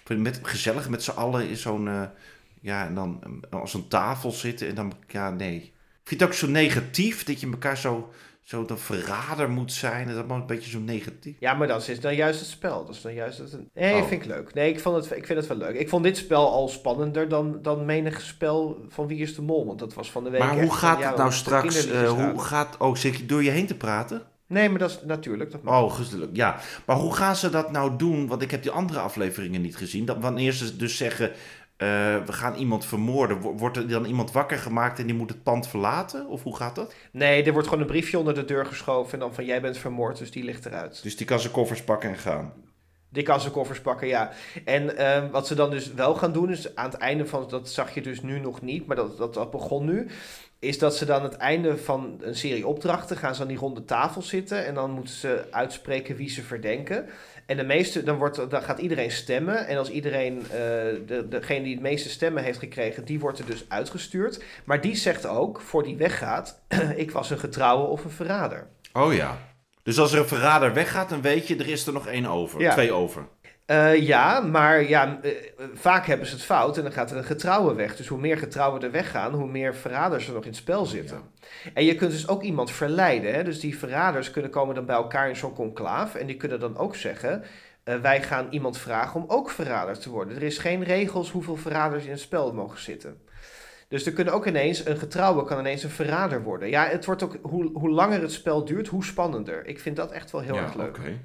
van 0.05 0.23
met, 0.23 0.41
gezellig 0.43 0.89
met 0.89 1.03
z'n 1.03 1.11
allen 1.11 1.49
in 1.49 1.57
zo'n. 1.57 1.89
eh, 1.89 2.03
ja, 2.61 2.87
en 2.87 2.95
dan 2.95 3.21
eh, 3.51 3.61
als 3.61 3.75
een 3.75 3.89
tafel 3.89 4.31
zitten 4.31 4.69
en 4.69 4.75
dan. 4.75 4.93
Ja, 5.09 5.31
nee. 5.31 5.57
Ik 6.03 6.09
vind 6.15 6.21
het 6.21 6.29
ook 6.31 6.35
zo 6.37 6.47
negatief 6.47 7.25
dat 7.25 7.41
je 7.41 7.51
elkaar 7.51 7.77
zo. 7.77 8.13
Zo 8.49 8.65
de 8.65 8.77
verrader 8.77 9.51
moet 9.51 9.73
zijn. 9.73 10.03
Dat 10.05 10.13
is 10.15 10.19
allemaal 10.19 10.39
een 10.39 10.47
beetje 10.47 10.71
zo 10.71 10.79
negatief. 10.79 11.37
Ja, 11.41 11.55
maar 11.55 11.67
dat 11.69 11.89
is 11.89 12.01
dan 12.01 12.15
juist 12.15 12.41
het 12.41 12.49
spel. 12.49 12.85
Dat 12.85 12.95
is 12.95 13.01
dan 13.03 13.15
juist 13.15 13.39
het... 13.39 13.59
Nee, 13.75 13.95
Oh. 14.03 14.07
vind 14.09 14.23
ik 14.23 14.29
leuk. 14.29 14.55
Nee, 14.55 14.71
ik, 14.71 14.81
vond 14.81 14.97
het, 14.97 15.17
ik 15.17 15.27
vind 15.27 15.39
het 15.39 15.49
wel 15.49 15.57
leuk. 15.57 15.75
Ik 15.77 15.89
vond 15.89 16.05
dit 16.05 16.17
spel 16.17 16.51
al 16.53 16.69
spannender 16.69 17.29
dan, 17.29 17.59
dan 17.63 17.85
menig 17.85 18.21
spel 18.21 18.85
van 18.89 19.07
Wie 19.07 19.19
is 19.19 19.35
de 19.35 19.43
Mol. 19.43 19.67
Want 19.67 19.79
dat 19.79 19.95
was 19.95 20.11
van 20.11 20.25
de 20.25 20.31
week 20.31 20.41
Maar 20.41 20.61
hoe 20.61 20.75
gaat 20.75 21.05
het 21.05 21.17
nou 21.17 21.33
straks? 21.33 21.87
eh, 21.91 22.11
hoe 22.11 22.41
gaat. 22.41 22.77
Oh, 22.79 22.95
zit 22.97 23.17
je 23.17 23.27
door 23.27 23.43
je 23.43 23.51
heen 23.51 23.67
te 23.67 23.77
praten? 23.77 24.23
Nee, 24.47 24.69
maar 24.69 24.79
dat 24.79 24.91
is 24.91 24.99
natuurlijk. 25.05 25.51
Dat 25.51 25.63
mag. 25.63 25.83
Oh, 25.83 25.93
gezellig. 25.95 26.29
Ja, 26.33 26.57
maar 26.87 26.97
hoe 26.97 27.15
gaan 27.15 27.37
ze 27.37 27.51
dat 27.51 27.71
nou 27.71 27.97
doen? 27.97 28.27
Want 28.27 28.43
ik 28.43 28.51
heb 28.51 28.63
die 28.63 28.71
andere 28.71 28.99
afleveringen 28.99 29.61
niet 29.61 29.77
gezien. 29.77 30.05
Dat 30.05 30.17
wanneer 30.21 30.53
ze 30.53 30.77
dus 30.77 30.97
zeggen, 30.97 31.31
we 31.79 32.33
gaan 32.33 32.55
iemand 32.55 32.85
vermoorden, 32.87 33.41
wo- 33.41 33.53
wordt 33.55 33.77
er 33.77 33.89
dan 33.89 34.05
iemand 34.05 34.33
wakker 34.33 34.59
gemaakt 34.59 34.99
en 34.99 35.07
die 35.07 35.15
moet 35.15 35.31
het 35.31 35.43
pand 35.43 35.69
verlaten? 35.69 36.27
Of 36.27 36.43
hoe 36.43 36.57
gaat 36.57 36.75
dat? 36.75 36.95
Nee, 37.13 37.43
er 37.45 37.53
wordt 37.53 37.69
gewoon 37.69 37.83
een 37.83 37.91
briefje 37.91 38.19
onder 38.19 38.35
de 38.35 38.45
deur 38.45 38.67
geschoven. 38.67 39.13
En 39.13 39.19
dan 39.19 39.35
van 39.35 39.45
jij 39.45 39.61
bent 39.61 39.79
vermoord, 39.79 40.19
dus 40.19 40.31
die 40.31 40.45
ligt 40.45 40.67
eruit. 40.67 41.03
Dus 41.03 41.17
die 41.17 41.27
kan 41.27 41.41
zijn 41.41 41.53
koffers 41.53 41.83
pakken 41.83 42.11
en 42.11 42.17
gaan. 42.19 42.53
Die 43.11 43.23
kan 43.23 43.41
zijn 43.41 43.53
koffers 43.53 43.81
pakken, 43.81 44.09
ja. 44.09 44.31
En 44.65 44.97
ehm, 44.97 45.31
wat 45.31 45.47
ze 45.47 45.55
dan 45.55 45.71
dus 45.71 45.93
wel 45.93 46.15
gaan 46.15 46.33
doen, 46.33 46.51
is 46.51 46.75
aan 46.75 46.91
het 46.91 46.99
einde 47.01 47.27
van, 47.27 47.49
dat 47.49 47.69
zag 47.69 47.95
je 47.95 48.03
dus 48.03 48.23
nu 48.23 48.39
nog 48.41 48.63
niet, 48.63 48.87
maar 48.87 48.97
dat, 48.97 49.19
dat, 49.19 49.35
dat 49.35 49.51
begon 49.51 49.85
nu, 49.85 50.07
is 50.59 50.79
dat 50.79 50.97
ze 50.97 51.05
dan 51.05 51.17
aan 51.17 51.23
het 51.23 51.37
einde 51.37 51.77
van 51.77 52.19
een 52.21 52.35
serie 52.37 52.67
opdrachten 52.67 53.17
gaan 53.17 53.35
ze 53.35 53.43
aan 53.43 53.49
die 53.49 53.57
ronde 53.57 53.85
tafel 53.85 54.23
zitten 54.23 54.67
en 54.67 54.75
dan 54.75 54.91
moeten 54.91 55.15
ze 55.15 55.45
uitspreken 55.51 56.17
wie 56.17 56.29
ze 56.31 56.43
verdenken. 56.43 57.07
En 57.49 57.57
de 57.57 57.65
meeste, 57.65 58.03
dan, 58.03 58.17
wordt, 58.17 58.51
dan 58.51 58.63
gaat 58.63 58.79
iedereen 58.79 59.11
stemmen. 59.11 59.67
En 59.67 59.79
als 59.79 59.91
iedereen, 59.91 60.43
eh, 60.43 60.49
de, 61.07 61.27
degene 61.29 61.63
die 61.63 61.73
het 61.73 61.83
meeste 61.83 62.09
stemmen 62.09 62.43
heeft 62.43 62.59
gekregen, 62.59 63.05
die 63.05 63.21
wordt 63.21 63.39
er 63.39 63.47
dus 63.47 63.65
uitgestuurd. 63.69 64.43
Maar 64.65 64.81
die 64.81 64.97
zegt 64.97 65.27
ook, 65.27 65.61
voor 65.61 65.83
die 65.83 65.97
weggaat, 65.97 66.61
ik 66.97 67.11
was 67.11 67.31
een 67.31 67.39
getrouwe 67.39 67.87
of 67.87 68.05
een 68.05 68.11
verrader. 68.11 68.67
Oh 68.93 69.15
ja. 69.15 69.39
Dus 69.83 69.99
als 69.99 70.13
er 70.13 70.19
een 70.19 70.29
verrader 70.29 70.75
weggaat, 70.75 71.09
dan 71.09 71.23
weet 71.23 71.49
je, 71.49 71.57
er 71.57 71.69
is 71.69 71.87
er 71.87 71.93
nog 71.93 72.07
één 72.07 72.27
over. 72.27 72.61
Ja. 72.61 72.73
Twee 72.73 72.93
over. 72.93 73.29
Eh, 73.69 74.07
ja, 74.07 74.41
maar 74.41 74.89
ja, 74.89 75.19
eh, 75.23 75.31
vaak 75.75 76.07
hebben 76.07 76.27
ze 76.27 76.35
het 76.35 76.45
fout 76.45 76.77
en 76.77 76.83
dan 76.83 76.93
gaat 76.93 77.11
er 77.11 77.17
een 77.17 77.25
getrouwe 77.25 77.75
weg. 77.75 77.97
Dus 77.97 78.07
hoe 78.07 78.19
meer 78.19 78.39
getrouwen 78.39 78.83
er 78.83 78.91
weggaan, 78.91 79.33
hoe 79.33 79.47
meer 79.47 79.75
verraders 79.75 80.27
er 80.27 80.33
nog 80.33 80.43
in 80.43 80.49
het 80.49 80.59
spel 80.59 80.87
zitten. 80.87 81.21
En 81.75 81.85
je 81.85 81.95
kunt 81.95 82.11
dus 82.11 82.29
ook 82.29 82.43
iemand 82.43 82.71
verleiden. 82.71 83.35
Hè? 83.35 83.45
Dus 83.45 83.61
die 83.61 83.79
verraders 83.79 84.31
kunnen 84.31 84.51
komen 84.51 84.75
dan 84.75 84.87
bij 84.87 84.97
elkaar 84.97 85.29
in 85.29 85.37
zo'n 85.37 85.55
conclaaf. 85.55 86.15
En 86.15 86.27
die 86.27 86.37
kunnen 86.37 86.61
dan 86.61 86.77
ook 86.77 86.97
zeggen, 86.97 87.43
eh, 87.85 88.01
wij 88.01 88.23
gaan 88.23 88.47
iemand 88.51 88.79
vragen 88.79 89.21
om 89.21 89.31
ook 89.31 89.51
verrader 89.51 89.99
te 89.99 90.11
worden. 90.11 90.37
Er 90.37 90.43
is 90.43 90.59
geen 90.59 90.85
regels 90.85 91.31
hoeveel 91.31 91.57
verraders 91.57 92.05
in 92.05 92.11
het 92.11 92.21
spel 92.21 92.53
mogen 92.53 92.81
zitten. 92.81 93.21
Dus 93.89 94.07
er 94.07 94.13
kunnen 94.13 94.35
ook 94.35 94.47
ineens, 94.47 94.87
een 94.87 94.99
getrouwe 94.99 95.45
kan 95.45 95.59
ineens 95.59 95.83
een 95.83 95.91
verrader 95.91 96.43
worden. 96.43 96.69
Ja, 96.69 96.87
het 96.87 97.05
wordt 97.05 97.23
ook, 97.23 97.39
hoe, 97.43 97.71
hoe 97.73 97.91
langer 97.91 98.21
het 98.21 98.33
spel 98.33 98.65
duurt, 98.65 98.89
hoe 98.89 99.05
spannender. 99.05 99.67
Ik 99.67 99.81
vind 99.81 99.97
dat 99.97 100.11
echt 100.11 100.31
wel 100.31 100.41
heel 100.41 100.55
ja, 100.55 100.63
erg 100.63 100.75
leuk. 100.75 100.97
oké. 100.99 101.19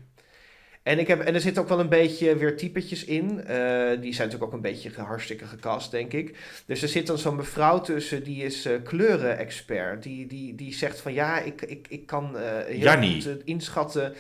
En, 0.84 1.00
ik 1.00 1.08
heb, 1.08 1.22
en 1.22 1.34
er 1.34 1.42
zitten 1.42 1.62
ook 1.62 1.70
wel 1.70 1.80
een 1.80 1.90
beetje 1.90 2.36
weer 2.36 2.58
typetjes 2.58 3.06
in. 3.06 3.44
Eh, 3.46 3.58
die 4.02 4.14
zijn 4.14 4.28
natuurlijk 4.28 4.44
ook 4.44 4.54
een 4.54 4.62
beetje 4.62 4.92
hartstikke 5.02 5.46
gecast, 5.46 5.92
denk 5.92 6.14
ik. 6.14 6.38
Dus 6.66 6.82
er 6.82 6.88
zit 6.88 7.08
dan 7.08 7.18
zo'n 7.18 7.36
mevrouw 7.36 7.82
tussen, 7.82 8.24
die 8.24 8.44
is 8.44 8.66
eh 8.66 8.74
kleurenexpert. 8.84 10.04
Die, 10.04 10.28
die, 10.28 10.56
die 10.56 10.74
zegt 10.74 11.00
van 11.00 11.14
ja, 11.14 11.40
ik, 11.40 11.62
ik, 11.62 11.86
ik 11.90 12.06
kan 12.06 12.38
eh 12.38 12.66
heel 12.66 12.78
Jannie. 12.78 13.22
goed 13.22 13.42
inschatten... 13.44 14.14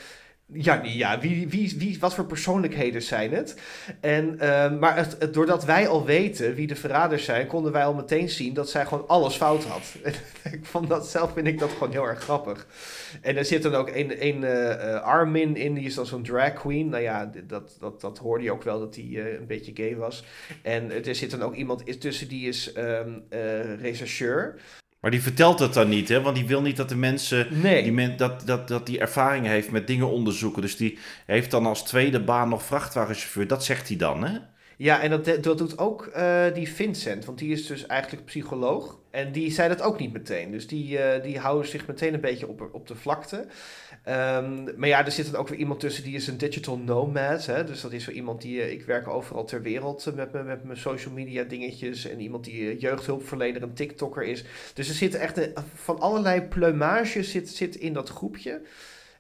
Jannie, 0.45 0.97
ja, 0.97 1.19
wie, 1.19 1.47
wie, 1.47 1.75
wie, 1.77 1.99
wat 1.99 2.13
voor 2.13 2.25
persoonlijkheden 2.25 3.01
zijn 3.01 3.33
het? 3.33 3.55
En, 3.99 4.39
eh, 4.39 4.79
maar 4.79 4.95
het, 4.95 5.33
doordat 5.33 5.65
wij 5.65 5.87
al 5.87 6.05
weten 6.05 6.55
wie 6.55 6.67
de 6.67 6.75
verraders 6.75 7.25
zijn, 7.25 7.47
konden 7.47 7.71
wij 7.71 7.85
al 7.85 7.93
meteen 7.93 8.29
zien 8.29 8.53
dat 8.53 8.69
zij 8.69 8.85
gewoon 8.85 9.07
alles 9.07 9.35
fout 9.35 9.63
had. 9.63 9.95
ik 10.51 10.65
vond 10.65 10.89
dat 10.89 11.07
zelf, 11.07 11.33
vind 11.33 11.47
ik 11.47 11.59
dat 11.59 11.71
gewoon 11.71 11.91
heel 11.91 12.07
erg 12.07 12.19
grappig. 12.19 12.67
En 13.21 13.37
er 13.37 13.45
zit 13.45 13.63
dan 13.63 13.75
ook 13.75 13.89
een, 13.89 14.27
een 14.27 14.43
eh, 14.43 14.93
eh, 14.93 15.01
Armin 15.01 15.55
in, 15.55 15.73
die 15.73 15.85
is 15.85 15.95
dan 15.95 16.05
zo'n 16.05 16.23
drag 16.23 16.53
queen. 16.53 16.89
Nou 16.89 17.03
ja, 17.03 17.31
dat, 17.47 17.75
dat, 17.79 18.01
dat 18.01 18.17
hoorde 18.17 18.43
je 18.43 18.51
ook 18.51 18.63
wel 18.63 18.79
dat 18.79 18.95
hij 18.95 19.05
eh, 19.05 19.39
een 19.39 19.47
beetje 19.47 19.71
gay 19.75 19.95
was. 19.95 20.23
En 20.61 21.05
er 21.05 21.15
zit 21.15 21.31
dan 21.31 21.41
ook 21.41 21.55
iemand 21.55 22.01
tussen 22.01 22.27
die 22.27 22.47
is 22.47 22.73
ehm 22.73 23.19
eh, 23.29 23.75
rechercheur. 23.81 24.59
Maar 25.04 25.12
die 25.12 25.22
vertelt 25.22 25.60
het 25.60 25.74
dan 25.74 25.89
niet, 25.89 26.10
hè? 26.10 26.22
Want 26.22 26.36
die 26.36 26.45
wil 26.45 26.62
niet 26.62 26.78
dat 26.78 26.89
de 26.89 26.95
mensen 26.95 27.47
Nee. 27.62 27.84
Die 27.84 27.91
men, 27.91 28.18
dat, 28.18 28.45
dat, 28.45 28.68
dat 28.68 28.86
die 28.86 28.99
ervaring 28.99 29.45
heeft 29.45 29.72
met 29.72 29.88
dingen 29.88 30.10
onderzoeken. 30.10 30.62
Dus 30.62 30.78
die 30.78 30.97
heeft 31.26 31.51
dan 31.51 31.66
als 31.66 31.84
tweede 31.84 32.24
baan 32.24 32.49
nog 32.49 32.64
vrachtwagenchauffeur. 32.64 33.47
Dat 33.47 33.64
zegt 33.64 33.88
hij 33.88 33.97
dan, 33.97 34.24
hè? 34.24 34.38
Ja, 34.78 35.01
en 35.01 35.10
dat, 35.10 35.26
dat 35.26 35.58
doet 35.58 35.78
ook 35.78 36.06
eh, 36.06 36.43
die 36.54 36.70
Vincent, 36.70 37.26
want 37.26 37.38
die 37.38 37.51
is 37.51 37.68
dus 37.68 37.86
eigenlijk 37.86 38.26
psycholoog. 38.26 38.99
En 39.12 39.32
die 39.32 39.51
zei 39.51 39.70
dat 39.70 39.82
ook 39.82 39.99
niet 39.99 40.14
meteen. 40.14 40.51
Dus 40.51 40.68
die, 40.68 40.97
eh, 40.97 41.24
die 41.24 41.39
houden 41.39 41.70
zich 41.70 41.88
meteen 41.88 42.14
een 42.14 42.22
beetje 42.22 42.47
op, 42.47 42.70
op 42.72 42.88
de 42.88 42.95
vlakte. 42.95 43.45
Ehm, 44.04 44.64
maar 44.76 44.88
ja, 44.89 45.06
er 45.06 45.12
zit 45.12 45.32
dan 45.32 45.39
ook 45.41 45.47
weer 45.47 45.60
iemand 45.60 45.80
tussen 45.80 46.04
die 46.04 46.16
is 46.16 46.28
een 46.28 46.38
digital 46.38 46.78
nomad. 46.78 47.45
Hè? 47.45 47.64
Dus 47.64 47.82
dat 47.82 47.91
is 47.91 48.06
weer 48.06 48.16
iemand 48.16 48.41
die, 48.41 48.62
eh, 48.62 48.72
ik 48.72 48.86
werk 48.86 49.08
overal 49.08 49.45
ter 49.45 49.62
wereld 49.62 50.06
eh, 50.08 50.14
met, 50.14 50.34
met 50.34 50.64
mijn 50.64 50.78
social 50.78 51.14
media 51.14 51.43
dingetjes. 51.43 52.06
En 52.10 52.20
iemand 52.20 52.43
die 52.43 52.70
eh, 52.70 52.80
jeugdhulpverlener, 52.80 53.62
een 53.64 53.74
TikToker 53.74 54.24
is. 54.24 54.43
Dus 54.74 54.89
er 54.89 54.95
zitten 54.95 55.20
echt 55.20 55.38
een- 55.38 55.54
van 55.76 55.99
allerlei 55.99 56.41
plumage 56.41 57.24
zit, 57.24 57.49
zit 57.49 57.76
in 57.76 57.93
dat 57.93 58.10
groepje. 58.10 58.62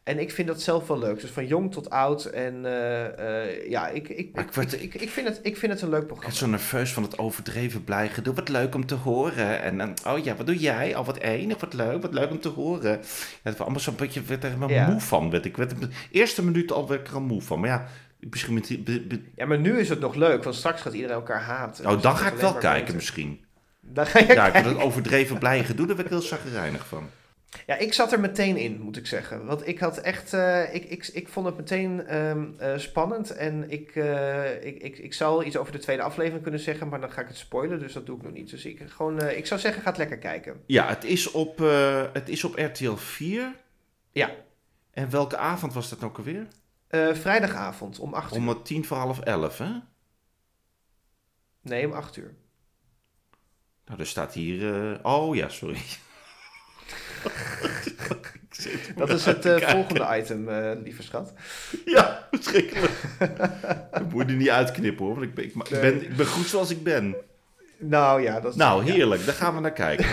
En 0.03 0.19
ik 0.19 0.31
vind 0.31 0.47
dat 0.47 0.61
zelf 0.61 0.87
wel 0.87 0.99
leuk. 0.99 1.21
Dus 1.21 1.29
van 1.29 1.47
jong 1.47 1.71
tot 1.71 1.89
oud. 1.89 2.25
En 2.25 2.65
eh, 2.65 3.41
eh, 3.43 3.69
ja, 3.69 3.87
ik, 3.87 4.09
ik, 4.09 4.37
ik 4.39 4.51
word- 4.53 4.73
ik, 4.73 4.81
ik, 4.93 5.01
ik, 5.01 5.09
vind 5.09 5.27
het, 5.27 5.39
ik 5.43 5.57
vind 5.57 5.71
het 5.71 5.81
een 5.81 5.89
leuk 5.89 6.01
Ik 6.01 6.07
programma. 6.07 6.33
werd 6.35 6.43
zo 6.45 6.49
nerveus 6.49 6.93
van 6.93 7.03
het 7.03 7.17
overdreven 7.17 7.83
blij 7.83 8.09
gedoe. 8.09 8.33
Wat 8.33 8.49
leuk 8.49 8.75
om 8.75 8.85
te 8.85 8.95
horen. 8.95 9.61
En 9.61 9.77
dan, 9.77 9.93
oh 10.07 10.23
ja, 10.23 10.35
wat 10.35 10.45
doe 10.45 10.57
jij? 10.57 10.95
Oh, 10.95 11.05
wat 11.05 11.17
enig, 11.17 11.59
wat 11.59 11.73
leuk, 11.73 12.01
wat 12.01 12.13
leuk 12.13 12.29
om 12.31 12.39
te 12.39 12.49
horen. 12.49 12.91
Ja, 12.91 12.97
het 13.43 13.51
was 13.57 13.59
allemaal 13.59 13.79
zo'n 13.79 13.95
beetje, 13.95 14.19
ik 14.19 14.27
werd 14.27 14.43
er 14.43 14.49
helemaal 14.49 14.69
Ja. 14.69 14.87
moe 14.89 14.99
van. 15.01 15.29
Werd. 15.29 15.45
Ik 15.45 15.57
werd 15.57 15.69
de 15.79 15.87
eerste 16.11 16.43
minuut 16.43 16.71
al 16.71 16.87
werd 16.87 17.01
ik 17.01 17.07
er 17.07 17.13
al 17.13 17.21
moe 17.21 17.41
van. 17.41 17.59
Maar 17.59 17.69
ja, 17.69 17.87
misschien 18.19 18.53
met 18.53 18.67
die... 18.67 18.79
be- 18.79 19.01
be- 19.07 19.21
Ja, 19.35 19.45
maar 19.45 19.59
nu 19.59 19.79
is 19.79 19.89
het 19.89 19.99
nog 19.99 20.15
leuk, 20.15 20.43
want 20.43 20.55
straks 20.55 20.81
gaat 20.81 20.93
iedereen 20.93 21.15
elkaar 21.15 21.41
haten. 21.41 21.85
oh, 21.85 21.91
Dus 21.91 22.01
dan 22.01 22.11
dat 22.11 22.21
ga 22.21 22.27
ik 22.31 22.35
wel 22.39 22.53
kijken 22.53 22.79
beter. 22.79 22.95
misschien. 22.95 23.45
Dan 23.81 24.05
ga 24.05 24.19
je 24.19 24.25
Ja, 24.25 24.31
ik 24.45 24.51
kijken. 24.51 24.63
word 24.63 24.75
het 24.75 24.85
overdreven 24.85 25.37
blij 25.37 25.63
gedoe, 25.63 25.87
daar 25.87 25.95
werd 25.95 26.07
ik 26.07 26.13
heel 26.13 26.23
zagrijnig 26.23 26.85
van. 26.87 27.09
Ja, 27.65 27.77
ik 27.77 27.93
zat 27.93 28.11
er 28.11 28.19
meteen 28.19 28.57
in, 28.57 28.81
moet 28.81 28.97
ik 28.97 29.07
zeggen. 29.07 29.45
Want 29.45 29.67
ik 29.67 29.79
had 29.79 29.97
echt, 29.97 30.33
eh, 30.33 30.73
ik, 30.73 30.83
ik, 30.83 31.07
ik 31.07 31.27
vond 31.27 31.45
het 31.45 31.57
meteen 31.57 32.05
ehm, 32.07 32.47
eh, 32.57 32.77
spannend. 32.77 33.31
En 33.35 33.71
ik, 33.71 33.95
eh, 33.95 34.65
ik, 34.65 34.81
ik, 34.81 34.97
ik 34.97 35.13
zou 35.13 35.43
iets 35.43 35.57
over 35.57 35.71
de 35.71 35.79
tweede 35.79 36.01
aflevering 36.01 36.41
kunnen 36.41 36.59
zeggen, 36.59 36.87
maar 36.87 36.99
dan 36.99 37.11
ga 37.11 37.21
ik 37.21 37.27
het 37.27 37.37
spoilen, 37.37 37.79
dus 37.79 37.93
dat 37.93 38.05
doe 38.05 38.17
ik 38.17 38.23
nog 38.23 38.33
niet. 38.33 38.49
Dus 38.49 38.65
ik, 38.65 38.81
gewoon, 38.87 39.29
ik 39.29 39.45
zou 39.45 39.59
zeggen, 39.59 39.81
ga 39.81 39.89
het 39.89 39.97
lekker 39.97 40.17
kijken. 40.17 40.61
Ja, 40.65 40.87
het 40.87 41.03
is 41.03 41.31
op, 41.31 41.57
het 42.13 42.29
is 42.29 42.43
op 42.43 42.55
RTL 42.55 42.95
4. 42.95 43.55
Ja, 44.11 44.31
En 44.91 45.09
welke 45.09 45.37
avond 45.37 45.73
was 45.73 45.89
dat 45.89 46.03
ook 46.03 46.17
alweer? 46.17 46.47
vrijdagavond 47.13 47.99
om 47.99 48.13
8 48.13 48.35
uur. 48.35 48.47
Om 48.47 48.63
tien 48.63 48.85
voor 48.85 48.97
half 48.97 49.19
elf, 49.19 49.57
hè? 49.57 49.71
Nee, 51.61 51.85
om 51.85 51.93
8 51.93 52.17
uur. 52.17 52.33
Nou, 53.85 53.99
er 53.99 54.07
staat 54.07 54.33
hier... 54.33 54.99
Oh 55.03 55.35
ja, 55.35 55.49
sorry. 55.49 55.77
Dat 58.95 59.09
is 59.09 59.25
het 59.25 59.45
eh, 59.45 59.69
volgende 59.69 60.17
item, 60.21 60.49
eh, 60.49 60.71
lieve 60.83 61.03
schat. 61.03 61.33
Ja, 61.85 62.27
verschrikkelijk. 62.31 62.91
Dat 63.91 64.11
moet 64.11 64.25
je 64.25 64.31
er 64.31 64.37
niet 64.37 64.49
uitknippen 64.49 65.05
hoor, 65.05 65.13
want 65.15 65.25
ik 65.27 65.33
ben, 65.33 65.43
ik, 65.45 65.53
ben, 65.69 66.01
ik 66.03 66.15
ben 66.15 66.25
goed 66.25 66.45
zoals 66.47 66.69
ik 66.69 66.83
ben. 66.83 67.15
Nou 67.77 68.21
ja, 68.21 68.39
dat 68.39 68.51
is... 68.51 68.57
Nou, 68.57 68.85
ja. 68.85 68.93
heerlijk, 68.93 69.25
daar 69.25 69.35
gaan 69.35 69.55
we 69.55 69.61
naar 69.61 69.73
kijken. 69.73 70.05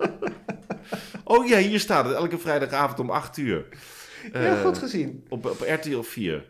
oh 1.24 1.46
ja, 1.48 1.58
hier 1.58 1.80
staat 1.80 2.04
het, 2.04 2.14
elke 2.14 2.38
vrijdagavond 2.38 2.98
om 3.00 3.10
8 3.10 3.36
uur. 3.36 3.66
Ja, 4.32 4.38
Eh, 4.40 4.60
goed 4.60 4.78
gezien. 4.78 5.24
Op, 5.28 5.46
op 5.46 5.60
RTL 5.60 6.00
4. 6.00 6.44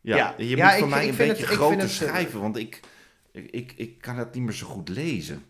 Ja, 0.00 0.16
Ja. 0.16 0.34
je 0.36 0.56
Ja, 0.56 0.64
moet 0.64 0.72
ik 0.74 0.78
van 0.80 0.88
mij 0.88 1.08
een 1.08 1.16
beetje 1.16 1.46
het- 1.46 1.54
groter 1.54 1.78
het, 1.80 1.90
schrijven, 1.90 2.40
want 2.40 2.56
ik, 2.56 2.80
ik, 3.32 3.50
ik, 3.50 3.72
ik 3.76 4.00
kan 4.00 4.16
het 4.18 4.34
niet 4.34 4.42
meer 4.42 4.52
zo 4.52 4.66
goed 4.66 4.88
lezen. 4.88 5.42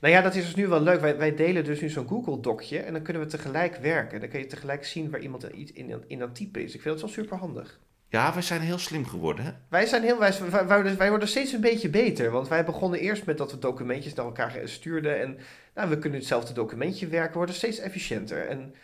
Nou 0.00 0.14
ja, 0.14 0.20
dat 0.22 0.34
is 0.34 0.44
dus 0.44 0.54
nu 0.54 0.66
wel 0.68 0.80
leuk. 0.80 1.00
Wij, 1.00 1.16
wij 1.16 1.34
delen 1.34 1.64
dus 1.64 1.80
nu 1.80 1.88
zo'n 1.88 2.08
Google-docje 2.08 2.78
en 2.78 2.92
dan 2.92 3.02
kunnen 3.02 3.22
we 3.22 3.28
tegelijk 3.28 3.76
werken. 3.76 4.20
Dan 4.20 4.28
kun 4.28 4.38
je 4.38 4.46
tegelijk 4.46 4.84
zien 4.84 5.10
waar 5.10 5.20
iemand 5.20 5.42
iets 5.42 5.72
in, 5.72 6.04
in 6.06 6.20
aan 6.22 6.28
het 6.28 6.34
typen 6.34 6.62
is. 6.62 6.74
Ik 6.74 6.80
vind 6.80 6.94
dat 6.94 7.02
wel 7.02 7.24
super 7.24 7.38
handig. 7.38 7.80
Ja, 8.10 8.32
wij 8.32 8.42
zijn 8.42 8.60
heel 8.60 8.78
slim 8.78 9.06
geworden, 9.06 9.44
hè? 9.44 9.50
Wij 9.68 9.86
zijn 9.86 10.02
heel 10.02 10.18
wij, 10.18 10.32
wij, 10.38 10.50
wij, 10.50 10.76
worden- 10.76 10.98
wij 10.98 11.10
worden 11.10 11.28
steeds 11.28 11.52
een 11.52 11.60
beetje 11.60 11.88
beter. 11.88 12.30
Want 12.30 12.48
wij 12.48 12.64
begonnen 12.64 13.00
eerst 13.00 13.26
met 13.26 13.38
dat 13.38 13.50
we 13.50 13.58
documentjes 13.58 14.14
naar 14.14 14.24
elkaar 14.24 14.60
stuurden. 14.64 15.20
En 15.20 15.38
nou, 15.74 15.88
we 15.88 15.98
kunnen 15.98 16.18
hetzelfde 16.18 16.52
documentje 16.52 17.06
werken, 17.06 17.30
we 17.30 17.36
worden 17.36 17.54
steeds 17.54 17.78
efficiënter. 17.78 18.48
En 18.48 18.74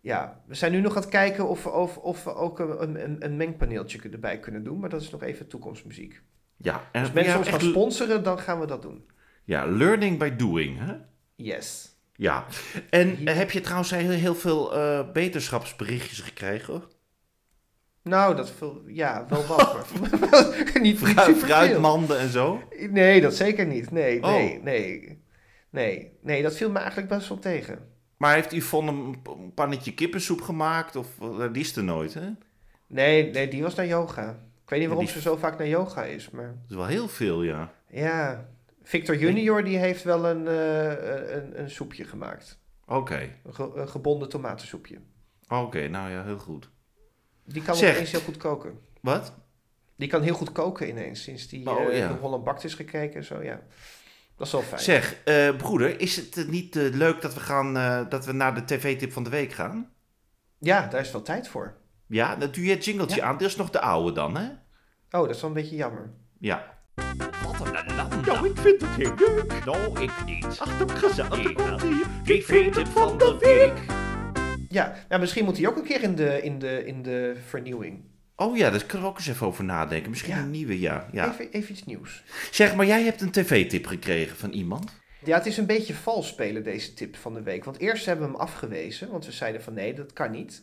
ja, 0.00 0.40
we 0.46 0.54
zijn 0.54 0.72
nu 0.72 0.80
nog 0.80 0.96
aan 0.96 1.02
het 1.02 1.10
kijken 1.10 1.48
of 1.48 1.64
we, 1.64 1.70
of, 1.70 1.96
of 1.96 2.24
we 2.24 2.34
ook 2.34 2.58
een, 2.58 3.04
een, 3.04 3.24
een 3.24 3.36
mengpaneeltje 3.36 3.98
erbij 4.12 4.38
kunnen 4.38 4.64
doen. 4.64 4.78
Maar 4.78 4.88
dat 4.90 5.02
is 5.02 5.10
nog 5.10 5.22
even 5.22 5.46
toekomstmuziek. 5.46 6.22
Ja, 6.56 6.88
en 6.92 7.00
Als 7.00 7.12
mensen 7.12 7.38
ons 7.38 7.48
gaan 7.48 7.60
sponsoren, 7.60 8.22
dan 8.22 8.38
gaan 8.38 8.60
we 8.60 8.66
dat 8.66 8.82
doen. 8.82 9.04
Ja, 9.44 9.66
learning 9.66 10.18
by 10.18 10.36
doing, 10.36 10.78
hè? 10.78 10.94
Yes. 11.34 11.96
Ja. 12.16 12.46
En 12.90 13.26
heb 13.28 13.50
je 13.50 13.60
trouwens 13.60 13.90
heel, 13.90 14.10
heel 14.10 14.34
veel 14.34 14.74
eh, 14.74 15.12
beterschapsberichtjes 15.12 16.20
gekregen? 16.20 16.82
Nou, 18.02 18.36
dat 18.36 18.50
veel, 18.50 18.82
ja, 18.86 19.26
wel 19.28 19.46
wat. 19.46 19.86
niet, 20.80 20.98
Fruit, 20.98 21.36
fruitmanden 21.36 22.18
en 22.18 22.28
zo? 22.28 22.62
Nee, 22.90 23.20
dat 23.20 23.34
zeker 23.34 23.66
niet. 23.66 23.90
Nee, 23.90 24.22
Oh. 24.22 24.30
nee, 24.32 24.60
nee. 24.62 25.22
Nee, 25.70 26.12
nee, 26.22 26.42
dat 26.42 26.56
viel 26.56 26.70
me 26.70 26.78
eigenlijk 26.78 27.08
best 27.08 27.28
wel 27.28 27.38
tegen. 27.38 27.78
Maar 28.16 28.34
heeft 28.34 28.52
Yvonne 28.52 28.90
een 28.90 29.52
pannetje 29.54 29.94
kippensoep 29.94 30.40
gemaakt? 30.40 30.96
Of 30.96 31.06
eh, 31.20 31.38
dat 31.38 31.56
is 31.56 31.76
er 31.76 31.84
nooit, 31.84 32.14
hè? 32.14 32.20
Dat 32.24 32.34
Nee, 32.86 33.30
nee, 33.30 33.48
die 33.48 33.62
was 33.62 33.74
naar 33.74 33.86
yoga. 33.86 34.30
Ik 34.64 34.70
weet 34.70 34.78
niet 34.78 34.88
waarom 34.88 35.04
die- 35.06 35.14
ze 35.14 35.20
zo 35.20 35.36
vaak 35.36 35.58
naar 35.58 35.68
yoga 35.68 36.04
is, 36.04 36.30
maar 36.30 36.54
is 36.68 36.74
wel 36.76 36.86
heel 36.86 37.08
veel, 37.08 37.42
ja. 37.42 37.72
ja. 37.90 38.48
Victor 38.84 39.16
Junior 39.16 39.64
die 39.64 39.78
heeft 39.78 40.02
wel 40.02 40.26
een, 40.26 40.48
eh, 40.48 41.34
een, 41.36 41.60
een 41.60 41.70
soepje 41.70 42.04
gemaakt. 42.04 42.58
Oké, 42.86 43.30
Een, 43.44 43.54
ge- 43.54 43.72
een 43.74 43.88
gebonden 43.88 44.28
tomatensoepje. 44.28 44.98
oké, 45.48 45.88
nou 45.88 46.10
ja, 46.10 46.24
heel 46.24 46.38
goed. 46.38 46.70
Die 47.44 47.62
kan 47.62 47.76
Zeg. 47.76 47.94
opeens 47.94 48.10
heel 48.10 48.20
goed 48.20 48.36
koken. 48.36 48.78
Wat? 49.00 49.34
Die 49.96 50.08
kan 50.08 50.22
heel 50.22 50.34
goed 50.34 50.52
koken 50.52 50.88
ineens, 50.88 51.22
sinds 51.22 51.48
die 51.48 51.70
Oh, 51.70 51.80
eh 51.92 51.98
ja. 51.98 52.08
de 52.08 52.14
Holland 52.14 52.44
Bakt 52.44 52.64
is 52.64 52.74
gekeken 52.74 53.14
en 53.16 53.24
zo, 53.24 53.42
ja. 53.42 53.60
Dat 54.36 54.46
is 54.46 54.52
wel 54.52 54.62
fijn. 54.62 54.80
Zeg, 54.80 55.16
eh, 55.24 55.56
broeder, 55.56 56.00
is 56.00 56.16
het 56.16 56.36
eh, 56.36 56.46
niet 56.48 56.76
eh, 56.76 56.92
leuk 56.92 57.20
dat 57.20 57.34
we, 57.34 57.40
gaan, 57.40 57.76
eh, 57.76 58.00
dat 58.08 58.24
we 58.26 58.32
naar 58.32 58.54
de 58.54 58.64
tv-tip 58.64 59.12
van 59.12 59.24
de 59.24 59.30
week 59.30 59.52
gaan? 59.52 59.90
Ja, 60.58 60.86
daar 60.86 61.00
is 61.00 61.12
wel 61.12 61.22
tijd 61.22 61.48
voor. 61.48 61.76
Ja, 62.06 62.36
dan 62.36 62.50
doe 62.50 62.64
je 62.64 62.70
het 62.70 62.84
jingletje 62.84 63.22
aan. 63.22 63.38
Dit 63.38 63.48
is 63.48 63.56
nog 63.56 63.70
de 63.70 63.80
oude 63.80 64.12
dan, 64.12 64.36
hè? 64.36 64.44
Oh, 65.10 65.26
dat 65.26 65.30
is 65.30 65.40
wel 65.40 65.50
een 65.50 65.56
beetje 65.56 65.76
jammer. 65.76 66.10
Ja. 66.38 66.78
Ellende. 67.98 68.30
Nou, 68.30 68.48
ik 68.48 68.56
vind 68.58 68.80
het 68.80 68.90
heel 68.90 69.14
leuk. 69.16 69.64
Nou, 69.64 70.02
ik 70.02 70.10
niet. 70.26 70.44
Ach, 70.58 70.78
dat 70.78 70.90
gezellig. 70.90 71.42
Daar 71.42 71.52
komt 71.52 71.82
ie. 71.82 72.02
TV-tip 72.24 72.86
van 72.86 73.18
de 73.18 73.36
week. 73.40 73.72
Ja, 74.68 74.94
nou, 75.08 75.20
misschien 75.20 75.44
moet 75.44 75.56
hij 75.56 75.68
ook 75.68 75.76
een 75.76 75.84
keer 75.84 76.02
in 76.02 76.14
de, 76.14 76.42
in 76.42 76.58
de, 76.58 76.84
in 76.86 77.02
de 77.02 77.36
vernieuwing. 77.48 78.04
Oh 78.36 78.56
ja, 78.56 78.70
daar 78.70 78.84
kunnen 78.84 79.02
we 79.06 79.12
ook 79.12 79.18
eens 79.18 79.28
even 79.28 79.46
over 79.46 79.64
nadenken. 79.64 80.10
Misschien 80.10 80.34
Ja. 80.34 80.40
een 80.40 80.50
nieuwe, 80.50 80.80
ja. 80.80 81.08
ja. 81.12 81.28
Even, 81.32 81.50
even 81.52 81.70
iets 81.72 81.84
nieuws. 81.84 82.22
Zeg, 82.50 82.74
maar 82.74 82.86
jij 82.86 83.02
hebt 83.02 83.20
een 83.20 83.30
tv-tip 83.30 83.86
gekregen 83.86 84.36
van 84.36 84.50
iemand? 84.50 84.92
Ja, 85.24 85.36
het 85.36 85.46
is 85.46 85.56
een 85.56 85.66
beetje 85.66 85.94
vals 85.94 86.28
spelen, 86.28 86.62
deze 86.64 86.94
tip 86.94 87.16
van 87.16 87.34
de 87.34 87.42
week. 87.42 87.64
Want 87.64 87.78
eerst 87.78 88.06
hebben 88.06 88.26
we 88.26 88.32
hem 88.32 88.40
afgewezen, 88.40 89.10
want 89.10 89.26
we 89.26 89.32
zeiden 89.32 89.62
van 89.62 89.74
nee, 89.74 89.94
dat 89.94 90.12
kan 90.12 90.30
niet. 90.30 90.62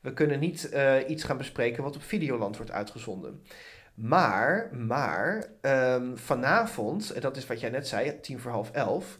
We 0.00 0.12
kunnen 0.12 0.40
niet 0.40 0.68
eh, 0.68 0.94
iets 1.08 1.24
gaan 1.24 1.36
bespreken 1.36 1.82
wat 1.82 1.96
op 1.96 2.02
Videoland 2.02 2.56
wordt 2.56 2.72
uitgezonden. 2.72 3.42
Maar, 4.00 4.70
maar, 4.72 5.46
ehm, 5.60 6.16
vanavond, 6.16 7.10
en 7.10 7.20
dat 7.20 7.36
is 7.36 7.46
wat 7.46 7.60
jij 7.60 7.70
net 7.70 7.88
zei, 7.88 8.20
tien 8.20 8.38
voor 8.38 8.50
half 8.50 8.70
elf, 8.70 9.18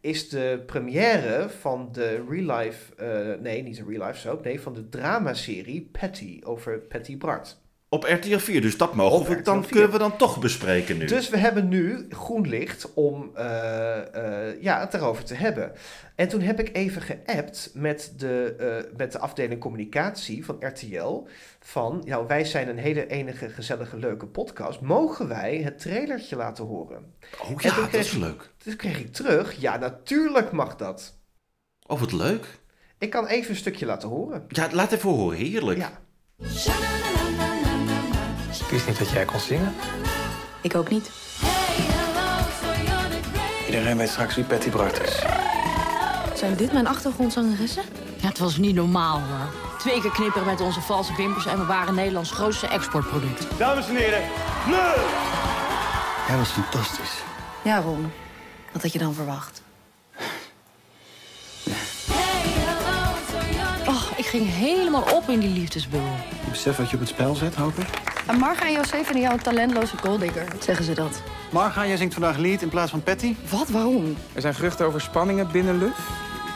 is 0.00 0.28
de 0.28 0.62
première 0.66 1.48
van 1.48 1.88
de 1.92 2.24
real 2.28 2.56
life, 2.56 2.94
eh, 2.94 3.40
nee, 3.40 3.62
niet 3.62 3.76
de 3.76 3.84
real 3.88 4.06
life 4.06 4.18
soap, 4.18 4.44
nee, 4.44 4.60
van 4.60 4.74
de 4.74 4.88
dramaserie 4.88 5.88
Patty, 5.92 6.40
over 6.44 6.78
Patty 6.78 7.16
Bart. 7.16 7.60
Op 7.90 8.04
RTL 8.04 8.38
4, 8.38 8.60
dus 8.60 8.76
dat 8.76 8.94
mogen 8.94 9.36
we, 9.36 9.42
dan 9.42 9.62
4. 9.62 9.72
kunnen 9.72 9.90
we 9.90 9.98
dan 9.98 10.16
toch 10.16 10.38
bespreken 10.40 10.98
nu. 10.98 11.06
Dus 11.06 11.28
we 11.28 11.36
hebben 11.36 11.68
nu 11.68 12.06
groen 12.10 12.48
licht 12.48 12.94
om 12.94 13.30
eh, 13.34 14.14
eh, 14.14 14.62
ja, 14.62 14.80
het 14.80 14.94
erover 14.94 15.24
te 15.24 15.34
hebben. 15.34 15.72
En 16.14 16.28
toen 16.28 16.40
heb 16.40 16.60
ik 16.60 16.76
even 16.76 17.02
geappt 17.02 17.70
met 17.74 18.12
de, 18.16 18.54
eh, 18.58 18.96
met 18.96 19.12
de 19.12 19.18
afdeling 19.18 19.60
communicatie 19.60 20.44
van 20.44 20.56
RTL. 20.60 21.26
Van, 21.60 22.02
nou, 22.06 22.26
wij 22.26 22.44
zijn 22.44 22.68
een 22.68 22.78
hele 22.78 23.06
enige 23.06 23.48
gezellige 23.48 23.96
leuke 23.96 24.26
podcast. 24.26 24.80
Mogen 24.80 25.28
wij 25.28 25.56
het 25.56 25.78
trailertje 25.78 26.36
laten 26.36 26.64
horen? 26.64 27.14
oh 27.42 27.60
ja, 27.60 27.74
dat 27.74 27.94
is 27.94 28.12
leuk. 28.12 28.50
Dus 28.64 28.76
kreeg 28.76 29.00
ik 29.00 29.12
terug, 29.12 29.60
ja, 29.60 29.76
natuurlijk 29.76 30.52
mag 30.52 30.76
dat. 30.76 31.18
Oh, 31.86 32.00
wat 32.00 32.12
leuk. 32.12 32.46
Ik 32.98 33.10
kan 33.10 33.26
even 33.26 33.50
een 33.50 33.56
stukje 33.56 33.86
laten 33.86 34.08
horen. 34.08 34.44
Ja, 34.48 34.68
laat 34.72 34.92
even 34.92 35.10
horen. 35.10 35.38
Heerlijk. 35.38 35.78
Ja. 35.78 36.00
Ik 38.68 38.74
wist 38.74 38.86
niet 38.86 38.98
dat 38.98 39.10
jij 39.10 39.24
kon 39.24 39.40
zingen. 39.40 39.74
Ik 40.60 40.74
ook 40.74 40.88
niet. 40.90 41.10
Iedereen 43.66 43.96
weet 43.96 44.08
straks 44.08 44.34
wie 44.34 44.44
Patty 44.44 44.70
Bart 44.70 45.00
is. 45.02 45.22
Zijn 46.34 46.56
dit 46.56 46.72
mijn 46.72 46.86
achtergrondzangeressen? 46.86 47.82
Ja, 48.16 48.28
het 48.28 48.38
was 48.38 48.56
niet 48.56 48.74
normaal 48.74 49.20
hoor. 49.20 49.78
Twee 49.78 50.00
keer 50.00 50.10
knipperen 50.10 50.46
met 50.46 50.60
onze 50.60 50.80
valse 50.80 51.14
wimpers 51.16 51.46
en 51.46 51.58
we 51.58 51.64
waren 51.64 51.94
Nederlands 51.94 52.30
grootste 52.30 52.66
exportproduct. 52.66 53.58
Dames 53.58 53.88
en 53.88 53.96
heren, 53.96 54.22
leuk! 54.66 55.06
Jij 56.28 56.36
was 56.36 56.48
fantastisch. 56.48 57.22
Ja, 57.64 57.80
Ron. 57.80 58.12
Wat 58.72 58.82
had 58.82 58.92
je 58.92 58.98
dan 58.98 59.14
verwacht? 59.14 59.62
Ging 64.28 64.46
helemaal 64.46 65.02
op 65.14 65.28
in 65.28 65.40
die 65.40 65.50
liefdesbubbel. 65.50 66.10
Je 66.44 66.50
beseft 66.50 66.78
wat 66.78 66.88
je 66.90 66.94
op 66.94 67.00
het 67.00 67.08
spel 67.10 67.34
zet, 67.34 67.54
hoop 67.54 67.74
ik? 67.74 67.86
En 68.26 68.38
Marga 68.38 68.66
en 68.66 68.72
José 68.72 69.04
vinden 69.04 69.20
jou 69.20 69.34
een 69.34 69.42
talentloze 69.42 69.96
golddigger. 69.96 70.44
Zeggen 70.60 70.84
ze 70.84 70.94
dat? 70.94 71.22
Marga, 71.52 71.86
jij 71.86 71.96
zingt 71.96 72.14
vandaag 72.14 72.36
lead 72.36 72.62
in 72.62 72.68
plaats 72.68 72.90
van 72.90 73.02
Patty. 73.02 73.34
Wat? 73.50 73.68
Waarom? 73.68 74.16
Er 74.32 74.40
zijn 74.40 74.54
geruchten 74.54 74.86
over 74.86 75.00
spanningen 75.00 75.50
binnen 75.52 75.78
Luf. 75.78 76.10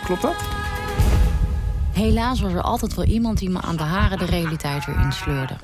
Klopt 0.04 0.22
dat? 0.22 0.34
Helaas 1.92 2.40
was 2.40 2.52
er 2.52 2.62
altijd 2.62 2.94
wel 2.94 3.04
iemand 3.04 3.38
die 3.38 3.50
me 3.50 3.60
aan 3.60 3.76
de 3.76 3.82
haren 3.82 4.18
de 4.18 4.24
realiteit 4.24 4.86
weer 4.86 5.00
insleurde. 5.00 5.54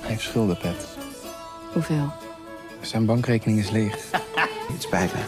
Hij 0.00 0.10
heeft 0.10 0.22
schulden, 0.22 0.58
Pet. 0.58 0.86
Hoeveel? 1.72 2.12
Zijn 2.80 3.06
bankrekening 3.06 3.58
is 3.58 3.70
leeg. 3.70 3.96
Het 4.72 4.82
spijt 4.82 5.12
me. 5.14 5.20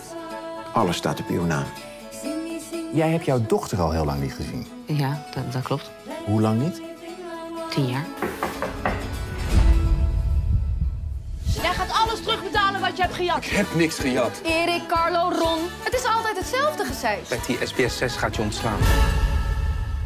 Alles 0.72 0.96
staat 0.96 1.20
op 1.20 1.28
uw 1.28 1.44
naam. 1.44 1.66
Jij 2.92 3.10
hebt 3.10 3.24
jouw 3.24 3.40
dochter 3.46 3.80
al 3.80 3.90
heel 3.90 4.04
lang 4.04 4.20
niet 4.20 4.32
gezien. 4.34 4.66
Ja, 4.86 5.24
dat, 5.34 5.52
dat 5.52 5.62
klopt. 5.62 5.90
Hoe 6.24 6.40
lang 6.40 6.62
niet? 6.62 6.82
Tien 7.70 7.86
jaar. 7.86 8.04
Jij 11.62 11.72
gaat 11.72 11.92
alles 11.92 12.22
terugbetalen 12.22 12.80
wat 12.80 12.96
je 12.96 13.02
hebt 13.02 13.14
gejat. 13.14 13.44
Ik 13.44 13.50
heb 13.50 13.66
niks 13.74 13.98
gejat. 13.98 14.40
Erik, 14.44 14.82
Carlo, 14.88 15.32
Ron. 15.38 15.58
Het 15.82 15.94
is 15.94 16.04
altijd 16.04 16.38
hetzelfde 16.38 16.84
gezeik. 16.84 17.20
Patty, 17.28 17.56
SBS 17.64 17.96
6 17.96 18.16
gaat 18.16 18.36
je 18.36 18.42
ontslaan. 18.42 18.78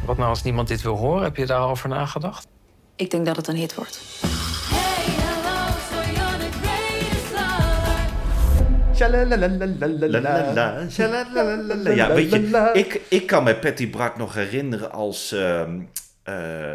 Wat 0.05 0.17
nou 0.17 0.29
als 0.29 0.43
niemand 0.43 0.67
dit 0.67 0.81
wil 0.81 0.95
horen? 0.95 1.23
Heb 1.23 1.35
je 1.35 1.45
daar 1.45 1.59
al 1.59 1.69
over 1.69 1.89
nagedacht? 1.89 2.47
Ik 2.95 3.11
denk 3.11 3.25
dat 3.25 3.35
het 3.35 3.47
een 3.47 3.55
hit 3.55 3.75
wordt. 3.75 3.99
Ja, 11.95 12.13
weet 12.13 12.31
je, 12.31 12.69
ik, 12.73 13.01
ik 13.07 13.25
kan 13.25 13.43
me 13.43 13.55
Patty 13.55 13.89
Brak 13.89 14.17
nog 14.17 14.33
herinneren 14.33 14.91
als 14.91 15.31
ehm, 15.31 15.79
eh, 15.79 15.85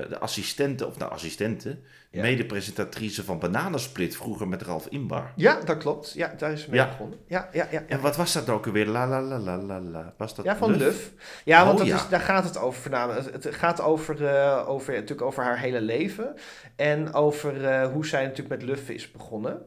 de 0.09 0.17
assistente, 0.19 0.87
of 0.87 0.99
nou 0.99 1.13
assistente, 1.13 1.79
mede-presentatrice 2.11 3.25
van 3.25 3.39
Bananensplit, 3.39 4.17
vroeger 4.17 4.49
met 4.49 4.63
Ralf 4.63 4.87
Inbar. 4.87 5.33
Ja, 5.37 5.61
dat 5.65 5.77
klopt. 5.79 6.13
Ja, 6.13 6.35
daar 6.39 6.53
is 6.53 6.63
ze 6.63 6.71
mee 6.71 6.81
Ja. 6.81 6.87
begonnen. 6.89 7.19
Ja, 7.27 7.49
ja, 7.53 7.67
ja. 7.71 7.83
En 7.89 8.01
wat 8.01 8.17
was 8.17 8.33
dat 8.33 8.49
ook 8.49 8.67
alweer? 8.67 8.87
La 8.87 9.07
la 9.09 9.21
la 9.23 9.39
la 9.39 9.57
la 9.59 9.81
la. 9.81 10.15
Was 10.17 10.35
dat 10.35 10.45
Ja, 10.45 10.57
van 10.57 10.71
Luf? 10.71 10.79
Luf. 10.81 11.13
Ja, 11.45 11.59
want 11.65 11.73
Oh, 11.73 11.79
dat 11.79 11.87
ja. 11.87 11.95
Is, 12.03 12.09
daar 12.09 12.21
gaat 12.21 12.45
het 12.45 12.59
over 12.59 12.81
voornamelijk. 12.81 13.33
Het 13.33 13.45
het 13.45 13.55
gaat 13.55 13.81
over, 13.81 14.27
eh, 14.27 14.65
over, 14.69 14.93
natuurlijk 14.93 15.23
over 15.23 15.43
haar 15.43 15.59
hele 15.59 15.81
leven. 15.81 16.35
En 16.77 17.13
over 17.15 17.65
eh, 17.65 17.89
hoe 17.93 18.07
zij 18.07 18.23
natuurlijk 18.23 18.49
met 18.49 18.63
Luf 18.63 18.89
is 18.89 19.11
begonnen. 19.11 19.63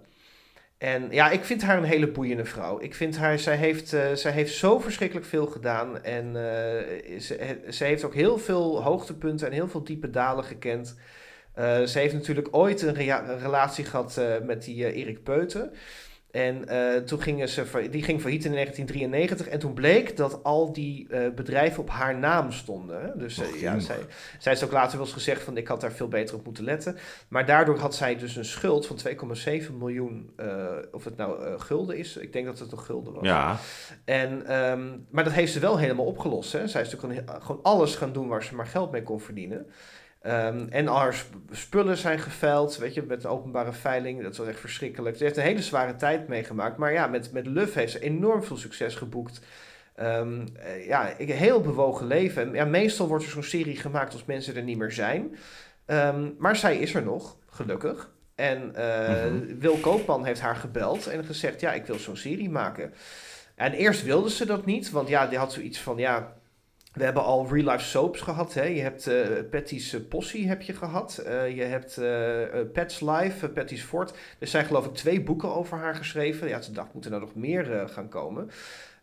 En 0.77 1.07
ja, 1.11 1.29
ik 1.29 1.43
vind 1.43 1.61
haar 1.61 1.77
een 1.77 1.83
hele 1.83 2.11
boeiende 2.11 2.45
vrouw. 2.45 2.81
Ik 2.81 2.95
vind 2.95 3.17
haar, 3.17 3.39
zij 3.39 3.55
heeft, 3.55 3.93
eh, 3.93 4.13
zij 4.13 4.31
heeft 4.31 4.53
zo 4.55 4.79
verschrikkelijk 4.79 5.25
veel 5.25 5.45
gedaan. 5.45 6.03
En 6.03 6.25
eh, 6.25 7.19
ze, 7.19 7.59
ze 7.69 7.83
heeft 7.83 8.03
ook 8.03 8.13
heel 8.13 8.37
veel 8.37 8.83
hoogtepunten 8.83 9.47
en 9.47 9.53
heel 9.53 9.67
veel 9.67 9.83
diepe 9.83 10.09
dalen 10.09 10.43
gekend. 10.43 10.95
Eh, 11.57 11.83
ze 11.83 11.99
heeft 11.99 12.13
natuurlijk 12.13 12.47
ooit 12.51 12.81
een, 12.81 13.09
een 13.09 13.39
relatie 13.39 13.85
gehad 13.85 14.17
eh, 14.17 14.25
met 14.43 14.63
die 14.63 14.85
eh, 14.85 14.95
Erik 14.95 15.23
Peuten. 15.23 15.71
En 16.31 16.67
eh, 16.67 17.01
toen 17.01 17.21
gingen 17.21 17.49
ze, 17.49 17.87
die 17.91 18.03
ging 18.03 18.21
failliet 18.21 18.45
in 18.45 18.51
1993. 18.51 19.47
En 19.47 19.59
toen 19.59 19.73
bleek 19.73 20.17
dat 20.17 20.43
al 20.43 20.73
die 20.73 21.07
eh, 21.09 21.29
bedrijven 21.35 21.81
op 21.81 21.89
haar 21.89 22.17
naam 22.17 22.51
stonden. 22.51 23.19
Dus 23.19 23.39
eh, 23.39 23.61
ja, 23.61 23.79
zij, 23.79 23.97
zij 24.39 24.51
heeft 24.51 24.63
ook 24.63 24.71
later 24.71 24.97
wel 24.97 25.05
eens 25.05 25.15
gezegd 25.15 25.43
van 25.43 25.57
ik 25.57 25.67
had 25.67 25.81
daar 25.81 25.91
veel 25.91 26.07
beter 26.07 26.35
op 26.35 26.45
moeten 26.45 26.63
letten. 26.63 26.97
Maar 27.27 27.45
daardoor 27.45 27.77
had 27.77 27.95
zij 27.95 28.17
dus 28.17 28.35
een 28.35 28.45
schuld 28.45 28.87
van 28.87 28.97
2,7 29.07 29.73
miljoen. 29.77 30.31
of 30.91 31.03
het 31.03 31.17
nou 31.17 31.59
gulden 31.59 31.97
is. 31.97 32.17
Ik 32.17 32.33
denk 32.33 32.45
dat 32.45 32.59
het 32.59 32.71
een 32.71 32.79
gulden 32.79 33.13
was. 33.13 33.23
Ja. 33.23 33.57
En, 34.05 34.45
ehm, 34.45 34.87
maar 35.09 35.23
dat 35.23 35.33
heeft 35.33 35.51
ze 35.51 35.59
wel 35.59 35.77
helemaal 35.77 36.05
opgelost. 36.05 36.51
Hè. 36.51 36.67
Zij 36.67 36.81
is 36.81 36.91
natuurlijk 36.91 37.43
gewoon 37.43 37.63
alles 37.63 37.95
gaan 37.95 38.13
doen 38.13 38.27
waar 38.27 38.43
ze 38.43 38.55
maar 38.55 38.67
geld 38.67 38.91
mee 38.91 39.03
kon 39.03 39.19
verdienen. 39.19 39.67
Ehm, 40.27 40.65
en 40.69 40.87
al 40.87 40.97
haar 40.97 41.13
sp- 41.13 41.35
spullen 41.51 41.97
zijn 41.97 42.19
geveild, 42.19 42.77
weet 42.77 42.93
je, 42.93 43.01
met 43.03 43.21
de 43.21 43.27
openbare 43.27 43.73
veiling. 43.73 44.23
Dat 44.23 44.37
was 44.37 44.47
echt 44.47 44.59
verschrikkelijk. 44.59 45.17
Ze 45.17 45.23
heeft 45.23 45.37
een 45.37 45.43
hele 45.43 45.61
zware 45.61 45.95
tijd 45.95 46.27
meegemaakt. 46.27 46.77
Maar 46.77 46.93
ja, 46.93 47.07
met, 47.07 47.31
met 47.31 47.47
Luf 47.47 47.73
heeft 47.73 47.91
ze 47.91 47.99
enorm 47.99 48.43
veel 48.43 48.57
succes 48.57 48.95
geboekt. 48.95 49.39
Ehm, 49.95 50.45
eh, 50.59 50.87
ja, 50.87 51.19
een 51.19 51.29
heel 51.29 51.61
bewogen 51.61 52.07
leven. 52.07 52.41
En 52.47 52.53
ja, 52.53 52.65
meestal 52.65 53.07
wordt 53.07 53.23
er 53.23 53.29
zo'n 53.29 53.43
serie 53.43 53.75
gemaakt 53.75 54.13
als 54.13 54.25
mensen 54.25 54.55
er 54.55 54.63
niet 54.63 54.77
meer 54.77 54.91
zijn. 54.91 55.37
Ehm, 55.85 56.29
maar 56.37 56.55
zij 56.55 56.77
is 56.77 56.93
er 56.95 57.03
nog, 57.03 57.37
gelukkig. 57.49 58.09
En 58.35 58.75
eh, 58.75 59.25
Mhm. 59.31 59.57
Wil 59.59 59.75
Koopman 59.77 60.25
heeft 60.25 60.41
haar 60.41 60.55
gebeld 60.55 61.07
en 61.07 61.23
gezegd: 61.25 61.59
Ja, 61.59 61.73
ik 61.73 61.85
wil 61.85 61.99
zo'n 61.99 62.17
serie 62.17 62.49
maken. 62.49 62.93
En 63.55 63.73
eerst 63.73 64.03
wilde 64.03 64.29
ze 64.29 64.45
dat 64.45 64.65
niet, 64.65 64.89
want 64.91 65.07
ja, 65.07 65.27
die 65.27 65.37
had 65.37 65.53
zoiets 65.53 65.79
van: 65.79 65.97
Ja, 65.97 66.33
we 66.97 67.03
hebben 67.03 67.23
al 67.23 67.47
real 67.49 67.71
life 67.71 67.83
soaps 67.83 68.21
gehad. 68.21 68.53
Hè? 68.53 68.63
Je 68.63 68.81
hebt 68.81 69.07
eh 69.07 69.27
Patty's 69.51 69.93
eh, 69.93 70.01
Possie 70.09 70.47
heb 70.47 70.61
je 70.61 70.73
gehad. 70.73 71.17
Eh, 71.17 71.55
je 71.55 71.63
hebt 71.63 71.99
Pat's 72.73 72.99
Life, 72.99 73.49
Patty's 73.49 73.83
Fort. 73.83 74.13
Er 74.39 74.47
zijn 74.47 74.65
geloof 74.65 74.85
ik 74.85 74.93
twee 74.93 75.21
boeken 75.21 75.55
over 75.55 75.77
haar 75.77 75.95
geschreven. 75.95 76.47
Ja, 76.47 76.61
ze 76.61 76.71
dacht, 76.71 76.93
moeten 76.93 77.13
er 77.13 77.19
nog 77.19 77.35
meer 77.35 77.89
gaan 77.89 78.09
komen. 78.09 78.49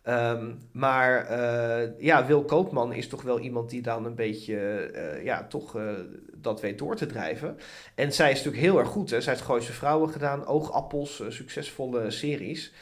Ehm, 0.02 0.52
maar 0.72 1.32
ja, 1.98 2.26
Wil 2.26 2.44
Koopman 2.44 2.92
is 2.92 3.08
toch 3.08 3.22
wel 3.22 3.38
iemand 3.38 3.70
die 3.70 3.82
dan 3.82 4.04
een 4.04 4.14
beetje, 4.14 4.90
ja, 5.24 5.46
toch 5.46 5.76
dat 6.34 6.60
weet 6.60 6.78
door 6.78 6.96
te 6.96 7.06
drijven. 7.06 7.56
En 7.94 8.12
zij 8.12 8.30
is 8.30 8.36
natuurlijk 8.36 8.64
heel 8.64 8.78
erg 8.78 8.88
goed. 8.88 9.10
Hè? 9.10 9.20
Zij 9.20 9.32
heeft 9.32 9.44
Gooise 9.44 9.72
Vrouwen 9.72 10.10
gedaan, 10.10 10.46
Oogappels, 10.46 11.22
succesvolle 11.28 12.10
series. 12.10 12.72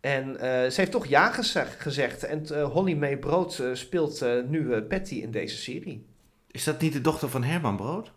En 0.00 0.40
eh, 0.40 0.70
ze 0.70 0.80
heeft 0.80 0.90
toch 0.90 1.06
ja 1.06 1.30
gezegd. 1.30 1.80
gezegd. 1.80 2.22
En 2.24 2.46
eh, 2.46 2.64
Holly 2.70 2.94
May 2.94 3.16
Brood 3.18 3.58
eh, 3.58 3.68
speelt 3.72 4.24
nu 4.48 4.82
Patty 4.82 5.14
in 5.14 5.30
deze 5.30 5.56
serie. 5.56 6.06
Is 6.50 6.64
dat 6.64 6.80
niet 6.80 6.92
de 6.92 7.00
dochter 7.00 7.28
van 7.28 7.42
Herman 7.44 7.76
Brood? 7.76 8.12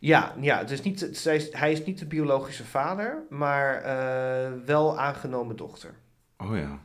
Ja, 0.00 0.34
ja 0.40 0.60
is 0.70 0.82
niet, 0.82 1.00
het- 1.00 1.26
is, 1.26 1.52
hij 1.52 1.72
is 1.72 1.84
niet 1.84 1.98
de 1.98 2.06
biologische 2.06 2.64
vader, 2.64 3.22
maar 3.30 3.82
wel 4.64 4.98
aangenomen 4.98 5.56
dochter. 5.56 5.94
Oh 6.38 6.56
ja. 6.56 6.82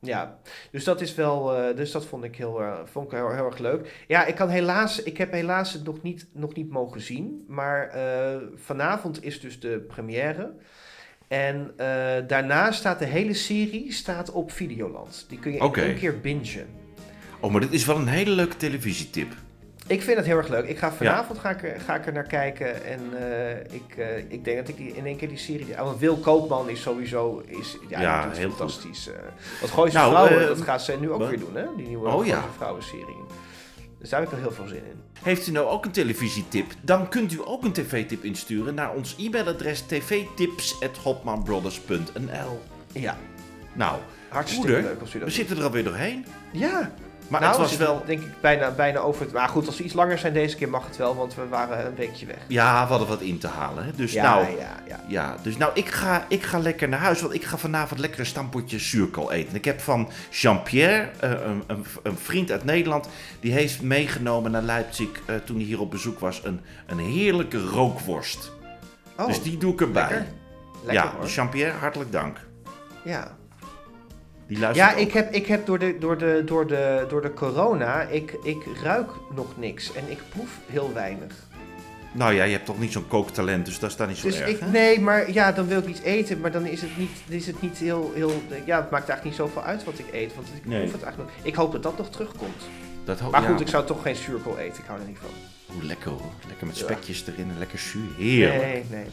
Ja, 0.00 0.38
dus 0.70 0.84
dat 0.84 1.00
is 1.00 1.14
wel, 1.14 1.44
dus 1.74 1.90
dat 1.92 2.06
vond 2.06 2.24
ik 2.24 2.36
heel, 2.36 2.62
vond 2.84 3.06
ik 3.12 3.18
heel, 3.18 3.30
heel 3.30 3.46
erg 3.46 3.58
leuk. 3.58 4.04
Ja, 4.08 4.24
ik 4.24 4.34
kan 4.34 4.48
helaas, 4.48 5.02
ik 5.02 5.16
heb 5.18 5.32
helaas 5.32 5.72
het 5.72 5.84
nog 5.84 6.02
niet, 6.02 6.26
nog 6.32 6.54
niet 6.54 6.70
mogen 6.70 7.00
zien, 7.00 7.44
maar 7.48 7.94
vanavond 8.54 9.24
is 9.24 9.40
dus 9.40 9.60
de 9.60 9.84
première. 9.88 10.52
En 11.28 11.72
eh, 11.76 11.86
daarna 12.26 12.72
staat 12.72 12.98
de 12.98 13.04
hele 13.04 13.34
serie 13.34 13.92
staat 13.92 14.30
op 14.30 14.52
Videoland. 14.52 15.24
Die 15.28 15.38
kun 15.38 15.52
je 15.52 15.60
Oké. 15.60 15.80
één 15.80 15.98
keer 15.98 16.20
bingen. 16.20 16.66
Oh, 17.40 17.50
maar 17.52 17.60
dit 17.60 17.72
is 17.72 17.84
wel 17.84 17.96
een 17.96 18.06
hele 18.08 18.30
leuke 18.30 18.56
televisietip. 18.56 19.32
Ik 19.86 20.02
vind 20.02 20.16
het 20.16 20.26
heel 20.26 20.36
erg 20.36 20.48
leuk. 20.48 20.68
Ik 20.68 20.78
ga 20.78 20.92
vanavond 20.92 21.38
ga 21.38 21.50
ik, 21.50 21.62
er, 21.62 21.80
ga 21.80 21.94
ik 21.94 22.06
er 22.06 22.12
naar 22.12 22.26
kijken. 22.26 22.84
En 22.84 23.00
eh, 23.18 23.50
ik, 23.74 23.96
eh, 23.96 24.18
ik 24.28 24.44
denk 24.44 24.56
dat 24.56 24.68
ik 24.68 24.78
in 24.78 25.06
één 25.06 25.16
keer 25.16 25.28
die 25.28 25.38
serie... 25.38 25.66
Want 25.76 25.98
Wil 25.98 26.16
Koopman 26.16 26.68
is 26.68 26.82
sowieso 26.82 27.42
is, 27.46 27.76
ja, 27.88 28.30
heel 28.30 28.48
fantastisch. 28.48 29.08
eh 29.08 29.14
wat 29.60 29.70
Gooise 29.70 29.96
Nou, 29.96 30.10
Vrouwen, 30.10 30.46
dat 30.46 30.60
gaat 30.60 30.82
ze 30.82 30.96
nu 31.00 31.10
ook 31.10 31.28
weer 31.28 31.38
doen, 31.38 31.54
hè? 31.56 31.64
Die 31.76 31.86
nieuwe 31.86 32.06
Oh, 32.06 32.12
Gooise 32.12 32.30
ja. 32.30 32.44
Vrouwen-serie. 32.56 33.16
Dus 34.08 34.16
daar 34.16 34.26
heb 34.26 34.32
ik 34.38 34.42
wel 34.42 34.48
heel 34.48 34.56
veel 34.64 34.68
zin 34.76 34.84
in. 34.90 35.00
Heeft 35.22 35.46
u 35.46 35.50
nou 35.50 35.66
ook 35.66 35.84
een 35.84 35.90
televisietip? 35.90 36.66
Dan 36.82 37.08
kunt 37.08 37.32
u 37.32 37.40
ook 37.44 37.64
een 37.64 37.72
tv-tip 37.72 38.24
insturen 38.24 38.74
naar 38.74 38.94
ons 38.94 39.16
e-mailadres 39.18 39.80
tvtips.hotmanbrothers.nl 39.80 42.60
Ja. 42.92 43.16
Nou, 43.72 43.98
Hartstikke 44.28 44.66
moeder, 44.66 44.84
leuk 44.90 45.00
als 45.00 45.08
u 45.08 45.12
dat 45.12 45.12
we 45.12 45.18
doet. 45.24 45.32
zitten 45.34 45.56
er 45.56 45.62
alweer 45.62 45.84
doorheen. 45.84 46.26
Ja. 46.52 46.92
Maar 47.28 47.40
nou, 47.40 47.52
het 47.52 47.60
was 47.60 47.76
wel... 47.76 48.02
denk 48.06 48.22
ik 48.22 48.40
bijna, 48.40 48.70
bijna 48.70 48.98
over 48.98 49.22
het... 49.22 49.32
Maar 49.32 49.48
goed, 49.48 49.66
als 49.66 49.76
we 49.78 49.84
iets 49.84 49.94
langer 49.94 50.18
zijn 50.18 50.32
deze 50.32 50.56
keer 50.56 50.68
mag 50.68 50.86
het 50.86 50.96
wel, 50.96 51.16
want 51.16 51.34
we 51.34 51.48
waren 51.48 51.86
een 51.86 51.94
weekje 51.94 52.26
weg. 52.26 52.36
Ja, 52.46 52.82
we 52.82 52.88
hadden 52.88 53.08
wat 53.08 53.20
in 53.20 53.38
te 53.38 53.46
halen. 53.46 53.84
Hè? 53.84 53.90
Dus 53.96 54.12
Ja, 54.12 54.22
nou, 54.22 54.46
ja, 54.86 55.00
ja. 55.06 55.36
dus 55.42 55.56
nou 55.56 55.70
ik, 55.74 55.88
ga, 55.88 56.24
ik 56.28 56.42
ga 56.42 56.58
lekker 56.58 56.88
naar 56.88 57.00
huis, 57.00 57.20
want 57.20 57.34
ik 57.34 57.44
ga 57.44 57.58
vanavond 57.58 58.00
lekker 58.00 58.20
een 58.20 58.26
stampotje 58.26 58.78
zuurkool 58.78 59.32
eten. 59.32 59.54
Ik 59.54 59.64
heb 59.64 59.80
van 59.80 60.10
Jean-Pierre, 60.30 61.08
eh, 61.20 61.30
een, 61.30 61.62
een, 61.66 61.84
een 62.02 62.16
vriend 62.16 62.50
uit 62.50 62.64
Nederland, 62.64 63.08
die 63.40 63.52
heeft 63.52 63.82
meegenomen 63.82 64.50
naar 64.50 64.62
Leipzig 64.62 65.08
eh, 65.26 65.34
toen 65.44 65.56
hij 65.56 65.64
hier 65.64 65.80
op 65.80 65.90
bezoek 65.90 66.18
was, 66.18 66.44
een, 66.44 66.60
een 66.86 66.98
heerlijke 66.98 67.60
rookworst. 67.60 68.52
Oh, 69.18 69.26
dus 69.26 69.42
die 69.42 69.58
doe 69.58 69.72
ik 69.72 69.80
erbij. 69.80 70.02
lekker. 70.08 70.26
Lekker, 70.84 71.10
ja, 71.20 71.26
Jean-Pierre, 71.26 71.78
hartelijk 71.78 72.12
dank. 72.12 72.38
Ja. 73.04 73.36
Die 74.48 74.58
luistert 74.58 74.90
Ja, 74.90 74.94
ook. 74.94 75.00
ik 75.06 75.12
heb, 75.12 75.32
ik 75.34 75.46
heb 75.46 75.66
door, 75.66 75.78
de, 75.78 75.96
door, 75.98 76.18
de, 76.18 76.42
door, 76.44 76.66
de, 76.66 77.06
door 77.08 77.22
de 77.22 77.34
corona, 77.34 78.02
ik, 78.02 78.36
ik 78.42 78.62
ruik 78.82 79.10
nog 79.34 79.46
niks 79.58 79.92
en 79.94 80.02
ik 80.10 80.18
proef 80.28 80.50
heel 80.66 80.90
weinig. 80.94 81.32
Nou 82.12 82.32
ja, 82.34 82.44
je 82.44 82.52
hebt 82.52 82.64
toch 82.64 82.78
niet 82.80 82.92
zo'n 82.92 83.08
kooktalent, 83.08 83.64
dus 83.66 83.78
dat 83.78 83.90
is 83.90 83.96
dan 83.96 84.08
niet 84.08 84.16
zo 84.16 84.26
Dus 84.26 84.38
erg. 84.40 84.48
ik, 84.48 84.60
hè? 84.60 84.70
nee, 84.70 85.00
maar 85.00 85.32
ja, 85.32 85.52
dan 85.52 85.66
wil 85.66 85.78
ik 85.78 85.86
iets 85.86 86.00
eten, 86.00 86.40
maar 86.40 86.50
dan 86.52 86.66
is 86.66 86.80
het 86.80 86.96
niet, 86.98 87.10
is 87.28 87.46
het 87.46 87.60
niet 87.62 87.78
heel, 87.78 88.12
heel, 88.14 88.42
ja, 88.64 88.80
het 88.80 88.90
maakt 88.90 89.08
eigenlijk 89.08 89.24
niet 89.24 89.34
zoveel 89.34 89.62
uit 89.62 89.84
wat 89.84 89.98
ik 89.98 90.06
eet, 90.12 90.34
want 90.34 90.46
ik 90.56 90.66
Nee. 90.66 90.80
proef 90.80 90.92
het 90.92 91.02
eigenlijk 91.02 91.36
nog. 91.36 91.46
Ik 91.46 91.54
hoop 91.54 91.72
dat 91.72 91.82
dat 91.82 91.98
nog 91.98 92.10
terugkomt. 92.10 92.62
Dat 93.04 93.20
ho- 93.20 93.30
maar 93.30 93.42
goed, 93.42 93.58
ja. 93.58 93.64
ik 93.64 93.68
zou 93.70 93.86
toch 93.86 94.02
geen 94.02 94.16
zuurkool 94.16 94.58
eten, 94.58 94.78
ik 94.82 94.88
hou 94.88 95.00
er 95.00 95.06
niet 95.06 95.18
van. 95.20 95.30
Hoe 95.74 95.84
lekker 95.84 96.10
hoor. 96.10 96.32
Lekker 96.48 96.66
met 96.66 96.78
Ja. 96.78 96.84
spekjes 96.84 97.24
erin 97.26 97.50
en 97.50 97.58
lekker 97.58 97.78
zuur. 97.78 98.02
Heerlijk. 98.18 98.62
Nee, 98.62 98.72
nee, 98.72 98.82
nee, 98.90 99.06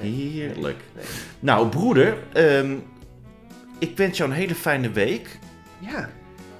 nee. 0.00 0.10
nee. 0.10 0.30
Heerlijk. 0.30 0.78
Nee. 0.94 1.04
Nou, 1.40 1.68
broeder, 1.68 2.16
ehm, 2.32 2.74
ik 3.80 3.96
wens 3.96 4.18
jou 4.18 4.30
een 4.30 4.36
hele 4.36 4.54
fijne 4.54 4.90
week. 4.90 5.38
Ja. 5.78 6.08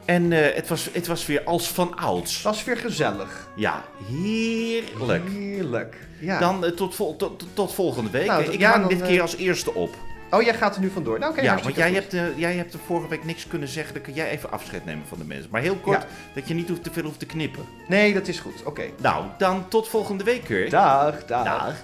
En 0.05 0.33
eh, 0.33 0.55
het, 0.55 0.69
was, 0.69 0.89
het 0.93 1.07
was 1.07 1.27
weer 1.27 1.45
als 1.45 1.69
van 1.69 1.97
ouds. 1.97 2.35
Het 2.35 2.43
was 2.43 2.65
weer 2.65 2.77
gezellig. 2.77 3.49
Ja, 3.57 3.85
heerlijk. 4.13 5.29
Heerlijk. 5.29 5.97
Ja. 6.21 6.39
Dan 6.39 6.65
eh, 6.65 6.71
tot, 6.71 6.95
vol- 6.95 7.17
tot, 7.17 7.47
tot 7.55 7.75
volgende 7.75 8.11
week. 8.11 8.27
Nou, 8.27 8.43
ik 8.45 8.61
ja, 8.61 8.71
hang 8.71 8.81
dan, 8.81 8.91
dit 8.93 9.01
eh, 9.01 9.07
keer 9.09 9.21
als 9.23 9.37
eerste 9.37 9.75
op. 9.75 9.95
Oh, 10.31 10.43
jij 10.43 10.55
gaat 10.55 10.75
er 10.75 10.81
nu 10.81 10.91
vandoor. 10.91 11.19
Nou, 11.19 11.33
oké, 11.33 11.41
ja, 11.43 11.59
want 11.63 11.75
jij 11.77 11.87
goed. 11.87 11.97
hebt, 11.97 12.15
eh, 12.15 12.39
jij 12.39 12.55
hebt 12.55 12.73
de 12.73 12.79
vorige 12.87 13.09
week 13.09 13.25
niks 13.25 13.47
kunnen 13.47 13.69
zeggen. 13.69 13.95
Dan 13.95 14.03
kun 14.03 14.13
jij 14.13 14.31
even 14.31 14.51
afscheid 14.51 14.85
nemen 14.85 15.07
van 15.07 15.19
de 15.19 15.25
mensen. 15.25 15.49
Maar 15.51 15.61
heel 15.61 15.77
kort, 15.77 16.03
Ja. 16.03 16.09
dat 16.35 16.49
je 16.49 16.55
niet 16.55 16.69
hoeft 16.69 16.83
te 16.83 16.91
veel 16.93 17.03
hoeft 17.03 17.19
te 17.19 17.27
knippen. 17.27 17.65
Nee, 17.89 18.15
dat 18.15 18.29
is 18.29 18.39
goed. 18.39 18.63
Oké. 18.65 18.83
Nou, 19.01 19.25
dan 19.39 19.69
tot 19.69 19.89
volgende 19.89 20.25
week. 20.25 20.71
Dag, 20.71 21.25
dag. 21.25 21.45
Dag. 21.45 21.75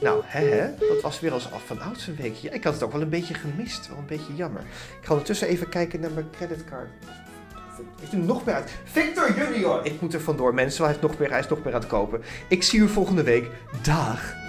Nou, 0.00 0.22
hè, 0.24 0.44
hè, 0.44 0.74
dat 0.88 1.00
was 1.02 1.20
weer 1.20 1.32
als 1.32 1.52
af 1.52 1.66
van 1.66 1.80
ouds 1.80 2.06
een 2.06 2.16
weekje. 2.16 2.48
Ja, 2.48 2.54
ik 2.54 2.64
had 2.64 2.72
het 2.72 2.82
ook 2.82 2.92
wel 2.92 3.00
een 3.00 3.08
beetje 3.08 3.34
gemist. 3.34 3.88
Wel 3.88 3.98
een 3.98 4.06
beetje 4.06 4.34
jammer. 4.34 4.60
Ik 5.00 5.06
ga 5.06 5.10
ondertussen 5.10 5.48
even 5.48 5.68
kijken 5.68 6.00
naar 6.00 6.10
mijn 6.10 6.30
creditcard. 6.30 6.88
Heeft 8.00 8.12
u 8.12 8.16
nog 8.16 8.44
meer 8.44 8.54
uit? 8.54 8.70
Victor 8.84 9.34
Junior! 9.36 9.84
Ik 9.86 10.00
moet 10.00 10.14
er 10.14 10.20
vandoor, 10.20 10.54
mensen. 10.54 10.84
Hij 10.84 10.94
is 10.94 11.00
nog 11.00 11.18
meer, 11.18 11.30
hij 11.30 11.38
is 11.38 11.48
nog 11.48 11.64
meer 11.64 11.74
aan 11.74 11.80
het 11.80 11.88
kopen. 11.88 12.22
Ik 12.48 12.62
zie 12.62 12.80
u 12.80 12.88
volgende 12.88 13.22
week. 13.22 13.50
Dag. 13.82 14.47